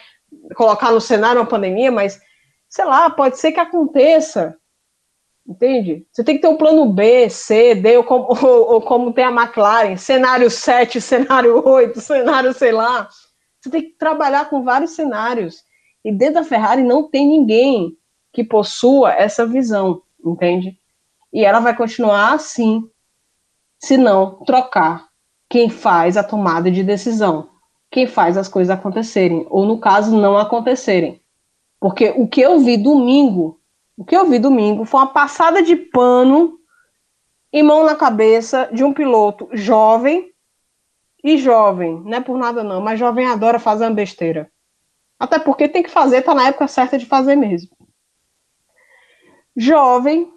colocar 0.55 0.91
no 0.93 1.01
cenário 1.01 1.41
uma 1.41 1.47
pandemia, 1.47 1.91
mas 1.91 2.21
sei 2.69 2.85
lá, 2.85 3.09
pode 3.11 3.39
ser 3.39 3.53
que 3.53 3.61
aconteça. 3.61 4.57
Entende? 5.47 6.07
Você 6.13 6.23
tem 6.23 6.37
que 6.37 6.43
ter 6.43 6.49
um 6.49 6.59
plano 6.59 6.93
B, 6.93 7.31
C, 7.31 7.75
D, 7.75 7.97
ou 7.97 8.05
como, 8.05 8.27
ou, 8.45 8.75
ou 8.75 8.83
como 8.83 9.13
tem 9.13 9.25
a 9.25 9.33
McLaren, 9.33 9.97
cenário 9.97 10.51
7, 10.51 11.01
cenário 11.01 11.67
8, 11.67 12.01
cenário 12.01 12.53
sei 12.53 12.73
lá. 12.73 13.09
Você 13.61 13.71
tem 13.71 13.83
que 13.83 13.97
trabalhar 13.99 14.51
com 14.51 14.63
vários 14.63 14.93
cenários. 14.93 15.63
E 16.05 16.13
dentro 16.13 16.35
da 16.35 16.45
Ferrari 16.45 16.83
não 16.83 17.09
tem 17.09 17.27
ninguém 17.27 17.97
que 18.33 18.45
possua 18.45 19.13
essa 19.13 19.47
visão, 19.47 20.03
entende? 20.25 20.79
E 21.33 21.45
ela 21.45 21.61
vai 21.61 21.77
continuar 21.77 22.35
assim, 22.35 22.89
se 23.79 23.97
não 23.97 24.45
trocar 24.45 25.09
quem 25.49 25.69
faz 25.69 26.17
a 26.17 26.23
tomada 26.23 26.71
de 26.71 26.85
decisão 26.85 27.58
quem 27.91 28.07
faz 28.07 28.37
as 28.37 28.49
coisas 28.49 28.77
acontecerem, 28.77 29.47
ou 29.49 29.65
no 29.65 29.79
caso, 29.79 30.17
não 30.17 30.37
acontecerem. 30.37 31.21
Porque 31.81 32.11
o 32.17 32.27
que 32.27 32.41
eu 32.41 32.61
vi 32.61 32.77
domingo, 32.77 33.61
o 33.97 34.05
que 34.05 34.17
eu 34.17 34.27
vi 34.29 34.39
domingo 34.39 34.85
foi 34.85 35.01
uma 35.01 35.13
passada 35.13 35.63
de 35.63 35.77
pano 35.77 36.59
e 37.53 37.63
mão 37.63 37.85
na 37.85 37.95
cabeça 37.95 38.69
de 38.73 38.85
um 38.85 38.93
piloto 38.93 39.49
jovem 39.53 40.33
e 41.23 41.37
jovem, 41.39 42.01
não 42.05 42.19
é 42.19 42.21
por 42.21 42.39
nada 42.39 42.63
não, 42.63 42.81
mas 42.81 42.99
jovem 42.99 43.27
adora 43.27 43.59
fazer 43.59 43.85
uma 43.85 43.95
besteira. 43.95 44.51
Até 45.19 45.39
porque 45.39 45.69
tem 45.69 45.83
que 45.83 45.91
fazer, 45.91 46.23
tá 46.23 46.35
na 46.35 46.49
época 46.49 46.69
certa 46.69 46.97
de 46.97 47.07
fazer 47.07 47.35
mesmo. 47.35 47.71
Jovem, 49.57 50.33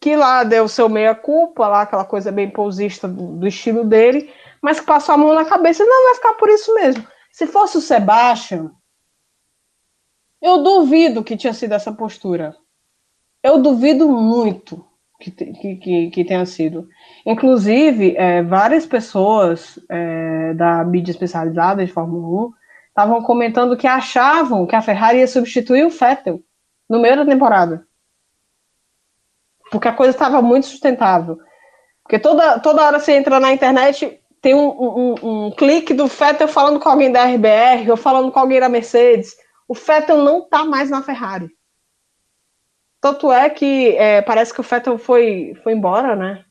que 0.00 0.16
lá 0.16 0.42
deu 0.42 0.66
seu 0.68 0.88
meia-culpa, 0.88 1.68
lá 1.68 1.82
aquela 1.82 2.04
coisa 2.04 2.32
bem 2.32 2.48
posista 2.48 3.06
do, 3.06 3.36
do 3.36 3.46
estilo 3.46 3.84
dele, 3.84 4.32
mas 4.64 4.80
que 4.80 4.86
passou 4.86 5.14
a 5.14 5.18
mão 5.18 5.34
na 5.34 5.44
cabeça 5.44 5.84
não 5.84 6.06
vai 6.06 6.14
ficar 6.14 6.32
por 6.34 6.48
isso 6.48 6.74
mesmo. 6.74 7.06
Se 7.30 7.46
fosse 7.46 7.76
o 7.76 7.82
Sebastian, 7.82 8.70
eu 10.40 10.62
duvido 10.62 11.22
que 11.22 11.36
tinha 11.36 11.52
sido 11.52 11.72
essa 11.72 11.92
postura. 11.92 12.56
Eu 13.42 13.60
duvido 13.60 14.08
muito 14.08 14.82
que, 15.20 15.30
que, 15.30 15.76
que, 15.76 16.10
que 16.10 16.24
tenha 16.24 16.46
sido. 16.46 16.88
Inclusive, 17.26 18.16
é, 18.16 18.42
várias 18.42 18.86
pessoas 18.86 19.78
é, 19.90 20.54
da 20.54 20.82
mídia 20.82 21.12
especializada 21.12 21.84
de 21.84 21.92
Fórmula 21.92 22.46
1 22.46 22.52
estavam 22.88 23.22
comentando 23.22 23.76
que 23.76 23.86
achavam 23.86 24.66
que 24.66 24.74
a 24.74 24.80
Ferrari 24.80 25.18
ia 25.18 25.28
substituir 25.28 25.84
o 25.84 25.90
Vettel 25.90 26.42
no 26.88 27.02
meio 27.02 27.16
da 27.16 27.26
temporada. 27.26 27.86
Porque 29.70 29.88
a 29.88 29.92
coisa 29.92 30.12
estava 30.12 30.40
muito 30.40 30.64
sustentável. 30.64 31.38
Porque 32.02 32.18
toda, 32.18 32.58
toda 32.60 32.82
hora 32.82 32.98
você 32.98 33.12
entra 33.12 33.38
na 33.38 33.52
internet, 33.52 34.23
tem 34.44 34.54
um, 34.54 34.68
um, 34.68 35.14
um, 35.46 35.50
clique 35.52 35.94
do 35.94 36.06
Vettel 36.06 36.46
falando 36.46 36.78
com 36.78 36.86
alguém 36.86 37.10
da 37.10 37.24
RBR 37.24 37.90
ou 37.90 37.96
falando 37.96 38.30
com 38.30 38.38
alguém 38.38 38.60
da 38.60 38.68
Mercedes. 38.68 39.34
O 39.66 39.72
Vettel 39.72 40.18
não 40.18 40.40
está 40.40 40.66
mais 40.66 40.90
na 40.90 41.02
Ferrari. 41.02 41.48
Tanto 43.00 43.32
é 43.32 43.48
que 43.48 43.96
é, 43.96 44.20
parece 44.20 44.52
que 44.52 44.60
o 44.60 44.62
Vettel 44.62 44.98
foi, 44.98 45.58
foi 45.62 45.72
embora, 45.72 46.14
né? 46.14 46.44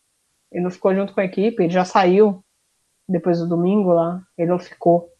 Ele 0.51 0.63
não 0.63 0.71
ficou 0.71 0.95
junto 0.95 1.13
com 1.13 1.21
a 1.21 1.25
equipe, 1.25 1.61
ele 1.61 1.71
já 1.71 1.85
saiu 1.85 2.43
depois 3.07 3.37
do 3.37 3.47
domingo 3.47 3.93
lá, 3.93 4.23
ele 4.39 4.49
não 4.49 4.57
ficou. 4.57 5.11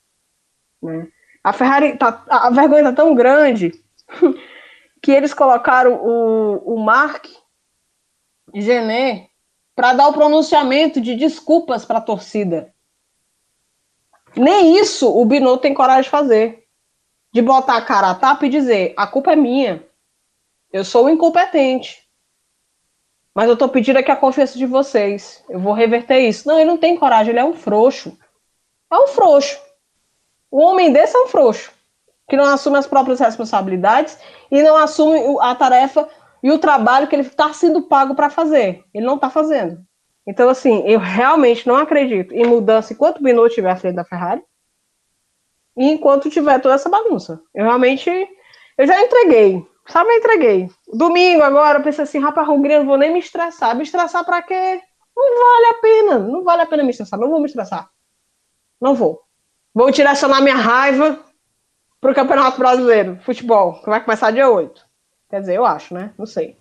Né? 0.82 1.07
A 1.43 1.53
Ferrari, 1.53 1.95
tá, 1.95 2.24
a 2.28 2.49
vergonha 2.49 2.86
tá 2.86 2.93
tão 2.93 3.13
grande 3.13 3.71
que 4.99 5.11
eles 5.11 5.32
colocaram 5.32 5.93
o, 5.93 6.74
o 6.74 6.84
Mark 6.84 7.28
Gené 8.51 9.30
para 9.76 9.93
dar 9.93 10.07
o 10.07 10.13
pronunciamento 10.13 11.01
de 11.01 11.15
desculpas 11.15 11.86
para 11.86 11.97
a 11.97 12.01
torcida. 12.01 12.74
Nem 14.36 14.78
isso 14.78 15.09
o 15.09 15.26
Binotto 15.26 15.61
tem 15.61 15.74
coragem 15.74 16.03
de 16.03 16.09
fazer. 16.09 16.63
De 17.32 17.41
botar 17.41 17.78
a 17.78 17.82
cara 17.82 18.11
a 18.11 18.15
tapa 18.15 18.45
e 18.45 18.49
dizer: 18.49 18.93
a 18.95 19.07
culpa 19.07 19.34
é 19.34 19.36
minha. 19.36 19.84
Eu 20.71 20.84
sou 20.84 21.05
o 21.05 21.09
incompetente. 21.09 22.03
Mas 23.34 23.49
eu 23.49 23.57
tô 23.57 23.67
pedindo 23.67 23.97
aqui 23.97 24.11
a 24.11 24.15
confiança 24.15 24.57
de 24.57 24.65
vocês. 24.65 25.43
Eu 25.49 25.59
vou 25.59 25.74
reverter 25.74 26.19
isso. 26.19 26.47
Não, 26.47 26.59
ele 26.59 26.69
não 26.69 26.78
tem 26.78 26.95
coragem, 26.95 27.32
ele 27.32 27.39
é 27.39 27.45
um 27.45 27.53
frouxo. 27.53 28.17
É 28.91 28.95
um 28.95 29.07
frouxo. 29.07 29.59
Um 30.51 30.61
homem 30.61 30.93
desse 30.93 31.15
é 31.15 31.19
um 31.19 31.28
frouxo. 31.28 31.71
Que 32.30 32.38
não 32.38 32.45
assume 32.45 32.78
as 32.78 32.86
próprias 32.86 33.19
responsabilidades 33.19 34.17
e 34.51 34.61
não 34.61 34.76
assume 34.76 35.19
a 35.41 35.55
tarefa 35.55 36.07
e 36.44 36.52
o 36.52 36.60
trabalho 36.60 37.08
que 37.08 37.16
ele 37.16 37.24
está 37.24 37.54
sendo 37.54 37.84
pago 37.84 38.14
para 38.14 38.30
fazer. 38.30 38.84
Ele 38.94 39.06
não 39.06 39.16
está 39.16 39.30
fazendo. 39.30 39.82
Então, 40.28 40.50
assim, 40.50 40.84
eu 40.86 41.00
realmente 41.00 41.66
não 41.66 41.78
acredito 41.78 42.34
em 42.34 42.46
mudança 42.46 42.91
enquanto 42.91 43.18
o 43.18 43.24
Binotto 43.24 43.48
estiver 43.48 43.72
à 43.72 43.76
frente 43.78 43.96
da 43.96 44.04
Ferrari 44.04 44.44
e 45.78 45.89
enquanto 45.89 46.30
tiver 46.30 46.60
toda 46.60 46.76
essa 46.76 46.89
bagunça. 46.89 47.41
Eu 47.56 47.64
realmente, 47.64 48.10
eu 48.78 48.86
já 48.86 49.02
entreguei. 49.02 49.66
Sabe, 49.88 50.12
eu 50.12 50.18
entreguei. 50.18 50.70
Domingo 50.94 51.44
agora, 51.44 51.80
eu 51.80 51.84
pensei 51.84 52.04
assim, 52.04 52.20
rapaz, 52.20 52.48
Hungria, 52.48 52.80
não 52.80 52.86
vou 52.86 52.98
nem 52.98 53.12
me 53.12 53.20
estressar. 53.20 53.76
Me 53.76 53.84
estressar 53.84 54.24
para 54.26 54.41
quê? 54.41 54.82
Não 55.16 55.39
vale 55.39 55.66
a 55.66 55.74
pena. 55.76 56.20
Não 56.20 56.44
vale 56.44 56.62
a 56.62 56.66
pena 56.66 56.84
me 56.84 56.91
estressar. 56.91 57.20
Não 57.20 57.30
vou 57.30 57.39
me 57.39 57.48
estressar. 57.48 57.89
Não 58.80 58.96
vou. 58.96 59.22
Vou 59.74 59.91
direcionar 59.91 60.41
minha 60.41 60.56
raiva 60.56 61.20
pro 62.00 62.14
Campeonato 62.14 62.60
Brasileiro, 62.60 63.20
futebol, 63.24 63.82
que 63.82 63.89
vai 63.89 64.04
começar 64.04 64.32
dia 64.32 64.50
8. 64.50 64.93
Quer 65.34 65.40
dizer, 65.40 65.56
eu 65.56 65.66
acho, 65.66 65.96
né? 65.96 66.14
Não 66.16 66.28
sei. 66.28 66.56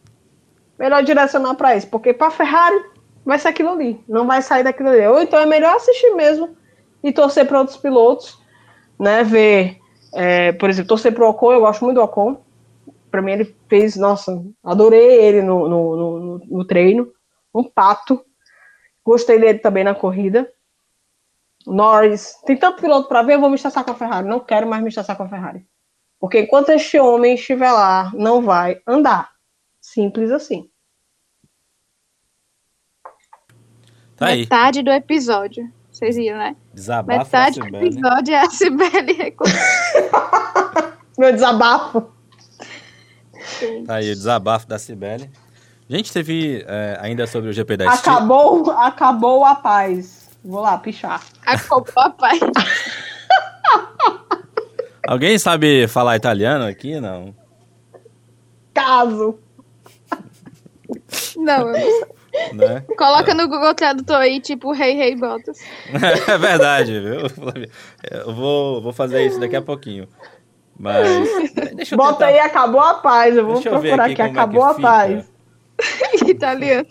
Melhor 0.78 1.02
direcionar 1.02 1.54
para 1.56 1.76
isso, 1.76 1.88
porque 1.88 2.14
para 2.14 2.30
Ferrari 2.30 2.82
vai 3.22 3.38
ser 3.38 3.48
aquilo 3.48 3.68
ali, 3.68 4.02
não 4.08 4.26
vai 4.26 4.40
sair 4.40 4.64
daquilo 4.64 4.88
ali. 4.88 5.06
Ou 5.06 5.20
então 5.20 5.38
é 5.38 5.44
melhor 5.44 5.76
assistir 5.76 6.14
mesmo 6.14 6.56
e 7.04 7.12
torcer 7.12 7.46
para 7.46 7.58
outros 7.58 7.76
pilotos, 7.76 8.40
né? 8.98 9.24
Ver, 9.24 9.78
é, 10.14 10.52
por 10.52 10.70
exemplo, 10.70 10.88
torcer 10.88 11.12
para 11.12 11.22
o 11.22 11.28
Ocon, 11.28 11.52
eu 11.52 11.60
gosto 11.60 11.84
muito 11.84 11.96
do 11.96 12.02
Ocon 12.02 12.42
para 13.10 13.20
mim 13.20 13.32
ele 13.32 13.54
fez, 13.68 13.94
nossa, 13.94 14.42
adorei 14.64 15.22
ele 15.22 15.42
no, 15.42 15.68
no, 15.68 15.96
no, 15.96 16.38
no 16.38 16.64
treino, 16.64 17.12
um 17.54 17.62
pato. 17.62 18.24
Gostei 19.04 19.38
dele 19.38 19.58
também 19.58 19.84
na 19.84 19.94
corrida. 19.94 20.50
Norris, 21.66 22.40
tem 22.46 22.56
tanto 22.56 22.80
piloto 22.80 23.06
para 23.06 23.20
ver, 23.22 23.34
eu 23.34 23.40
vou 23.40 23.50
me 23.50 23.56
estressar 23.56 23.84
com 23.84 23.90
a 23.90 23.94
Ferrari. 23.94 24.26
Não 24.26 24.40
quero 24.40 24.66
mais 24.66 24.82
me 24.82 24.88
estressar 24.88 25.14
com 25.14 25.24
a 25.24 25.28
Ferrari. 25.28 25.66
Porque 26.22 26.38
enquanto 26.38 26.68
este 26.68 27.00
homem 27.00 27.34
estiver 27.34 27.72
lá, 27.72 28.12
não 28.14 28.40
vai 28.40 28.80
andar. 28.86 29.32
Simples 29.80 30.30
assim. 30.30 30.70
Tá 34.14 34.26
aí. 34.26 34.42
Metade 34.42 34.84
do 34.84 34.92
episódio. 34.92 35.68
Vocês 35.90 36.14
viram, 36.14 36.38
né? 36.38 36.54
Desabafo 36.72 37.18
Metade 37.18 37.58
do 37.58 37.76
episódio 37.76 38.34
é 38.34 38.38
a 38.38 38.48
Sibeli. 38.48 39.36
Meu 41.18 41.32
desabafo. 41.32 42.12
Tá 43.84 43.96
aí 43.96 44.12
o 44.12 44.14
desabafo 44.14 44.68
da 44.68 44.78
Cibele. 44.78 45.28
A 45.90 45.96
gente 45.96 46.12
teve 46.12 46.64
é, 46.68 46.98
ainda 47.00 47.26
sobre 47.26 47.50
o 47.50 47.52
GP 47.52 47.78
da 47.78 47.92
Acabou, 47.92 48.70
acabou 48.70 49.44
a 49.44 49.56
paz. 49.56 50.30
Vou 50.44 50.60
lá, 50.60 50.78
pichar. 50.78 51.20
Acabou 51.44 51.84
a 51.96 52.10
paz. 52.10 52.38
Alguém 55.06 55.38
sabe 55.38 55.86
falar 55.88 56.16
italiano 56.16 56.64
aqui? 56.64 57.00
Não. 57.00 57.34
Caso. 58.72 59.38
Não, 61.36 61.72
né? 61.72 62.82
Coloca 62.96 63.34
no 63.34 63.48
Google 63.48 63.74
Tradutor 63.74 64.16
aí, 64.16 64.40
tipo, 64.40 64.72
Rei 64.72 64.92
hey, 64.92 64.96
Rei 64.96 65.08
hey, 65.10 65.16
Botas. 65.16 65.58
é 66.28 66.38
verdade, 66.38 66.98
viu? 67.00 67.20
Eu 68.10 68.34
vou, 68.34 68.80
vou 68.80 68.92
fazer 68.92 69.26
isso 69.26 69.38
daqui 69.38 69.56
a 69.56 69.62
pouquinho. 69.62 70.08
Mas. 70.78 71.28
Deixa 71.74 71.94
eu 71.94 71.98
Bota 71.98 72.12
tentar... 72.12 72.26
aí, 72.26 72.38
acabou 72.38 72.80
a 72.80 72.94
paz. 72.94 73.36
Eu 73.36 73.44
vou 73.44 73.54
deixa 73.54 73.70
procurar 73.70 74.04
aqui, 74.04 74.12
aqui 74.12 74.22
acabou 74.22 74.66
é 74.66 74.70
a 74.70 74.74
paz. 74.74 75.32
italiano. 76.26 76.88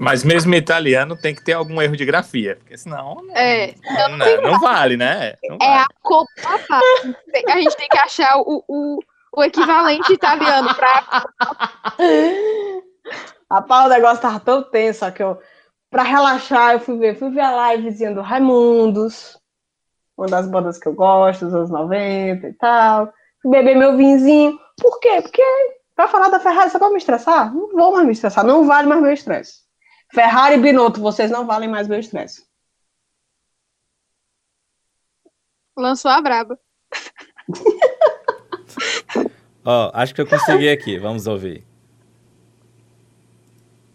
Mas 0.00 0.24
mesmo 0.24 0.54
italiano 0.54 1.14
tem 1.14 1.34
que 1.34 1.44
ter 1.44 1.52
algum 1.52 1.80
erro 1.80 1.96
de 1.96 2.06
grafia, 2.06 2.56
porque 2.56 2.76
senão 2.78 3.18
é, 3.34 3.74
não, 3.84 4.16
não, 4.16 4.42
não 4.42 4.60
vale, 4.60 4.96
né? 4.96 5.34
Não 5.44 5.56
é 5.60 5.66
vale. 5.66 5.82
a 5.82 5.86
culpa. 6.02 6.30
A 7.48 7.60
gente 7.60 7.76
tem 7.76 7.88
que 7.88 7.98
achar 7.98 8.38
o, 8.38 8.64
o, 8.66 8.98
o 9.36 9.44
equivalente 9.44 10.12
italiano 10.12 10.74
para. 10.74 11.26
Rapaz, 13.50 13.86
o 13.86 13.88
negócio 13.90 14.22
tava 14.22 14.40
tão 14.40 14.62
tenso, 14.62 15.00
só 15.00 15.10
que 15.10 15.22
eu, 15.22 15.38
pra 15.90 16.02
relaxar, 16.02 16.72
eu 16.72 16.80
fui 16.80 16.96
ver, 16.96 17.18
fui 17.18 17.30
ver 17.30 17.42
a 17.42 17.74
livezinha 17.74 18.14
do 18.14 18.22
Raimundos 18.22 19.38
uma 20.20 20.28
das 20.28 20.46
bandas 20.46 20.78
que 20.78 20.86
eu 20.86 20.92
gosto, 20.92 21.46
dos 21.46 21.54
anos 21.54 21.70
90 21.70 22.46
e 22.46 22.52
tal. 22.54 23.10
Beber 23.42 23.74
meu 23.74 23.96
vinzinho. 23.96 24.58
Por 24.78 25.00
quê? 25.00 25.20
Porque 25.22 25.42
pra 25.96 26.08
falar 26.08 26.28
da 26.28 26.38
Ferrari, 26.38 26.70
só 26.70 26.78
pra 26.78 26.90
me 26.90 26.98
estressar? 26.98 27.54
Não 27.54 27.70
vou 27.72 27.92
mais 27.92 28.06
me 28.06 28.12
estressar, 28.12 28.44
não 28.44 28.66
vale 28.66 28.86
mais 28.86 29.00
meu 29.00 29.12
estresse. 29.12 29.69
Ferrari 30.12 30.56
e 30.56 30.58
Binotto, 30.60 31.00
vocês 31.00 31.30
não 31.30 31.46
valem 31.46 31.68
mais 31.68 31.86
meu 31.86 31.98
estresse. 31.98 32.44
Lançou 35.76 36.10
a 36.10 36.20
braba. 36.20 36.58
Ó, 39.64 39.86
oh, 39.86 39.90
acho 39.94 40.14
que 40.14 40.20
eu 40.20 40.26
consegui 40.26 40.68
aqui, 40.68 40.98
vamos 40.98 41.26
ouvir. 41.26 41.66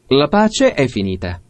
La 0.10 0.28
pace 0.28 0.72
è 0.76 0.88
finita. 0.88 1.42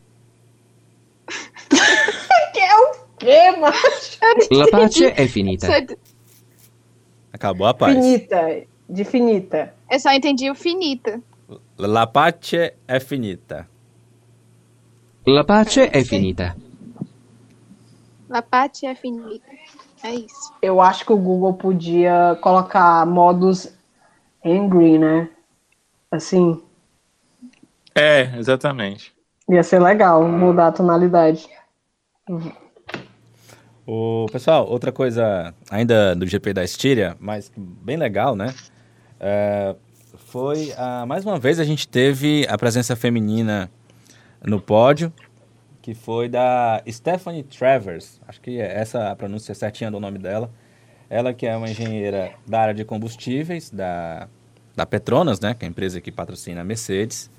que 2.54 2.60
é 2.60 2.76
o 2.76 2.92
quê, 3.18 3.52
macho? 3.60 4.20
La 4.52 4.68
pace 4.68 5.12
è 5.12 5.28
finita. 5.28 5.68
Acabou 7.34 7.68
a 7.68 7.74
paz. 7.74 7.94
Finita, 7.94 8.66
de 8.90 9.04
finita. 9.04 9.74
Eu 9.92 10.00
só 10.00 10.12
entendi 10.14 10.50
o 10.50 10.56
finita. 10.56 11.22
La 11.78 12.08
pace 12.08 12.78
è 12.88 13.00
finita. 13.02 13.68
La 15.28 15.44
pace 15.44 15.90
è 15.90 16.04
finita. 16.04 16.56
La 18.28 18.44
pace 18.44 18.88
è 18.88 18.96
finita. 18.96 19.46
É 20.04 20.14
isso. 20.14 20.54
Eu 20.62 20.80
acho 20.80 21.04
que 21.04 21.12
o 21.12 21.18
Google 21.18 21.54
podia 21.54 22.38
colocar 22.42 23.04
modos 23.08 23.74
angry, 24.46 25.00
né? 25.00 25.28
Assim. 26.12 26.62
É, 27.96 28.38
exatamente. 28.38 29.12
Ia 29.50 29.64
ser 29.64 29.82
legal 29.82 30.24
mudar 30.28 30.68
a 30.68 30.72
tonalidade. 30.72 31.50
O, 33.88 34.28
pessoal, 34.32 34.68
outra 34.70 34.92
coisa 34.92 35.56
ainda 35.72 36.16
do 36.16 36.28
GP 36.28 36.54
da 36.54 36.64
Estíria, 36.64 37.18
mas 37.20 37.52
bem 37.56 37.98
legal, 37.98 38.36
né? 38.36 38.54
É, 39.20 39.76
foi, 40.18 40.72
a, 40.78 41.06
mais 41.08 41.26
uma 41.26 41.40
vez, 41.40 41.60
a 41.60 41.64
gente 41.64 41.88
teve 41.88 42.46
a 42.48 42.58
presença 42.58 42.96
feminina 42.96 43.72
no 44.46 44.62
pódio, 44.62 45.12
que 45.82 45.94
foi 45.94 46.30
da 46.30 46.82
Stephanie 46.90 47.44
Travers, 47.44 48.20
acho 48.28 48.42
que 48.42 48.60
é 48.60 48.80
essa 48.80 49.12
a 49.12 49.16
pronúncia 49.16 49.54
certinha 49.54 49.92
do 49.92 50.00
nome 50.00 50.18
dela. 50.18 50.50
Ela 51.10 51.34
que 51.34 51.46
é 51.46 51.56
uma 51.56 51.70
engenheira 51.70 52.32
da 52.48 52.62
área 52.62 52.74
de 52.74 52.84
combustíveis 52.84 53.70
da, 53.70 54.28
da 54.76 54.86
Petronas, 54.86 55.40
né, 55.40 55.54
que 55.54 55.64
é 55.64 55.68
a 55.68 55.70
empresa 55.70 56.02
que 56.02 56.12
patrocina 56.12 56.62
a 56.62 56.64
Mercedes. 56.64 57.30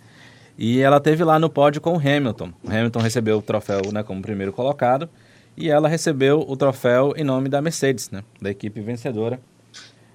E 0.57 0.81
ela 0.81 1.01
teve 1.01 1.25
lá 1.25 1.39
no 1.39 1.51
pódio 1.51 1.81
com 1.81 1.95
o 1.95 1.99
Hamilton. 1.99 2.53
O 2.63 2.71
Hamilton 2.71 3.01
recebeu 3.01 3.39
o 3.39 3.43
troféu 3.43 3.83
né, 3.93 4.03
como 4.03 4.23
primeiro 4.23 4.53
colocado 4.53 5.09
e 5.57 5.69
ela 5.69 5.89
recebeu 5.89 6.45
o 6.47 6.57
troféu 6.57 7.15
em 7.17 7.25
nome 7.25 7.49
da 7.49 7.61
Mercedes, 7.61 8.11
né, 8.11 8.23
da 8.41 8.51
equipe 8.51 8.81
vencedora. 8.81 9.41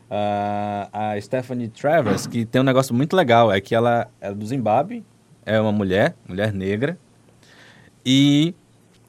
Uh, 0.10 0.88
a 0.92 1.22
Stephanie 1.22 1.70
Travers, 1.70 2.28
que 2.28 2.46
tem 2.46 2.62
um 2.62 2.66
negócio 2.66 2.94
muito 2.94 3.16
legal, 3.16 3.52
é 3.52 3.62
que 3.62 3.74
ela 3.74 4.10
é 4.20 4.34
do 4.34 4.46
Zimbábue, 4.46 5.06
é 5.46 5.60
uma 5.60 5.72
mulher, 5.72 6.16
mulher 6.28 6.54
negra, 6.54 6.98
e 8.06 8.54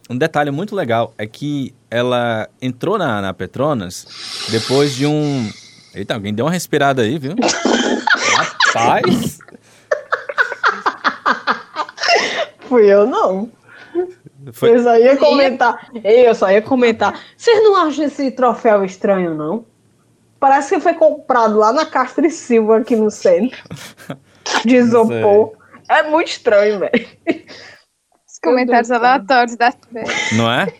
um 0.08 0.16
detalhe 0.16 0.50
muito 0.50 0.74
legal 0.74 1.14
é 1.16 1.26
que 1.26 1.74
ela 1.90 2.48
entrou 2.60 2.98
na, 2.98 3.20
na 3.20 3.32
Petronas 3.34 4.06
depois 4.50 4.94
de 4.94 5.06
um... 5.06 5.50
Eita, 5.94 6.14
alguém 6.14 6.32
deu 6.32 6.46
uma 6.46 6.50
respirada 6.50 7.02
aí, 7.02 7.18
viu? 7.18 7.34
Rapaz, 8.74 9.38
Fui 12.72 12.86
eu, 12.86 13.06
não. 13.06 13.50
foi, 14.50 14.70
Eu 14.70 14.82
só 14.82 14.96
ia 14.96 15.14
comentar. 15.18 15.90
Ei, 16.02 16.26
Eu 16.26 16.34
só 16.34 16.50
ia 16.50 16.62
comentar. 16.62 17.20
Vocês 17.36 17.62
não 17.62 17.76
acham 17.76 18.06
esse 18.06 18.30
troféu 18.30 18.82
estranho, 18.82 19.34
não? 19.34 19.66
Parece 20.40 20.74
que 20.74 20.80
foi 20.80 20.94
comprado 20.94 21.58
lá 21.58 21.70
na 21.70 21.84
Castro 21.84 22.24
e 22.24 22.30
Silva, 22.30 22.78
aqui 22.78 22.96
no 22.96 23.10
centro. 23.10 23.58
De 24.64 24.76
isopor. 24.76 25.52
É 25.92 26.02
muito 26.08 26.28
estranho, 26.28 26.78
velho. 26.80 27.06
Os 28.26 28.38
comentários 28.42 28.90
aleatórios 28.90 29.56
da 29.56 29.72
não 30.36 30.50
é? 30.50 30.72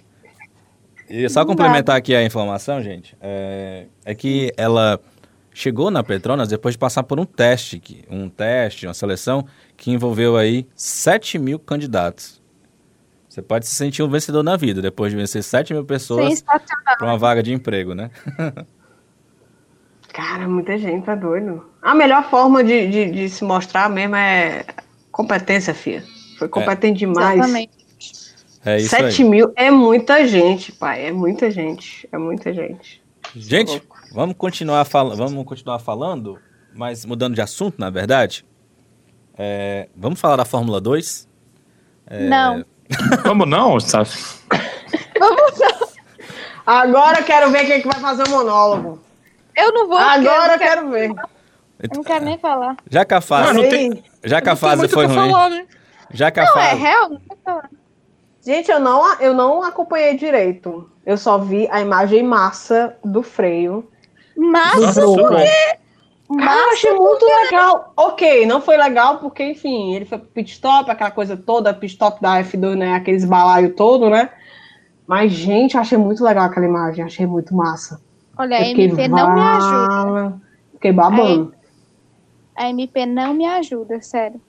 E 1.08 1.28
só 1.28 1.44
complementar 1.44 1.96
aqui 1.96 2.14
a 2.14 2.24
informação, 2.24 2.82
gente, 2.82 3.16
é, 3.20 3.86
é 4.04 4.14
que 4.14 4.50
ela 4.56 4.98
chegou 5.52 5.90
na 5.90 6.02
Petronas 6.02 6.48
depois 6.48 6.74
de 6.74 6.78
passar 6.78 7.02
por 7.02 7.20
um 7.20 7.26
teste, 7.26 7.78
que- 7.78 8.04
um 8.10 8.28
teste, 8.30 8.86
uma 8.86 8.94
seleção 8.94 9.46
que 9.76 9.90
envolveu 9.90 10.36
aí 10.36 10.66
7 10.74 11.38
mil 11.38 11.58
candidatos. 11.58 12.40
Você 13.28 13.42
pode 13.42 13.66
se 13.66 13.74
sentir 13.74 14.02
um 14.02 14.08
vencedor 14.08 14.42
na 14.42 14.56
vida 14.56 14.80
depois 14.80 15.12
de 15.12 15.18
vencer 15.18 15.42
7 15.42 15.74
mil 15.74 15.84
pessoas 15.84 16.42
para 16.98 17.06
uma 17.06 17.18
vaga 17.18 17.42
de 17.42 17.52
emprego, 17.52 17.94
né? 17.94 18.10
Cara, 20.12 20.46
muita 20.46 20.76
gente, 20.76 21.04
tá 21.06 21.14
doido. 21.14 21.66
A 21.80 21.94
melhor 21.94 22.28
forma 22.28 22.62
de, 22.62 22.86
de, 22.88 23.10
de 23.10 23.28
se 23.30 23.42
mostrar 23.44 23.88
mesmo 23.88 24.14
é 24.16 24.64
competência, 25.12 25.72
filha. 25.74 26.02
Foi 26.38 26.48
competente 26.48 26.98
demais. 27.00 27.38
Exatamente. 27.38 27.82
É 28.64 28.78
isso 28.78 28.88
7 28.90 29.22
aí. 29.22 29.28
mil 29.28 29.52
é 29.54 29.70
muita 29.70 30.26
gente, 30.26 30.72
pai. 30.72 31.06
É 31.06 31.12
muita 31.12 31.50
gente. 31.50 32.08
É 32.10 32.18
muita 32.18 32.52
gente. 32.52 33.02
Gente, 33.36 33.82
vamos 34.12 34.34
continuar, 34.36 34.84
fal 34.84 35.14
vamos 35.16 35.44
continuar 35.44 35.78
falando, 35.78 36.38
mas 36.74 37.04
mudando 37.04 37.34
de 37.34 37.40
assunto, 37.40 37.76
na 37.78 37.90
verdade. 37.90 38.44
É, 39.36 39.88
vamos 39.96 40.20
falar 40.20 40.36
da 40.36 40.44
Fórmula 40.44 40.80
2? 40.80 41.28
É, 42.06 42.28
Não. 42.28 42.64
Como 43.22 43.46
não, 43.46 43.80
sabe? 43.80 44.10
Agora 46.66 47.20
eu 47.20 47.24
quero 47.24 47.50
ver 47.50 47.64
quem 47.64 47.72
é 47.72 47.80
que 47.80 47.88
vai 47.88 48.00
fazer 48.00 48.24
o 48.24 48.30
monólogo. 48.30 49.00
Eu 49.56 49.72
não 49.72 49.88
vou. 49.88 49.98
Agora 49.98 50.52
eu 50.52 50.56
eu 50.56 50.58
quero 50.58 50.90
ver. 50.90 51.10
Eu 51.10 51.88
não 51.94 52.04
quero 52.04 52.24
nem 52.24 52.38
falar. 52.38 52.76
Já 52.90 53.04
que 53.04 53.14
a 53.14 53.20
fase, 53.20 53.52
Não, 53.54 53.62
não 53.62 53.68
tem- 53.68 54.04
já 54.24 54.40
que 54.40 54.48
a 54.48 54.56
fase 54.56 54.88
foi 54.88 55.06
ruim, 55.06 55.30
falar, 55.30 55.50
né? 55.50 55.66
já 56.10 56.30
que 56.30 56.40
a 56.40 56.44
Não, 56.44 56.50
é 56.50 56.54
fase, 56.54 56.80
real? 56.80 57.08
Não 57.10 57.20
quero 57.20 57.40
falar. 57.44 57.70
Gente, 58.44 58.70
eu 58.70 58.80
não, 58.80 59.20
eu 59.20 59.34
não 59.34 59.62
acompanhei 59.62 60.16
direito. 60.16 60.90
Eu 61.06 61.16
só 61.16 61.38
vi 61.38 61.68
a 61.70 61.80
imagem 61.80 62.22
massa 62.22 62.96
do 63.04 63.22
freio. 63.22 63.88
Mas, 64.36 64.94
do 64.96 65.14
super. 65.14 65.78
Cara, 66.38 66.60
eu 66.60 66.72
achei 66.72 66.92
muito 66.92 67.24
legal. 67.24 67.92
Ok, 67.96 68.46
não 68.46 68.60
foi 68.60 68.76
legal 68.76 69.18
porque, 69.18 69.44
enfim, 69.44 69.94
ele 69.94 70.04
foi 70.04 70.18
pro 70.18 70.28
pit 70.28 70.52
stop, 70.52 70.90
aquela 70.90 71.10
coisa 71.10 71.36
toda, 71.36 71.74
pit 71.74 71.92
stop 71.92 72.20
da 72.20 72.42
F2, 72.42 72.74
né? 72.74 72.94
Aqueles 72.94 73.24
balaio 73.24 73.74
todo, 73.74 74.08
né? 74.08 74.30
Mas, 75.06 75.32
gente, 75.32 75.76
achei 75.76 75.98
muito 75.98 76.24
legal 76.24 76.46
aquela 76.46 76.66
imagem, 76.66 77.04
achei 77.04 77.26
muito 77.26 77.54
massa. 77.54 78.00
olha, 78.36 78.56
a 78.56 78.60
Eu 78.60 78.66
fiquei 78.66 78.84
MP 78.86 79.08
não 79.08 79.34
me 79.34 79.40
ajuda. 79.40 80.40
Fiquei 80.72 80.92
babando. 80.92 81.54
A 82.54 82.68
MP 82.68 83.06
não 83.06 83.34
me 83.34 83.46
ajuda, 83.46 84.00
sério. 84.00 84.40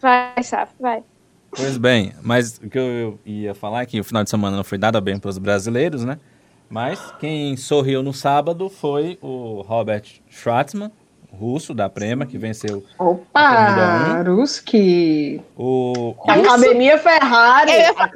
Vai, 0.00 0.42
Saf, 0.42 0.72
vai. 0.78 1.02
Pois 1.50 1.76
bem, 1.76 2.12
mas 2.22 2.58
o 2.58 2.68
que 2.68 2.78
eu 2.78 3.18
ia 3.24 3.54
falar 3.54 3.82
é 3.82 3.86
que 3.86 3.98
o 3.98 4.04
final 4.04 4.22
de 4.22 4.30
semana 4.30 4.56
não 4.56 4.64
foi 4.64 4.78
nada 4.78 5.00
bem 5.00 5.18
para 5.18 5.30
os 5.30 5.38
brasileiros, 5.38 6.04
né? 6.04 6.18
Mas 6.68 7.12
quem 7.18 7.56
sorriu 7.56 8.02
no 8.02 8.12
sábado 8.12 8.68
foi 8.68 9.18
o 9.22 9.62
Robert 9.62 10.04
Schwartzman, 10.28 10.92
russo 11.32 11.72
da 11.72 11.88
Prema, 11.88 12.26
que 12.26 12.36
venceu 12.36 12.84
Opa, 12.98 14.22
Ruski. 14.22 15.40
o. 15.56 16.14
Academia 16.26 16.98
Ferrari. 16.98 17.72
Eu 17.72 17.78
ia 17.78 17.94
falar. 17.94 18.10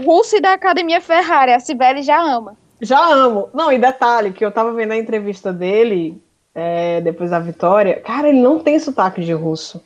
Russo 0.00 0.36
e 0.36 0.40
da 0.40 0.52
Academia 0.52 1.00
Ferrari, 1.00 1.52
a 1.52 1.60
Sibeli 1.60 2.02
já 2.02 2.20
ama. 2.20 2.56
Já 2.80 3.04
amo. 3.12 3.48
Não, 3.52 3.72
e 3.72 3.78
detalhe, 3.78 4.32
que 4.32 4.44
eu 4.44 4.52
tava 4.52 4.72
vendo 4.72 4.92
a 4.92 4.96
entrevista 4.96 5.52
dele, 5.52 6.20
é, 6.54 7.00
depois 7.00 7.30
da 7.30 7.38
vitória. 7.38 8.00
Cara, 8.00 8.28
ele 8.28 8.40
não 8.40 8.60
tem 8.60 8.78
sotaque 8.78 9.24
de 9.24 9.32
russo. 9.32 9.82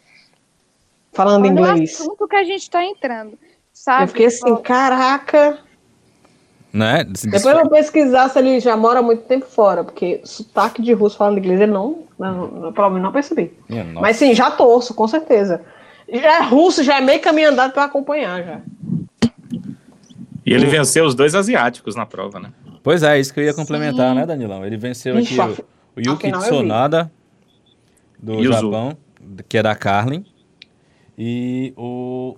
Falando 1.12 1.46
Olha 1.46 1.50
o 1.50 1.52
inglês. 1.52 2.00
assunto 2.00 2.28
que 2.28 2.36
a 2.36 2.44
gente 2.44 2.68
tá 2.68 2.84
entrando. 2.84 3.38
Sabe? 3.72 4.04
Eu 4.04 4.08
fiquei 4.08 4.26
assim, 4.26 4.56
caraca. 4.56 5.58
Né? 6.72 7.04
Depois 7.04 7.44
eu 7.44 7.60
vou 7.60 7.70
pesquisar 7.70 8.28
se 8.28 8.38
ele 8.38 8.60
já 8.60 8.76
mora 8.76 9.00
muito 9.00 9.22
tempo 9.22 9.46
fora, 9.46 9.82
porque 9.82 10.20
sotaque 10.24 10.82
de 10.82 10.92
russo 10.92 11.16
falando 11.16 11.38
inglês 11.38 11.60
ele 11.60 11.72
não, 11.72 12.04
não, 12.18 12.46
não 12.46 12.72
pelo 12.72 12.90
menos 12.90 13.04
não 13.04 13.12
percebi. 13.12 13.52
Minha 13.68 13.84
nossa. 13.84 14.00
Mas 14.00 14.16
sim, 14.16 14.34
já 14.34 14.50
torço, 14.50 14.92
com 14.92 15.08
certeza. 15.08 15.62
Já 16.12 16.38
é 16.38 16.42
russo, 16.42 16.82
já 16.82 16.98
é 16.98 17.00
meio 17.00 17.20
caminho 17.20 17.50
andado 17.50 17.72
pra 17.72 17.84
acompanhar 17.84 18.42
já. 18.42 18.60
E 20.44 20.52
ele 20.52 20.66
venceu 20.66 21.04
os 21.04 21.14
dois 21.14 21.34
asiáticos 21.34 21.94
na 21.94 22.06
prova, 22.06 22.38
né? 22.38 22.50
Pois 22.82 23.02
é, 23.02 23.18
isso 23.18 23.32
que 23.32 23.40
eu 23.40 23.44
ia 23.44 23.54
complementar, 23.54 24.10
Sim. 24.10 24.16
né, 24.16 24.26
Danilão? 24.26 24.64
Ele 24.64 24.76
venceu 24.76 25.18
Ixi, 25.18 25.40
aqui 25.40 25.62
o, 25.98 26.12
Yuki. 26.12 26.32
Tsunoda, 26.32 27.10
do 28.18 28.34
Yuzu. 28.34 28.52
Japão, 28.52 28.96
que 29.48 29.58
é 29.58 29.62
da 29.62 29.74
Carlin. 29.74 30.24
E 31.16 31.72
o 31.76 32.36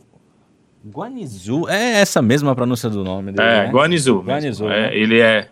Guanizu, 0.85 1.69
é 1.69 2.01
essa 2.01 2.23
mesma 2.23 2.55
pronúncia 2.55 2.89
do 2.89 3.05
nome 3.05 3.32
dele, 3.32 3.49
É, 3.49 3.66
né? 3.66 3.70
Guanizu. 3.70 4.23
Guanizu, 4.23 4.69
É, 4.69 4.89
né? 4.91 4.97
ele 4.97 5.20
é, 5.20 5.49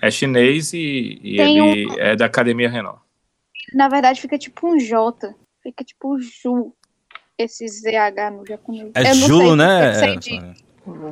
é 0.00 0.10
chinês 0.10 0.72
e, 0.72 1.18
e 1.22 1.40
ele 1.40 1.86
é 2.00 2.16
da 2.16 2.26
Academia 2.26 2.68
Renault. 2.68 2.98
Na 3.74 3.88
verdade, 3.88 4.20
fica 4.20 4.36
tipo 4.38 4.66
um 4.68 4.78
J. 4.78 5.34
Fica 5.62 5.84
tipo 5.84 6.18
Ju. 6.20 6.72
Esse 7.38 7.66
ZH 7.66 8.30
no 8.32 8.46
japonês. 8.46 8.90
É 8.94 9.00
Eu 9.02 9.04
não 9.06 9.14
Ju, 9.14 9.38
sei, 9.38 9.56
né? 9.56 9.90
eu 9.90 10.54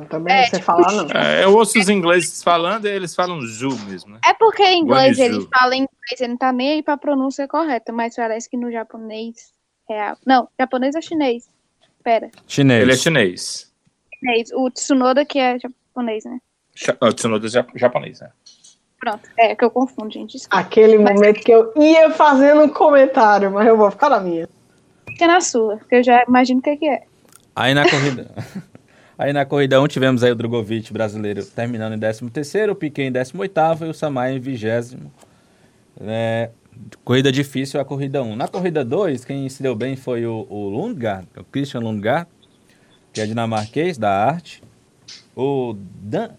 Também 0.09 0.33
É, 0.33 0.41
não 0.41 0.49
sei 0.49 0.59
tipo, 0.59 0.65
falar, 0.65 0.91
não. 0.91 1.07
É, 1.21 1.43
eu 1.45 1.55
ouço 1.55 1.79
os 1.79 1.87
ingleses 1.87 2.43
falando 2.43 2.85
e 2.85 2.89
eles 2.89 3.15
falam 3.15 3.39
Ju 3.41 3.69
mesmo, 3.85 4.13
né? 4.13 4.19
É 4.25 4.33
porque 4.33 4.63
em 4.63 4.81
inglês 4.81 5.17
Guanizu. 5.17 5.39
ele 5.41 5.47
fala 5.57 5.75
em 5.75 5.83
inglês, 5.83 6.19
ele 6.19 6.27
não 6.29 6.37
tá 6.37 6.51
nem 6.51 6.71
aí 6.73 6.83
pra 6.83 6.97
pronúncia 6.97 7.47
correta, 7.47 7.93
mas 7.93 8.15
parece 8.15 8.49
que 8.49 8.57
no 8.57 8.69
japonês 8.71 9.53
real. 9.89 10.17
Não, 10.25 10.47
japonês 10.59 10.95
ou 10.95 11.01
chinês? 11.01 11.47
Pera, 12.03 12.29
Chinês. 12.47 12.81
Ele 12.81 12.91
é 12.91 12.95
chinês. 12.97 13.71
chinês. 14.19 14.49
O 14.53 14.69
Tsunoda 14.71 15.23
que 15.23 15.39
é 15.39 15.57
japonês, 15.59 16.25
né? 16.25 16.39
O 16.99 17.13
Tsunoda 17.13 17.45
é 17.47 17.49
ja- 17.49 17.67
japonês, 17.75 18.19
né? 18.19 18.29
Pronto, 18.99 19.21
é 19.37 19.55
que 19.55 19.63
eu 19.63 19.71
confundo, 19.71 20.11
gente. 20.11 20.33
Desculpa. 20.33 20.57
Aquele 20.57 20.97
momento 20.97 21.39
que 21.41 21.51
eu 21.51 21.71
ia 21.77 22.11
fazendo 22.11 22.61
um 22.61 22.69
comentário, 22.69 23.51
mas 23.51 23.67
eu 23.67 23.77
vou 23.77 23.89
ficar 23.89 24.09
na 24.09 24.19
minha. 24.19 24.47
Fica 25.09 25.27
na 25.27 25.41
sua, 25.41 25.79
que 25.89 25.95
eu 25.95 26.03
já 26.03 26.23
imagino 26.27 26.59
o 26.59 26.63
que 26.63 26.87
é. 26.87 27.03
Aí 27.55 27.73
na 27.73 27.89
corrida. 27.89 28.29
aí 29.21 29.33
na 29.33 29.45
corrida 29.45 29.81
1 29.81 29.87
tivemos 29.87 30.23
aí 30.23 30.31
o 30.31 30.35
Drogovic 30.35 30.91
brasileiro 30.91 31.45
terminando 31.45 31.93
em 31.93 31.99
13º, 31.99 32.71
o 32.71 32.75
Piquet 32.75 33.03
em 33.03 33.11
18º 33.11 33.85
e 33.85 33.89
o 33.89 33.93
Samar 33.93 34.31
em 34.31 34.39
20 34.39 34.65
é, 35.99 36.49
Corrida 37.03 37.31
difícil 37.31 37.79
a 37.79 37.85
corrida 37.85 38.23
1. 38.23 38.35
Na 38.35 38.47
corrida 38.47 38.83
2, 38.83 39.23
quem 39.25 39.47
se 39.49 39.61
deu 39.61 39.75
bem 39.75 39.95
foi 39.95 40.25
o, 40.25 40.47
o 40.49 40.69
Lundgaard, 40.69 41.27
o 41.37 41.43
Christian 41.43 41.81
Lundgaard, 41.81 42.27
que 43.13 43.21
é 43.21 43.25
dinamarquês 43.25 43.97
da 43.97 44.09
arte. 44.09 44.63
O 45.35 45.75
Dan 45.77 46.31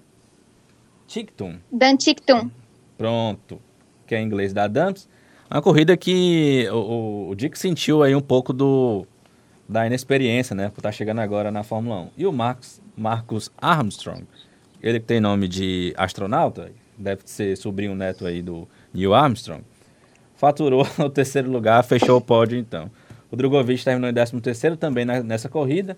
Tickton, 1.06 1.56
Dan 1.70 1.96
Tictum. 1.96 2.50
pronto, 2.98 3.60
que 4.06 4.14
é 4.14 4.20
em 4.20 4.26
inglês 4.26 4.52
da 4.52 4.66
Dumps. 4.66 5.09
Uma 5.50 5.62
corrida 5.62 5.96
que 5.96 6.66
o, 6.70 6.76
o, 6.76 7.28
o 7.30 7.34
Dick 7.34 7.59
sentiu 7.59 8.02
aí 8.02 8.14
um 8.14 8.20
pouco 8.20 8.52
do 8.52 9.06
da 9.72 9.86
inexperiência, 9.86 10.54
né? 10.54 10.68
Por 10.68 10.78
estar 10.80 10.92
chegando 10.92 11.20
agora 11.20 11.50
na 11.50 11.62
Fórmula 11.62 12.02
1. 12.02 12.08
E 12.18 12.26
o 12.26 12.32
Marcos, 12.32 12.80
Marcus 12.96 13.50
Armstrong, 13.60 14.24
ele 14.82 15.00
que 15.00 15.06
tem 15.06 15.20
nome 15.20 15.48
de 15.48 15.92
astronauta, 15.96 16.70
deve 16.96 17.22
ser 17.24 17.56
sobrinho 17.56 17.94
neto 17.94 18.26
aí 18.26 18.42
do 18.42 18.68
Neil 18.92 19.14
Armstrong, 19.14 19.62
faturou 20.36 20.86
o 20.98 21.08
terceiro 21.10 21.50
lugar, 21.50 21.82
fechou 21.82 22.16
o 22.18 22.20
pódio 22.20 22.58
então. 22.58 22.90
O 23.30 23.36
Drogovic 23.36 23.82
terminou 23.82 24.10
em 24.10 24.12
13 24.12 24.40
terceiro 24.40 24.76
também 24.76 25.04
na- 25.04 25.22
nessa 25.22 25.48
corrida, 25.48 25.96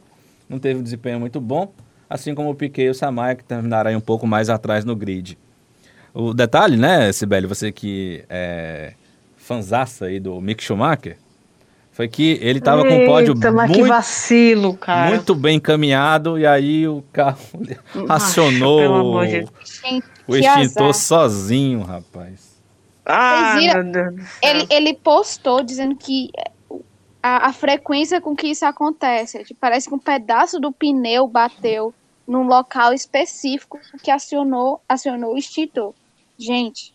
não 0.49 0.59
teve 0.59 0.79
um 0.79 0.83
desempenho 0.83 1.19
muito 1.19 1.41
bom, 1.41 1.73
assim 2.09 2.35
como 2.35 2.51
o 2.51 2.55
Piquet 2.55 2.85
e 2.85 2.91
o 2.91 2.95
Samaia, 2.95 3.35
que 3.35 3.43
terminaram 3.43 3.91
aí 3.91 3.97
um 3.97 4.01
pouco 4.01 4.27
mais 4.27 4.49
atrás 4.49 4.85
no 4.85 4.95
grid. 4.95 5.37
O 6.13 6.33
detalhe, 6.33 6.77
né, 6.77 7.11
Sibeli, 7.13 7.47
você 7.47 7.73
que 7.73 8.25
é 8.29 8.93
fanzaça 9.37 10.05
aí 10.07 10.21
do 10.21 10.41
Mick 10.41 10.63
Schumacher, 10.63 11.17
foi 11.95 12.09
que 12.09 12.41
ele 12.43 12.61
tava 12.61 12.83
com 12.83 12.93
um 12.93 13.07
pódio 13.07 13.35
Eita, 13.35 13.53
muito, 13.53 13.87
vacilo, 13.87 14.77
cara. 14.77 15.11
muito 15.11 15.33
bem 15.33 15.59
encaminhado 15.59 16.37
e 16.37 16.45
aí 16.45 16.89
o 16.89 17.05
carro 17.13 17.39
acionou 18.09 18.95
amor 18.95 19.27
de 19.27 19.47
Gente, 19.65 20.05
o 20.27 20.35
extintor 20.35 20.89
azar. 20.89 20.95
sozinho, 20.95 21.83
rapaz. 21.83 22.61
Ah, 23.07 23.53
Vocês 23.53 23.65
viram? 23.65 23.85
meu 23.85 23.93
Deus 23.93 24.15
do 24.17 24.23
céu. 24.23 24.39
Ele, 24.43 24.67
ele 24.71 24.95
postou 24.95 25.63
dizendo 25.63 25.95
que 25.95 26.31
a, 27.23 27.49
a 27.49 27.53
frequência 27.53 28.21
com 28.21 28.35
que 28.35 28.49
isso 28.49 28.67
acontece, 28.67 29.45
parece 29.61 29.89
que 29.89 29.95
um 29.95 29.99
pedaço 29.99 30.59
do 30.59 30.73
pneu 30.73 31.29
bateu 31.29 31.95
num 32.27 32.43
local 32.43 32.93
específico 32.93 33.79
que 34.03 34.11
acionou, 34.11 34.81
acionou 34.89 35.35
o 35.35 35.39
extintor. 35.39 35.95
Gente, 36.37 36.94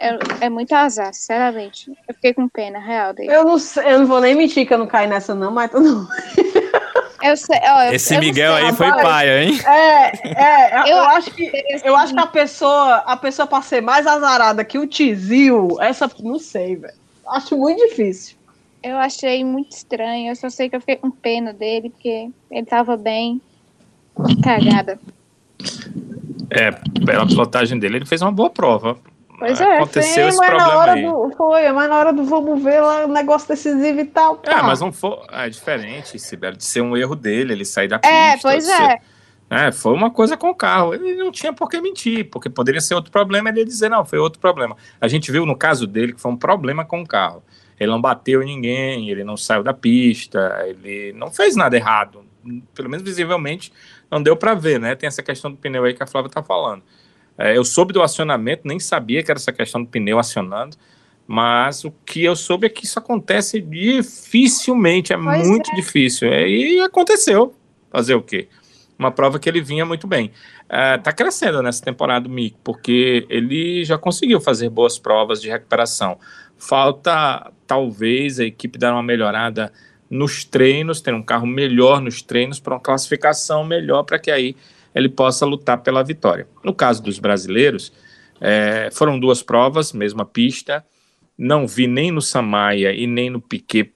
É, 0.00 0.46
é 0.46 0.48
muito 0.48 0.72
azar, 0.74 1.12
sinceramente. 1.12 1.90
Eu 2.08 2.14
fiquei 2.14 2.32
com 2.32 2.48
pena 2.48 2.78
real 2.78 3.12
dele. 3.12 3.30
Eu 3.32 3.44
não, 3.44 3.58
sei, 3.58 3.84
eu 3.92 3.98
não 4.00 4.06
vou 4.06 4.20
nem 4.20 4.34
mentir 4.34 4.66
que 4.66 4.72
eu 4.72 4.78
não 4.78 4.86
caí 4.86 5.06
nessa, 5.06 5.34
não, 5.34 5.50
mas 5.50 5.70
tudo 5.70 6.08
Eu 7.22 7.36
sei, 7.36 7.58
ó, 7.62 7.82
eu- 7.82 7.92
Esse 7.92 8.14
eu 8.14 8.18
não 8.18 8.26
Miguel 8.26 8.54
sei, 8.56 8.64
aí 8.64 8.72
foi 8.72 8.86
rapaz. 8.86 9.06
paia, 9.06 9.42
hein? 9.44 9.60
É, 9.66 10.28
é, 10.42 10.80
eu, 10.80 10.86
Eu 10.86 10.96
eu 10.96 11.02
acho 11.04 11.30
que 11.32 11.52
eu 11.84 11.96
acho 11.96 12.14
que 12.14 12.20
a 12.20 12.26
pessoa, 12.26 12.94
a 13.06 13.14
pessoa 13.14 13.46
pra 13.46 13.60
ser 13.60 13.82
mais 13.82 14.06
azarada 14.06 14.64
que 14.64 14.78
o 14.78 14.86
Tizil, 14.86 15.76
essa 15.80 16.10
não 16.20 16.38
sei, 16.38 16.76
velho. 16.76 16.94
Acho 17.28 17.58
muito 17.58 17.86
difícil. 17.88 18.36
Eu 18.82 18.96
achei 18.96 19.44
muito 19.44 19.72
estranho. 19.72 20.30
Eu 20.30 20.36
só 20.36 20.48
sei 20.48 20.70
que 20.70 20.76
eu 20.76 20.80
fiquei 20.80 20.96
com 20.96 21.10
pena 21.10 21.52
dele, 21.52 21.90
porque 21.90 22.30
ele 22.50 22.66
tava 22.66 22.96
bem. 22.96 23.38
Cagada. 24.42 24.98
É, 26.50 26.70
pela 27.04 27.26
pilotagem 27.26 27.78
dele, 27.78 27.96
ele 27.98 28.06
fez 28.06 28.22
uma 28.22 28.32
boa 28.32 28.48
prova. 28.48 28.96
Pois 29.40 29.60
é, 29.60 29.76
Aconteceu 29.78 30.24
Sim, 30.24 30.28
esse 30.28 30.38
mas 30.38 30.50
na 30.50 30.56
problema 30.56 30.78
hora 30.80 30.92
aí. 30.92 31.02
do 31.02 31.30
foi, 31.36 31.72
mas 31.72 31.88
na 31.88 31.98
hora 31.98 32.12
do 32.12 32.24
vamos 32.24 32.62
ver 32.62 32.80
lá 32.80 33.06
o 33.06 33.08
negócio 33.08 33.48
decisivo 33.48 33.98
e 34.00 34.04
tal. 34.04 34.38
É, 34.44 34.50
pá. 34.50 34.62
mas 34.62 34.80
não 34.80 34.92
foi. 34.92 35.16
É 35.32 35.48
diferente, 35.48 36.18
Sibeli, 36.18 36.56
de 36.58 36.64
ser 36.64 36.82
um 36.82 36.94
erro 36.96 37.16
dele, 37.16 37.54
ele 37.54 37.64
sair 37.64 37.88
da 37.88 37.98
pista. 37.98 38.14
É, 38.14 38.36
pois 38.36 38.64
de 38.64 38.70
ser- 38.70 38.82
é. 38.82 39.00
É, 39.52 39.72
foi 39.72 39.92
uma 39.94 40.10
coisa 40.12 40.36
com 40.36 40.50
o 40.50 40.54
carro. 40.54 40.94
Ele 40.94 41.14
não 41.14 41.32
tinha 41.32 41.52
por 41.52 41.68
que 41.68 41.80
mentir, 41.80 42.30
porque 42.30 42.48
poderia 42.48 42.80
ser 42.80 42.94
outro 42.94 43.10
problema, 43.10 43.48
ele 43.48 43.58
ia 43.60 43.64
dizer, 43.64 43.88
não, 43.88 44.04
foi 44.04 44.18
outro 44.20 44.38
problema. 44.38 44.76
A 45.00 45.08
gente 45.08 45.32
viu 45.32 45.44
no 45.44 45.56
caso 45.56 45.88
dele 45.88 46.12
que 46.12 46.20
foi 46.20 46.30
um 46.30 46.36
problema 46.36 46.84
com 46.84 47.00
o 47.02 47.06
carro. 47.06 47.42
Ele 47.78 47.90
não 47.90 48.00
bateu 48.00 48.42
em 48.42 48.46
ninguém, 48.46 49.10
ele 49.10 49.24
não 49.24 49.36
saiu 49.36 49.62
da 49.64 49.72
pista, 49.72 50.62
ele 50.68 51.12
não 51.14 51.32
fez 51.32 51.56
nada 51.56 51.74
errado. 51.74 52.24
Pelo 52.74 52.88
menos 52.90 53.02
visivelmente 53.02 53.72
não 54.10 54.22
deu 54.22 54.36
para 54.36 54.54
ver, 54.54 54.78
né? 54.78 54.94
Tem 54.94 55.06
essa 55.08 55.22
questão 55.22 55.50
do 55.50 55.56
pneu 55.56 55.82
aí 55.84 55.94
que 55.94 56.02
a 56.02 56.06
Flávia 56.06 56.30
tá 56.30 56.42
falando. 56.42 56.82
É, 57.40 57.56
eu 57.56 57.64
soube 57.64 57.94
do 57.94 58.02
acionamento, 58.02 58.68
nem 58.68 58.78
sabia 58.78 59.22
que 59.22 59.30
era 59.30 59.40
essa 59.40 59.50
questão 59.50 59.82
do 59.82 59.88
pneu 59.88 60.18
acionando, 60.18 60.76
mas 61.26 61.86
o 61.86 61.90
que 62.04 62.22
eu 62.22 62.36
soube 62.36 62.66
é 62.66 62.68
que 62.68 62.84
isso 62.84 62.98
acontece 62.98 63.62
dificilmente, 63.62 65.14
é 65.14 65.16
Pois 65.16 65.48
muito 65.48 65.74
difícil. 65.74 66.28
É, 66.28 66.46
e 66.46 66.80
aconteceu. 66.80 67.54
Fazer 67.90 68.14
o 68.14 68.20
quê? 68.20 68.46
Uma 68.98 69.10
prova 69.10 69.38
que 69.38 69.48
ele 69.48 69.62
vinha 69.62 69.86
muito 69.86 70.06
bem. 70.06 70.30
É, 70.68 70.98
tá 70.98 71.14
crescendo 71.14 71.62
nessa 71.62 71.82
temporada 71.82 72.28
o 72.28 72.30
Mick, 72.30 72.58
porque 72.62 73.26
ele 73.30 73.84
já 73.86 73.96
conseguiu 73.96 74.38
fazer 74.38 74.68
boas 74.68 74.98
provas 74.98 75.40
de 75.40 75.48
recuperação. 75.48 76.18
Falta, 76.58 77.50
talvez, 77.66 78.38
a 78.38 78.44
equipe 78.44 78.78
dar 78.78 78.92
uma 78.92 79.02
melhorada 79.02 79.72
nos 80.10 80.44
treinos, 80.44 81.00
ter 81.00 81.14
um 81.14 81.22
carro 81.22 81.46
melhor 81.46 82.02
nos 82.02 82.20
treinos 82.20 82.60
para 82.60 82.74
uma 82.74 82.80
classificação 82.80 83.64
melhor 83.64 84.02
para 84.02 84.18
que 84.18 84.30
aí 84.30 84.54
ele 84.94 85.08
possa 85.08 85.46
lutar 85.46 85.82
pela 85.82 86.02
vitória. 86.02 86.46
No 86.64 86.74
caso 86.74 87.02
dos 87.02 87.18
brasileiros, 87.18 87.92
é, 88.40 88.88
foram 88.92 89.18
duas 89.18 89.42
provas, 89.42 89.92
mesma 89.92 90.24
pista. 90.24 90.84
Não 91.36 91.66
vi 91.66 91.86
nem 91.86 92.10
no 92.10 92.20
Samaia 92.20 92.92
e 92.92 93.06
nem 93.06 93.30
no 93.30 93.40
Piquet 93.40 93.92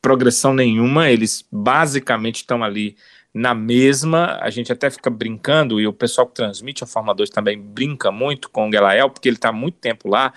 progressão 0.00 0.52
nenhuma. 0.52 1.10
Eles 1.10 1.46
basicamente 1.50 2.36
estão 2.36 2.62
ali 2.62 2.96
na 3.32 3.54
mesma. 3.54 4.38
A 4.40 4.50
gente 4.50 4.72
até 4.72 4.90
fica 4.90 5.10
brincando, 5.10 5.80
e 5.80 5.86
o 5.86 5.92
pessoal 5.92 6.26
que 6.26 6.34
transmite 6.34 6.84
a 6.84 6.86
Fórmula 6.86 7.14
2 7.14 7.30
também 7.30 7.60
brinca 7.60 8.10
muito 8.10 8.50
com 8.50 8.68
o 8.68 8.72
Gelael, 8.72 9.10
porque 9.10 9.28
ele 9.28 9.36
está 9.36 9.52
muito 9.52 9.78
tempo 9.78 10.08
lá, 10.08 10.32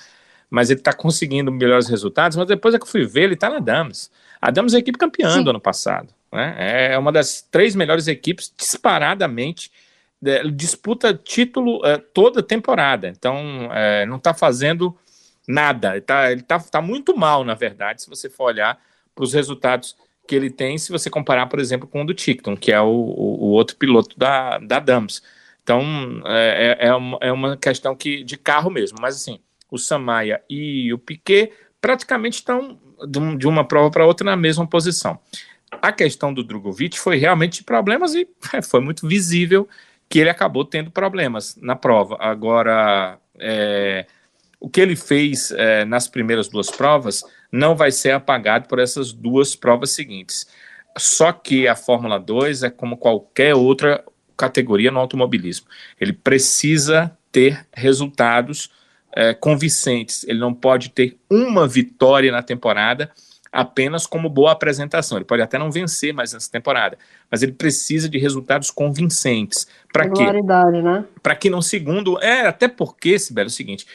mas 0.49 0.69
ele 0.69 0.79
está 0.79 0.93
conseguindo 0.93 1.51
melhores 1.51 1.87
resultados. 1.87 2.37
Mas 2.37 2.47
depois 2.47 2.73
é 2.73 2.77
que 2.77 2.83
eu 2.83 2.89
fui 2.89 3.05
ver, 3.05 3.23
ele 3.23 3.33
está 3.33 3.49
na 3.49 3.59
Damas. 3.59 4.11
A 4.41 4.51
Damas 4.51 4.73
é 4.73 4.77
a 4.77 4.79
equipe 4.79 4.97
campeã 4.97 5.31
Sim. 5.31 5.43
do 5.43 5.49
ano 5.49 5.59
passado. 5.59 6.13
Né? 6.31 6.91
É 6.91 6.97
uma 6.97 7.11
das 7.11 7.41
três 7.41 7.75
melhores 7.75 8.07
equipes 8.07 8.53
disparadamente 8.55 9.71
disputa 10.53 11.13
título 11.13 11.85
é, 11.85 11.97
toda 11.97 12.41
temporada. 12.41 13.07
Então, 13.07 13.69
é, 13.71 14.05
não 14.05 14.17
está 14.17 14.33
fazendo 14.33 14.97
nada. 15.47 15.91
Ele 15.91 15.99
está 15.99 16.59
tá, 16.59 16.59
tá 16.59 16.81
muito 16.81 17.15
mal, 17.15 17.43
na 17.43 17.53
verdade, 17.53 18.01
se 18.01 18.09
você 18.09 18.29
for 18.29 18.45
olhar 18.45 18.79
para 19.15 19.23
os 19.23 19.33
resultados 19.33 19.95
que 20.27 20.35
ele 20.35 20.49
tem, 20.49 20.77
se 20.77 20.91
você 20.91 21.09
comparar, 21.09 21.47
por 21.47 21.59
exemplo, 21.59 21.87
com 21.87 22.01
o 22.01 22.05
do 22.05 22.13
Ticton, 22.13 22.57
que 22.57 22.71
é 22.71 22.81
o, 22.81 22.85
o, 22.87 23.45
o 23.45 23.49
outro 23.51 23.77
piloto 23.77 24.17
da, 24.19 24.57
da 24.59 24.79
Dams. 24.79 25.21
Então, 25.63 25.81
é, 26.25 26.77
é, 26.81 26.93
uma, 26.93 27.17
é 27.21 27.31
uma 27.31 27.57
questão 27.57 27.95
que, 27.95 28.23
de 28.23 28.37
carro 28.37 28.69
mesmo. 28.69 28.97
Mas, 29.01 29.15
assim, 29.15 29.39
o 29.71 29.77
Samaia 29.77 30.41
e 30.49 30.93
o 30.93 30.97
Piquet 30.97 31.51
praticamente 31.79 32.35
estão 32.35 32.79
de, 33.07 33.19
um- 33.19 33.37
de 33.37 33.47
uma 33.47 33.65
prova 33.65 33.91
para 33.91 34.05
outra 34.05 34.25
na 34.25 34.35
mesma 34.35 34.67
posição. 34.67 35.19
A 35.81 35.91
questão 35.91 36.33
do 36.33 36.43
Drogovic 36.43 36.97
foi 36.97 37.17
realmente 37.17 37.57
de 37.59 37.63
problemas 37.63 38.15
e 38.15 38.27
foi 38.63 38.79
muito 38.79 39.07
visível 39.07 39.67
que 40.09 40.19
ele 40.19 40.29
acabou 40.29 40.63
tendo 40.63 40.91
problemas 40.91 41.57
na 41.61 41.75
prova. 41.75 42.17
Agora, 42.19 43.19
é, 43.39 44.05
o 44.59 44.69
que 44.69 44.81
ele 44.81 44.95
fez 44.95 45.51
é, 45.51 45.85
nas 45.85 46.07
primeiras 46.07 46.47
duas 46.47 46.69
provas 46.69 47.23
não 47.51 47.75
vai 47.75 47.91
ser 47.91 48.11
apagado 48.11 48.67
por 48.67 48.79
essas 48.79 49.11
duas 49.11 49.55
provas 49.55 49.91
seguintes. 49.91 50.47
Só 50.97 51.31
que 51.31 51.67
a 51.67 51.75
Fórmula 51.75 52.19
2 52.19 52.63
é 52.63 52.69
como 52.69 52.97
qualquer 52.97 53.53
outra 53.53 54.03
categoria 54.35 54.91
no 54.91 54.99
automobilismo. 54.99 55.67
Ele 55.99 56.13
precisa 56.13 57.15
ter 57.31 57.67
resultados 57.73 58.71
é, 59.15 59.33
convincentes. 59.33 60.23
Ele 60.27 60.39
não 60.39 60.53
pode 60.53 60.89
ter 60.89 61.17
uma 61.29 61.67
vitória 61.67 62.31
na 62.31 62.41
temporada 62.41 63.11
apenas 63.57 64.05
como 64.05 64.29
boa 64.29 64.51
apresentação. 64.51 65.17
Ele 65.17 65.25
pode 65.25 65.41
até 65.41 65.57
não 65.57 65.71
vencer 65.71 66.13
mais 66.13 66.31
nessa 66.31 66.51
temporada, 66.51 66.95
mas 67.29 67.41
ele 67.41 67.53
precisa 67.53 68.07
de 68.07 68.19
resultados 68.19 68.69
convincentes. 68.69 69.67
Para 69.91 70.07
quê? 70.07 70.31
Né? 70.31 71.05
para 71.23 71.35
que 71.35 71.49
no 71.49 71.59
segundo. 71.63 72.21
É, 72.21 72.45
até 72.45 72.67
porque, 72.67 73.17
Sibeli, 73.17 73.47
é 73.47 73.49
o 73.49 73.51
seguinte: 73.51 73.87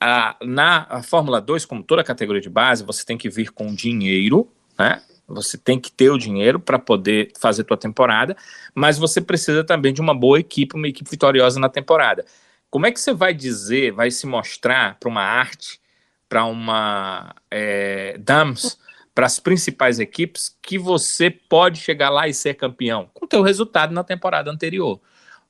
a, 0.00 0.34
na 0.42 0.86
a 0.90 1.00
Fórmula 1.00 1.40
2, 1.40 1.64
como 1.64 1.84
toda 1.84 2.02
categoria 2.02 2.42
de 2.42 2.50
base, 2.50 2.82
você 2.82 3.04
tem 3.04 3.16
que 3.16 3.30
vir 3.30 3.52
com 3.52 3.72
dinheiro, 3.72 4.48
né? 4.76 5.00
Você 5.28 5.56
tem 5.56 5.78
que 5.78 5.92
ter 5.92 6.10
o 6.10 6.18
dinheiro 6.18 6.58
para 6.58 6.76
poder 6.78 7.30
fazer 7.38 7.62
tua 7.62 7.76
temporada, 7.76 8.36
mas 8.74 8.98
você 8.98 9.20
precisa 9.20 9.62
também 9.62 9.94
de 9.94 10.00
uma 10.00 10.12
boa 10.12 10.40
equipe, 10.40 10.74
uma 10.74 10.88
equipe 10.88 11.08
vitoriosa 11.08 11.60
na 11.60 11.68
temporada. 11.68 12.24
Como 12.68 12.84
é 12.84 12.90
que 12.90 12.98
você 12.98 13.14
vai 13.14 13.32
dizer, 13.32 13.92
vai 13.92 14.10
se 14.10 14.26
mostrar 14.26 14.98
para 14.98 15.08
uma 15.08 15.22
arte, 15.22 15.80
para 16.28 16.44
uma 16.44 17.32
é, 17.48 18.18
Dams, 18.18 18.76
para 19.14 19.26
as 19.26 19.38
principais 19.38 20.00
equipes, 20.00 20.56
que 20.60 20.76
você 20.76 21.30
pode 21.30 21.80
chegar 21.80 22.10
lá 22.10 22.26
e 22.26 22.34
ser 22.34 22.54
campeão 22.54 23.08
com 23.14 23.24
o 23.24 23.28
teu 23.28 23.42
resultado 23.42 23.94
na 23.94 24.02
temporada 24.02 24.50
anterior? 24.50 25.00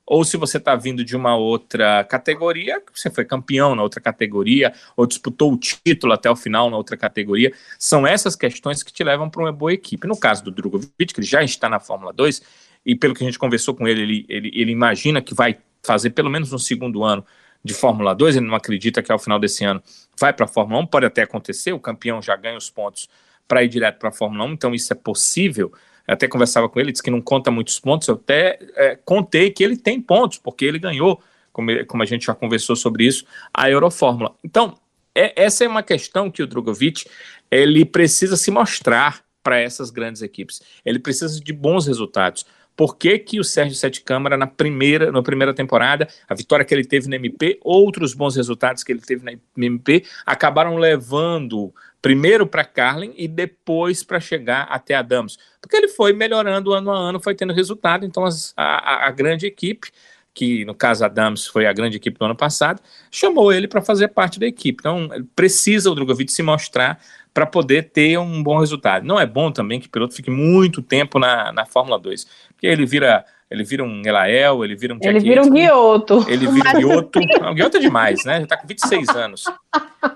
ou 0.07 0.25
se 0.25 0.37
você 0.37 0.59
está 0.59 0.75
vindo 0.77 1.05
de 1.05 1.17
uma 1.17 1.37
outra 1.37 2.05
categoria, 2.05 2.83
você 2.93 3.11
foi 3.11 3.25
campeão 3.25 3.75
na 3.75 3.83
outra 3.83 4.01
categoria, 4.01 4.73
ou 4.97 5.07
disputou 5.07 5.53
o 5.53 5.57
título 5.57 6.13
até 6.13 6.31
o 6.31 6.37
final 6.37 6.69
na 6.69 6.77
outra 6.77 6.97
categoria. 6.97 7.53
São 7.79 8.07
essas 8.07 8.37
questões 8.37 8.83
que 8.83 8.93
te 8.93 9.03
levam 9.03 9.31
para 9.31 9.43
uma 9.43 9.53
boa 9.53 9.73
equipe. 9.73 10.07
No 10.07 10.17
caso 10.17 10.45
do 10.45 10.51
Drogovic, 10.51 11.15
que 11.15 11.21
ele 11.21 11.27
já 11.27 11.43
está 11.43 11.69
na 11.69 11.81
Fórmula 11.81 12.13
2, 12.13 12.43
e 12.85 12.95
pelo 12.95 13.15
que 13.15 13.25
a 13.25 13.27
gente 13.27 13.39
conversou 13.39 13.75
com 13.75 13.89
ele, 13.89 14.03
ele, 14.03 14.27
ele, 14.29 14.51
ele 14.55 14.73
imagina 14.73 15.23
que 15.23 15.35
vai 15.35 15.57
fazer 15.83 16.11
pelo 16.11 16.31
menos 16.31 16.53
um 16.53 16.59
segundo 16.59 17.03
ano 17.03 17.25
de 17.65 17.73
Fórmula 17.73 18.15
2, 18.15 18.37
ele 18.37 18.47
não 18.47 18.55
acredita 18.55 19.03
que 19.03 19.11
ao 19.11 19.19
final 19.19 19.39
desse 19.39 19.65
ano 19.65 19.83
vai 20.21 20.35
para 20.35 20.45
a 20.45 20.49
Fórmula 20.49 20.83
1, 20.83 20.87
pode 20.87 21.07
até 21.07 21.23
acontecer, 21.23 21.73
o 21.73 21.81
campeão 21.81 22.21
já 22.21 22.37
ganha 22.37 22.59
os 22.59 22.69
pontos 22.69 23.09
para 23.47 23.63
ir 23.63 23.69
direto 23.69 23.99
para 23.99 24.09
a 24.09 24.13
Fórmula 24.13 24.45
1, 24.45 24.53
então 24.53 24.75
isso 24.75 24.93
é 24.93 24.97
possível, 24.97 25.73
eu 26.07 26.15
até 26.15 26.29
conversava 26.29 26.69
com 26.69 26.79
ele, 26.79 26.93
disse 26.93 27.03
que 27.03 27.11
não 27.11 27.21
conta 27.21 27.51
muitos 27.51 27.79
pontos. 27.81 28.09
Eu 28.09 28.15
até 28.15 28.59
é, 28.77 28.97
contei 29.05 29.51
que 29.51 29.65
ele 29.65 29.77
tem 29.77 30.01
pontos, 30.01 30.39
porque 30.39 30.65
ele 30.65 30.79
ganhou, 30.79 31.23
como, 31.53 31.71
como, 31.87 32.03
a 32.03 32.07
gente 32.07 32.27
já 32.27 32.35
conversou 32.35 32.77
sobre 32.77 33.07
isso, 33.07 33.25
a 33.53 33.71
Eurofórmula. 33.71 34.35
Então, 34.45 34.79
é, 35.15 35.33
essa 35.43 35.65
é 35.65 35.69
uma 35.69 35.83
questão 35.83 36.31
que 36.31 36.43
o 36.43 36.47
Drogovic 36.47 37.07
ele 37.51 37.85
precisa 37.85 38.37
se 38.37 38.51
mostrar 38.51 39.25
para 39.43 39.59
essas 39.59 39.91
grandes 39.91 40.23
equipes. 40.23 40.61
Ele 40.85 40.99
precisa 40.99 41.41
de 41.41 41.53
bons 41.53 41.87
resultados. 41.87 42.45
Por 42.77 42.97
que, 42.97 43.19
que 43.19 43.39
o 43.39 43.45
Sérgio 43.45 43.77
Sete 43.77 44.01
Câmara, 44.01 44.37
na 44.37 44.49
primeira, 44.49 45.13
na 45.13 45.23
primeira 45.23 45.55
temporada, 45.55 46.09
a 46.29 46.35
vitória 46.35 46.65
que 46.65 46.75
ele 46.75 46.85
teve 46.85 47.09
na 47.09 47.17
MP, 47.17 47.61
outros 47.63 48.15
bons 48.15 48.35
resultados 48.35 48.83
que 48.83 48.91
ele 48.91 49.01
teve 49.01 49.25
na 49.25 49.39
MP, 49.57 50.05
acabaram 50.27 50.77
levando 50.77 51.73
primeiro 52.05 52.47
para 52.47 52.67
Carlin 52.67 53.15
e 53.17 53.27
depois 53.27 54.05
para 54.05 54.21
chegar 54.21 54.65
até 54.65 54.95
a 54.95 55.01
Damos. 55.01 55.39
Porque 55.59 55.75
ele 55.75 55.89
foi 55.89 56.13
melhorando 56.13 56.75
ano 56.75 56.93
a 56.93 56.99
ano, 56.99 57.19
foi 57.19 57.35
tendo 57.35 57.55
resultado. 57.55 58.05
Então, 58.05 58.27
as, 58.27 58.53
a, 58.55 59.07
a, 59.07 59.11
grande 59.11 59.47
equipe, 59.47 59.91
que 60.35 60.67
no 60.67 60.75
caso 60.75 61.03
a 61.03 61.09
Dams 61.09 61.47
foi 61.47 61.65
a 61.65 61.73
grande 61.73 61.97
equipe 61.97 62.19
do 62.19 62.27
ano 62.27 62.37
passado, 62.37 62.83
chamou 63.11 63.51
ele 63.51 63.67
para 63.67 63.81
fazer 63.81 64.09
parte 64.09 64.39
da 64.39 64.47
equipe. 64.47 64.83
Então, 64.83 65.09
precisa 65.35 65.91
o 65.91 65.95
Drogovic 65.95 66.31
se 66.31 66.43
mostrar 66.43 67.01
para 67.33 67.47
poder 67.47 67.85
ter 67.85 68.19
um 68.19 68.43
bom 68.43 68.59
resultado. 68.59 69.07
Não 69.07 69.19
é 69.19 69.25
bom 69.25 69.51
também 69.51 69.81
que 69.81 69.87
o 69.87 69.91
piloto 69.91 70.15
fique 70.15 70.31
muito 70.31 70.83
tempo 70.83 71.19
na, 71.19 71.55
na 71.55 71.65
Fórmula 71.65 71.99
2, 71.99 72.27
porque 72.49 72.67
ele 72.67 72.85
vira. 72.85 73.25
Ele 73.51 73.63
vira 73.63 73.85
um 73.85 74.03
Elael, 74.05 74.65
ele 74.65 74.75
vira 74.75 74.95
um 74.95 74.99
Ele 75.01 75.21
vira 75.21 75.43
um 75.43 75.51
Guioto. 75.51 76.25
Ele 76.29 76.47
vira 76.47 76.71
um 76.71 76.75
Guioto. 76.79 77.21
Não, 77.41 77.55
Guioto 77.55 77.77
é 77.77 77.81
demais, 77.81 78.25
né? 78.25 78.41
Já 78.41 78.47
tá 78.47 78.57
com 78.57 78.67
26 78.67 79.09
anos. 79.11 79.45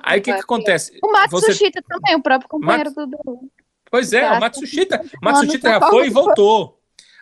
Aí 0.02 0.18
o 0.18 0.22
que, 0.22 0.32
que 0.32 0.40
acontece? 0.40 0.98
O 1.02 1.12
Matsushita 1.12 1.80
Você... 1.80 1.88
também, 1.88 2.16
o 2.16 2.22
próprio 2.22 2.48
companheiro 2.48 2.92
Mat... 2.96 3.08
do. 3.08 3.50
Pois 3.90 4.12
é, 4.12 4.30
o 4.30 4.40
Matsushita. 4.40 5.04
Matsushita 5.22 5.68
já 5.68 5.80
foi 5.80 6.06
e 6.06 6.10
voltou. 6.10 6.78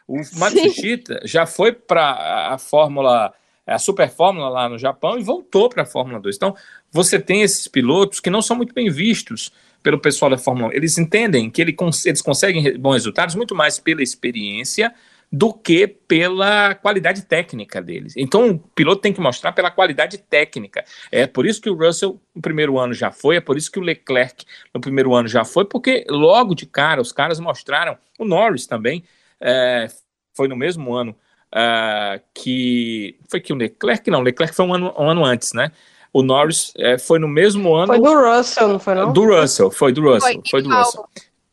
O 0.07 0.21
Matsushita 0.39 1.21
Sim. 1.21 1.27
já 1.27 1.47
foi 1.47 1.73
para 1.73 2.53
a 2.53 2.59
Fórmula 2.59 3.35
a 3.67 3.79
Super 3.79 4.09
Fórmula 4.09 4.49
lá 4.49 4.69
no 4.69 4.79
Japão 4.79 5.19
e 5.19 5.25
voltou 5.25 5.69
para 5.69 5.83
a 5.83 5.87
Fórmula 5.87 6.21
2. 6.21 6.37
Então, 6.37 6.55
você 6.91 7.19
tem 7.19 7.43
esses 7.43 7.67
pilotos 7.67 8.21
que 8.21 8.31
não 8.31 8.41
são 8.41 8.57
muito 8.57 8.73
bem 8.73 8.89
vistos 8.89 9.51
pelo 9.83 9.99
pessoal 9.99 10.31
da 10.31 10.39
Fórmula 10.39 10.69
1. 10.69 10.73
Eles 10.73 10.99
entendem 10.99 11.51
que 11.51 11.61
ele, 11.61 11.77
eles 12.05 12.23
conseguem 12.23 12.79
bons 12.79 12.95
resultados 12.95 13.35
muito 13.35 13.55
mais 13.55 13.79
pela 13.81 14.03
experiência 14.03 14.95
do 15.31 15.53
que 15.53 15.87
pela 15.87 16.75
qualidade 16.75 17.23
técnica 17.23 17.83
deles. 17.83 18.15
Então, 18.17 18.51
o 18.51 18.59
piloto 18.59 19.03
tem 19.03 19.13
que 19.13 19.21
mostrar 19.21 19.53
pela 19.53 19.71
qualidade 19.71 20.19
técnica. 20.19 20.85
É 21.11 21.27
por 21.27 21.47
isso 21.47 21.61
que 21.61 21.69
o 21.69 21.75
Russell 21.75 22.21
no 22.35 22.41
primeiro 22.41 22.79
ano 22.79 22.95
já 22.95 23.11
foi, 23.11 23.37
é 23.37 23.41
por 23.41 23.57
isso 23.57 23.71
que 23.71 23.79
o 23.79 23.83
Leclerc 23.83 24.45
no 24.73 24.81
primeiro 24.81 25.15
ano 25.15 25.29
já 25.29 25.45
foi, 25.45 25.65
porque 25.65 26.07
logo 26.09 26.55
de 26.55 26.67
cara 26.67 27.01
os 27.01 27.13
caras 27.13 27.41
mostraram, 27.41 27.99
o 28.19 28.25
Norris 28.25 28.67
também 28.67 29.05
é, 29.41 29.89
foi 30.35 30.49
no 30.49 30.57
mesmo 30.57 30.95
ano 30.95 31.15
uh, 31.53 32.23
que. 32.35 33.19
Foi 33.29 33.41
que 33.41 33.53
o 33.53 33.57
Leclerc? 33.57 34.11
Não, 34.11 34.21
o 34.21 34.23
Leclerc 34.23 34.55
foi 34.55 34.65
um 34.67 34.75
ano, 34.75 34.95
um 34.97 35.09
ano 35.09 35.25
antes, 35.25 35.53
né? 35.53 35.73
O 36.13 36.23
Norris 36.23 36.73
é, 36.79 36.99
foi 36.99 37.19
no 37.19 37.29
mesmo 37.29 37.75
ano. 37.75 37.89
Foi 37.89 38.01
do 38.01 38.15
Russell, 38.15 38.69
não 38.69 38.79
foi 38.79 38.95
não? 38.95 39.13
Do 39.13 39.25
Russell, 39.25 39.71
foi 39.71 39.93
do 39.93 40.03
Russell. 40.03 40.33
Foi, 40.33 40.43
foi 40.51 40.63
do 40.63 40.75
Russell. 40.75 41.05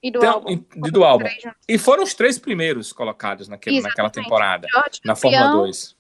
E 0.04 0.12
do 0.12 0.20
então, 0.20 0.34
álbum. 0.34 0.52
E 0.52 0.92
do 0.92 1.04
álbum. 1.06 1.26
E 1.68 1.78
foram 1.78 2.04
os 2.04 2.14
três 2.14 2.38
primeiros 2.38 2.92
colocados 2.92 3.48
naquele, 3.48 3.80
naquela 3.80 4.10
temporada, 4.10 4.68
na 5.06 5.16
Fórmula 5.16 5.50
2. 5.52 5.96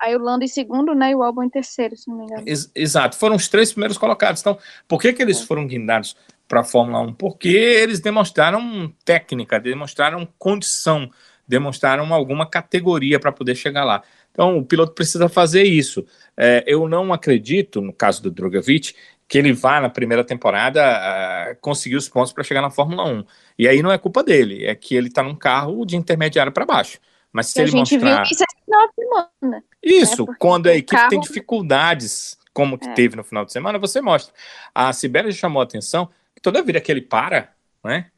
Aí 0.00 0.16
o 0.16 0.18
Lando 0.18 0.44
em 0.44 0.48
segundo, 0.48 0.94
né? 0.94 1.12
E 1.12 1.14
o 1.14 1.22
álbum 1.22 1.44
em 1.44 1.48
terceiro, 1.48 1.96
se 1.96 2.08
não 2.08 2.16
me 2.16 2.24
engano. 2.24 2.42
Ex 2.44 2.72
exato, 2.74 3.16
foram 3.16 3.36
os 3.36 3.48
três 3.48 3.70
primeiros 3.70 3.96
colocados. 3.96 4.40
Então, 4.40 4.58
por 4.88 5.00
que, 5.00 5.12
que 5.12 5.22
eles 5.22 5.40
é. 5.40 5.46
foram 5.46 5.64
guindados 5.66 6.16
para 6.48 6.60
a 6.60 6.64
Fórmula 6.64 7.00
1? 7.02 7.14
Porque 7.14 7.48
eles 7.48 8.00
demonstraram 8.00 8.92
técnica, 9.04 9.60
demonstraram 9.60 10.26
condição, 10.36 11.08
demonstraram 11.46 12.12
alguma 12.12 12.46
categoria 12.46 13.20
para 13.20 13.30
poder 13.30 13.54
chegar 13.54 13.84
lá. 13.84 14.02
Então, 14.32 14.58
o 14.58 14.64
piloto 14.64 14.92
precisa 14.92 15.28
fazer 15.28 15.64
isso. 15.64 16.04
É, 16.36 16.64
eu 16.66 16.88
não 16.88 17.12
acredito, 17.12 17.80
no 17.80 17.92
caso 17.92 18.22
do 18.22 18.30
Drogovic, 18.30 18.94
que 19.30 19.38
ele 19.38 19.52
vá 19.52 19.80
na 19.80 19.88
primeira 19.88 20.24
temporada 20.24 20.82
uh, 20.82 21.56
conseguir 21.60 21.94
os 21.94 22.08
pontos 22.08 22.32
para 22.32 22.42
chegar 22.42 22.60
na 22.60 22.68
Fórmula 22.68 23.04
1. 23.04 23.24
E 23.56 23.68
aí 23.68 23.80
não 23.80 23.92
é 23.92 23.96
culpa 23.96 24.24
dele, 24.24 24.66
é 24.66 24.74
que 24.74 24.96
ele 24.96 25.06
está 25.06 25.22
num 25.22 25.36
carro 25.36 25.86
de 25.86 25.96
intermediário 25.96 26.50
para 26.50 26.66
baixo. 26.66 26.98
Mas 27.32 27.46
se 27.46 27.60
e 27.60 27.62
ele 27.62 27.68
a 27.68 27.72
gente 27.76 27.94
mostrar... 27.94 28.14
viu 28.16 28.22
isso 28.24 28.42
esse 28.42 28.64
final 28.64 28.88
de 28.88 28.94
semana. 28.96 29.64
Isso, 29.80 30.26
né? 30.26 30.34
quando 30.36 30.66
a 30.66 30.74
equipe 30.74 30.96
carro... 30.96 31.10
tem 31.10 31.20
dificuldades, 31.20 32.36
como 32.52 32.76
que 32.76 32.88
é. 32.88 32.92
teve 32.92 33.14
no 33.14 33.22
final 33.22 33.44
de 33.44 33.52
semana, 33.52 33.78
você 33.78 34.00
mostra. 34.00 34.34
A 34.74 34.92
Sibeli 34.92 35.32
chamou 35.32 35.60
a 35.60 35.64
atenção 35.64 36.10
que 36.34 36.42
toda 36.42 36.60
vida 36.60 36.80
que 36.80 36.90
ele 36.90 37.02
para, 37.02 37.52
né? 37.84 38.10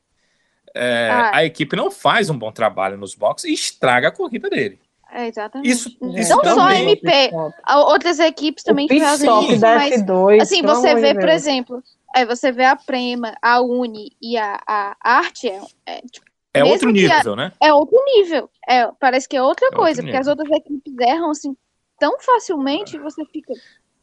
É, 0.74 1.10
ah. 1.10 1.30
A 1.34 1.44
equipe 1.44 1.76
não 1.76 1.90
faz 1.90 2.30
um 2.30 2.39
bom 2.39 2.51
trabalho 2.51 2.97
nos 2.97 3.14
boxes 3.14 3.51
e 3.51 3.52
estraga 3.52 4.09
a 4.09 4.12
corrida 4.12 4.48
dele. 4.48 4.80
É, 5.12 5.28
exatamente. 5.28 5.70
Isso, 5.70 5.89
isso 5.90 6.30
não 6.30 6.40
também. 6.40 6.55
só 6.55 6.60
a 6.62 6.76
MP, 6.76 7.30
outras 7.86 8.18
equipes 8.18 8.64
também 8.64 8.89
fazem 8.89 9.52
isso, 9.52 9.60
mas 9.60 10.02
F2, 10.02 10.40
assim, 10.40 10.62
você 10.62 10.94
vê, 10.94 11.14
por 11.14 11.28
exemplo, 11.28 11.82
é, 12.16 12.24
você 12.24 12.51
vê 12.51 12.64
a 12.64 12.74
Prema, 12.74 13.36
a 13.43 13.60
Uni 13.60 14.12
e 14.20 14.39
a, 14.39 14.59
a 14.66 14.97
Arte, 15.02 15.48
é, 15.48 15.60
é, 15.86 16.01
tipo, 16.01 16.26
é 16.55 16.64
outro 16.64 16.90
nível, 16.90 17.32
a, 17.32 17.36
né? 17.36 17.52
É 17.60 17.72
outro 17.72 18.02
nível. 18.05 18.48
É, 18.68 18.90
parece 18.98 19.28
que 19.28 19.36
é 19.36 19.43
outra 19.43 19.68
é 19.68 19.70
coisa, 19.70 20.02
porque 20.02 20.16
as 20.16 20.26
outras 20.26 20.51
equipes 20.51 20.94
erram 20.98 21.30
assim 21.30 21.56
tão 21.98 22.18
facilmente, 22.18 22.98
você 22.98 23.24
fica. 23.26 23.52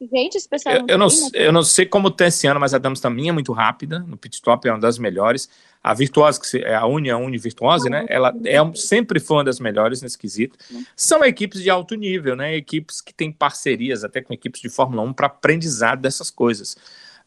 Gente, 0.02 0.38
esse 0.38 0.48
pessoal. 0.48 0.76
Eu, 0.76 0.86
eu, 0.88 0.98
não, 0.98 1.08
eu 1.34 1.52
não 1.52 1.64
sei 1.64 1.86
como 1.86 2.10
tá 2.10 2.28
esse 2.28 2.48
ano, 2.48 2.60
mas 2.60 2.74
a 2.74 2.78
Dams 2.78 3.02
também 3.02 3.28
é 3.28 3.32
muito 3.32 3.52
rápida. 3.52 4.00
No 4.00 4.16
pit 4.16 4.36
stop 4.36 4.68
é 4.68 4.72
uma 4.72 4.80
das 4.80 4.98
melhores. 4.98 5.50
A 5.84 5.94
Virtuosa, 5.94 6.40
que 6.40 6.58
é 6.58 6.76
a 6.76 6.86
Uni, 6.86 7.10
a 7.10 7.18
Uni 7.18 7.38
Virtuosa, 7.38 7.90
né? 7.90 8.06
Ela 8.08 8.34
é, 8.46 8.58
sempre 8.76 9.20
foi 9.20 9.38
uma 9.38 9.44
das 9.44 9.60
melhores 9.60 10.02
nesse 10.02 10.18
quesito. 10.18 10.58
São 10.96 11.24
equipes 11.24 11.62
de 11.62 11.70
alto 11.70 11.96
nível, 11.96 12.36
né? 12.36 12.56
Equipes 12.56 13.02
que 13.02 13.14
têm 13.14 13.32
parcerias 13.32 14.04
até 14.04 14.22
com 14.22 14.34
equipes 14.34 14.62
de 14.62 14.70
Fórmula 14.70 15.02
1 15.04 15.14
para 15.14 15.28
aprendizado 15.28 16.02
dessas 16.02 16.30
coisas. 16.30 16.78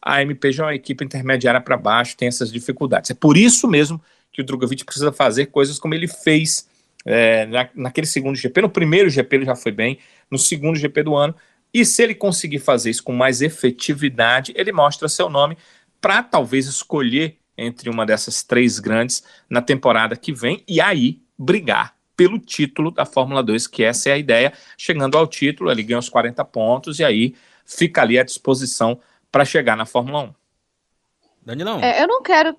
A 0.01 0.21
MP 0.21 0.51
já 0.51 0.63
é 0.63 0.65
uma 0.67 0.75
equipe 0.75 1.05
intermediária 1.05 1.61
para 1.61 1.77
baixo, 1.77 2.17
tem 2.17 2.27
essas 2.27 2.51
dificuldades. 2.51 3.11
É 3.11 3.13
por 3.13 3.37
isso 3.37 3.67
mesmo 3.67 4.01
que 4.31 4.41
o 4.41 4.43
Drogovic 4.43 4.83
precisa 4.83 5.11
fazer 5.11 5.45
coisas 5.45 5.77
como 5.77 5.93
ele 5.93 6.07
fez 6.07 6.67
é, 7.05 7.45
na, 7.45 7.69
naquele 7.75 8.07
segundo 8.07 8.35
GP. 8.35 8.61
No 8.61 8.69
primeiro 8.69 9.09
GP 9.09 9.35
ele 9.35 9.45
já 9.45 9.55
foi 9.55 9.71
bem, 9.71 9.99
no 10.29 10.37
segundo 10.37 10.75
GP 10.75 11.03
do 11.03 11.15
ano. 11.15 11.35
E 11.73 11.83
se 11.83 12.03
ele 12.03 12.13
conseguir 12.13 12.59
fazer 12.59 12.91
isso 12.91 13.03
com 13.03 13.13
mais 13.13 13.41
efetividade, 13.41 14.53
ele 14.55 14.71
mostra 14.71 15.09
seu 15.09 15.29
nome 15.29 15.57
para 15.99 16.21
talvez 16.21 16.67
escolher 16.67 17.37
entre 17.57 17.89
uma 17.89 18.05
dessas 18.05 18.43
três 18.43 18.79
grandes 18.79 19.23
na 19.49 19.61
temporada 19.61 20.15
que 20.15 20.31
vem 20.31 20.63
e 20.67 20.79
aí 20.79 21.21
brigar 21.37 21.95
pelo 22.15 22.39
título 22.39 22.91
da 22.91 23.05
Fórmula 23.05 23.41
2, 23.41 23.67
que 23.67 23.83
essa 23.83 24.09
é 24.09 24.13
a 24.13 24.17
ideia. 24.17 24.53
Chegando 24.77 25.17
ao 25.17 25.25
título, 25.25 25.71
ele 25.71 25.83
ganha 25.83 25.99
os 25.99 26.09
40 26.09 26.43
pontos 26.45 26.99
e 26.99 27.03
aí 27.03 27.35
fica 27.65 28.01
ali 28.01 28.19
à 28.19 28.23
disposição 28.23 28.99
para 29.31 29.45
chegar 29.45 29.75
na 29.75 29.85
Fórmula 29.85 30.23
1. 30.23 30.33
Danilão. 31.45 31.79
É, 31.79 32.03
eu 32.03 32.07
não 32.07 32.21
quero. 32.21 32.55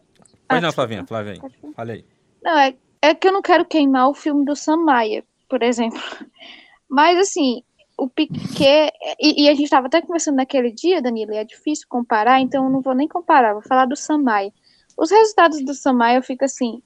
Pois 0.49 0.59
ah, 0.59 0.61
não, 0.61 0.73
Flavinha, 0.73 1.07
Flavinha. 1.07 1.41
Fala 1.75 1.93
aí. 1.93 2.05
Não, 2.43 2.59
é, 2.59 2.75
é 3.01 3.15
que 3.15 3.29
eu 3.29 3.33
não 3.33 3.43
quero 3.43 3.65
queimar 3.65 4.09
o 4.09 4.15
filme 4.15 4.45
do 4.45 4.57
Sam 4.57 4.79
Maia, 4.79 5.25
por 5.49 5.63
exemplo. 5.63 6.01
Mas, 6.89 7.19
assim, 7.19 7.63
o 7.97 8.09
Piquet. 8.09 8.93
E, 9.21 9.45
e 9.45 9.49
a 9.49 9.53
gente 9.53 9.65
estava 9.65 9.87
até 9.87 10.01
conversando 10.01 10.37
naquele 10.37 10.71
dia, 10.71 11.03
Danilo, 11.03 11.33
e 11.33 11.37
é 11.37 11.45
difícil 11.45 11.87
comparar, 11.89 12.41
então 12.41 12.65
eu 12.65 12.71
não 12.71 12.81
vou 12.81 12.95
nem 12.95 13.09
comparar, 13.09 13.53
vou 13.53 13.63
falar 13.63 13.87
do 13.87 13.97
Sam 13.97 14.19
Maia. 14.19 14.53
Os 14.97 15.11
resultados 15.11 15.65
do 15.65 15.75
Samaia 15.75 16.23
fica 16.23 16.45
assim. 16.45 16.83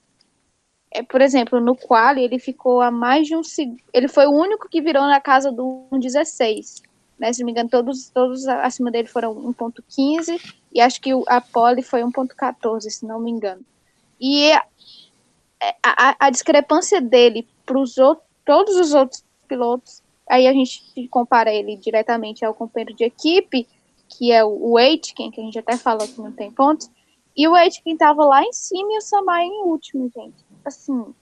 É, 0.91 1.03
por 1.03 1.21
exemplo, 1.21 1.61
no 1.61 1.77
quali 1.77 2.25
ele 2.25 2.39
ficou 2.39 2.81
a 2.81 2.91
mais 2.91 3.27
de 3.27 3.37
um 3.37 3.43
segundo. 3.43 3.79
Ele 3.93 4.09
foi 4.09 4.27
o 4.27 4.33
único 4.33 4.69
que 4.69 4.81
virou 4.81 5.03
na 5.03 5.21
casa 5.21 5.53
do 5.53 5.87
1,16. 5.93 6.83
Né? 7.19 7.33
Se 7.33 7.41
não 7.41 7.47
me 7.47 7.53
engano, 7.53 7.69
todos, 7.69 8.09
todos 8.09 8.47
acima 8.49 8.91
dele 8.91 9.09
foram 9.09 9.35
1,15 9.35 10.41
e 10.73 10.81
acho 10.81 11.01
que 11.01 11.11
a 11.27 11.41
pole 11.41 11.83
foi 11.83 12.03
1,14, 12.03 12.81
se 12.89 13.07
não 13.07 13.21
me 13.21 13.31
engano. 13.31 13.63
E 14.19 14.45
é, 14.45 14.63
é, 15.63 15.77
a, 15.83 16.11
a, 16.11 16.17
a 16.21 16.31
discrepância 16.31 17.01
dele 17.01 17.47
para 17.67 17.77
todos 18.45 18.77
os 18.77 18.95
outros 18.95 19.23
pilotos, 19.47 20.03
aí 20.29 20.47
a 20.47 20.53
gente 20.53 21.09
compara 21.09 21.53
ele 21.53 21.77
diretamente 21.77 22.45
ao 22.45 22.55
companheiro 22.55 22.95
de 22.95 23.05
equipe, 23.05 23.67
que 24.09 24.33
é 24.33 24.45
o, 24.45 24.77
Aitken, 24.77 25.31
que 25.31 25.41
a 25.41 25.45
gente 25.45 25.59
até 25.59 25.77
falou 25.77 26.07
que 26.07 26.21
não 26.21 26.33
tem 26.33 26.51
pontos, 26.51 26.91
e 27.37 27.47
o 27.47 27.55
Aitken 27.55 27.97
tava 27.97 28.25
lá 28.25 28.43
em 28.43 28.53
cima 28.53 28.93
e 28.93 28.99
o 28.99 29.01
Samai 29.01 29.45
em 29.45 29.63
último, 29.65 30.11
gente. 30.15 30.37
Assim, 30.65 31.15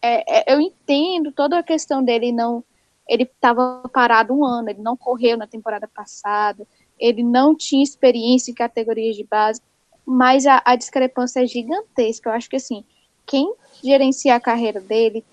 é, 0.00 0.52
é, 0.52 0.54
eu 0.54 0.60
entendo 0.60 1.32
toda 1.32 1.58
a 1.58 1.62
questão 1.62 2.02
dele 2.02 2.32
não. 2.32 2.64
Ele 3.06 3.24
estava 3.24 3.82
parado 3.92 4.32
um 4.32 4.44
ano, 4.44 4.70
ele 4.70 4.80
não 4.80 4.96
correu 4.96 5.36
na 5.36 5.46
temporada 5.46 5.88
passada, 5.88 6.66
ele 6.98 7.22
não 7.22 7.56
tinha 7.56 7.82
experiência 7.82 8.50
em 8.50 8.54
categorias 8.54 9.16
de 9.16 9.24
base, 9.24 9.60
mas 10.06 10.46
a, 10.46 10.62
a 10.64 10.76
discrepância 10.76 11.42
é 11.42 11.46
gigantesca. 11.46 12.30
Eu 12.30 12.34
acho 12.34 12.48
que 12.48 12.56
assim, 12.56 12.84
quem 13.26 13.52
gerencia 13.82 14.34
a 14.34 14.40
carreira 14.40 14.80
dele 14.80 15.24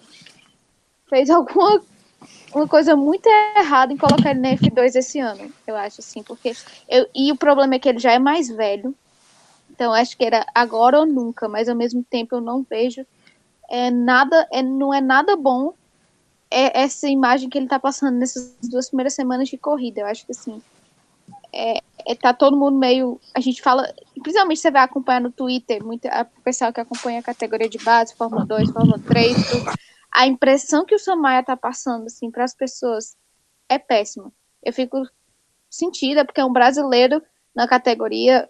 fez 1.07 1.29
alguma 1.31 1.81
uma 2.53 2.67
coisa 2.67 2.95
muito 2.95 3.27
errada 3.57 3.93
em 3.93 3.97
colocar 3.97 4.31
ele 4.31 4.39
na 4.39 4.49
F2 4.55 4.95
esse 4.95 5.19
ano, 5.19 5.51
eu 5.65 5.75
acho 5.75 6.01
assim, 6.01 6.23
porque 6.23 6.53
eu, 6.87 7.07
e 7.13 7.31
o 7.31 7.37
problema 7.37 7.75
é 7.75 7.79
que 7.79 7.89
ele 7.89 7.99
já 7.99 8.11
é 8.11 8.19
mais 8.19 8.49
velho, 8.49 8.95
então, 9.77 9.93
acho 9.93 10.17
que 10.17 10.25
era 10.25 10.43
agora 10.55 10.99
ou 10.99 11.05
nunca, 11.05 11.47
mas 11.47 11.69
ao 11.69 11.75
mesmo 11.75 12.03
tempo 12.03 12.35
eu 12.35 12.41
não 12.41 12.65
vejo 12.67 13.05
é, 13.69 13.91
nada, 13.91 14.47
é, 14.51 14.63
não 14.63 14.91
é 14.91 14.99
nada 14.99 15.35
bom 15.35 15.71
é, 16.49 16.81
essa 16.81 17.07
imagem 17.07 17.47
que 17.47 17.59
ele 17.59 17.67
está 17.67 17.77
passando 17.77 18.17
nessas 18.17 18.57
duas 18.63 18.87
primeiras 18.87 19.13
semanas 19.13 19.47
de 19.47 19.55
corrida. 19.55 20.01
Eu 20.01 20.07
acho 20.07 20.25
que 20.25 20.31
assim, 20.31 20.59
é, 21.53 21.79
é, 22.07 22.15
tá 22.15 22.33
todo 22.33 22.57
mundo 22.57 22.75
meio. 22.75 23.21
A 23.35 23.39
gente 23.39 23.61
fala, 23.61 23.93
principalmente 24.23 24.59
você 24.59 24.71
vai 24.71 24.81
acompanhar 24.81 25.21
no 25.21 25.31
Twitter, 25.31 25.85
muito, 25.85 26.07
a, 26.07 26.25
pessoal 26.43 26.73
que 26.73 26.81
acompanha 26.81 27.19
a 27.19 27.23
categoria 27.23 27.69
de 27.69 27.77
base, 27.77 28.15
Fórmula 28.15 28.45
2, 28.45 28.71
Fórmula 28.71 28.97
3, 28.97 29.51
tudo, 29.51 29.71
a 30.13 30.25
impressão 30.27 30.85
que 30.85 30.95
o 30.95 30.99
Samaya 30.99 31.43
tá 31.43 31.55
passando 31.55 32.05
assim, 32.05 32.31
para 32.31 32.43
as 32.43 32.55
pessoas 32.55 33.15
é 33.69 33.77
péssima. 33.77 34.31
Eu 34.63 34.73
fico 34.73 35.01
sentida, 35.69 36.25
porque 36.25 36.41
é 36.41 36.45
um 36.45 36.53
brasileiro 36.53 37.21
na 37.55 37.67
categoria 37.67 38.49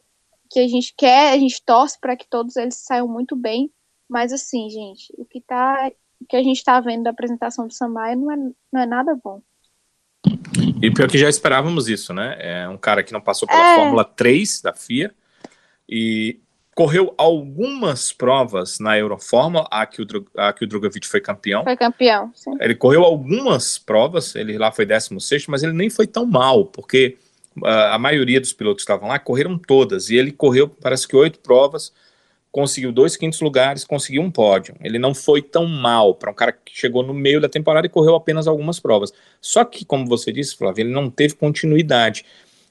que 0.49 0.59
a 0.59 0.67
gente 0.67 0.93
quer, 0.95 1.34
a 1.34 1.38
gente 1.38 1.61
torce 1.65 1.99
para 1.99 2.15
que 2.15 2.27
todos 2.27 2.55
eles 2.55 2.75
saiam 2.75 3.07
muito 3.07 3.35
bem, 3.35 3.71
mas 4.07 4.31
assim, 4.31 4.69
gente, 4.69 5.13
o 5.17 5.25
que 5.25 5.41
tá, 5.41 5.91
o 6.21 6.25
que 6.25 6.38
a 6.38 6.43
gente 6.43 6.57
está 6.57 6.79
vendo 6.79 7.03
da 7.03 7.09
apresentação 7.09 7.67
do 7.67 7.73
Samaya 7.73 8.15
não 8.15 8.31
é, 8.31 8.38
não 8.71 8.81
é 8.81 8.85
nada 8.85 9.19
bom. 9.21 9.41
E 10.81 10.91
pior 10.91 11.09
que 11.09 11.17
já 11.17 11.29
esperávamos 11.29 11.88
isso, 11.88 12.13
né? 12.13 12.38
É 12.39 12.69
um 12.69 12.77
cara 12.77 13.03
que 13.03 13.13
não 13.13 13.21
passou 13.21 13.47
pela 13.47 13.73
é. 13.73 13.75
Fórmula 13.75 14.05
3 14.05 14.61
da 14.61 14.73
FIA 14.73 15.13
e 15.89 16.39
correu 16.77 17.11
algumas 17.17 18.13
provas 18.13 18.77
na 18.77 18.95
Eurofórmula, 18.95 19.67
a 19.71 19.83
que 19.87 19.99
o, 19.99 20.05
a 20.37 20.53
que 20.53 20.63
o 20.63 20.67
Drogovic 20.67 21.07
foi 21.07 21.19
campeão. 21.19 21.63
Foi 21.63 21.75
campeão, 21.75 22.31
sim. 22.35 22.51
Ele 22.61 22.75
correu 22.75 23.03
algumas 23.03 23.79
provas, 23.79 24.35
ele 24.35 24.59
lá 24.59 24.71
foi 24.71 24.85
16, 24.85 25.47
mas 25.47 25.63
ele 25.63 25.73
nem 25.73 25.89
foi 25.89 26.05
tão 26.05 26.23
mal, 26.23 26.65
porque 26.65 27.17
a 27.63 27.97
maioria 27.97 28.39
dos 28.39 28.53
pilotos 28.53 28.83
que 28.83 28.91
estavam 28.91 29.09
lá 29.09 29.17
correram 29.17 29.57
todas, 29.57 30.11
e 30.11 30.17
ele 30.17 30.31
correu, 30.31 30.69
parece 30.69 31.07
que 31.07 31.15
oito 31.15 31.39
provas, 31.39 31.91
conseguiu 32.51 32.91
dois 32.91 33.17
quintos 33.17 33.41
lugares, 33.41 33.83
conseguiu 33.83 34.21
um 34.21 34.29
pódio. 34.29 34.75
Ele 34.83 34.99
não 34.99 35.15
foi 35.15 35.41
tão 35.41 35.65
mal 35.65 36.13
para 36.13 36.29
um 36.29 36.35
cara 36.35 36.51
que 36.51 36.77
chegou 36.77 37.01
no 37.01 37.11
meio 37.11 37.41
da 37.41 37.49
temporada 37.49 37.87
e 37.87 37.89
correu 37.89 38.13
apenas 38.13 38.47
algumas 38.47 38.79
provas. 38.79 39.11
Só 39.41 39.65
que, 39.65 39.83
como 39.83 40.05
você 40.05 40.31
disse, 40.31 40.55
Flávio, 40.55 40.83
ele 40.83 40.93
não 40.93 41.09
teve 41.09 41.33
continuidade. 41.33 42.23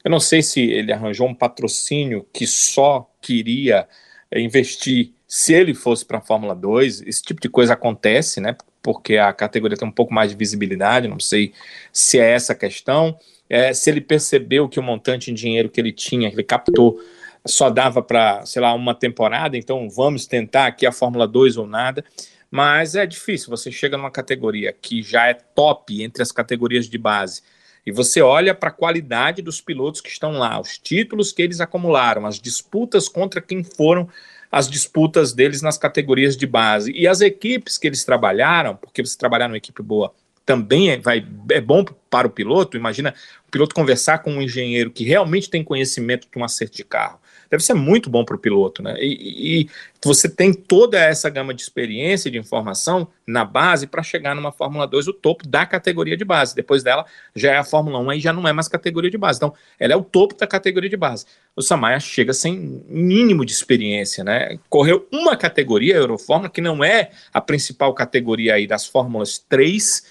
Eu 0.07 0.11
não 0.11 0.21
sei 0.21 0.41
se 0.41 0.61
ele 0.61 0.93
arranjou 0.93 1.27
um 1.27 1.35
patrocínio 1.35 2.25
que 2.33 2.47
só 2.47 3.11
queria 3.21 3.89
eh, 4.31 4.41
investir 4.41 5.11
se 5.27 5.53
ele 5.53 5.75
fosse 5.75 6.07
para 6.07 6.19
a 6.19 6.21
Fórmula 6.21 6.55
2. 6.55 7.03
Esse 7.03 7.21
tipo 7.21 7.41
de 7.41 7.49
coisa 7.49 7.73
acontece, 7.73 8.41
né? 8.41 8.57
Porque 8.81 9.17
a 9.17 9.33
categoria 9.33 9.77
tem 9.77 9.89
um 9.89 9.91
pouco 9.91 10.15
mais 10.15 10.31
de 10.31 10.37
visibilidade. 10.37 11.09
Não 11.09 11.19
sei 11.19 11.53
se 11.93 12.21
é 12.21 12.31
essa 12.31 12.53
a 12.53 12.57
questão. 12.57 13.19
É, 13.51 13.75
se 13.75 13.91
ele 13.91 14.01
percebeu 14.01 14.69
que 14.69 14.79
o 14.79 14.83
montante 14.83 15.33
em 15.33 15.35
dinheiro 15.35 15.69
que 15.69 15.81
ele 15.81 15.91
tinha, 15.91 16.31
que 16.31 16.37
ele 16.37 16.45
captou, 16.45 17.01
só 17.45 17.69
dava 17.69 18.01
para, 18.01 18.47
sei 18.47 18.63
lá, 18.63 18.73
uma 18.75 18.95
temporada, 18.95 19.57
então 19.57 19.91
vamos 19.91 20.25
tentar 20.25 20.69
aqui 20.69 20.87
a 20.87 20.93
Fórmula 20.93 21.27
2 21.27 21.57
ou 21.57 21.67
nada. 21.67 22.05
Mas 22.49 22.95
é 22.95 23.07
difícil, 23.07 23.51
você 23.51 23.73
chega 23.73 23.97
numa 23.97 24.13
categoria 24.13 24.73
que 24.73 25.03
já 25.03 25.27
é 25.27 25.35
top 25.35 26.01
entre 26.01 26.23
as 26.23 26.31
categorias 26.31 26.89
de 26.89 26.97
base, 26.97 27.43
e 27.87 27.93
você 27.93 28.21
olha 28.21 28.53
para 28.53 28.69
a 28.69 28.73
qualidade 28.73 29.41
dos 29.41 29.61
pilotos 29.61 30.01
que 30.01 30.09
estão 30.09 30.33
lá, 30.33 30.61
os 30.61 30.77
títulos 30.77 31.33
que 31.33 31.41
eles 31.41 31.61
acumularam, 31.61 32.27
as 32.27 32.41
disputas 32.41 33.09
contra 33.09 33.41
quem 33.41 33.63
foram 33.63 34.09
as 34.51 34.69
disputas 34.69 35.33
deles 35.33 35.63
nas 35.63 35.79
categorias 35.79 36.37
de 36.37 36.47
base 36.47 36.91
e 36.93 37.07
as 37.07 37.21
equipes 37.21 37.79
que 37.79 37.87
eles 37.87 38.05
trabalharam, 38.05 38.77
porque 38.77 39.05
você 39.05 39.17
trabalhar 39.17 39.49
numa 39.49 39.57
equipe 39.57 39.83
boa 39.83 40.13
também 40.45 40.91
é, 40.91 40.99
vai, 40.99 41.27
é 41.51 41.61
bom 41.61 41.85
para 42.09 42.27
o 42.27 42.31
piloto. 42.31 42.77
Imagina 42.77 43.13
o 43.47 43.51
piloto 43.51 43.75
conversar 43.75 44.19
com 44.19 44.33
um 44.33 44.41
engenheiro 44.41 44.93
que 44.93 45.05
realmente 45.05 45.51
tem 45.51 45.65
conhecimento 45.65 46.29
de 46.33 46.39
um 46.39 46.45
acerto 46.45 46.77
de 46.77 46.85
carro 46.85 47.19
deve 47.51 47.63
ser 47.63 47.75
muito 47.75 48.11
bom 48.11 48.25
para 48.25 48.37
o 48.37 48.39
piloto, 48.39 48.83
né? 48.83 48.97
E, 48.99 49.63
e, 49.63 49.71
você 50.05 50.29
tem 50.29 50.53
toda 50.53 50.99
essa 50.99 51.29
gama 51.29 51.53
de 51.53 51.63
experiência, 51.63 52.31
de 52.31 52.39
informação 52.39 53.09
na 53.27 53.45
base 53.45 53.87
para 53.87 54.03
chegar 54.03 54.35
numa 54.37 54.53
Fórmula 54.53 54.87
2, 54.87 55.09
o 55.09 55.13
topo 55.13 55.47
da 55.49 55.67
categoria 55.67 56.17
de 56.17 56.25
base. 56.25 56.55
Depois 56.55 56.83
dela 56.83 57.05
já 57.35 57.53
é 57.53 57.59
a 57.59 57.65
Fórmula 57.65 57.99
1, 57.99 58.11
aí 58.11 58.21
já 58.21 58.33
não 58.33 58.47
é 58.47 58.53
mais 58.53 58.69
categoria 58.69 59.11
de 59.11 59.19
base. 59.19 59.39
Então, 59.39 59.53
ela 59.81 59.93
é 59.93 59.97
o 59.97 60.05
topo 60.05 60.37
da 60.37 60.47
categoria 60.47 60.89
de 60.89 60.97
base. 60.97 61.27
O 61.57 61.63
Samaya 61.63 61.99
chega 61.99 62.33
sem 62.33 62.85
mínimo 62.89 63.45
de 63.45 63.53
experiência, 63.53 64.23
né? 64.23 64.59
Correu 64.69 65.09
uma 65.11 65.37
categoria, 65.37 65.95
a 65.95 65.99
Eurofórmula, 65.99 66.51
que 66.51 66.61
não 66.61 66.85
é 66.85 67.11
a 67.33 67.41
principal 67.41 67.93
categoria 67.95 68.55
aí 68.55 68.67
das 68.67 68.87
Fórmulas 68.87 69.39
3 69.39 70.05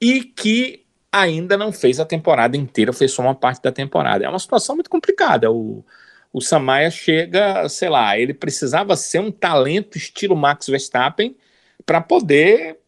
e 0.00 0.22
que 0.22 0.84
ainda 1.12 1.56
não 1.56 1.72
fez 1.72 1.98
a 1.98 2.04
temporada 2.04 2.56
inteira, 2.56 2.92
fez 2.92 3.12
só 3.12 3.22
uma 3.22 3.34
parte 3.34 3.62
da 3.62 3.72
temporada. 3.72 4.24
É 4.24 4.28
uma 4.28 4.38
situação 4.38 4.74
muito 4.74 4.90
complicada. 4.90 5.50
O, 5.50 5.84
o 6.32 6.40
Samaya 6.40 6.90
chega, 6.90 7.68
sei 7.68 7.88
lá, 7.88 8.18
ele 8.18 8.34
precisava 8.34 8.96
ser 8.96 9.20
um 9.20 9.30
talento 9.30 9.96
estilo 9.96 10.36
Max 10.36 10.66
Verstappen 10.66 11.36
para 11.86 12.00
poder 12.00 12.78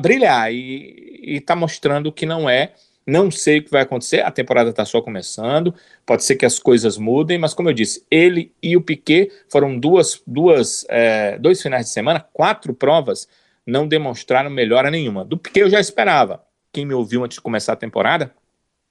brilhar 0.00 0.52
e 0.52 1.36
está 1.36 1.54
mostrando 1.54 2.12
que 2.12 2.26
não 2.26 2.48
é. 2.48 2.74
Não 3.06 3.30
sei 3.30 3.58
o 3.58 3.64
que 3.64 3.70
vai 3.70 3.82
acontecer, 3.82 4.20
a 4.20 4.30
temporada 4.30 4.70
está 4.70 4.84
só 4.84 5.00
começando, 5.00 5.74
pode 6.06 6.22
ser 6.22 6.36
que 6.36 6.46
as 6.46 6.58
coisas 6.58 6.96
mudem, 6.96 7.38
mas 7.38 7.54
como 7.54 7.68
eu 7.68 7.72
disse, 7.72 8.04
ele 8.10 8.54
e 8.62 8.76
o 8.76 8.82
Piquet 8.82 9.32
foram 9.48 9.78
duas, 9.78 10.22
duas, 10.26 10.84
é, 10.88 11.36
dois 11.38 11.60
finais 11.60 11.86
de 11.86 11.92
semana, 11.92 12.24
quatro 12.32 12.72
provas, 12.72 13.26
não 13.66 13.88
demonstraram 13.88 14.50
melhora 14.50 14.90
nenhuma. 14.90 15.24
Do 15.24 15.36
Piquet 15.38 15.62
eu 15.62 15.70
já 15.70 15.80
esperava. 15.80 16.44
Quem 16.72 16.84
me 16.84 16.94
ouviu 16.94 17.24
antes 17.24 17.36
de 17.36 17.40
começar 17.40 17.72
a 17.72 17.76
temporada 17.76 18.32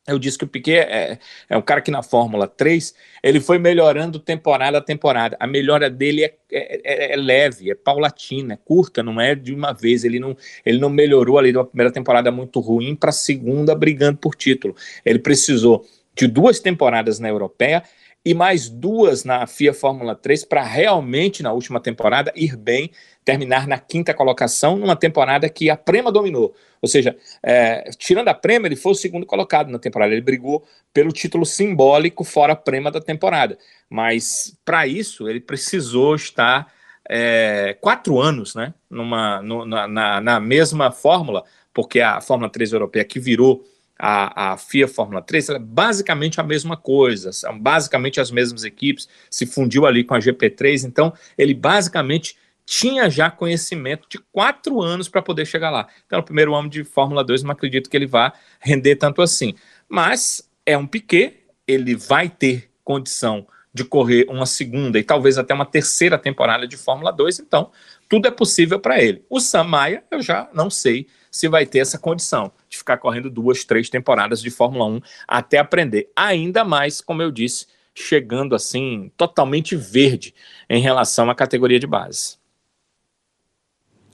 eu 0.10 0.20
disse 0.20 0.38
que 0.38 0.44
o 0.44 0.48
Piquet 0.48 0.80
é, 0.80 1.20
é 1.50 1.58
um 1.58 1.62
cara 1.62 1.82
que 1.82 1.92
na 1.92 2.04
Fórmula 2.04 2.48
3 2.48 2.94
ele 3.22 3.40
foi 3.40 3.58
melhorando 3.58 4.20
temporada 4.20 4.78
a 4.78 4.82
temporada. 4.82 5.38
A 5.40 5.48
melhora 5.48 5.90
dele 5.90 6.24
é, 6.24 6.36
é, 6.52 6.82
é, 6.84 7.14
é, 7.14 7.16
leve, 7.16 7.70
é 7.72 7.76
paulatina, 7.76 8.54
é 8.54 8.58
curta, 8.58 9.04
não 9.04 9.20
é 9.20 9.36
de 9.36 9.54
uma 9.54 9.74
vez. 9.74 10.04
Ele 10.04 10.20
não, 10.20 10.36
ele 10.66 10.80
não 10.80 10.90
melhorou 10.90 11.38
ali 11.38 11.52
da 11.52 11.64
primeira 11.64 11.92
temporada 11.92 12.32
muito 12.32 12.60
ruim 12.60 12.96
para 12.96 13.10
a 13.10 13.14
segunda 13.14 13.76
brigando 13.76 14.18
por 14.18 14.36
título. 14.36 14.76
Ele 15.06 15.20
precisou 15.20 15.86
de 16.16 16.28
duas 16.28 16.60
temporadas 16.60 17.20
na 17.20 17.30
Europeia 17.30 17.84
e 18.24 18.34
mais 18.34 18.70
duas 18.70 19.24
na 19.24 19.48
FIA 19.48 19.74
Fórmula 19.74 20.14
3 20.14 20.44
para 20.46 20.62
realmente, 20.62 21.42
na 21.42 21.54
última 21.54 21.80
temporada, 21.80 22.32
ir 22.36 22.58
bem, 22.58 22.92
terminar 23.24 23.68
na 23.68 23.78
quinta 23.78 24.14
colocação, 24.14 24.76
numa 24.76 24.96
temporada 24.96 25.48
que 25.50 25.70
a 25.70 25.78
Prema 25.78 26.12
dominou. 26.12 26.54
Ou 26.82 26.90
seja, 26.90 27.16
é, 27.42 27.90
tirando 27.98 28.28
a 28.28 28.34
Prema, 28.34 28.68
ele 28.68 28.76
foi 28.76 28.92
o 28.92 28.96
segundo 28.96 29.26
colocado 29.26 29.70
na 29.72 29.80
temporada. 29.80 30.12
Ele 30.12 30.22
brigou 30.22 30.66
pelo 30.94 31.12
título 31.12 31.46
simbólico 31.46 32.24
fora 32.24 32.54
a 32.54 32.56
Prema 32.56 32.92
da 32.92 33.00
temporada. 33.00 33.58
Mas, 33.90 34.58
para 34.66 34.86
isso, 34.86 35.30
ele 35.30 35.40
precisou 35.40 36.16
estar 36.16 36.72
é, 37.10 37.78
quatro 37.82 38.20
anos 38.20 38.54
né, 38.54 38.74
numa, 38.90 39.42
na, 39.42 40.22
na 40.22 40.40
mesma 40.40 40.92
fórmula, 40.92 41.44
porque 41.74 42.02
a 42.02 42.22
Fórmula 42.22 42.52
3 42.52 42.74
europeia 42.74 43.06
que 43.06 43.20
virou 43.20 43.64
a, 44.00 44.54
a 44.54 44.58
FIA 44.58 44.88
Fórmula 44.88 45.22
3 45.22 45.50
é 45.50 45.60
basicamente 45.60 46.40
a 46.40 46.44
mesma 46.44 46.78
coisa, 46.78 47.34
são 47.34 47.60
basicamente 47.60 48.22
as 48.22 48.32
mesmas 48.32 48.64
equipes, 48.64 49.10
se 49.30 49.46
fundiu 49.46 49.86
ali 49.86 50.06
com 50.06 50.16
a 50.16 50.20
GP3, 50.20 50.86
então 50.86 51.14
ele 51.38 51.54
basicamente 51.54 52.38
tinha 52.66 53.10
já 53.10 53.30
conhecimento 53.30 54.08
de 54.08 54.20
quatro 54.32 54.80
anos 54.80 55.10
para 55.10 55.22
poder 55.22 55.46
chegar 55.46 55.72
lá. 55.72 55.88
Então, 56.06 56.20
no 56.20 56.26
primeiro 56.26 56.56
ano 56.56 56.70
de 56.70 56.84
Fórmula 56.84 57.24
2, 57.24 57.44
não 57.44 57.52
acredito 57.52 57.90
que 57.90 57.98
ele 57.98 58.06
vá 58.06 58.32
render 58.60 58.96
tanto 58.96 59.22
assim. 59.22 59.56
Mas 59.90 60.48
é 60.66 60.78
um 60.78 60.86
Piquet, 60.86 61.48
ele 61.68 61.96
vai 61.96 62.30
ter 62.30 62.70
condição 62.84 63.48
de 63.74 63.84
correr 63.84 64.26
uma 64.30 64.46
segunda 64.46 64.98
e 64.98 65.04
talvez 65.04 65.38
até 65.38 65.54
uma 65.54 65.66
terceira 65.66 66.18
temporada 66.18 66.68
de 66.68 66.78
Fórmula 66.78 67.12
2, 67.12 67.40
então 67.40 67.72
tudo 68.08 68.28
é 68.28 68.32
possível 68.32 68.80
para 68.80 69.02
ele. 69.02 69.24
O 69.30 69.40
Sam 69.40 69.64
Maia, 69.66 70.04
eu 70.10 70.22
já 70.22 70.50
não 70.54 70.70
sei 70.70 71.08
se 71.32 71.48
vai 71.48 71.66
ter 71.66 71.80
essa 71.80 71.98
condição 71.98 72.52
de 72.70 72.78
ficar 72.78 72.98
correndo 72.98 73.30
duas, 73.30 73.64
três 73.64 73.90
temporadas 73.90 74.42
de 74.42 74.50
Fórmula 74.50 74.86
1 74.86 75.02
até 75.28 75.58
aprender. 75.58 76.12
Ainda 76.16 76.64
mais, 76.64 77.02
como 77.02 77.22
eu 77.22 77.32
disse, 77.32 77.68
chegando 77.94 78.56
assim 78.56 79.12
totalmente 79.18 79.76
verde 79.76 80.34
em 80.70 80.82
relação 80.82 81.30
à 81.30 81.36
categoria 81.36 81.80
de 81.80 81.88
base. 81.88 82.38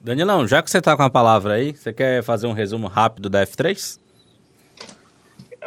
Danilão, 0.01 0.47
já 0.47 0.61
que 0.61 0.69
você 0.69 0.77
está 0.77 0.95
com 0.95 1.03
a 1.03 1.09
palavra 1.09 1.55
aí, 1.55 1.75
você 1.75 1.91
quer 1.91 2.23
fazer 2.23 2.45
um 2.47 2.53
resumo 2.53 2.87
rápido 2.87 3.29
da 3.29 3.45
F3? 3.45 3.99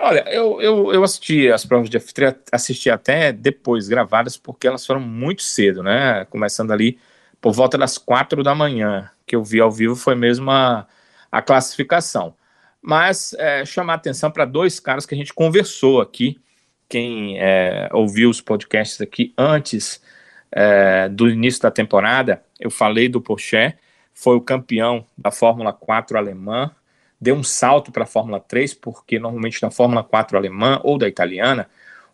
Olha, 0.01 0.25
eu, 0.31 0.63
eu, 0.63 0.93
eu 0.93 1.03
assisti 1.03 1.51
as 1.51 1.65
provas 1.65 1.91
de 1.91 1.99
F3, 1.99 2.37
assisti 2.53 2.89
até 2.89 3.33
depois 3.33 3.89
gravadas, 3.89 4.37
porque 4.37 4.69
elas 4.69 4.87
foram 4.87 5.01
muito 5.01 5.43
cedo, 5.43 5.83
né? 5.83 6.25
Começando 6.27 6.71
ali 6.71 6.99
por 7.41 7.53
volta 7.53 7.77
das 7.77 7.99
quatro 7.99 8.45
da 8.45 8.55
manhã, 8.55 9.11
que 9.27 9.35
eu 9.35 9.43
vi 9.43 9.61
ao 9.61 9.73
vivo 9.73 9.97
foi 9.97 10.15
mesmo 10.15 10.51
a, 10.53 10.87
a 11.31 11.43
classificação. 11.43 12.35
Mas 12.81 13.35
é, 13.35 13.65
chamar 13.65 13.95
atenção 13.95 14.31
para 14.31 14.45
dois 14.45 14.81
caras 14.81 15.05
que 15.05 15.15
a 15.15 15.19
gente 15.19 15.35
conversou 15.35 16.01
aqui. 16.01 16.41
Quem 16.89 17.39
é, 17.39 17.89
ouviu 17.93 18.31
os 18.31 18.41
podcasts 18.41 19.01
aqui 19.01 19.35
antes 19.37 20.01
é, 20.51 21.09
do 21.09 21.29
início 21.29 21.63
da 21.63 21.71
temporada, 21.71 22.43
eu 22.59 22.71
falei 22.71 23.09
do 23.09 23.21
Porsche, 23.21 23.75
foi 24.15 24.37
o 24.37 24.41
campeão 24.41 25.05
da 25.17 25.31
Fórmula 25.31 25.73
4 25.73 26.17
alemã, 26.17 26.71
deu 27.21 27.35
um 27.35 27.43
salto 27.43 27.93
para 27.93 28.05
a 28.05 28.07
Fórmula 28.07 28.41
3, 28.41 28.75
porque 28.75 29.19
normalmente 29.19 29.63
na 29.63 29.71
Fórmula 29.71 30.03
4 30.03 30.37
alemã 30.37 30.81
ou 30.83 30.97
da 30.97 31.07
italiana, 31.07 31.69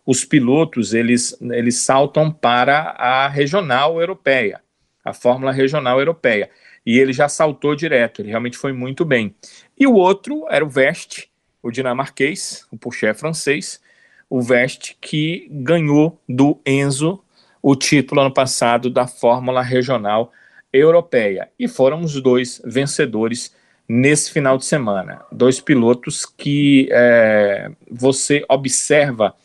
os 0.05 0.23
pilotos 0.25 0.93
eles, 0.93 1.37
eles 1.41 1.79
saltam 1.79 2.31
para 2.31 2.91
a 2.97 3.27
regional 3.27 3.99
europeia, 3.99 4.61
a 5.03 5.13
Fórmula 5.13 5.51
Regional 5.51 5.99
Europeia 5.99 6.49
e 6.85 6.99
ele 6.99 7.11
já 7.11 7.27
saltou 7.27 7.75
direto, 7.75 8.21
ele 8.21 8.29
realmente 8.29 8.57
foi 8.57 8.71
muito 8.71 9.03
bem. 9.03 9.33
E 9.77 9.87
o 9.87 9.93
outro 9.93 10.45
era 10.49 10.63
o 10.63 10.69
Veste, 10.69 11.29
o 11.61 11.71
dinamarquês, 11.71 12.65
o 12.71 12.77
Porsche 12.77 13.13
francês, 13.13 13.81
o 14.29 14.41
Veste 14.41 14.97
que 15.01 15.47
ganhou 15.49 16.21
do 16.27 16.59
Enzo 16.65 17.23
o 17.67 17.75
título 17.75 18.21
ano 18.21 18.31
passado 18.31 18.91
da 18.91 19.07
Fórmula 19.07 19.63
Regional 19.63 20.31
Europeia. 20.71 21.49
E 21.57 21.67
foram 21.67 22.01
os 22.01 22.21
dois 22.21 22.61
vencedores 22.63 23.55
nesse 23.89 24.31
final 24.31 24.55
de 24.55 24.65
semana. 24.65 25.25
Dois 25.31 25.59
pilotos 25.59 26.27
que 26.27 26.87
é, 26.91 27.71
você 27.89 28.45
observa 28.47 29.35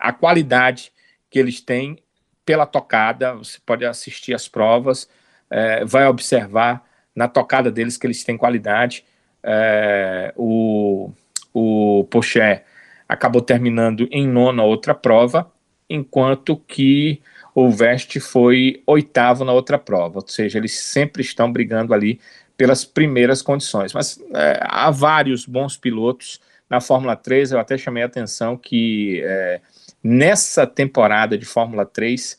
a 0.00 0.12
qualidade 0.12 0.92
que 1.30 1.38
eles 1.38 1.60
têm 1.60 1.98
pela 2.44 2.66
tocada, 2.66 3.34
você 3.34 3.58
pode 3.64 3.84
assistir 3.84 4.34
as 4.34 4.48
provas, 4.48 5.08
é, 5.50 5.84
vai 5.84 6.06
observar 6.06 6.84
na 7.14 7.28
tocada 7.28 7.70
deles 7.70 7.96
que 7.96 8.06
eles 8.06 8.24
têm 8.24 8.36
qualidade. 8.36 9.04
É, 9.42 10.32
o, 10.36 11.10
o 11.52 12.04
Poché 12.10 12.64
acabou 13.08 13.42
terminando 13.42 14.08
em 14.10 14.26
nona 14.26 14.62
outra 14.62 14.94
prova, 14.94 15.50
enquanto 15.88 16.56
que 16.56 17.20
o 17.54 17.70
Veste 17.70 18.20
foi 18.20 18.82
oitavo 18.86 19.44
na 19.44 19.52
outra 19.52 19.78
prova, 19.78 20.20
ou 20.20 20.28
seja, 20.28 20.58
eles 20.58 20.78
sempre 20.78 21.20
estão 21.20 21.52
brigando 21.52 21.92
ali 21.92 22.20
pelas 22.56 22.84
primeiras 22.84 23.42
condições. 23.42 23.92
Mas 23.92 24.20
é, 24.34 24.60
há 24.62 24.90
vários 24.90 25.46
bons 25.46 25.76
pilotos 25.76 26.40
na 26.68 26.80
Fórmula 26.80 27.16
3, 27.16 27.50
eu 27.50 27.58
até 27.58 27.76
chamei 27.76 28.02
a 28.02 28.06
atenção 28.06 28.56
que 28.56 29.20
é, 29.24 29.60
nessa 30.02 30.66
temporada 30.66 31.36
de 31.36 31.44
Fórmula 31.44 31.84
3, 31.84 32.38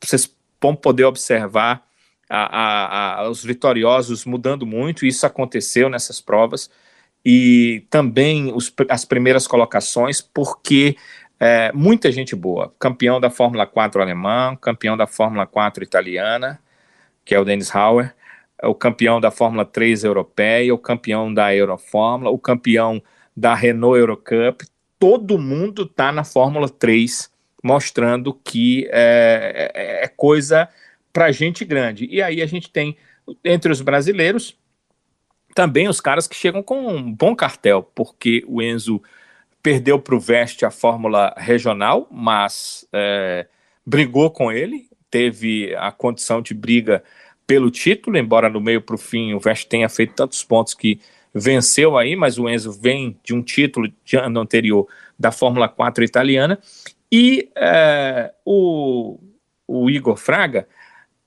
vocês 0.00 0.32
vão 0.62 0.76
poder 0.76 1.04
observar 1.04 1.85
a, 2.28 3.20
a, 3.20 3.28
os 3.30 3.44
vitoriosos 3.44 4.24
mudando 4.24 4.66
muito, 4.66 5.06
isso 5.06 5.26
aconteceu 5.26 5.88
nessas 5.88 6.20
provas, 6.20 6.70
e 7.24 7.84
também 7.90 8.52
os, 8.54 8.72
as 8.88 9.04
primeiras 9.04 9.46
colocações, 9.46 10.20
porque 10.20 10.96
é, 11.38 11.72
muita 11.72 12.10
gente 12.10 12.34
boa, 12.34 12.72
campeão 12.78 13.20
da 13.20 13.30
Fórmula 13.30 13.66
4 13.66 14.00
alemã, 14.00 14.56
campeão 14.60 14.96
da 14.96 15.06
Fórmula 15.06 15.46
4 15.46 15.82
italiana, 15.82 16.60
que 17.24 17.34
é 17.34 17.40
o 17.40 17.44
Dennis 17.44 17.74
Hauer, 17.74 18.14
o 18.62 18.74
campeão 18.74 19.20
da 19.20 19.30
Fórmula 19.30 19.64
3 19.64 20.04
europeia, 20.04 20.74
o 20.74 20.78
campeão 20.78 21.32
da 21.32 21.54
Eurofórmula, 21.54 22.30
o 22.30 22.38
campeão 22.38 23.02
da 23.36 23.54
Renault 23.54 23.98
Eurocup, 23.98 24.64
todo 24.98 25.38
mundo 25.38 25.82
está 25.82 26.10
na 26.10 26.24
Fórmula 26.24 26.68
3, 26.68 27.30
mostrando 27.62 28.32
que 28.32 28.88
é, 28.90 29.70
é, 29.74 30.04
é 30.04 30.08
coisa 30.08 30.68
para 31.16 31.32
gente 31.32 31.64
grande. 31.64 32.06
E 32.10 32.20
aí 32.20 32.42
a 32.42 32.46
gente 32.46 32.68
tem, 32.68 32.94
entre 33.42 33.72
os 33.72 33.80
brasileiros, 33.80 34.54
também 35.54 35.88
os 35.88 35.98
caras 35.98 36.28
que 36.28 36.36
chegam 36.36 36.62
com 36.62 36.88
um 36.88 37.10
bom 37.10 37.34
cartel, 37.34 37.82
porque 37.94 38.44
o 38.46 38.60
Enzo 38.60 39.02
perdeu 39.62 39.98
para 39.98 40.14
o 40.14 40.20
Veste 40.20 40.66
a 40.66 40.70
Fórmula 40.70 41.32
Regional, 41.38 42.06
mas 42.10 42.86
é, 42.92 43.46
brigou 43.86 44.30
com 44.30 44.52
ele, 44.52 44.90
teve 45.10 45.74
a 45.76 45.90
condição 45.90 46.42
de 46.42 46.52
briga 46.52 47.02
pelo 47.46 47.70
título, 47.70 48.18
embora 48.18 48.50
no 48.50 48.60
meio 48.60 48.82
para 48.82 48.96
o 48.96 48.98
fim 48.98 49.32
o 49.32 49.40
Veste 49.40 49.66
tenha 49.66 49.88
feito 49.88 50.12
tantos 50.12 50.44
pontos 50.44 50.74
que 50.74 51.00
venceu 51.32 51.96
aí, 51.96 52.14
mas 52.14 52.38
o 52.38 52.46
Enzo 52.46 52.72
vem 52.72 53.18
de 53.24 53.32
um 53.32 53.40
título 53.40 53.90
de 54.04 54.18
ano 54.18 54.38
anterior 54.38 54.86
da 55.18 55.32
Fórmula 55.32 55.66
4 55.66 56.04
italiana, 56.04 56.58
e 57.10 57.48
é, 57.56 58.34
o, 58.44 59.18
o 59.66 59.88
Igor 59.88 60.18
Fraga 60.18 60.68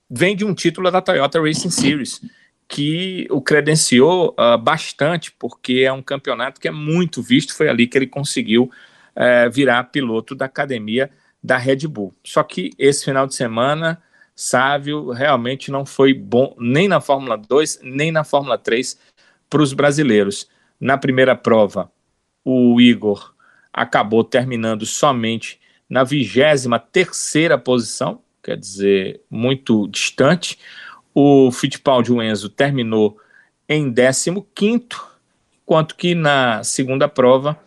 vem 0.09 0.35
de 0.35 0.43
um 0.43 0.53
título 0.53 0.89
da 0.89 1.01
Toyota 1.01 1.39
Racing 1.41 1.69
Series, 1.69 2.21
que 2.67 3.27
o 3.29 3.41
credenciou 3.41 4.35
uh, 4.39 4.57
bastante, 4.57 5.31
porque 5.31 5.83
é 5.85 5.91
um 5.91 6.01
campeonato 6.01 6.59
que 6.59 6.67
é 6.67 6.71
muito 6.71 7.21
visto. 7.21 7.55
Foi 7.55 7.67
ali 7.67 7.87
que 7.87 7.97
ele 7.97 8.07
conseguiu 8.07 8.63
uh, 9.15 9.51
virar 9.51 9.83
piloto 9.85 10.35
da 10.35 10.45
academia 10.45 11.09
da 11.43 11.57
Red 11.57 11.87
Bull. 11.87 12.13
Só 12.23 12.43
que 12.43 12.71
esse 12.77 13.05
final 13.05 13.25
de 13.25 13.35
semana, 13.35 14.01
Sávio 14.35 15.11
realmente 15.11 15.71
não 15.71 15.85
foi 15.85 16.13
bom 16.13 16.55
nem 16.59 16.87
na 16.87 17.01
Fórmula 17.01 17.37
2, 17.37 17.79
nem 17.83 18.11
na 18.11 18.23
Fórmula 18.23 18.57
3 18.57 18.97
para 19.49 19.61
os 19.61 19.73
brasileiros. 19.73 20.47
Na 20.79 20.97
primeira 20.97 21.35
prova, 21.35 21.91
o 22.43 22.79
Igor 22.79 23.33
acabou 23.73 24.23
terminando 24.23 24.85
somente 24.85 25.59
na 25.89 26.03
vigésima 26.03 26.79
terceira 26.79 27.57
posição, 27.57 28.21
quer 28.49 28.57
dizer, 28.57 29.21
muito 29.29 29.87
distante. 29.89 30.57
O 31.13 31.51
Fittipaldi, 31.51 32.11
o 32.11 32.21
Enzo, 32.21 32.49
terminou 32.49 33.17
em 33.67 33.93
15 33.93 34.31
enquanto 35.61 35.95
que 35.95 36.15
na 36.15 36.63
segunda 36.63 37.07
prova, 37.07 37.59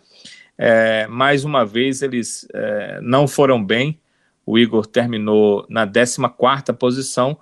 é, 0.59 1.07
mais 1.07 1.45
uma 1.45 1.65
vez, 1.65 2.03
eles 2.03 2.49
é, 2.53 2.99
não 3.01 3.29
foram 3.29 3.65
bem. 3.65 3.97
O 4.45 4.59
Igor 4.59 4.87
terminou 4.87 5.65
na 5.69 5.87
14 5.87 6.73
posição, 6.77 7.39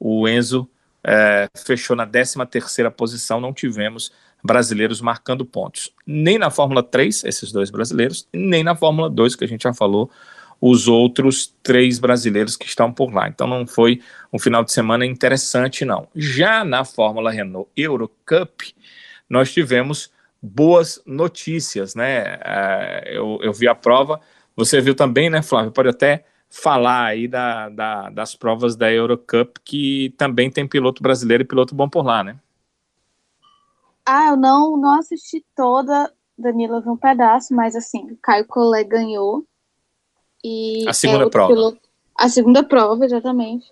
o 0.00 0.28
Enzo 0.28 0.68
é, 1.04 1.48
fechou 1.64 1.94
na 1.94 2.04
13 2.04 2.90
posição, 2.96 3.40
não 3.40 3.52
tivemos 3.52 4.10
brasileiros 4.42 5.00
marcando 5.00 5.44
pontos. 5.44 5.92
Nem 6.04 6.38
na 6.38 6.50
Fórmula 6.50 6.82
3, 6.82 7.22
esses 7.22 7.52
dois 7.52 7.70
brasileiros, 7.70 8.26
nem 8.32 8.64
na 8.64 8.74
Fórmula 8.74 9.08
2, 9.08 9.36
que 9.36 9.44
a 9.44 9.48
gente 9.48 9.62
já 9.62 9.72
falou, 9.72 10.10
os 10.60 10.86
outros 10.86 11.54
três 11.62 11.98
brasileiros 11.98 12.56
que 12.56 12.66
estão 12.66 12.92
por 12.92 13.12
lá. 13.12 13.28
Então 13.28 13.46
não 13.46 13.66
foi 13.66 14.00
um 14.32 14.38
final 14.38 14.62
de 14.62 14.72
semana 14.72 15.06
interessante, 15.06 15.84
não. 15.84 16.06
Já 16.14 16.64
na 16.64 16.84
Fórmula 16.84 17.30
Renault 17.30 17.70
Eurocup, 17.76 18.74
nós 19.28 19.52
tivemos 19.52 20.12
boas 20.42 21.00
notícias, 21.06 21.94
né? 21.94 22.36
Uh, 22.36 23.08
eu, 23.08 23.38
eu 23.42 23.52
vi 23.52 23.68
a 23.68 23.74
prova, 23.74 24.20
você 24.54 24.80
viu 24.80 24.94
também, 24.94 25.30
né, 25.30 25.42
Flávio? 25.42 25.72
Pode 25.72 25.88
até 25.88 26.24
falar 26.50 27.04
aí 27.06 27.28
da, 27.28 27.68
da, 27.68 28.10
das 28.10 28.34
provas 28.34 28.74
da 28.76 28.92
Eurocup, 28.92 29.60
que 29.64 30.12
também 30.18 30.50
tem 30.50 30.66
piloto 30.66 31.02
brasileiro 31.02 31.44
e 31.44 31.46
piloto 31.46 31.74
bom 31.74 31.88
por 31.88 32.04
lá, 32.04 32.24
né? 32.24 32.36
Ah, 34.04 34.30
eu 34.30 34.36
não, 34.36 34.76
não 34.76 34.98
assisti 34.98 35.44
toda, 35.54 36.12
Danilo 36.36 36.80
viu 36.82 36.92
um 36.92 36.96
pedaço, 36.96 37.54
mas 37.54 37.76
assim, 37.76 38.10
o 38.10 38.18
Caio 38.20 38.44
Collet 38.46 38.88
ganhou, 38.88 39.46
e 40.42 40.84
a 40.88 40.92
segunda 40.92 41.24
é 41.24 41.28
prova. 41.28 41.52
Piloto, 41.52 41.80
a 42.16 42.28
segunda 42.28 42.62
prova, 42.62 43.04
exatamente. 43.04 43.66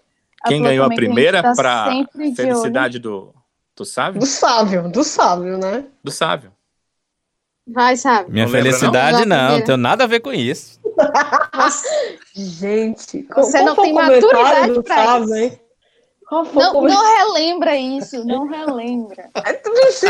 Quem 0.46 0.62
ganhou 0.62 0.86
a 0.86 0.88
primeira 0.88 1.42
tá 1.42 1.52
para 1.54 1.90
felicidade 2.14 2.98
do, 2.98 3.34
do 3.76 3.84
Sávio? 3.84 4.20
Do 4.20 4.26
Sávio, 4.26 4.88
do 4.90 5.04
Sávio, 5.04 5.58
né? 5.58 5.84
Do 6.02 6.10
Sávio. 6.10 6.52
Vai, 7.66 7.96
Sávio. 7.96 8.32
Minha 8.32 8.46
não 8.46 8.52
felicidade 8.52 9.26
não, 9.26 9.36
não, 9.36 9.58
não 9.58 9.64
tem 9.64 9.76
nada 9.76 10.04
a 10.04 10.06
ver 10.06 10.20
com 10.20 10.32
isso. 10.32 10.80
Gente, 12.34 13.26
você 13.34 13.62
não 13.62 13.74
tem 13.76 13.92
maturidade 13.92 14.82
para 14.82 15.20
isso. 15.20 15.34
Hein? 15.34 15.60
Não, 16.30 16.82
não 16.82 17.16
relembra 17.16 17.76
isso, 17.76 18.24
não 18.24 18.46
relembra. 18.46 19.30
É 19.44 19.52
tudo 19.54 19.78
isso 19.88 20.06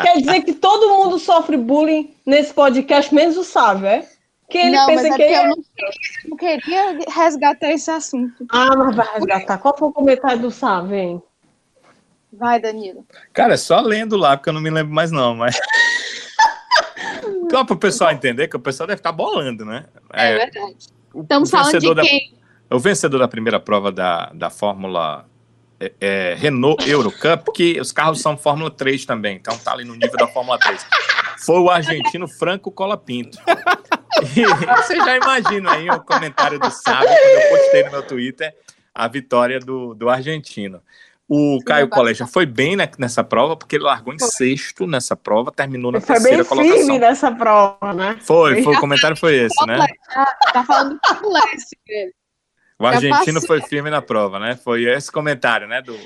quer 0.00 0.18
dizer 0.18 0.42
que 0.42 0.52
todo 0.54 0.88
mundo 0.88 1.18
sofre 1.18 1.56
bullying 1.56 2.14
nesse 2.24 2.54
podcast, 2.54 3.14
menos 3.14 3.36
o 3.36 3.44
Sávio, 3.44 3.86
é? 3.86 4.08
Que 4.50 4.58
ele 4.58 4.76
não, 4.76 4.86
pensa 4.86 5.06
é 5.06 5.16
que 5.16 5.22
eu 5.22 5.44
não 5.46 5.56
queria, 5.56 5.90
não 6.28 6.36
queria, 6.36 6.98
resgatar 7.08 7.70
esse 7.70 7.90
assunto. 7.90 8.44
Ah, 8.50 8.76
mas 8.76 8.96
vai 8.96 9.14
resgatar. 9.14 9.58
Qual 9.58 9.78
foi 9.78 9.88
o 9.88 9.92
comentário 9.92 10.40
do 10.40 10.50
Sá, 10.50 10.80
vem? 10.80 11.22
Vai, 12.32 12.60
Danilo. 12.60 13.06
Cara, 13.32 13.54
é 13.54 13.56
só 13.56 13.80
lendo 13.80 14.16
lá, 14.16 14.36
porque 14.36 14.48
eu 14.48 14.52
não 14.52 14.60
me 14.60 14.70
lembro 14.70 14.92
mais 14.92 15.10
não, 15.10 15.36
mas... 15.36 15.56
Só 17.50 17.64
para 17.64 17.74
o 17.74 17.78
pessoal 17.78 18.12
entender 18.12 18.48
que 18.48 18.56
o 18.56 18.60
pessoal 18.60 18.86
deve 18.86 19.00
estar 19.00 19.10
tá 19.10 19.16
bolando, 19.16 19.64
né? 19.64 19.86
É, 20.12 20.32
é 20.32 20.38
verdade. 20.38 20.76
Estamos 21.14 21.50
falando 21.50 21.78
de 21.80 21.94
quem? 21.94 22.32
Da, 22.68 22.76
o 22.76 22.78
vencedor 22.78 23.18
da 23.18 23.28
primeira 23.28 23.58
prova 23.58 23.90
da, 23.90 24.30
da 24.32 24.50
Fórmula 24.50 25.26
é, 25.80 25.92
é, 26.00 26.34
Renault 26.38 26.88
Eurocup, 26.88 27.52
que 27.52 27.80
os 27.80 27.90
carros 27.90 28.20
são 28.20 28.36
Fórmula 28.36 28.70
3 28.70 29.04
também, 29.04 29.36
então 29.36 29.56
tá 29.58 29.72
ali 29.72 29.84
no 29.84 29.94
nível 29.94 30.16
da 30.16 30.28
Fórmula 30.28 30.58
3. 30.58 30.86
Foi 31.44 31.58
o 31.58 31.70
argentino 31.70 32.28
Franco 32.28 32.70
Colapinto. 32.70 33.38
Você 34.76 34.96
já 34.96 35.16
imagina 35.16 35.72
aí 35.72 35.88
o 35.88 36.00
comentário 36.00 36.58
do 36.58 36.70
sábado, 36.70 37.08
quando 37.08 37.42
eu 37.42 37.48
postei 37.50 37.84
no 37.84 37.90
meu 37.90 38.02
Twitter 38.06 38.54
a 38.94 39.08
vitória 39.08 39.58
do, 39.58 39.94
do 39.94 40.08
argentino. 40.08 40.82
O 41.32 41.60
Caio 41.64 41.88
Colégio 41.88 42.26
foi 42.26 42.44
bem 42.44 42.76
nessa 42.98 43.22
prova, 43.22 43.56
porque 43.56 43.76
ele 43.76 43.84
largou 43.84 44.12
em 44.12 44.18
sexto 44.18 44.84
nessa 44.84 45.14
prova, 45.14 45.52
terminou 45.52 45.92
na 45.92 46.00
foi 46.00 46.16
terceira 46.16 46.44
colocação. 46.44 46.56
Foi 46.56 46.76
bem 46.76 46.86
firme 46.86 46.98
nessa 46.98 47.30
prova, 47.30 47.94
né? 47.94 48.18
Foi, 48.20 48.62
foi 48.64 48.74
o 48.74 48.80
comentário 48.80 49.16
foi 49.16 49.36
esse, 49.36 49.64
né? 49.64 49.78
Tá 50.52 50.64
falando 50.64 50.98
do 51.22 51.32
leste, 51.32 51.78
O 52.80 52.84
argentino 52.84 53.40
foi 53.40 53.62
firme 53.62 53.90
na 53.90 54.02
prova, 54.02 54.40
né? 54.40 54.56
Foi 54.56 54.82
esse 54.84 55.10
comentário, 55.12 55.68
né, 55.68 55.80
do, 55.80 55.96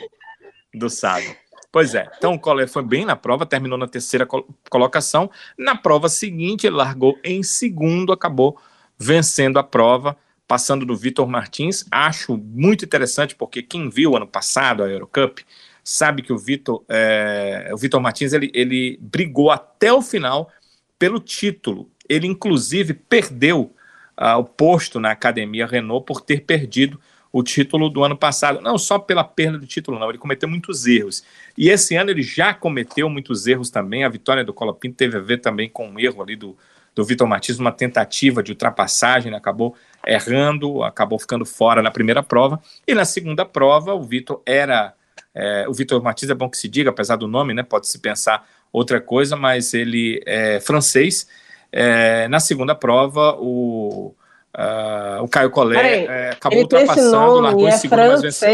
do 0.74 0.90
sábado. 0.90 1.34
Pois 1.74 1.92
é, 1.92 2.08
então 2.16 2.34
o 2.34 2.38
Collet 2.38 2.70
foi 2.70 2.84
bem 2.84 3.04
na 3.04 3.16
prova, 3.16 3.44
terminou 3.44 3.76
na 3.76 3.88
terceira 3.88 4.24
colocação. 4.70 5.28
Na 5.58 5.74
prova 5.74 6.08
seguinte, 6.08 6.68
ele 6.68 6.76
largou 6.76 7.18
em 7.24 7.42
segundo, 7.42 8.12
acabou 8.12 8.56
vencendo 8.96 9.58
a 9.58 9.64
prova, 9.64 10.16
passando 10.46 10.86
do 10.86 10.94
Vitor 10.94 11.26
Martins. 11.26 11.84
Acho 11.90 12.36
muito 12.36 12.84
interessante, 12.84 13.34
porque 13.34 13.60
quem 13.60 13.90
viu 13.90 14.14
ano 14.14 14.24
passado 14.24 14.84
a 14.84 14.88
Eurocup 14.88 15.44
sabe 15.82 16.22
que 16.22 16.32
o 16.32 16.38
Vitor, 16.38 16.84
é, 16.88 17.68
o 17.72 17.76
Vitor 17.76 18.00
Martins 18.00 18.32
ele, 18.32 18.52
ele 18.54 18.96
brigou 19.00 19.50
até 19.50 19.92
o 19.92 20.00
final 20.00 20.52
pelo 20.96 21.18
título. 21.18 21.90
Ele, 22.08 22.28
inclusive, 22.28 22.94
perdeu 22.94 23.74
uh, 24.16 24.38
o 24.38 24.44
posto 24.44 25.00
na 25.00 25.10
academia 25.10 25.66
Renault 25.66 26.06
por 26.06 26.20
ter 26.20 26.42
perdido 26.42 27.00
o 27.34 27.42
título 27.42 27.90
do 27.90 28.04
ano 28.04 28.16
passado. 28.16 28.60
Não 28.60 28.78
só 28.78 28.96
pela 28.96 29.24
perda 29.24 29.58
do 29.58 29.66
título, 29.66 29.98
não. 29.98 30.08
Ele 30.08 30.18
cometeu 30.18 30.48
muitos 30.48 30.86
erros. 30.86 31.24
E 31.58 31.68
esse 31.68 31.96
ano 31.96 32.12
ele 32.12 32.22
já 32.22 32.54
cometeu 32.54 33.10
muitos 33.10 33.48
erros 33.48 33.70
também. 33.70 34.04
A 34.04 34.08
vitória 34.08 34.44
do 34.44 34.54
Colapinto 34.54 34.94
teve 34.94 35.16
a 35.16 35.20
ver 35.20 35.38
também 35.38 35.68
com 35.68 35.88
um 35.88 35.98
erro 35.98 36.22
ali 36.22 36.36
do, 36.36 36.56
do 36.94 37.04
Vitor 37.04 37.26
Martins, 37.26 37.58
uma 37.58 37.72
tentativa 37.72 38.40
de 38.40 38.52
ultrapassagem, 38.52 39.32
né? 39.32 39.36
acabou 39.36 39.74
errando, 40.06 40.84
acabou 40.84 41.18
ficando 41.18 41.44
fora 41.44 41.82
na 41.82 41.90
primeira 41.90 42.22
prova. 42.22 42.62
E 42.86 42.94
na 42.94 43.04
segunda 43.04 43.44
prova, 43.44 43.94
o 43.94 44.02
Vitor 44.04 44.40
era. 44.46 44.94
É, 45.34 45.66
o 45.68 45.72
Vitor 45.74 46.00
Martins 46.00 46.30
é 46.30 46.34
bom 46.34 46.48
que 46.48 46.56
se 46.56 46.68
diga, 46.68 46.90
apesar 46.90 47.16
do 47.16 47.26
nome, 47.26 47.52
né? 47.52 47.64
Pode 47.64 47.88
se 47.88 47.98
pensar 47.98 48.48
outra 48.72 49.00
coisa, 49.00 49.34
mas 49.34 49.74
ele 49.74 50.22
é 50.24 50.60
francês. 50.60 51.26
É, 51.72 52.28
na 52.28 52.38
segunda 52.38 52.76
prova, 52.76 53.34
o 53.40 54.14
Uh, 54.56 55.22
o 55.22 55.28
Caio 55.28 55.50
Collet 55.50 55.80
é, 55.80 56.30
acabou 56.30 56.60
ultrapassando, 56.60 57.40
largou 57.40 57.68
em 57.68 57.72
é 57.72 57.76
segundo, 57.76 57.98
mas 57.98 58.22
venceu. 58.22 58.48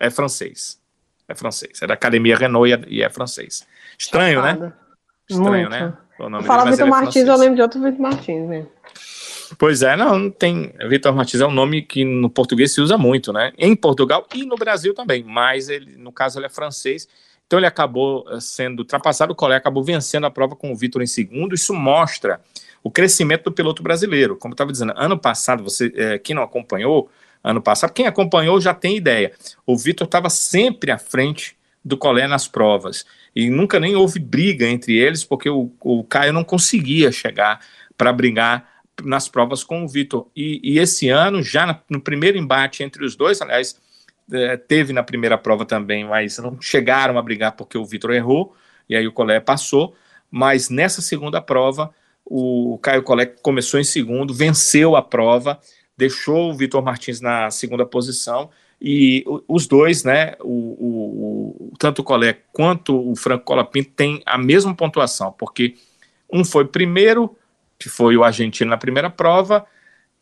É 0.00 0.10
francês. 0.10 0.80
É 1.28 1.34
francês. 1.34 1.80
É 1.80 1.86
da 1.86 1.94
Academia 1.94 2.36
Renault 2.36 2.68
e 2.68 2.72
é, 2.72 2.80
e 2.88 3.02
é 3.02 3.08
francês. 3.08 3.64
Estranho, 3.96 4.42
né? 4.42 4.72
Estranho, 5.28 5.68
Muito. 5.68 5.70
né? 5.70 5.96
O 6.18 6.28
nome 6.28 6.44
Fala 6.44 6.68
Vitor 6.68 6.86
é 6.86 6.90
Martins, 6.90 7.28
eu 7.28 7.36
lembro 7.36 7.54
de 7.54 7.62
outro 7.62 7.80
Vitor 7.80 8.00
Martins 8.00 8.48
mesmo. 8.48 8.70
Pois 9.56 9.82
é, 9.82 9.96
não, 9.96 10.30
tem. 10.30 10.72
Vitor 10.88 11.14
Martins 11.14 11.40
é 11.40 11.46
um 11.46 11.52
nome 11.52 11.82
que 11.82 12.04
no 12.04 12.28
português 12.28 12.72
se 12.72 12.80
usa 12.80 12.98
muito, 12.98 13.32
né? 13.32 13.52
Em 13.56 13.74
Portugal 13.76 14.26
e 14.34 14.44
no 14.44 14.56
Brasil 14.56 14.92
também, 14.94 15.22
mas 15.22 15.68
ele, 15.68 15.96
no 15.96 16.12
caso, 16.12 16.38
ele 16.38 16.46
é 16.46 16.50
francês. 16.50 17.08
Então 17.46 17.58
ele 17.58 17.66
acabou 17.66 18.26
eh, 18.30 18.40
sendo 18.40 18.80
ultrapassado, 18.80 19.32
o 19.32 19.36
colega 19.36 19.58
acabou 19.58 19.82
vencendo 19.82 20.26
a 20.26 20.30
prova 20.30 20.54
com 20.54 20.70
o 20.70 20.76
Vitor 20.76 21.02
em 21.02 21.06
segundo. 21.06 21.54
Isso 21.54 21.72
mostra 21.72 22.40
o 22.82 22.90
crescimento 22.90 23.44
do 23.44 23.52
piloto 23.52 23.82
brasileiro. 23.82 24.36
Como 24.36 24.52
eu 24.52 24.54
estava 24.54 24.72
dizendo, 24.72 24.92
ano 24.96 25.18
passado, 25.18 25.62
você, 25.62 25.92
é, 25.96 26.18
quem 26.18 26.34
não 26.34 26.42
acompanhou, 26.42 27.10
ano 27.42 27.60
passado, 27.60 27.92
quem 27.92 28.06
acompanhou 28.06 28.60
já 28.60 28.74
tem 28.74 28.96
ideia. 28.96 29.32
O 29.66 29.76
Vitor 29.76 30.06
estava 30.06 30.30
sempre 30.30 30.90
à 30.90 30.98
frente 30.98 31.56
do 31.84 31.96
Colé 31.96 32.26
nas 32.26 32.46
provas. 32.46 33.06
E 33.34 33.48
nunca 33.48 33.78
nem 33.78 33.96
houve 33.96 34.18
briga 34.18 34.66
entre 34.66 34.96
eles, 34.96 35.24
porque 35.24 35.48
o, 35.48 35.70
o 35.80 36.04
Caio 36.04 36.32
não 36.32 36.44
conseguia 36.44 37.10
chegar 37.12 37.60
para 37.96 38.12
brigar 38.12 38.68
nas 39.02 39.28
provas 39.28 39.62
com 39.62 39.84
o 39.84 39.88
Vitor. 39.88 40.28
E, 40.34 40.60
e, 40.62 40.78
esse 40.78 41.08
ano, 41.08 41.42
já 41.42 41.80
no 41.88 42.00
primeiro 42.00 42.36
embate 42.36 42.82
entre 42.82 43.04
os 43.04 43.14
dois, 43.16 43.40
aliás, 43.40 43.80
é, 44.32 44.56
teve 44.56 44.92
na 44.92 45.02
primeira 45.02 45.38
prova 45.38 45.64
também, 45.64 46.04
mas 46.04 46.38
não 46.38 46.60
chegaram 46.60 47.16
a 47.16 47.22
brigar 47.22 47.52
porque 47.52 47.78
o 47.78 47.84
Vitor 47.84 48.12
errou, 48.12 48.54
e 48.88 48.96
aí 48.96 49.06
o 49.06 49.12
Colé 49.12 49.40
passou. 49.40 49.94
Mas 50.30 50.68
nessa 50.68 51.00
segunda 51.00 51.40
prova, 51.40 51.94
o 52.30 52.78
Caio 52.78 53.02
Colé 53.02 53.26
começou 53.26 53.80
em 53.80 53.84
segundo, 53.84 54.34
venceu 54.34 54.94
a 54.94 55.02
prova, 55.02 55.58
deixou 55.96 56.50
o 56.50 56.54
Vitor 56.54 56.82
Martins 56.82 57.20
na 57.20 57.50
segunda 57.50 57.86
posição 57.86 58.50
e 58.80 59.24
os 59.48 59.66
dois, 59.66 60.04
né, 60.04 60.34
o, 60.40 60.52
o, 60.52 61.72
tanto 61.78 62.00
o 62.02 62.04
Colé 62.04 62.38
quanto 62.52 63.10
o 63.10 63.16
Franco 63.16 63.44
Colapinto 63.44 63.90
têm 63.90 64.22
a 64.24 64.38
mesma 64.38 64.74
pontuação, 64.74 65.32
porque 65.32 65.74
um 66.32 66.44
foi 66.44 66.66
primeiro, 66.66 67.36
que 67.78 67.88
foi 67.88 68.16
o 68.16 68.22
argentino 68.22 68.70
na 68.70 68.76
primeira 68.76 69.10
prova, 69.10 69.66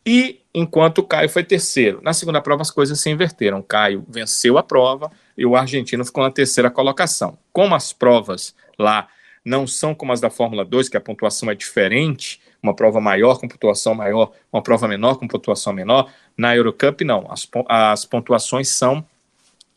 e 0.05 0.39
enquanto 0.53 0.99
o 0.99 1.03
Caio 1.03 1.29
foi 1.29 1.43
terceiro. 1.43 1.99
Na 2.01 2.13
segunda 2.13 2.41
prova 2.41 2.61
as 2.61 2.71
coisas 2.71 2.97
se 2.99 3.09
inverteram. 3.09 3.59
O 3.59 3.63
Caio 3.63 4.05
venceu 4.07 4.57
a 4.57 4.63
prova 4.63 5.11
e 5.37 5.45
o 5.45 5.53
argentino 5.53 6.05
ficou 6.05 6.23
na 6.23 6.31
terceira 6.31 6.71
colocação. 6.71 7.37
Como 7.51 7.75
as 7.75 7.91
provas 7.91 8.55
lá 8.79 9.09
não 9.47 9.65
são 9.65 9.95
como 9.95 10.11
as 10.11 10.19
da 10.19 10.29
Fórmula 10.29 10.65
2, 10.65 10.89
que 10.89 10.97
a 10.97 11.01
pontuação 11.01 11.49
é 11.49 11.55
diferente, 11.55 12.41
uma 12.61 12.75
prova 12.75 12.99
maior 12.99 13.39
com 13.39 13.47
pontuação 13.47 13.95
maior, 13.95 14.33
uma 14.51 14.61
prova 14.61 14.89
menor 14.89 15.15
com 15.15 15.25
pontuação 15.25 15.71
menor. 15.71 16.11
Na 16.35 16.53
Eurocup, 16.53 17.05
não, 17.05 17.25
as, 17.31 17.47
as 17.69 18.03
pontuações 18.03 18.67
são 18.67 19.05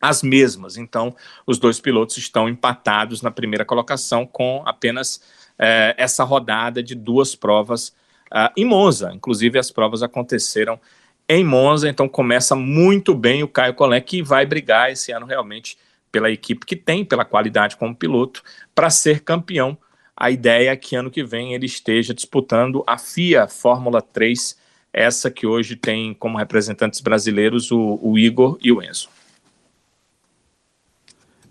as 0.01 0.25
mesmas. 0.25 0.77
Então, 0.77 1.15
os 1.47 1.57
dois 1.57 1.79
pilotos 1.79 2.17
estão 2.17 2.49
empatados 2.49 3.23
na 3.23 3.31
primeira 3.31 3.65
colocação 3.65 4.27
com 4.27 4.61
apenas 4.67 5.23
é, 5.57 5.95
essa 5.97 6.25
rodada 6.25 6.83
de 6.83 6.97
duas 6.97 7.37
provas 7.37 7.91
uh, 8.33 8.51
em 8.57 8.65
Monza. 8.65 9.13
Inclusive, 9.15 9.57
as 9.57 9.71
provas 9.71 10.03
aconteceram 10.03 10.81
em 11.29 11.45
Monza, 11.45 11.89
então 11.89 12.09
começa 12.09 12.57
muito 12.57 13.15
bem 13.15 13.45
o 13.45 13.49
Caio 13.49 13.75
Collet, 13.75 14.05
que 14.05 14.21
vai 14.21 14.45
brigar 14.45 14.91
esse 14.91 15.13
ano 15.13 15.27
realmente 15.27 15.79
pela 16.11 16.31
equipe 16.31 16.66
que 16.66 16.77
tem, 16.77 17.05
pela 17.05 17.24
qualidade 17.24 17.77
como 17.77 17.95
piloto, 17.95 18.43
para 18.74 18.91
ser 18.91 19.20
campeão. 19.20 19.77
A 20.16 20.31
ideia 20.31 20.70
é 20.70 20.77
que 20.77 20.97
ano 20.97 21.11
que 21.11 21.24
vem 21.24 21.55
ele 21.55 21.66
esteja 21.66 22.12
disputando 22.12 22.85
a 22.87 22.99
FIA 22.99 23.49
Fórmula 23.49 24.03
3, 24.03 24.59
essa 24.93 25.31
que 25.31 25.47
hoje 25.47 25.77
tem 25.77 26.12
como 26.12 26.37
representantes 26.37 27.01
brasileiros 27.01 27.70
o, 27.70 27.99
o 28.03 28.19
Igor 28.19 28.59
e 28.61 28.70
o 28.73 28.82
Enzo. 28.82 29.09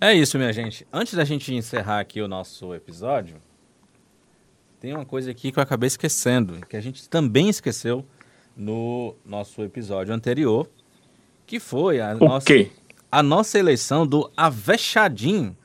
É 0.02 0.14
isso, 0.14 0.38
minha 0.38 0.53
gente. 0.53 0.88
Antes 0.94 1.14
da 1.14 1.26
gente 1.26 1.53
encerrar 1.53 1.99
aqui 1.99 2.22
o 2.22 2.27
nosso 2.27 2.73
episódio, 2.73 3.36
tem 4.80 4.94
uma 4.94 5.06
coisa 5.06 5.31
aqui 5.31 5.52
que 5.52 5.60
eu 5.60 5.64
acabei 5.64 5.88
esquecendo, 5.88 6.65
que 6.68 6.77
a 6.77 6.81
gente 6.81 7.10
também 7.10 7.49
esqueceu 7.49 8.06
no 8.56 9.14
nosso 9.26 9.61
episódio 9.61 10.14
anterior, 10.14 10.69
que 11.45 11.60
foi 11.60 11.99
a 11.99 12.15
o 12.15 12.19
nossa 12.19 12.45
quê? 12.45 12.72
A 13.11 13.23
nossa 13.23 13.57
eleição 13.57 14.06
do 14.06 14.31
avexadinho 14.36 15.56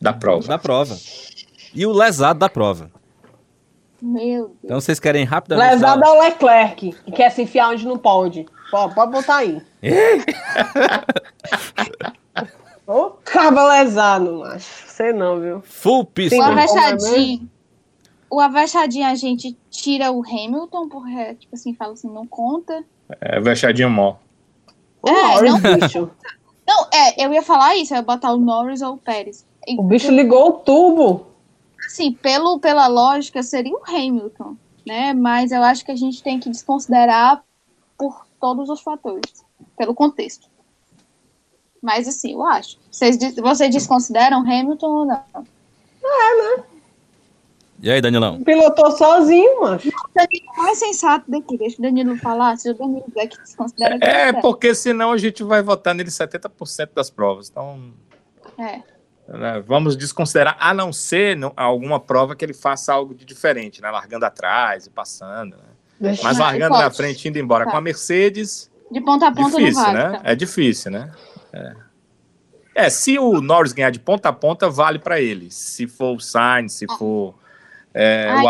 da 0.00 0.12
prova. 0.12 0.48
Da 0.48 0.58
prova. 0.58 0.96
E 1.74 1.84
o 1.84 1.92
lesado 1.92 2.38
da 2.38 2.48
prova. 2.48 2.90
Meu 4.00 4.48
Deus. 4.48 4.58
Então 4.64 4.80
vocês 4.80 4.98
querem 4.98 5.24
rapidamente. 5.24 5.74
Lesado 5.74 6.02
é 6.02 6.08
o 6.08 6.22
Leclerc, 6.22 6.92
que 7.04 7.12
quer 7.12 7.30
se 7.30 7.42
enfiar 7.42 7.68
onde 7.68 7.86
não 7.86 7.98
pode. 7.98 8.46
Pode, 8.70 8.94
pode 8.94 9.12
botar 9.12 9.36
aí. 9.36 9.60
Ô, 12.86 13.10
caba 13.24 13.68
lesado, 13.68 14.38
macho. 14.38 14.84
Sei 14.88 15.12
não, 15.12 15.38
viu? 15.38 15.60
Full 15.60 16.06
pista. 16.06 16.36
O 16.36 16.42
Sim. 16.42 16.50
avexadinho. 16.50 17.50
O 18.30 18.40
avexadinho 18.40 19.06
a 19.06 19.14
gente 19.14 19.56
tira 19.70 20.10
o 20.10 20.24
Hamilton, 20.24 20.88
porque, 20.88 21.34
tipo 21.34 21.54
assim, 21.54 21.74
fala 21.74 21.92
assim, 21.92 22.08
não 22.08 22.26
conta. 22.26 22.82
É, 23.20 23.38
vexadinho 23.40 23.90
mó. 23.90 24.16
O 25.02 25.08
É, 25.08 25.22
Norris, 25.34 25.62
não- 25.62 25.78
bicho. 25.78 26.10
Não, 26.66 26.86
é, 26.92 27.24
eu 27.26 27.32
ia 27.34 27.42
falar 27.42 27.74
isso, 27.74 27.92
eu 27.92 27.96
ia 27.96 28.02
botar 28.02 28.32
o 28.32 28.36
Norris 28.36 28.80
ou 28.80 28.94
o 28.94 28.98
Pérez. 28.98 29.44
E, 29.66 29.76
O 29.76 29.82
bicho 29.82 30.10
ligou 30.12 30.48
o 30.48 30.52
tubo. 30.52 31.26
Assim, 31.84 32.12
pelo, 32.12 32.60
pela 32.60 32.86
lógica, 32.86 33.42
seria 33.42 33.74
o 33.74 33.82
Hamilton, 33.84 34.54
né? 34.86 35.12
Mas 35.12 35.50
eu 35.50 35.64
acho 35.64 35.84
que 35.84 35.90
a 35.90 35.96
gente 35.96 36.22
tem 36.22 36.38
que 36.38 36.48
desconsiderar 36.48 37.42
por 37.98 38.24
todos 38.40 38.68
os 38.68 38.80
fatores, 38.82 39.44
pelo 39.76 39.94
contexto. 39.96 40.46
Mas 41.82 42.06
assim, 42.06 42.34
eu 42.34 42.44
acho. 42.46 42.78
Vocês, 42.88 43.16
vocês 43.36 43.74
desconsideram 43.74 44.38
Hamilton 44.40 44.86
ou 44.86 45.04
não? 45.06 45.22
E 47.82 47.90
aí, 47.90 48.00
Danilão? 48.00 48.42
Pilotou 48.42 48.90
sozinho. 48.92 49.62
O 49.62 49.66
Danilo 50.14 50.46
é 50.54 50.62
mais 50.62 50.78
sensato 50.78 51.30
daqui, 51.30 51.56
deixa 51.56 51.78
o 51.78 51.82
Danilo 51.82 52.16
falar. 52.18 52.56
Se 52.56 52.70
o 52.70 52.74
Danilo 52.74 53.04
der 53.14 53.26
que 53.28 53.38
desconsidera, 53.40 53.96
É, 54.02 54.32
porque 54.34 54.74
senão 54.74 55.12
a 55.12 55.16
gente 55.18 55.42
vai 55.42 55.62
votar 55.62 55.94
nele 55.94 56.10
70% 56.10 56.90
das 56.94 57.08
provas. 57.08 57.48
Então, 57.48 57.92
É. 58.58 58.82
né, 59.28 59.62
vamos 59.66 59.96
desconsiderar, 59.96 60.56
a 60.60 60.74
não 60.74 60.92
ser 60.92 61.36
no- 61.36 61.52
alguma 61.56 61.98
prova 61.98 62.36
que 62.36 62.44
ele 62.44 62.52
faça 62.52 62.92
algo 62.92 63.14
de 63.14 63.24
diferente, 63.24 63.80
né? 63.80 63.90
Largando 63.90 64.26
atrás 64.26 64.86
e 64.86 64.90
passando. 64.90 65.56
né? 65.56 65.62
Deixa- 65.98 66.22
Mas 66.22 66.36
Não, 66.38 66.44
largando 66.44 66.76
na 66.78 66.90
frente, 66.90 67.28
indo 67.28 67.38
embora 67.38 67.64
Tá. 67.64 67.70
com 67.72 67.76
a 67.76 67.80
Mercedes, 67.80 68.70
De 68.90 69.00
ponta 69.00 69.28
a 69.28 69.32
ponta 69.32 69.56
difícil, 69.56 69.82
vale. 69.82 69.96
né? 69.98 70.18
tá? 70.18 70.20
É 70.24 70.34
difícil, 70.34 70.90
né? 70.90 71.12
É. 71.52 71.72
É, 72.74 72.90
se 72.90 73.18
o 73.18 73.40
Norris 73.40 73.72
ganhar 73.72 73.90
de 73.90 74.00
ponta 74.00 74.28
a 74.28 74.32
ponta, 74.32 74.68
vale 74.70 74.98
para 74.98 75.20
ele. 75.20 75.50
Se 75.50 75.86
for 75.86 76.16
o 76.16 76.20
Sainz, 76.20 76.72
se 76.74 76.86
for 76.98 77.34
é, 77.94 78.28
Ai, 78.30 78.42
o 78.42 78.48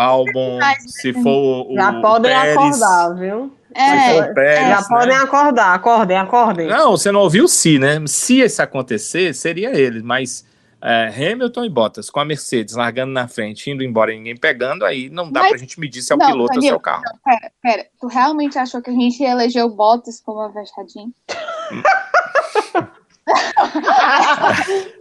mas- 0.59 0.85
se 0.95 1.13
for 1.15 1.67
o 1.71 1.75
Já 1.75 1.93
podem 2.01 2.33
Pérez, 2.33 2.57
acordar, 2.57 3.15
viu? 3.17 3.53
É, 3.75 4.23
Pérez, 4.35 4.69
Já 4.69 4.81
né? 4.81 4.87
podem 4.89 5.17
acordar, 5.17 5.75
acordem, 5.75 6.17
acordem. 6.17 6.67
Não, 6.69 6.91
você 6.93 7.11
não 7.13 7.21
ouviu 7.21 7.47
se, 7.49 7.79
né? 7.79 8.03
Se 8.07 8.41
isso 8.41 8.61
acontecer, 8.61 9.33
seria 9.35 9.71
ele, 9.79 10.03
mas 10.03 10.45
é, 10.83 11.09
Hamilton 11.09 11.65
e 11.65 11.71
Bottas 11.71 12.11
com 12.11 12.19
a 12.21 12.25
Mercedes 12.25 12.75
largando 12.75 13.13
na 13.13 13.29
frente, 13.29 13.71
indo 13.71 13.85
embora 13.85 14.13
e 14.13 14.17
ninguém 14.19 14.37
pegando, 14.37 14.85
aí 14.85 15.09
não 15.09 15.31
dá 15.31 15.41
Mas- 15.41 15.51
pra 15.51 15.59
gente 15.59 15.79
medir 15.79 16.03
se 16.03 16.13
é 16.13 16.17
o 16.17 16.19
não, 16.19 16.27
piloto 16.27 16.55
ou 16.57 16.63
se 16.63 16.69
é 16.69 16.75
o 16.75 16.81
carro. 16.81 17.03
pera, 17.25 17.53
pera. 17.63 17.87
Tu 18.01 18.07
realmente 18.09 18.59
achou 18.59 18.83
que 18.83 18.91
a 18.91 18.93
gente 18.95 19.23
o 19.63 19.69
Bottas 19.71 20.21
como 20.21 20.41
avexadinho? 20.41 21.13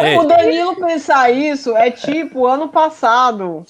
Ei, 0.00 0.16
O 0.16 0.24
Danilo 0.24 0.76
pensar 0.76 1.30
isso 1.30 1.76
é 1.76 1.90
tipo 1.90 2.46
ano 2.46 2.68
passado 2.68 3.64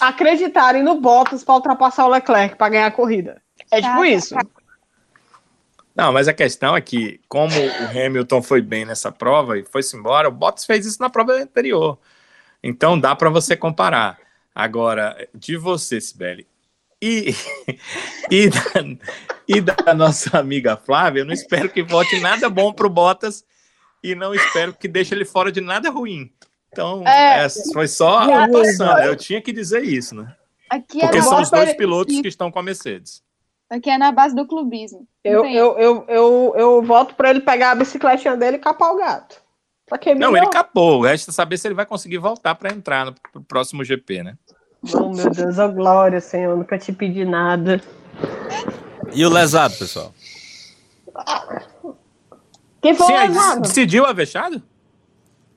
acreditarem 0.00 0.82
no 0.82 1.00
Bottas 1.00 1.44
para 1.44 1.54
ultrapassar 1.54 2.06
o 2.06 2.10
Leclerc 2.10 2.56
para 2.56 2.70
ganhar 2.70 2.86
a 2.86 2.90
corrida. 2.90 3.42
É 3.70 3.80
tipo 3.80 4.04
isso. 4.04 4.34
Não, 5.94 6.10
mas 6.10 6.26
a 6.26 6.32
questão 6.32 6.74
é 6.74 6.80
que, 6.80 7.20
como 7.28 7.52
o 7.54 7.84
Hamilton 7.90 8.42
foi 8.42 8.62
bem 8.62 8.86
nessa 8.86 9.12
prova 9.12 9.58
e 9.58 9.64
foi-se 9.64 9.94
embora, 9.94 10.28
o 10.28 10.32
Bottas 10.32 10.64
fez 10.64 10.86
isso 10.86 11.00
na 11.00 11.10
prova 11.10 11.32
anterior. 11.32 11.98
Então 12.62 12.98
dá 12.98 13.14
para 13.14 13.28
você 13.28 13.56
comparar. 13.56 14.18
Agora, 14.54 15.28
de 15.34 15.56
você, 15.56 16.00
Sibeli, 16.00 16.46
e, 17.00 17.34
e, 18.30 18.48
da, 18.48 18.60
e 19.48 19.60
da 19.60 19.94
nossa 19.94 20.38
amiga 20.38 20.76
Flávia, 20.76 21.20
eu 21.20 21.24
não 21.24 21.32
espero 21.32 21.68
que 21.68 21.82
vote 21.82 22.20
nada 22.20 22.48
bom 22.48 22.72
pro 22.72 22.88
Bottas 22.88 23.44
e 24.02 24.14
não 24.14 24.34
espero 24.34 24.72
que 24.74 24.88
deixe 24.88 25.14
ele 25.14 25.24
fora 25.24 25.52
de 25.52 25.60
nada 25.60 25.90
ruim. 25.90 26.30
Então, 26.72 27.06
É. 27.06 27.44
essa 27.44 27.72
foi 27.72 27.86
só 27.86 28.18
a 28.20 28.46
né? 28.46 29.06
Eu 29.06 29.14
tinha 29.14 29.40
que 29.42 29.52
dizer 29.52 29.84
isso, 29.84 30.14
né? 30.14 30.34
Aqui 30.70 30.98
é, 30.98 31.02
Porque 31.02 31.18
na 31.18 31.24
são 31.24 31.42
os 31.42 31.50
dois 31.50 31.74
pilotos 31.74 32.18
que 32.20 32.28
estão 32.28 32.50
com 32.50 32.58
a 32.58 32.62
Mercedes. 32.62 33.22
aqui 33.68 33.90
é 33.90 33.98
na 33.98 34.10
base 34.10 34.34
do 34.34 34.46
clubismo. 34.46 35.06
Eu, 35.22 35.44
eu, 35.44 35.78
eu, 35.78 36.04
eu, 36.08 36.54
eu 36.56 36.82
voto 36.82 37.14
para 37.14 37.28
ele 37.30 37.40
pegar 37.40 37.72
a 37.72 37.74
bicicletinha 37.74 38.36
dele 38.36 38.56
e 38.56 38.60
capar 38.60 38.90
o 38.92 38.96
gato. 38.96 39.40
Pra 39.86 39.98
que 39.98 40.14
Não, 40.14 40.34
ele 40.34 40.48
capou. 40.48 41.02
Resta 41.02 41.30
saber 41.30 41.58
se 41.58 41.68
ele 41.68 41.74
vai 41.74 41.84
conseguir 41.84 42.16
voltar 42.18 42.54
para 42.54 42.72
entrar 42.72 43.04
no 43.04 43.14
pro 43.32 43.42
próximo 43.42 43.84
GP, 43.84 44.22
né? 44.22 44.38
Oh, 44.94 45.10
meu 45.10 45.28
Deus, 45.30 45.58
ô 45.58 45.68
glória, 45.68 46.20
Senhor, 46.20 46.56
nunca 46.56 46.78
te 46.78 46.92
pedi 46.92 47.24
nada. 47.26 47.80
E 49.12 49.24
o 49.26 49.28
lesado, 49.28 49.76
pessoal? 49.76 50.12
Quem 52.82 52.94
foi 52.94 53.06
Sim, 53.06 53.12
o 53.12 53.16
aí 53.16 53.60
decidiu 53.60 54.04
a 54.04 54.12
vexado? 54.12 54.60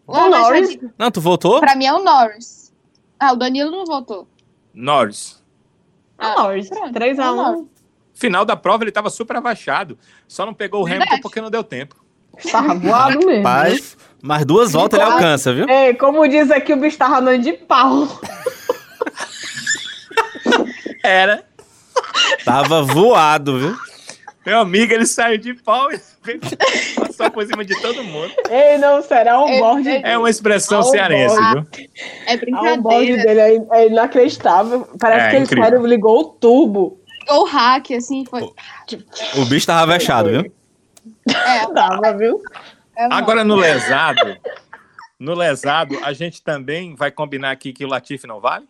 O 0.07 0.15
O 0.15 0.29
Norris. 0.29 0.77
Não, 0.97 1.09
tu 1.09 1.19
votou? 1.19 1.59
Pra 1.59 1.75
mim 1.75 1.85
é 1.85 1.93
o 1.93 2.03
Norris. 2.03 2.71
Ah, 3.19 3.33
o 3.33 3.35
Danilo 3.35 3.71
não 3.71 3.83
votou. 3.83 4.27
Norris. 4.73 5.43
Ah, 6.17 6.35
Norris. 6.43 6.69
pronto, 6.69 6.93
3 6.93 7.19
a 7.19 7.25
a 7.25 7.31
1 7.31 7.35
Norris. 7.35 7.67
Final 8.13 8.45
da 8.45 8.55
prova 8.55 8.83
ele 8.83 8.91
estava 8.91 9.09
super 9.09 9.35
abaixado. 9.35 9.97
Só 10.27 10.45
não 10.45 10.53
pegou 10.53 10.83
o. 10.83 10.85
Hamilton 10.85 11.19
porque 11.21 11.41
não 11.41 11.49
deu 11.49 11.63
tempo. 11.63 11.95
Tava 12.51 12.75
voado 12.75 13.17
mesmo. 13.25 13.43
Mas, 13.43 13.97
mais 14.21 14.45
duas 14.45 14.71
voltas 14.73 14.99
ele 14.99 15.09
alcança, 15.09 15.53
viu? 15.53 15.65
É, 15.67 15.93
como 15.93 16.27
diz 16.27 16.51
aqui, 16.51 16.73
o 16.73 16.77
bicho 16.77 16.97
tava 16.97 17.17
andando 17.19 17.41
de 17.41 17.53
pau. 17.53 18.07
Era. 21.03 21.45
Tava 22.43 22.81
voado, 22.83 23.59
viu? 23.59 23.77
Meu 24.45 24.59
amigo, 24.59 24.93
ele 24.93 25.05
saiu 25.05 25.37
de 25.39 25.53
pau 25.55 25.91
e 25.91 25.99
passou 26.95 27.31
por 27.31 27.45
cima 27.45 27.65
de 27.65 27.79
todo 27.81 28.03
mundo. 28.03 28.31
Ei, 28.49 28.77
não, 28.77 29.01
será 29.01 29.41
um 29.43 29.47
É, 29.49 29.59
borde. 29.59 29.89
é- 29.89 30.11
É 30.11 30.17
uma 30.17 30.29
expressão 30.29 30.81
o 30.81 30.83
cearense, 30.83 31.35
viu? 31.35 31.65
É 32.27 32.33
Ah, 32.53 32.73
o 32.73 32.77
bode 32.81 33.05
brincadeira. 33.13 33.23
dele 33.23 33.39
é, 33.71 33.77
é 33.79 33.87
inacreditável. 33.87 34.87
Parece 34.99 35.25
É, 35.25 35.29
que 35.29 35.35
ele 35.37 35.43
incrível. 35.45 35.63
sério 35.63 35.85
ligou 35.87 36.19
o 36.19 36.23
tubo. 36.25 36.99
Ou 37.27 37.45
hack, 37.45 37.91
assim, 37.91 38.23
foi. 38.25 38.43
O 39.37 39.45
bicho 39.45 39.65
tava 39.65 39.91
vexado, 39.91 40.29
viu? 40.29 40.53
É, 41.27 41.65
Tava, 41.73 42.13
viu? 42.15 42.39
é 42.95 43.05
Agora 43.11 43.43
no 43.43 43.55
lesado, 43.55 44.37
no 45.19 45.33
lesado, 45.33 45.97
a 46.03 46.13
gente 46.13 46.41
também 46.43 46.93
vai 46.95 47.09
combinar 47.09 47.49
aqui 47.51 47.73
que 47.73 47.83
o 47.83 47.87
Latifi 47.87 48.27
não 48.27 48.39
vale? 48.39 48.67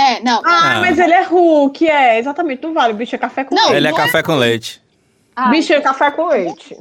É, 0.00 0.20
não. 0.22 0.40
Ah, 0.44 0.76
Ah. 0.76 0.80
mas 0.80 0.98
ele 0.98 1.12
é 1.12 1.22
Hulk, 1.22 1.86
é, 1.88 2.18
exatamente, 2.18 2.62
não 2.62 2.72
vale. 2.72 2.92
O 2.94 2.96
bicho 2.96 3.14
é 3.14 3.18
café 3.18 3.44
com 3.44 3.54
Não, 3.54 3.64
leite. 3.64 3.76
Ele 3.76 3.88
é 3.88 3.90
é- 3.90 3.94
café 3.94 4.22
com 4.22 4.34
leite. 4.34 4.82
Ah, 5.36 5.48
bicho 5.50 5.72
é 5.72 5.80
café 5.80 6.10
com 6.10 6.26
leite. 6.26 6.76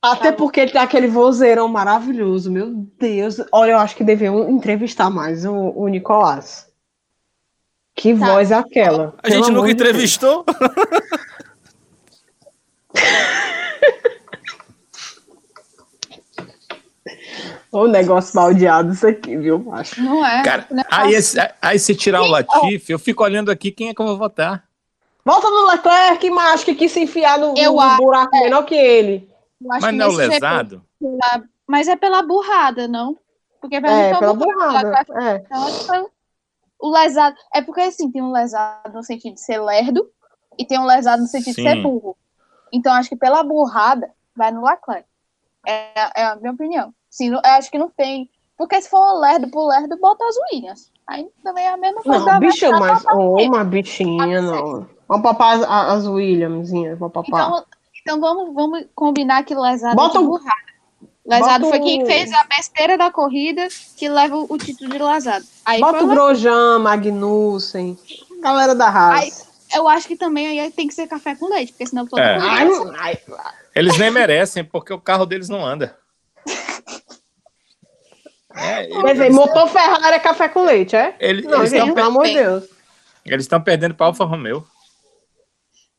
Até 0.00 0.24
Tá 0.24 0.30
bom. 0.32 0.36
porque 0.36 0.60
ele 0.60 0.70
tem 0.72 0.80
aquele 0.80 1.06
vozeirão 1.06 1.68
maravilhoso, 1.68 2.50
meu 2.50 2.72
Deus. 2.98 3.36
Olha, 3.52 3.72
eu 3.72 3.78
acho 3.78 3.94
que 3.96 4.04
deviam 4.04 4.48
entrevistar 4.50 5.10
mais 5.10 5.44
o, 5.44 5.52
o 5.54 5.88
Nicolás. 5.88 6.66
Que 7.94 8.16
Tá. 8.16 8.26
voz 8.26 8.50
é 8.50 8.54
aquela? 8.54 9.14
A 9.22 9.28
gente 9.30 9.50
nunca 9.50 9.70
entrevistou. 9.70 10.44
Ô 17.72 17.86
negócio 17.88 18.34
baldeado 18.34 18.92
isso 18.92 19.06
aqui, 19.06 19.34
viu, 19.36 19.58
macho? 19.58 20.00
Não 20.02 20.24
é. 20.24 20.42
Cara, 20.44 20.66
não 20.70 20.80
é 20.82 20.86
aí, 20.90 21.14
esse- 21.14 21.38
aí 21.60 21.78
se 21.78 21.94
tirar 21.94 22.20
o 22.22 22.26
Latifi, 22.26 22.92
eu 22.92 22.98
fico 22.98 23.24
olhando 23.24 23.50
aqui 23.50 23.70
quem 23.72 23.88
é 23.88 23.94
que 23.94 24.00
eu 24.02 24.06
vou 24.06 24.18
votar. 24.18 24.64
Volta 25.24 25.48
no 25.48 25.66
Leclerc, 25.70 26.28
macho, 26.30 26.64
que 26.66 26.74
quis 26.74 26.92
se 26.92 27.00
enfiar 27.00 27.38
no, 27.38 27.54
Eu 27.56 27.72
no 27.74 27.80
acho, 27.80 27.96
buraco 27.96 28.30
menor 28.38 28.64
que 28.64 28.74
ele. 28.74 29.30
Mas 29.60 29.84
que 29.86 29.92
não 29.92 30.06
é 30.06 30.08
o 30.08 30.12
GP, 30.12 30.28
lesado? 30.28 30.84
pela- 31.00 31.44
Mas 31.66 31.88
é 31.88 31.96
pela 31.96 32.22
burrada, 32.22 32.86
não? 32.86 33.16
Porque 33.60 33.80
pra 33.80 33.90
mim 33.94 34.00
É, 34.02 34.14
pela 34.18 34.34
burrada. 34.34 35.04
burrada. 35.06 35.22
É. 35.30 35.36
Então, 35.36 35.62
acho 35.66 35.78
que 35.80 35.86
foi 35.86 36.06
o 36.78 36.90
lesado. 36.90 37.36
É 37.54 37.62
porque 37.62 37.80
assim, 37.80 38.10
tem 38.10 38.20
um 38.20 38.32
lesado 38.32 38.92
no 38.92 39.02
sentido 39.02 39.34
de 39.34 39.40
ser 39.40 39.58
lerdo 39.62 40.10
e 40.58 40.66
tem 40.66 40.78
um 40.78 40.84
lesado 40.84 41.22
no 41.22 41.28
sentido 41.28 41.54
de 41.56 41.62
ser 41.62 41.76
Sim. 41.76 41.82
burro. 41.82 42.16
Então, 42.72 42.92
acho 42.92 43.08
que 43.08 43.16
pela 43.16 43.42
burrada, 43.42 44.10
vai 44.36 44.50
no 44.50 44.62
Leclerc. 44.62 45.06
É, 45.66 46.20
é 46.20 46.24
a 46.24 46.36
minha 46.36 46.52
opinião. 46.52 46.92
Sim, 47.12 47.28
não- 47.28 47.40
eu 47.44 47.50
acho 47.50 47.70
que 47.70 47.76
não 47.78 47.90
tem. 47.90 48.28
Porque 48.56 48.80
se 48.80 48.88
for 48.88 49.18
lerdo 49.20 49.48
por 49.48 49.66
lerdo, 49.68 49.98
bota 49.98 50.24
as 50.26 50.34
Williams. 50.50 50.90
Aí 51.06 51.28
também 51.44 51.64
é 51.66 51.68
a 51.72 51.76
mesma 51.76 52.00
coisa. 52.02 52.18
Não, 52.20 52.24
da 52.26 52.38
bicho, 52.40 52.70
mas 52.70 53.04
ele. 53.04 53.48
uma 53.48 53.64
bichinha, 53.64 54.40
não. 54.40 54.86
Vamos 55.06 55.22
papar 55.22 55.56
as, 55.58 55.62
as 55.98 56.06
Williamzinhas, 56.06 56.98
vamos 56.98 57.12
papar. 57.12 57.48
Então, 57.48 57.64
então 58.00 58.20
vamos, 58.20 58.54
vamos 58.54 58.84
combinar 58.94 59.42
que 59.44 59.54
lesado 59.54 59.94
Bota 59.94 60.18
é 60.18 60.22
burrada. 60.22 60.62
Lesado 61.26 61.64
bota 61.66 61.76
foi 61.76 61.80
quem 61.86 62.06
fez 62.06 62.32
a 62.32 62.44
besteira 62.44 62.96
da 62.96 63.10
corrida 63.10 63.68
que 63.96 64.08
leva 64.08 64.36
o 64.36 64.56
título 64.56 64.90
de 64.90 64.98
lesado. 64.98 65.44
Aí 65.66 65.80
Bota 65.80 65.98
foi 65.98 66.06
o 66.06 66.10
Grosjean, 66.10 66.78
Magnussen, 66.78 67.98
galera 68.40 68.74
da 68.74 68.88
Haas. 68.88 69.46
eu 69.74 69.86
acho 69.86 70.08
que 70.08 70.16
também 70.16 70.58
aí 70.60 70.70
tem 70.70 70.88
que 70.88 70.94
ser 70.94 71.06
café 71.06 71.34
com 71.34 71.48
leite, 71.48 71.72
porque 71.72 71.86
senão 71.86 72.06
todo 72.06 72.20
É. 72.20 72.38
mundo 72.38 72.46
Ai, 72.48 72.66
vai- 72.68 73.18
ai, 73.44 73.52
Eles 73.74 73.98
nem 73.98 74.10
merecem, 74.10 74.64
porque 74.64 74.92
o 74.92 75.00
carro 75.00 75.26
deles 75.26 75.48
não 75.48 75.64
anda. 75.64 75.96
É, 78.54 78.86
Quer 78.86 79.12
dizer, 79.12 79.24
eles 79.24 79.34
motor 79.34 79.68
Ferrari 79.68 80.16
é 80.16 80.18
café 80.18 80.48
com 80.48 80.64
leite, 80.64 80.94
é? 80.96 81.14
eles 81.18 81.44
Não, 81.44 81.62
estão 81.64 81.86
gente, 81.86 81.94
pelo 81.94 82.06
amor 82.06 82.26
de 82.26 82.34
Deus. 82.34 82.64
eles 83.24 83.44
estão 83.44 83.60
perdendo 83.60 83.94
para 83.94 84.06
Alfa 84.06 84.24
Romeo. 84.24 84.66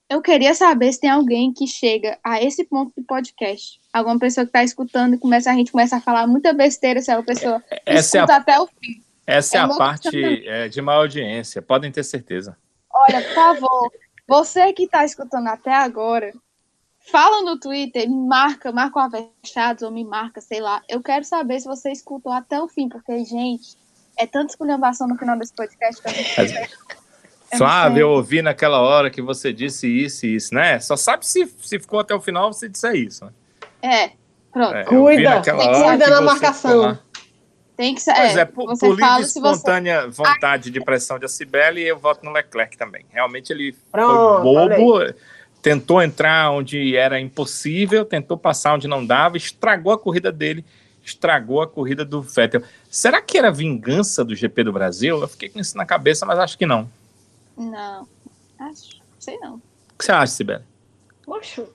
Eu 0.09 0.21
queria 0.21 0.53
saber 0.53 0.91
se 0.93 0.99
tem 0.99 1.09
alguém 1.09 1.51
que 1.51 1.65
chega 1.65 2.19
a 2.23 2.41
esse 2.41 2.63
ponto 2.65 2.91
do 2.95 3.03
podcast. 3.03 3.79
Alguma 3.91 4.19
pessoa 4.19 4.45
que 4.45 4.51
tá 4.51 4.63
escutando 4.63 5.15
e 5.15 5.17
começa, 5.17 5.49
a 5.49 5.53
gente 5.55 5.71
começa 5.71 5.95
a 5.97 6.01
falar 6.01 6.27
muita 6.27 6.53
besteira, 6.53 7.01
se 7.01 7.09
a 7.09 7.23
pessoa 7.23 7.63
Essa 7.85 8.17
é 8.17 8.21
escuta 8.21 8.33
a, 8.33 8.37
até 8.37 8.59
o 8.59 8.67
fim. 8.67 9.01
essa 9.25 9.57
é 9.57 9.59
é 9.59 9.61
a 9.61 9.65
uma 9.65 9.77
parte 9.77 10.47
é, 10.47 10.67
de 10.69 10.81
maior 10.81 10.99
audiência, 10.99 11.61
podem 11.61 11.91
ter 11.91 12.03
certeza. 12.03 12.55
Olha, 12.93 13.21
por 13.23 13.33
favor, 13.33 13.91
você 14.27 14.71
que 14.73 14.87
tá 14.87 15.03
escutando 15.03 15.47
até 15.47 15.73
agora, 15.73 16.31
fala 17.11 17.41
no 17.41 17.59
Twitter, 17.59 18.09
me 18.09 18.27
marca, 18.27 18.71
marca 18.71 18.99
o 18.99 19.01
Avechados 19.01 19.83
ou 19.83 19.91
me 19.91 20.03
marca, 20.03 20.41
sei 20.41 20.61
lá. 20.61 20.81
Eu 20.87 21.01
quero 21.01 21.25
saber 21.25 21.59
se 21.59 21.67
você 21.67 21.91
escutou 21.91 22.31
até 22.31 22.61
o 22.61 22.67
fim, 22.67 22.87
porque, 22.87 23.23
gente, 23.25 23.77
é 24.17 24.25
tanta 24.25 24.53
esculhambação 24.53 25.07
no 25.07 25.17
final 25.17 25.37
desse 25.37 25.53
podcast 25.53 26.01
que 26.01 26.09
a 26.09 26.13
gente 26.13 26.39
É 27.51 27.57
Flávio, 27.57 27.91
muito 27.91 27.99
eu 27.99 28.09
ouvi 28.09 28.41
naquela 28.41 28.79
hora 28.79 29.09
que 29.09 29.21
você 29.21 29.53
disse 29.53 29.87
isso 29.87 30.25
e 30.25 30.35
isso, 30.35 30.55
né? 30.55 30.79
Só 30.79 30.95
sabe 30.95 31.25
se, 31.25 31.45
se 31.61 31.79
ficou 31.79 31.99
até 31.99 32.15
o 32.15 32.21
final 32.21 32.51
você 32.51 32.67
disser 32.67 32.95
isso. 32.95 33.25
Né? 33.25 33.31
É, 33.81 34.11
pronto. 34.51 34.73
É, 34.73 34.81
eu 34.81 35.03
Cuida, 35.03 35.41
cuida 35.41 36.07
na 36.09 36.21
marcação. 36.21 36.97
Tem 37.75 37.95
que 37.95 38.01
ser. 38.01 38.13
Pois 38.13 38.37
é, 38.37 38.41
é, 38.41 38.45
por, 38.45 38.65
você 38.67 38.85
por 38.85 38.91
livre 38.91 39.05
fala 39.05 39.21
e 39.21 39.25
se 39.25 39.39
você. 39.39 39.55
espontânea 39.55 40.07
vontade 40.07 40.69
de 40.69 40.79
pressão 40.79 41.17
de 41.17 41.27
Cibele, 41.27 41.81
eu 41.81 41.97
voto 41.97 42.23
no 42.23 42.31
Leclerc 42.31 42.77
também. 42.77 43.05
Realmente 43.09 43.51
ele 43.51 43.75
Pronto, 43.91 44.41
foi 44.41 44.43
bobo, 44.43 45.13
tentou 45.63 46.01
entrar 46.01 46.51
onde 46.51 46.93
era 46.97 47.21
impossível, 47.21 48.03
tentou 48.03 48.37
passar 48.37 48.75
onde 48.75 48.85
não 48.85 49.03
dava, 49.03 49.37
estragou 49.37 49.93
a 49.93 49.97
corrida 49.97 50.29
dele, 50.29 50.65
estragou 51.01 51.61
a 51.61 51.67
corrida 51.67 52.03
do 52.03 52.21
Vettel. 52.21 52.61
Será 52.89 53.21
que 53.21 53.37
era 53.37 53.49
vingança 53.49 54.25
do 54.25 54.35
GP 54.35 54.65
do 54.65 54.73
Brasil? 54.73 55.21
Eu 55.21 55.27
fiquei 55.27 55.47
com 55.47 55.61
isso 55.61 55.77
na 55.77 55.85
cabeça, 55.85 56.25
mas 56.25 56.37
acho 56.37 56.57
que 56.57 56.65
não. 56.65 56.89
Não. 57.57 58.05
Acho. 58.59 59.01
Sei 59.17 59.39
não. 59.39 59.55
O 59.55 59.97
que 59.97 60.03
você 60.03 60.11
acha, 60.11 60.33
Cibele? 60.33 60.63
Poxa. 61.25 61.65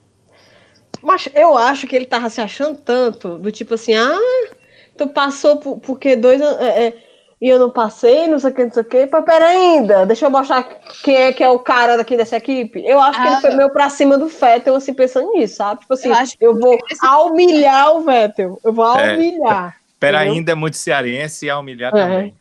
Mas 1.01 1.27
eu 1.33 1.57
acho 1.57 1.87
que 1.87 1.95
ele 1.95 2.05
tava 2.05 2.29
se 2.29 2.39
achando 2.39 2.77
tanto, 2.77 3.39
do 3.39 3.51
tipo 3.51 3.73
assim, 3.73 3.95
ah, 3.95 4.51
tu 4.95 5.07
passou 5.07 5.57
por, 5.57 5.79
porque 5.79 6.15
dois 6.15 6.39
é, 6.39 6.87
é, 6.87 7.08
e 7.41 7.47
eu 7.47 7.57
não 7.57 7.69
passei, 7.69 8.27
não 8.27 8.37
sei 8.37 8.51
o 8.51 8.53
que, 8.53 8.65
não 8.65 8.71
sei 8.73 8.81
o 8.81 8.85
que. 8.85 9.07
Pera 9.07 9.45
ainda, 9.47 10.05
deixa 10.05 10.25
eu 10.25 10.29
mostrar 10.29 10.63
quem 11.03 11.15
é 11.15 11.31
que 11.33 11.43
é 11.43 11.49
o 11.49 11.59
cara 11.59 11.95
daqui 11.95 12.17
dessa 12.17 12.35
equipe. 12.37 12.83
Eu 12.85 12.99
acho 12.99 13.21
que 13.21 13.27
Ah, 13.27 13.31
ele 13.33 13.41
foi 13.41 13.55
meio 13.55 13.69
pra 13.71 13.89
cima 13.89 14.17
do 14.17 14.27
Vettel, 14.27 14.75
assim, 14.75 14.93
pensando 14.93 15.31
nisso, 15.31 15.55
sabe? 15.55 15.81
Tipo 15.81 15.93
assim, 15.93 16.09
Eu 16.09 16.15
eu, 16.15 16.19
acho 16.19 16.37
que 16.37 16.47
vou 16.47 16.77
esse- 16.91 17.05
humilhar 17.05 17.95
o 17.95 18.01
Vettel. 18.03 18.59
Eu 18.63 18.73
vou 18.73 18.97
É. 18.97 19.13
humilhar. 19.15 19.77
Pera 19.99 20.17
Entendeu? 20.19 20.33
ainda 20.35 20.51
é 20.51 20.55
muito 20.55 20.77
cearense 20.77 21.45
e 21.45 21.49
a 21.49 21.57
humilhar 21.59 21.95
É. 21.95 22.01
também. 22.01 22.35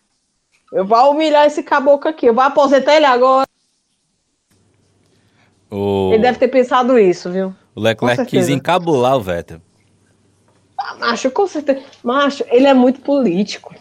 Eu 0.72 0.84
vou 0.84 1.12
humilhar 1.12 1.46
esse 1.46 1.62
caboclo 1.62 2.10
aqui. 2.10 2.26
Eu 2.26 2.34
vou 2.34 2.42
aposentar 2.44 2.94
ele 2.96 3.06
agora. 3.06 3.46
O, 5.70 6.10
Ele 6.12 6.22
deve 6.22 6.38
ter 6.38 6.48
pensado 6.48 6.98
isso, 6.98 7.30
viu? 7.30 7.54
o 7.74 7.80
Leclerc 7.80 8.24
quis 8.26 8.48
encabular 8.48 9.16
o 9.16 9.20
Vettel. 9.20 9.60
Ah, 10.78 10.94
Macho, 10.96 11.30
com 11.30 11.46
certeza. 11.46 11.82
Macho, 12.02 12.44
ele 12.48 12.66
é 12.66 12.74
muito 12.74 13.00
político. 13.00 13.74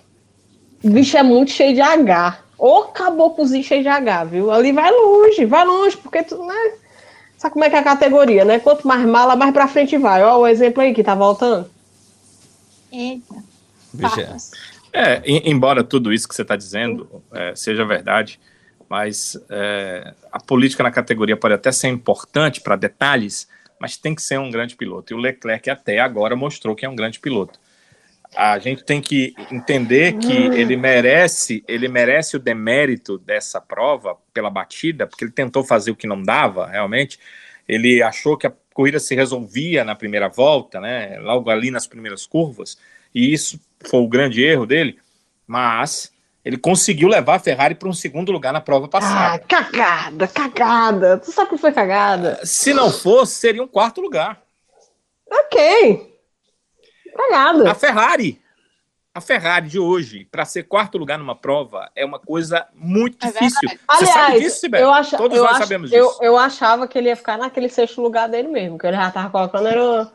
O 0.83 0.89
bicho 0.89 1.17
é 1.17 1.23
muito 1.23 1.51
cheio 1.51 1.73
de 1.73 1.81
H. 1.81 2.39
Ô 2.57 2.83
caboclozinho 2.83 3.63
cheio 3.63 3.81
de 3.83 3.87
H, 3.89 4.23
viu? 4.25 4.51
Ali 4.51 4.71
vai 4.71 4.89
longe, 4.91 5.45
vai 5.45 5.65
longe, 5.65 5.97
porque 5.97 6.23
tu, 6.23 6.43
né? 6.45 6.71
Sabe 7.37 7.53
como 7.53 7.65
é 7.65 7.69
que 7.69 7.75
é 7.75 7.79
a 7.79 7.83
categoria, 7.83 8.43
né? 8.43 8.59
Quanto 8.59 8.87
mais 8.87 9.05
mala, 9.05 9.35
mais 9.35 9.53
pra 9.53 9.67
frente 9.67 9.95
vai. 9.97 10.23
Ó, 10.23 10.39
o 10.39 10.47
exemplo 10.47 10.81
aí 10.81 10.93
que 10.93 11.03
tá 11.03 11.13
voltando. 11.13 11.69
Eita. 12.91 13.35
Bicho, 13.93 14.19
é-. 14.21 14.37
É, 14.93 15.21
em- 15.25 15.51
embora 15.51 15.83
tudo 15.83 16.11
isso 16.11 16.27
que 16.27 16.33
você 16.33 16.41
está 16.41 16.55
dizendo 16.55 17.21
é, 17.31 17.53
seja 17.55 17.85
verdade, 17.85 18.39
mas 18.89 19.37
é, 19.49 20.13
a 20.31 20.39
política 20.41 20.81
na 20.81 20.89
categoria 20.89 21.37
pode 21.37 21.53
até 21.53 21.71
ser 21.71 21.89
importante 21.89 22.61
para 22.61 22.75
detalhes, 22.75 23.47
mas 23.79 23.97
tem 23.97 24.15
que 24.15 24.21
ser 24.21 24.39
um 24.39 24.49
grande 24.49 24.75
piloto. 24.75 25.13
E 25.13 25.15
o 25.15 25.19
Leclerc 25.19 25.69
até 25.69 25.99
agora 25.99 26.35
mostrou 26.35 26.75
que 26.75 26.85
é 26.85 26.89
um 26.89 26.95
grande 26.95 27.19
piloto. 27.19 27.59
A 28.39 28.59
gente 28.59 28.83
tem 28.83 29.01
que 29.01 29.33
entender 29.51 30.13
que 30.19 30.31
ele 30.31 30.77
merece, 30.77 31.63
ele 31.67 31.87
merece 31.87 32.35
o 32.35 32.39
demérito 32.39 33.17
dessa 33.17 33.59
prova 33.59 34.15
pela 34.31 34.47
batida, 34.51 35.07
porque 35.07 35.23
ele 35.25 35.31
tentou 35.31 35.63
fazer 35.63 35.89
o 35.89 35.95
que 35.95 36.05
não 36.05 36.21
dava, 36.21 36.67
realmente. 36.67 37.17
Ele 37.67 38.03
achou 38.03 38.37
que 38.37 38.45
a 38.45 38.53
corrida 38.75 38.99
se 38.99 39.15
resolvia 39.15 39.83
na 39.83 39.95
primeira 39.95 40.29
volta, 40.29 40.79
né? 40.79 41.17
Logo 41.17 41.49
ali 41.49 41.71
nas 41.71 41.87
primeiras 41.87 42.27
curvas, 42.27 42.77
e 43.13 43.33
isso 43.33 43.59
foi 43.89 44.01
o 44.01 44.07
grande 44.07 44.43
erro 44.43 44.67
dele, 44.67 44.99
mas 45.47 46.13
ele 46.45 46.57
conseguiu 46.57 47.07
levar 47.09 47.37
a 47.37 47.39
Ferrari 47.39 47.73
para 47.73 47.89
um 47.89 47.93
segundo 47.93 48.31
lugar 48.31 48.53
na 48.53 48.61
prova 48.61 48.85
Ah, 48.85 48.89
passada. 48.89 49.39
cagada, 49.39 50.27
cagada. 50.27 51.17
Tu 51.17 51.31
sabe 51.31 51.49
que 51.49 51.57
foi 51.57 51.71
cagada? 51.71 52.39
Se 52.45 52.71
não 52.71 52.91
fosse, 52.91 53.33
seria 53.39 53.63
um 53.63 53.67
quarto 53.67 53.99
lugar. 53.99 54.43
Ok. 55.27 56.16
Cagada. 57.17 57.71
A 57.71 57.75
Ferrari. 57.75 58.41
A 59.13 59.19
Ferrari 59.19 59.67
de 59.67 59.79
hoje, 59.79 60.27
para 60.31 60.45
ser 60.45 60.63
quarto 60.63 60.95
lugar 60.97 61.17
numa 61.17 61.35
prova, 61.35 61.89
é 61.95 62.05
uma 62.05 62.19
coisa 62.19 62.67
muito 62.75 63.25
É 63.25 63.31
difícil. 63.31 63.67
verdade. 63.67 63.79
Você 63.97 64.05
sabe 64.05 64.39
disso, 64.39 64.59
Sibeli? 64.59 64.83
eu, 64.83 64.93
acha, 64.93 65.17
Todos 65.17 65.37
eu, 65.37 65.43
nós 65.43 65.53
ach- 65.53 65.57
sabemos 65.63 65.91
eu, 65.91 66.05
disso. 66.05 66.19
eu 66.23 66.37
achava 66.37 66.87
que 66.87 66.97
ele 66.99 67.09
ia 67.09 67.15
ficar 67.15 67.35
naquele 67.35 67.67
sexto 67.67 67.99
lugar 67.99 68.29
dele 68.29 68.47
mesmo, 68.47 68.77
que 68.77 68.85
ele 68.85 68.95
já 68.95 69.09
tava 69.09 69.31
colocando, 69.31 69.67
era 69.67 70.11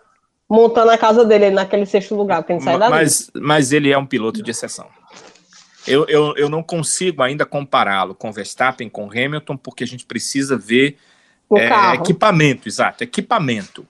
montando 0.49 0.91
a 0.93 0.99
casa 0.99 1.25
dele 1.25 1.51
naquele 1.51 1.85
sexto 1.85 2.15
lugar, 2.15 2.43
porque 2.43 2.53
ele 2.53 2.61
sai 2.61 2.79
dali. 2.79 2.91
mas, 2.93 3.29
mas 3.35 3.73
ele 3.73 3.91
é 3.91 3.99
um 3.99 4.07
piloto 4.07 4.41
de 4.41 4.51
exceção. 4.53 4.87
Eu, 5.85 6.07
eu, 6.09 6.37
eu 6.37 6.49
não 6.49 6.63
consigo 6.63 7.25
ainda 7.25 7.45
compará-lo 7.45 8.15
com 8.15 8.31
Verstappen, 8.31 8.89
com 8.89 9.11
Hamilton, 9.11 9.57
porque 9.57 9.83
a 9.83 9.87
gente 9.87 10.07
precisa 10.07 10.57
ver 10.57 10.97
o 11.49 11.59
é, 11.59 11.69
carro. 11.69 11.95
equipamento, 11.97 12.69
exato, 12.69 13.03
equipamento. 13.03 13.85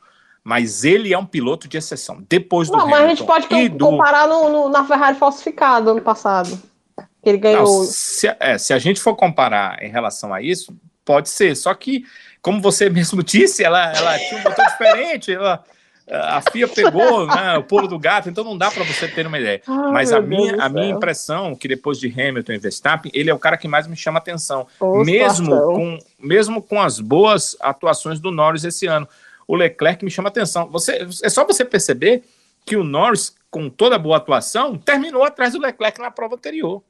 Mas 0.44 0.82
ele 0.84 1.12
é 1.12 1.18
um 1.18 1.24
piloto 1.26 1.68
de 1.68 1.76
exceção. 1.76 2.24
Depois 2.28 2.68
do 2.68 2.76
Não, 2.76 2.86
mas 2.88 2.94
a 3.04 3.08
gente 3.08 3.22
Hamilton 3.22 3.26
pode 3.26 3.68
do 3.70 3.84
comparar 3.86 4.26
no, 4.26 4.48
no- 4.48 4.68
na 4.68 4.84
Ferrari 4.84 5.16
falsificada 5.16 5.90
ano 5.92 6.00
passado. 6.00 6.60
Que 7.22 7.28
ele 7.28 7.38
ganhou. 7.38 7.62
Não, 7.64 7.84
se, 7.84 8.26
é, 8.40 8.58
se 8.58 8.74
a 8.74 8.78
gente 8.78 9.00
for 9.00 9.14
comparar 9.14 9.80
em 9.82 9.88
relação 9.88 10.34
a 10.34 10.42
isso, 10.42 10.74
pode 11.04 11.28
ser. 11.28 11.54
Só 11.56 11.72
que, 11.74 12.04
como 12.40 12.60
você 12.60 12.90
mesmo 12.90 13.22
disse, 13.22 13.62
ela, 13.62 13.92
ela 13.92 14.18
tinha 14.18 14.40
um 14.40 14.42
motor 14.42 14.64
diferente, 14.66 15.32
ela- 15.32 15.62
a 16.10 16.42
FIA 16.50 16.66
pegou 16.66 17.24
né, 17.28 17.56
o 17.56 17.62
pulo 17.62 17.86
do 17.86 17.96
gato, 17.96 18.28
então 18.28 18.42
não 18.42 18.58
dá 18.58 18.68
para 18.72 18.82
você 18.82 19.06
ter 19.06 19.24
uma 19.24 19.38
ideia. 19.38 19.62
Ai, 19.68 19.92
Mas 19.92 20.12
a 20.12 20.20
minha, 20.20 20.56
a 20.60 20.68
minha 20.68 20.90
impressão, 20.90 21.54
que 21.54 21.68
depois 21.68 21.96
de 21.98 22.08
Hamilton 22.08 22.52
e 22.52 22.58
Verstappen, 22.58 23.12
ele 23.14 23.30
é 23.30 23.34
o 23.34 23.38
cara 23.38 23.56
que 23.56 23.68
mais 23.68 23.86
me 23.86 23.94
chama 23.96 24.18
atenção. 24.18 24.66
Mesmo 25.06 25.46
com, 25.76 25.98
mesmo 26.18 26.60
com 26.60 26.82
as 26.82 26.98
boas 26.98 27.56
atuações 27.60 28.18
do 28.18 28.32
Norris 28.32 28.64
esse 28.64 28.86
ano. 28.88 29.08
O 29.46 29.56
Leclerc 29.56 30.04
me 30.04 30.10
chama 30.10 30.28
atenção. 30.28 30.68
Você, 30.70 31.06
é 31.22 31.28
só 31.28 31.44
você 31.44 31.64
perceber 31.64 32.22
que 32.64 32.76
o 32.76 32.84
Norris, 32.84 33.34
com 33.50 33.68
toda 33.68 33.96
a 33.96 33.98
boa 33.98 34.16
atuação, 34.16 34.76
terminou 34.78 35.24
atrás 35.24 35.52
do 35.52 35.60
Leclerc 35.60 36.00
na 36.00 36.10
prova 36.10 36.36
anterior. 36.36 36.82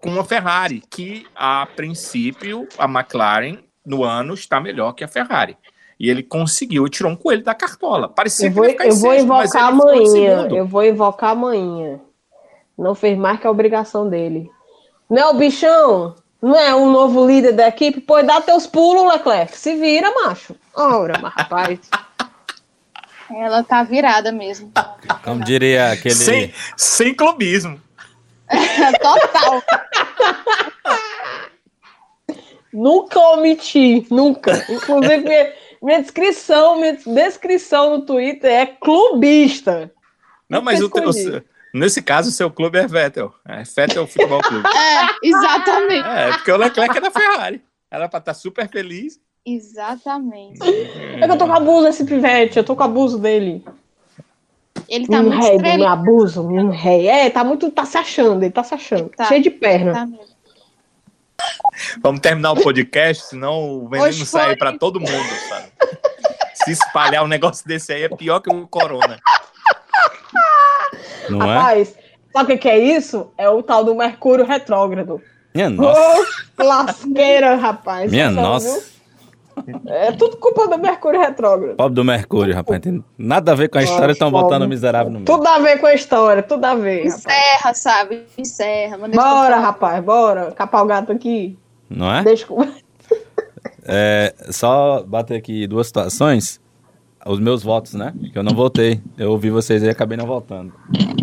Com 0.00 0.18
a 0.20 0.24
Ferrari, 0.24 0.82
que 0.90 1.26
a 1.34 1.66
princípio 1.74 2.68
a 2.78 2.84
McLaren 2.84 3.58
no 3.84 4.04
ano 4.04 4.34
está 4.34 4.60
melhor 4.60 4.92
que 4.92 5.02
a 5.02 5.08
Ferrari. 5.08 5.56
E 5.98 6.10
ele 6.10 6.22
conseguiu, 6.22 6.88
tirou 6.88 7.12
um 7.12 7.16
coelho 7.16 7.42
da 7.42 7.54
cartola. 7.54 8.08
Parecia 8.08 8.48
Eu 8.48 8.50
que 8.50 8.56
vou, 8.56 8.64
ele 8.64 8.72
ia 8.72 8.78
ficar 8.78 8.86
em 8.86 8.90
eu 8.90 8.96
vou 8.96 9.10
sexto, 9.12 9.24
invocar 9.24 9.72
ele 9.72 9.80
amanhã. 9.80 10.48
Eu 10.50 10.66
vou 10.66 10.84
invocar 10.84 11.30
amanhã. 11.30 12.00
Não 12.76 12.94
fez 12.94 13.16
mais 13.16 13.40
que 13.40 13.46
a 13.46 13.50
obrigação 13.50 14.08
dele. 14.08 14.50
Não 15.08 15.36
bichão? 15.38 16.16
Não 16.44 16.58
é 16.58 16.74
o 16.74 16.90
novo 16.90 17.26
líder 17.26 17.52
da 17.52 17.68
equipe? 17.68 18.02
Pois 18.02 18.26
dá 18.26 18.38
teus 18.38 18.66
pulos, 18.66 19.10
Leclerc. 19.10 19.56
Se 19.56 19.76
vira, 19.76 20.12
macho. 20.12 20.54
Ora, 20.74 21.18
mas 21.18 21.32
rapaz. 21.32 21.78
Ela 23.34 23.62
tá 23.62 23.82
virada 23.82 24.30
mesmo. 24.30 24.70
Como 25.22 25.42
diria 25.42 25.92
aquele. 25.92 26.14
Sem, 26.14 26.52
sem 26.76 27.14
clubismo. 27.14 27.80
Total. 29.00 29.62
Nunca 32.70 33.18
omiti, 33.20 34.06
nunca. 34.10 34.66
Inclusive, 34.68 35.18
minha, 35.18 35.52
minha 35.82 36.02
descrição, 36.02 36.76
minha 36.78 36.92
descrição 37.06 37.96
no 37.96 38.04
Twitter 38.04 38.50
é 38.50 38.66
clubista. 38.66 39.90
Não, 40.46 40.60
mas 40.60 40.82
o, 40.82 40.90
teu- 40.90 41.08
escondi. 41.08 41.42
Nesse 41.74 42.00
caso, 42.02 42.28
o 42.28 42.32
seu 42.32 42.50
clube 42.50 42.78
é 42.78 42.86
Vettel. 42.86 43.34
É 43.46 43.62
Vettel 43.62 44.06
Futebol 44.06 44.40
Clube. 44.40 44.64
É, 44.74 45.26
exatamente. 45.28 46.08
É, 46.08 46.32
porque 46.32 46.52
o 46.52 46.56
Leclerc 46.56 46.96
é 46.96 47.00
da 47.00 47.10
Ferrari. 47.10 47.62
Ela 47.90 48.08
pra 48.08 48.18
estar 48.18 48.34
super 48.34 48.68
feliz. 48.68 49.20
Exatamente. 49.46 50.60
É 51.20 51.26
que 51.26 51.32
eu 51.32 51.38
tô 51.38 51.46
com 51.46 51.52
abuso 51.52 51.84
desse 51.86 52.04
pivete, 52.04 52.56
eu 52.56 52.64
tô 52.64 52.74
com 52.74 52.82
abuso 52.82 53.18
dele. 53.18 53.64
Ele 54.88 55.06
tá 55.06 55.18
Menino 55.22 55.36
muito 55.36 55.42
rei, 55.46 55.56
do 55.56 55.62
meu 55.62 55.70
estrelinha. 55.70 55.90
abuso, 55.90 56.44
menino 56.44 56.70
rei. 56.70 57.08
É, 57.08 57.30
tá 57.30 57.44
muito, 57.44 57.70
tá 57.70 57.84
se 57.84 57.96
achando, 57.96 58.42
ele 58.42 58.52
tá 58.52 58.62
se 58.64 58.74
achando. 58.74 59.10
Tá. 59.10 59.24
Cheio 59.26 59.42
de 59.42 59.50
perna. 59.50 59.92
Tá 59.92 60.06
mesmo. 60.06 60.34
Vamos 62.02 62.20
terminar 62.20 62.52
o 62.52 62.62
podcast, 62.62 63.24
senão 63.24 63.84
o 63.84 63.88
veneno 63.88 64.08
Hoje 64.08 64.24
sai 64.26 64.46
foi. 64.46 64.56
pra 64.56 64.76
todo 64.78 65.00
mundo, 65.00 65.10
sabe? 65.48 65.66
Se 66.54 66.72
espalhar 66.72 67.24
um 67.24 67.28
negócio 67.28 67.66
desse 67.66 67.92
aí 67.92 68.04
é 68.04 68.08
pior 68.08 68.40
que 68.40 68.50
o 68.50 68.66
corona. 68.66 69.18
Não 71.28 71.42
é? 71.42 71.56
Rapaz, 71.56 71.94
sabe 72.32 72.44
o 72.44 72.46
que, 72.56 72.62
que 72.62 72.68
é 72.68 72.78
isso? 72.78 73.30
É 73.36 73.48
o 73.48 73.62
tal 73.62 73.84
do 73.84 73.94
Mercúrio 73.94 74.44
retrógrado. 74.44 75.20
Minha 75.54 75.70
nossa. 75.70 76.26
Lasqueira, 76.58 77.54
rapaz. 77.54 78.10
Minha 78.10 78.26
Sabe, 78.26 78.40
nossa. 78.40 78.80
viu? 78.80 78.94
É 79.86 80.10
tudo 80.10 80.36
culpa 80.36 80.66
do 80.66 80.76
Mercúrio 80.78 81.20
retrógrado. 81.20 81.76
Pobre 81.76 81.94
do 81.94 82.04
Mercúrio, 82.04 82.54
rapaz. 82.54 82.80
Tem 82.80 83.04
nada 83.16 83.52
a 83.52 83.54
ver 83.54 83.68
com 83.68 83.78
a 83.78 83.82
história, 83.84 84.12
estão 84.12 84.30
botando 84.30 84.62
o 84.62 84.68
miserável 84.68 85.12
no 85.12 85.20
meio. 85.20 85.26
Tudo 85.26 85.46
a 85.46 85.60
ver 85.60 85.78
com 85.78 85.86
a 85.86 85.94
história, 85.94 86.42
tudo 86.42 86.64
a 86.64 86.74
ver. 86.74 87.04
Rapaz. 87.04 87.24
Encerra, 87.24 87.74
sabe? 87.74 88.26
Encerra. 88.36 88.98
Bora, 88.98 89.56
rapaz, 89.56 90.04
bora. 90.04 90.50
Capar 90.52 90.82
o 90.82 90.86
gato 90.86 91.12
aqui. 91.12 91.56
Não 91.88 92.12
é? 92.12 92.24
Deixa. 92.24 92.46
É, 93.86 94.34
só 94.50 95.02
bater 95.02 95.36
aqui 95.36 95.66
duas 95.66 95.86
situações. 95.86 96.60
Os 97.26 97.40
meus 97.40 97.62
votos, 97.62 97.94
né? 97.94 98.12
Que 98.32 98.38
eu 98.38 98.42
não 98.42 98.54
votei. 98.54 99.00
Eu 99.16 99.30
ouvi 99.30 99.48
vocês 99.50 99.82
aí 99.82 99.88
e 99.88 99.92
acabei 99.92 100.16
não 100.16 100.26
votando. 100.26 100.74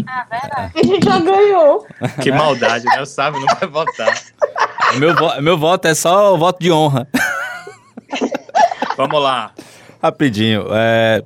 A 0.08 0.72
gente 0.84 1.06
já 1.06 1.20
ganhou. 1.20 1.86
Que 2.24 2.32
maldade, 2.32 2.86
né? 2.86 3.02
O 3.02 3.06
Sábio 3.06 3.40
não 3.42 3.56
vai 3.56 3.68
votar. 3.70 4.14
Meu, 4.98 5.16
vo- 5.16 5.42
meu 5.42 5.58
voto 5.58 5.88
é 5.88 5.94
só 5.94 6.34
o 6.34 6.38
voto 6.38 6.60
de 6.60 6.72
honra. 6.72 7.08
Vamos 8.98 9.22
lá. 9.22 9.54
Rapidinho. 10.02 10.66
É, 10.72 11.24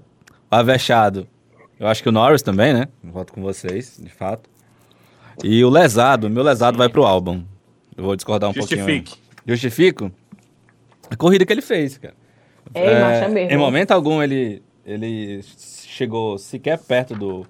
Avexado. 0.52 1.28
Eu 1.80 1.88
acho 1.88 2.02
que 2.04 2.10
o 2.10 2.12
Norris 2.12 2.42
também, 2.42 2.74
né? 2.74 2.88
Voto 3.04 3.34
com 3.34 3.42
vocês, 3.42 3.98
de 4.02 4.10
fato. 4.10 4.50
E 5.44 5.64
o 5.64 5.70
lesado, 5.70 6.30
meu 6.30 6.44
lesado 6.44 6.78
vai 6.78 6.88
pro 6.90 7.06
álbum. 7.06 7.44
Eu 7.98 8.04
vou 8.04 8.16
discordar 8.16 8.50
um 8.50 8.54
pouquinho. 8.54 8.80
Justifique. 8.82 9.18
Justifico? 9.48 10.12
A 11.10 11.16
corrida 11.16 11.46
que 11.46 11.52
ele 11.54 11.62
fez, 11.62 11.98
cara. 11.98 12.14
É, 12.80 13.24
é 13.24 13.28
mesmo. 13.28 13.52
Em 13.52 13.58
momento 13.58 13.92
algum 13.92 14.22
ele, 14.22 14.62
ele 14.86 15.42
chegou 15.88 16.38
sequer 16.38 16.78
perto 16.78 17.16
do, 17.16 17.46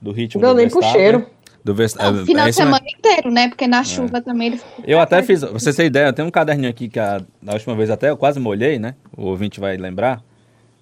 do 0.00 0.12
ritmo 0.12 0.40
Deu 0.40 0.50
do 0.50 0.56
nem 0.56 0.68
pro 0.68 0.80
Verstappen. 0.80 1.00
cheiro. 1.00 1.26
Do 1.62 1.74
Verst- 1.74 1.96
Não, 1.96 2.22
é, 2.22 2.24
final 2.24 2.42
é 2.42 2.48
de 2.48 2.50
isso 2.52 2.60
mesmo. 2.64 2.74
semana 2.76 2.86
inteiro, 2.98 3.30
né? 3.30 3.48
Porque 3.48 3.66
na 3.66 3.84
chuva 3.84 4.22
também 4.22 4.46
ele 4.48 4.56
ficou. 4.56 4.82
Eu 4.86 4.98
até 4.98 5.22
fiz, 5.22 5.40
pra 5.40 5.50
vocês 5.52 5.76
terem 5.76 5.88
ideia, 5.88 6.06
eu 6.06 6.12
tenho 6.14 6.26
um 6.26 6.30
caderninho 6.30 6.70
aqui 6.70 6.88
que 6.88 6.98
a, 6.98 7.20
da 7.42 7.52
última 7.52 7.74
vez 7.74 7.90
até 7.90 8.08
eu 8.08 8.16
quase 8.16 8.40
molhei, 8.40 8.78
né? 8.78 8.94
O 9.14 9.26
ouvinte 9.26 9.60
vai 9.60 9.76
lembrar. 9.76 10.22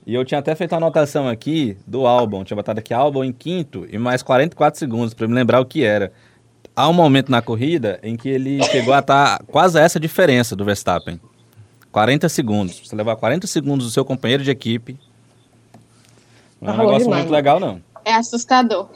E 0.06 0.14
eu 0.14 0.24
tinha 0.24 0.38
até 0.38 0.54
feito 0.54 0.70
uma 0.72 0.78
anotação 0.78 1.28
aqui 1.28 1.76
do 1.84 2.06
álbum. 2.06 2.44
Tinha 2.44 2.54
botado 2.56 2.78
aqui 2.78 2.94
álbum 2.94 3.24
em 3.24 3.32
quinto 3.32 3.86
e 3.90 3.98
mais 3.98 4.22
44 4.22 4.78
segundos 4.78 5.12
pra 5.14 5.26
me 5.26 5.34
lembrar 5.34 5.60
o 5.60 5.66
que 5.66 5.82
era. 5.84 6.12
Há 6.76 6.88
um 6.88 6.92
momento 6.92 7.28
na 7.28 7.42
corrida 7.42 7.98
em 8.00 8.14
que 8.16 8.28
ele 8.28 8.62
chegou 8.70 8.94
a 8.94 9.00
estar 9.00 9.42
quase 9.48 9.76
a 9.78 9.82
essa 9.82 9.98
diferença 9.98 10.54
do 10.54 10.64
Verstappen. 10.64 11.20
40 11.92 12.28
segundos. 12.28 12.80
Você 12.84 12.94
levar 12.94 13.16
40 13.16 13.46
segundos 13.46 13.86
do 13.86 13.92
seu 13.92 14.04
companheiro 14.04 14.42
de 14.44 14.50
equipe. 14.50 14.96
Não 16.60 16.70
é 16.70 16.72
um 16.72 16.76
Tá 16.76 16.82
negócio 16.82 17.02
demais, 17.04 17.20
muito 17.22 17.30
né? 17.30 17.36
legal, 17.36 17.60
não. 17.60 17.80
É 18.04 18.14
assustador. 18.14 18.88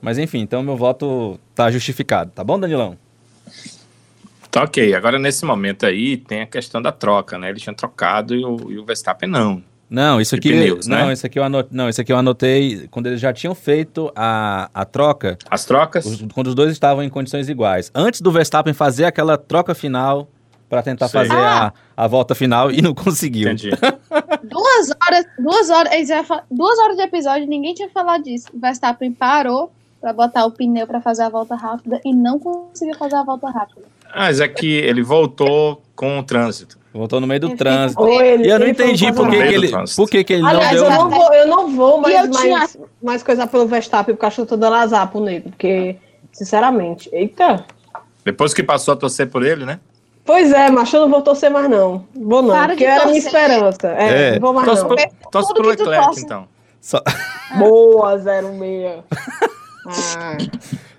Mas 0.00 0.18
enfim, 0.18 0.38
então 0.38 0.62
meu 0.62 0.76
voto 0.76 1.38
tá 1.54 1.70
justificado. 1.70 2.30
Tá 2.34 2.42
bom, 2.42 2.58
Danilão? 2.58 2.96
Tá 4.50 4.64
ok. 4.64 4.94
Agora, 4.94 5.18
nesse 5.18 5.44
momento 5.44 5.86
aí, 5.86 6.16
tem 6.16 6.42
a 6.42 6.46
questão 6.46 6.82
da 6.82 6.90
troca, 6.90 7.38
né? 7.38 7.50
Ele 7.50 7.60
tinha 7.60 7.74
trocado 7.74 8.34
e 8.34 8.44
o, 8.44 8.70
e 8.70 8.78
o 8.78 8.84
Verstappen 8.84 9.28
não. 9.28 9.62
Não, 9.88 10.20
isso 10.20 10.36
aqui. 10.36 10.50
pneus, 10.50 10.86
não, 10.86 11.08
né? 11.08 11.12
isso 11.12 11.26
aqui 11.26 11.36
eu 11.36 11.42
anotei, 11.42 11.76
não, 11.76 11.88
isso 11.88 12.00
aqui 12.00 12.12
eu 12.12 12.16
anotei 12.16 12.86
quando 12.92 13.06
eles 13.08 13.20
já 13.20 13.32
tinham 13.32 13.56
feito 13.56 14.10
a, 14.14 14.70
a 14.72 14.84
troca, 14.84 15.36
As 15.50 15.64
trocas? 15.64 16.06
os- 16.06 16.22
quando 16.32 16.46
os 16.46 16.54
dois 16.54 16.70
estavam 16.70 17.02
em 17.02 17.08
condições 17.08 17.48
iguais. 17.48 17.90
Antes 17.92 18.20
do 18.20 18.30
Verstappen 18.30 18.72
fazer 18.72 19.04
aquela 19.04 19.36
troca 19.36 19.74
final 19.74 20.28
para 20.70 20.82
tentar 20.84 21.08
Sei. 21.08 21.26
fazer 21.26 21.38
a, 21.38 21.72
a 21.96 22.06
volta 22.06 22.32
final 22.34 22.70
e 22.70 22.80
não 22.80 22.94
conseguiu. 22.94 23.48
Entendi. 23.50 23.70
Duas 24.44 24.90
horas, 25.04 25.26
duas 25.38 25.68
horas, 25.70 26.06
duas 26.50 26.78
horas 26.78 26.96
de 26.96 27.02
episódio, 27.02 27.46
ninguém 27.46 27.74
tinha 27.74 27.88
falado 27.90 28.22
disso. 28.22 28.46
O 28.54 28.58
Verstappen 28.60 29.12
parou 29.12 29.70
pra 30.00 30.12
botar 30.12 30.46
o 30.46 30.50
pneu 30.52 30.86
pra 30.86 31.00
fazer 31.00 31.24
a 31.24 31.28
volta 31.28 31.54
rápida 31.56 32.00
e 32.04 32.14
não 32.14 32.38
conseguiu 32.38 32.94
fazer 32.96 33.16
a 33.16 33.22
volta 33.24 33.50
rápida. 33.50 33.82
Mas 34.14 34.40
é 34.40 34.48
que 34.48 34.66
ele 34.72 35.02
voltou 35.02 35.82
com 35.94 36.18
o 36.18 36.22
trânsito. 36.22 36.78
Voltou 36.92 37.20
no 37.20 37.26
meio 37.26 37.40
do 37.40 37.48
Ele 37.48 37.56
trânsito. 37.56 38.08
Ele- 38.08 38.46
E 38.46 38.50
eu 38.50 38.58
não 38.58 38.66
entendi 38.66 39.12
por 39.12 39.28
que, 39.28 39.36
que 39.36 39.54
ele, 39.54 39.68
por 39.96 40.08
que, 40.10 40.24
que 40.24 40.32
ele 40.32 40.46
Aliás, 40.46 40.76
não 40.80 40.84
eu 40.84 40.90
deu. 40.90 40.98
não 40.98 41.10
vou, 41.10 41.32
eu 41.34 41.46
não 41.46 41.76
vou 41.76 42.00
mais, 42.00 42.14
eu 42.24 42.30
tinha- 42.30 42.58
mais, 42.58 42.78
mais 43.02 43.22
coisar 43.22 43.46
pelo 43.48 43.66
Verstappen, 43.66 44.14
porque 44.14 44.24
eu 44.24 44.26
acho 44.28 44.36
que 44.36 44.42
eu 44.42 44.46
tô 44.46 44.56
dando 44.56 44.74
azar 44.74 45.08
pro 45.08 45.20
nego. 45.20 45.50
Porque, 45.50 45.96
sinceramente, 46.32 47.08
eita. 47.12 47.64
Depois 48.24 48.52
que 48.52 48.62
passou 48.62 48.94
a 48.94 48.96
torcer 48.96 49.28
por 49.28 49.44
ele, 49.44 49.64
né? 49.64 49.78
Pois 50.24 50.52
é, 50.52 50.70
mas 50.70 50.92
eu 50.92 51.00
não 51.02 51.10
vou 51.10 51.22
torcer 51.22 51.50
mais, 51.50 51.68
não. 51.68 52.04
Vou 52.14 52.42
não, 52.42 52.50
Para 52.50 52.68
porque 52.68 52.84
era 52.84 53.02
a 53.02 53.06
minha 53.06 53.18
esperança. 53.18 53.88
É, 53.88 54.28
É. 54.28 54.32
não 54.34 54.40
vou 54.40 54.52
mais 54.52 54.66
Torce 54.66 54.82
não. 54.82 54.88
pro, 54.88 55.30
torce 55.30 55.54
pro 55.54 55.68
Leclerc, 55.68 56.20
então. 56.20 56.46
Só- 56.80 57.02
Boa, 57.58 58.18
06. 58.18 59.02
Ah, 60.16 60.36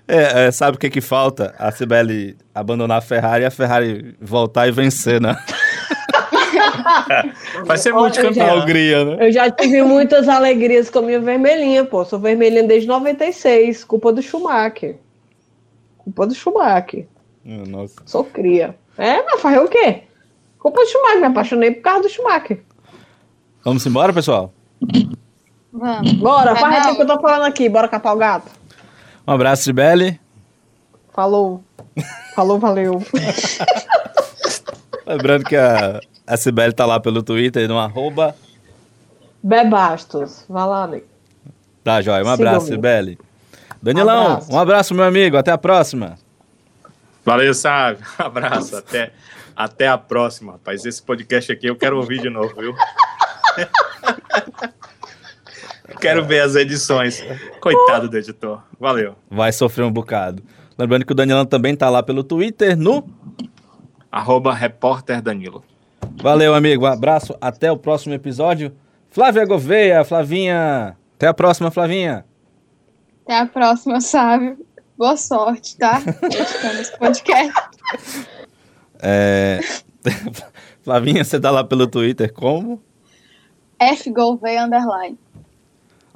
É, 0.08 0.46
é, 0.46 0.50
sabe 0.50 0.76
o 0.76 0.80
que 0.80 0.90
que 0.90 1.00
falta? 1.00 1.54
A 1.58 1.70
Cibele 1.70 2.36
abandonar 2.54 2.98
a 2.98 3.00
Ferrari 3.00 3.44
e 3.44 3.46
a 3.46 3.50
Ferrari 3.50 4.14
voltar 4.20 4.68
e 4.68 4.72
vencer, 4.72 5.20
né? 5.20 5.34
Vai 7.64 7.78
ser 7.78 7.92
multicampeão. 7.92 8.58
Hungria, 8.60 9.04
né? 9.04 9.28
eu 9.28 9.32
já 9.32 9.50
tive 9.50 9.82
muitas 9.82 10.28
alegrias 10.28 10.90
com 10.90 10.98
a 10.98 11.02
minha 11.02 11.20
vermelhinha, 11.20 11.84
pô. 11.84 12.04
Sou 12.04 12.18
vermelhinha 12.18 12.64
desde 12.64 12.88
96, 12.88 13.84
culpa 13.84 14.12
do 14.12 14.20
Schumacher. 14.22 14.96
Culpa 15.98 16.26
do 16.26 16.34
Schumacher. 16.34 17.06
Hum, 17.46 17.64
Nossa. 17.68 17.94
Sou 18.04 18.24
cria. 18.24 18.74
É, 18.98 19.22
mas 19.22 19.40
fazer 19.40 19.58
o 19.58 19.68
quê? 19.68 20.02
Culpa 20.58 20.80
do 20.80 20.86
Schumacher, 20.86 21.20
me 21.20 21.26
apaixonei 21.26 21.70
por 21.72 21.82
causa 21.82 22.02
do 22.02 22.08
Schumacher. 22.08 22.62
Vamos 23.64 23.84
embora, 23.86 24.12
pessoal? 24.12 24.52
Vamos. 25.72 26.12
Bora, 26.14 26.54
Vai 26.54 26.82
faz 26.82 26.92
o 26.92 26.96
que 26.96 27.02
eu 27.02 27.06
tô 27.06 27.20
falando 27.20 27.44
aqui, 27.44 27.68
bora 27.68 27.88
catar 27.88 28.12
o 28.12 28.16
gato. 28.16 28.50
Um 29.26 29.32
abraço, 29.32 29.62
Sibeli. 29.62 30.20
Falou. 31.12 31.62
Falou, 32.34 32.58
valeu. 32.58 33.02
Lembrando 35.06 35.44
que 35.44 35.56
a, 35.56 36.00
a 36.26 36.36
Sibeli 36.36 36.72
tá 36.72 36.86
lá 36.86 37.00
pelo 37.00 37.22
Twitter 37.22 37.68
no 37.68 37.78
arroba. 37.78 38.34
Bebastos. 39.42 40.44
Vai 40.48 40.66
lá, 40.66 40.86
nego. 40.86 41.06
Tá, 41.82 42.00
joia. 42.00 42.24
Um 42.24 42.28
abraço, 42.28 42.66
Sibeli. 42.66 43.18
Danilão, 43.82 44.26
Abraço. 44.26 44.52
um 44.52 44.58
abraço, 44.58 44.94
meu 44.94 45.04
amigo. 45.04 45.36
Até 45.36 45.50
a 45.50 45.58
próxima. 45.58 46.16
Valeu, 47.24 47.54
Sávio. 47.54 48.04
Abraço. 48.18 48.76
Até, 48.76 49.12
até 49.54 49.88
a 49.88 49.96
próxima, 49.96 50.52
rapaz. 50.52 50.84
Esse 50.84 51.02
podcast 51.02 51.52
aqui 51.52 51.66
eu 51.66 51.76
quero 51.76 51.96
ouvir 51.96 52.20
de 52.20 52.28
novo, 52.28 52.54
viu? 52.56 52.74
quero 56.00 56.24
ver 56.24 56.40
as 56.40 56.56
edições. 56.56 57.24
Coitado 57.60 58.08
do 58.08 58.18
editor. 58.18 58.62
Valeu. 58.78 59.14
Vai 59.30 59.52
sofrer 59.52 59.84
um 59.84 59.92
bocado. 59.92 60.42
Lembrando 60.76 61.04
que 61.04 61.12
o 61.12 61.14
Danilão 61.14 61.46
também 61.46 61.76
tá 61.76 61.88
lá 61.88 62.02
pelo 62.02 62.24
Twitter 62.24 62.76
no. 62.76 63.08
Arroba 64.10 64.52
repórter 64.52 65.22
Danilo. 65.22 65.64
Valeu, 66.20 66.54
amigo. 66.54 66.84
Um 66.84 66.88
abraço. 66.88 67.36
Até 67.40 67.70
o 67.70 67.76
próximo 67.76 68.14
episódio. 68.14 68.72
Flávia 69.10 69.44
Gouveia, 69.44 70.04
Flavinha. 70.04 70.96
Até 71.16 71.28
a 71.28 71.34
próxima, 71.34 71.70
Flavinha. 71.70 72.24
Até 73.24 73.38
a 73.38 73.46
próxima, 73.46 74.00
Sávio. 74.00 74.58
Boa 74.96 75.16
sorte, 75.16 75.76
tá? 75.76 76.00
Editando 76.22 76.80
esse 76.80 76.96
podcast. 76.98 77.52
É... 79.00 79.60
Flavinha, 80.82 81.24
você 81.24 81.40
tá 81.40 81.50
lá 81.50 81.64
pelo 81.64 81.86
Twitter 81.86 82.32
como? 82.32 82.82
F 83.78 84.10
Gouveia 84.10 84.64
Underline. 84.64 85.18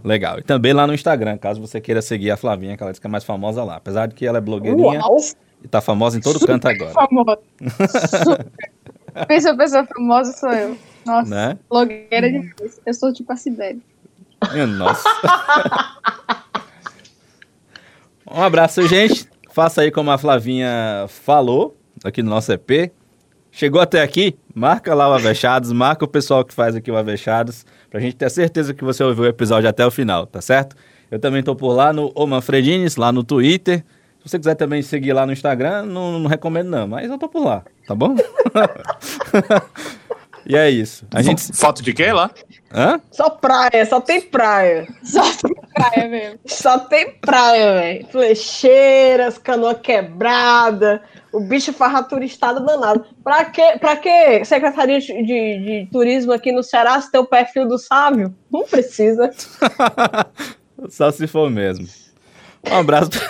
Legal. 0.05 0.39
E 0.39 0.43
também 0.43 0.73
lá 0.73 0.87
no 0.87 0.95
Instagram, 0.95 1.37
caso 1.39 1.61
você 1.61 1.81
queira 1.81 2.01
seguir 2.03 2.31
a 2.31 2.37
Flavinha, 2.37 2.77
que 2.77 2.83
ela 2.83 2.93
diz 2.93 3.01
que 3.01 3.07
é 3.07 3.11
mais 3.11 3.25
famosa 3.25 3.65
lá. 3.65 3.77
Apesar 3.77 4.07
de 4.07 4.15
que 4.15 4.27
ela 4.27 4.39
é 4.39 4.41
blogueirinha 4.41 5.01
Uau. 5.01 5.17
e 5.65 5.69
tá 5.69 5.81
famosa 5.81 6.19
em 6.19 6.21
todo 6.21 6.39
canto 6.47 6.69
agora. 6.69 6.93
Famosa. 6.93 7.39
Super. 8.25 8.47
Pensa 9.27 9.57
pessoa 9.57 9.85
famosa, 9.87 10.33
sou 10.33 10.53
eu. 10.53 10.77
Nossa, 11.05 11.31
Né? 11.31 11.59
blogueira 11.69 12.31
demais. 12.31 12.81
Eu 12.85 12.95
sou 12.95 13.13
tipo 13.13 13.33
a 13.33 13.37
Sibeli. 13.37 13.83
Nossa. 14.77 15.09
um 18.31 18.43
abraço, 18.43 18.87
gente. 18.87 19.29
Faça 19.51 19.83
aí 19.83 19.91
como 19.91 20.11
a 20.11 20.19
Flavinha 20.19 21.07
falou 21.09 21.77
aqui 22.05 22.23
no 22.23 22.31
nosso 22.31 22.53
EP. 22.53 22.93
Chegou 23.51 23.81
até 23.81 24.03
aqui? 24.03 24.37
Marca 24.55 24.95
lá 24.95 25.09
o 25.09 25.15
Avechados, 25.15 25.73
marca 25.73 26.05
o 26.05 26.09
pessoal 26.09 26.45
que 26.45 26.53
faz 26.53 26.77
aqui 26.77 26.91
o 26.91 26.97
Avechados, 26.97 27.65
pra 27.89 27.99
gente 27.99 28.15
ter 28.15 28.31
certeza 28.31 28.75
que 28.75 28.85
você 28.85 29.03
ouviu 29.03 29.25
o 29.25 29.27
episódio 29.27 29.67
até 29.67 29.87
o 29.87 29.91
final, 29.91 30.27
tá 30.27 30.43
certo? 30.43 30.77
Eu 31.11 31.19
também 31.19 31.43
tô 31.43 31.57
por 31.57 31.73
lá 31.73 31.91
no 31.93 32.13
O 32.15 32.27
Manfredines, 32.27 32.97
lá 32.97 33.11
no 33.11 33.25
Twitter. 33.25 33.79
Se 34.19 34.29
você 34.29 34.39
quiser 34.39 34.57
também 34.57 34.83
seguir 34.83 35.15
lá 35.15 35.25
no 35.25 35.33
Instagram, 35.33 35.87
não, 35.87 36.19
não 36.19 36.29
recomendo 36.29 36.69
não, 36.69 36.87
mas 36.87 37.09
eu 37.09 37.17
tô 37.17 37.29
por 37.29 37.45
lá, 37.45 37.65
tá 37.87 37.95
bom? 37.95 38.15
e 40.47 40.57
é 40.57 40.71
isso. 40.71 41.07
A 41.13 41.23
gente... 41.23 41.43
Foto 41.57 41.83
de 41.83 41.93
quem 41.93 42.13
lá? 42.13 42.31
Hã? 42.73 43.01
Só 43.11 43.31
praia, 43.31 43.85
só 43.87 44.01
tem 44.01 44.21
praia. 44.21 44.87
Só 45.03 45.23
tem 45.23 45.55
praia 45.75 46.09
mesmo. 46.09 46.39
Só 46.47 46.79
tem 46.79 47.13
praia, 47.21 47.75
velho. 47.75 48.07
Flecheiras, 48.11 49.39
canoa 49.39 49.75
quebrada. 49.75 51.03
O 51.33 51.41
bicho 51.41 51.73
farraturistada 51.73 52.61
danado. 52.61 53.05
Pra 53.23 53.45
que, 53.47 53.79
pra 53.79 53.97
que 53.97 54.45
Secretaria 54.45 54.99
de, 55.01 55.07
de- 55.07 55.59
de 55.85 55.89
Turismo 55.93 56.33
aqui 56.33 56.53
no 56.53 56.63
Ceará 56.63 57.01
se 57.01 57.11
tem 57.11 57.21
o 57.21 57.27
perfil 57.27 57.67
do 57.69 57.79
Sávio? 57.79 58.35
Não 58.51 58.65
precisa. 58.65 59.31
Só 60.89 61.11
se 61.11 61.27
for 61.27 61.51
mesmo. 61.51 61.87
Um 62.71 62.77
abraço. 62.77 63.11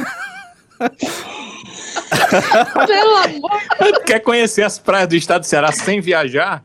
Pelo 2.86 3.16
amor 3.16 3.60
de 3.92 4.00
Quer 4.04 4.20
conhecer 4.20 4.62
as 4.62 4.78
praias 4.78 5.08
do 5.08 5.16
estado 5.16 5.40
do 5.42 5.46
Ceará 5.46 5.72
sem 5.72 6.00
viajar? 6.00 6.64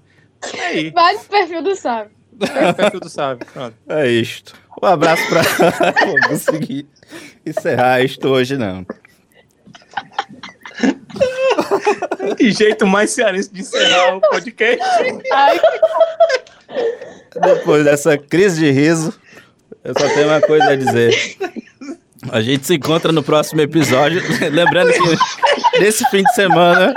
É 0.53 0.65
aí. 0.67 0.89
Vai 0.91 1.13
no 1.13 1.19
perfil 1.21 1.61
do 1.61 1.75
Sávio. 1.75 2.11
É 2.41 2.69
o 2.69 2.73
perfil 2.73 2.99
do 2.99 3.09
Sávio. 3.09 3.45
Pronto. 3.53 3.75
É 3.89 4.07
isto. 4.09 4.53
Um 4.81 4.85
abraço 4.85 5.23
pra. 5.27 5.41
Vou 6.05 6.15
conseguir 6.29 6.87
encerrar 7.45 8.01
isto 8.01 8.27
hoje, 8.27 8.57
não. 8.57 8.85
Que 12.37 12.51
jeito 12.51 12.87
mais 12.87 13.11
cearense 13.11 13.51
de 13.51 13.61
encerrar 13.61 14.15
o 14.15 14.21
podcast. 14.21 14.83
Ai, 15.31 15.59
Depois 17.41 17.83
dessa 17.83 18.17
crise 18.17 18.59
de 18.61 18.71
riso, 18.71 19.13
eu 19.83 19.93
só 19.97 20.07
tenho 20.09 20.27
uma 20.27 20.41
coisa 20.41 20.71
a 20.71 20.75
dizer. 20.75 21.37
A 22.31 22.39
gente 22.41 22.67
se 22.67 22.75
encontra 22.75 23.11
no 23.11 23.23
próximo 23.23 23.61
episódio. 23.61 24.21
Lembrando 24.51 24.91
que 24.93 24.99
nesse 25.79 26.05
fim 26.09 26.23
de 26.23 26.33
semana 26.33 26.93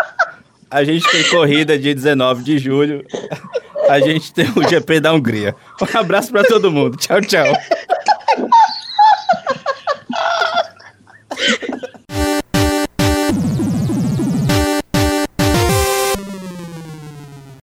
a 0.71 0.85
gente 0.85 1.11
tem 1.11 1.23
corrida 1.29 1.79
dia 1.79 1.95
19 1.95 2.43
de 2.43 2.59
julho. 2.59 3.05
A 3.89 4.01
gente 4.01 4.33
tem 4.33 4.47
o 4.57 4.69
GP 4.69 5.01
da 5.01 5.13
Hungria. 5.13 5.55
Um 5.81 5.99
abraço 5.99 6.31
pra 6.31 6.43
todo 6.43 6.71
mundo. 6.71 6.97
Tchau, 6.97 7.21
tchau. 7.21 7.55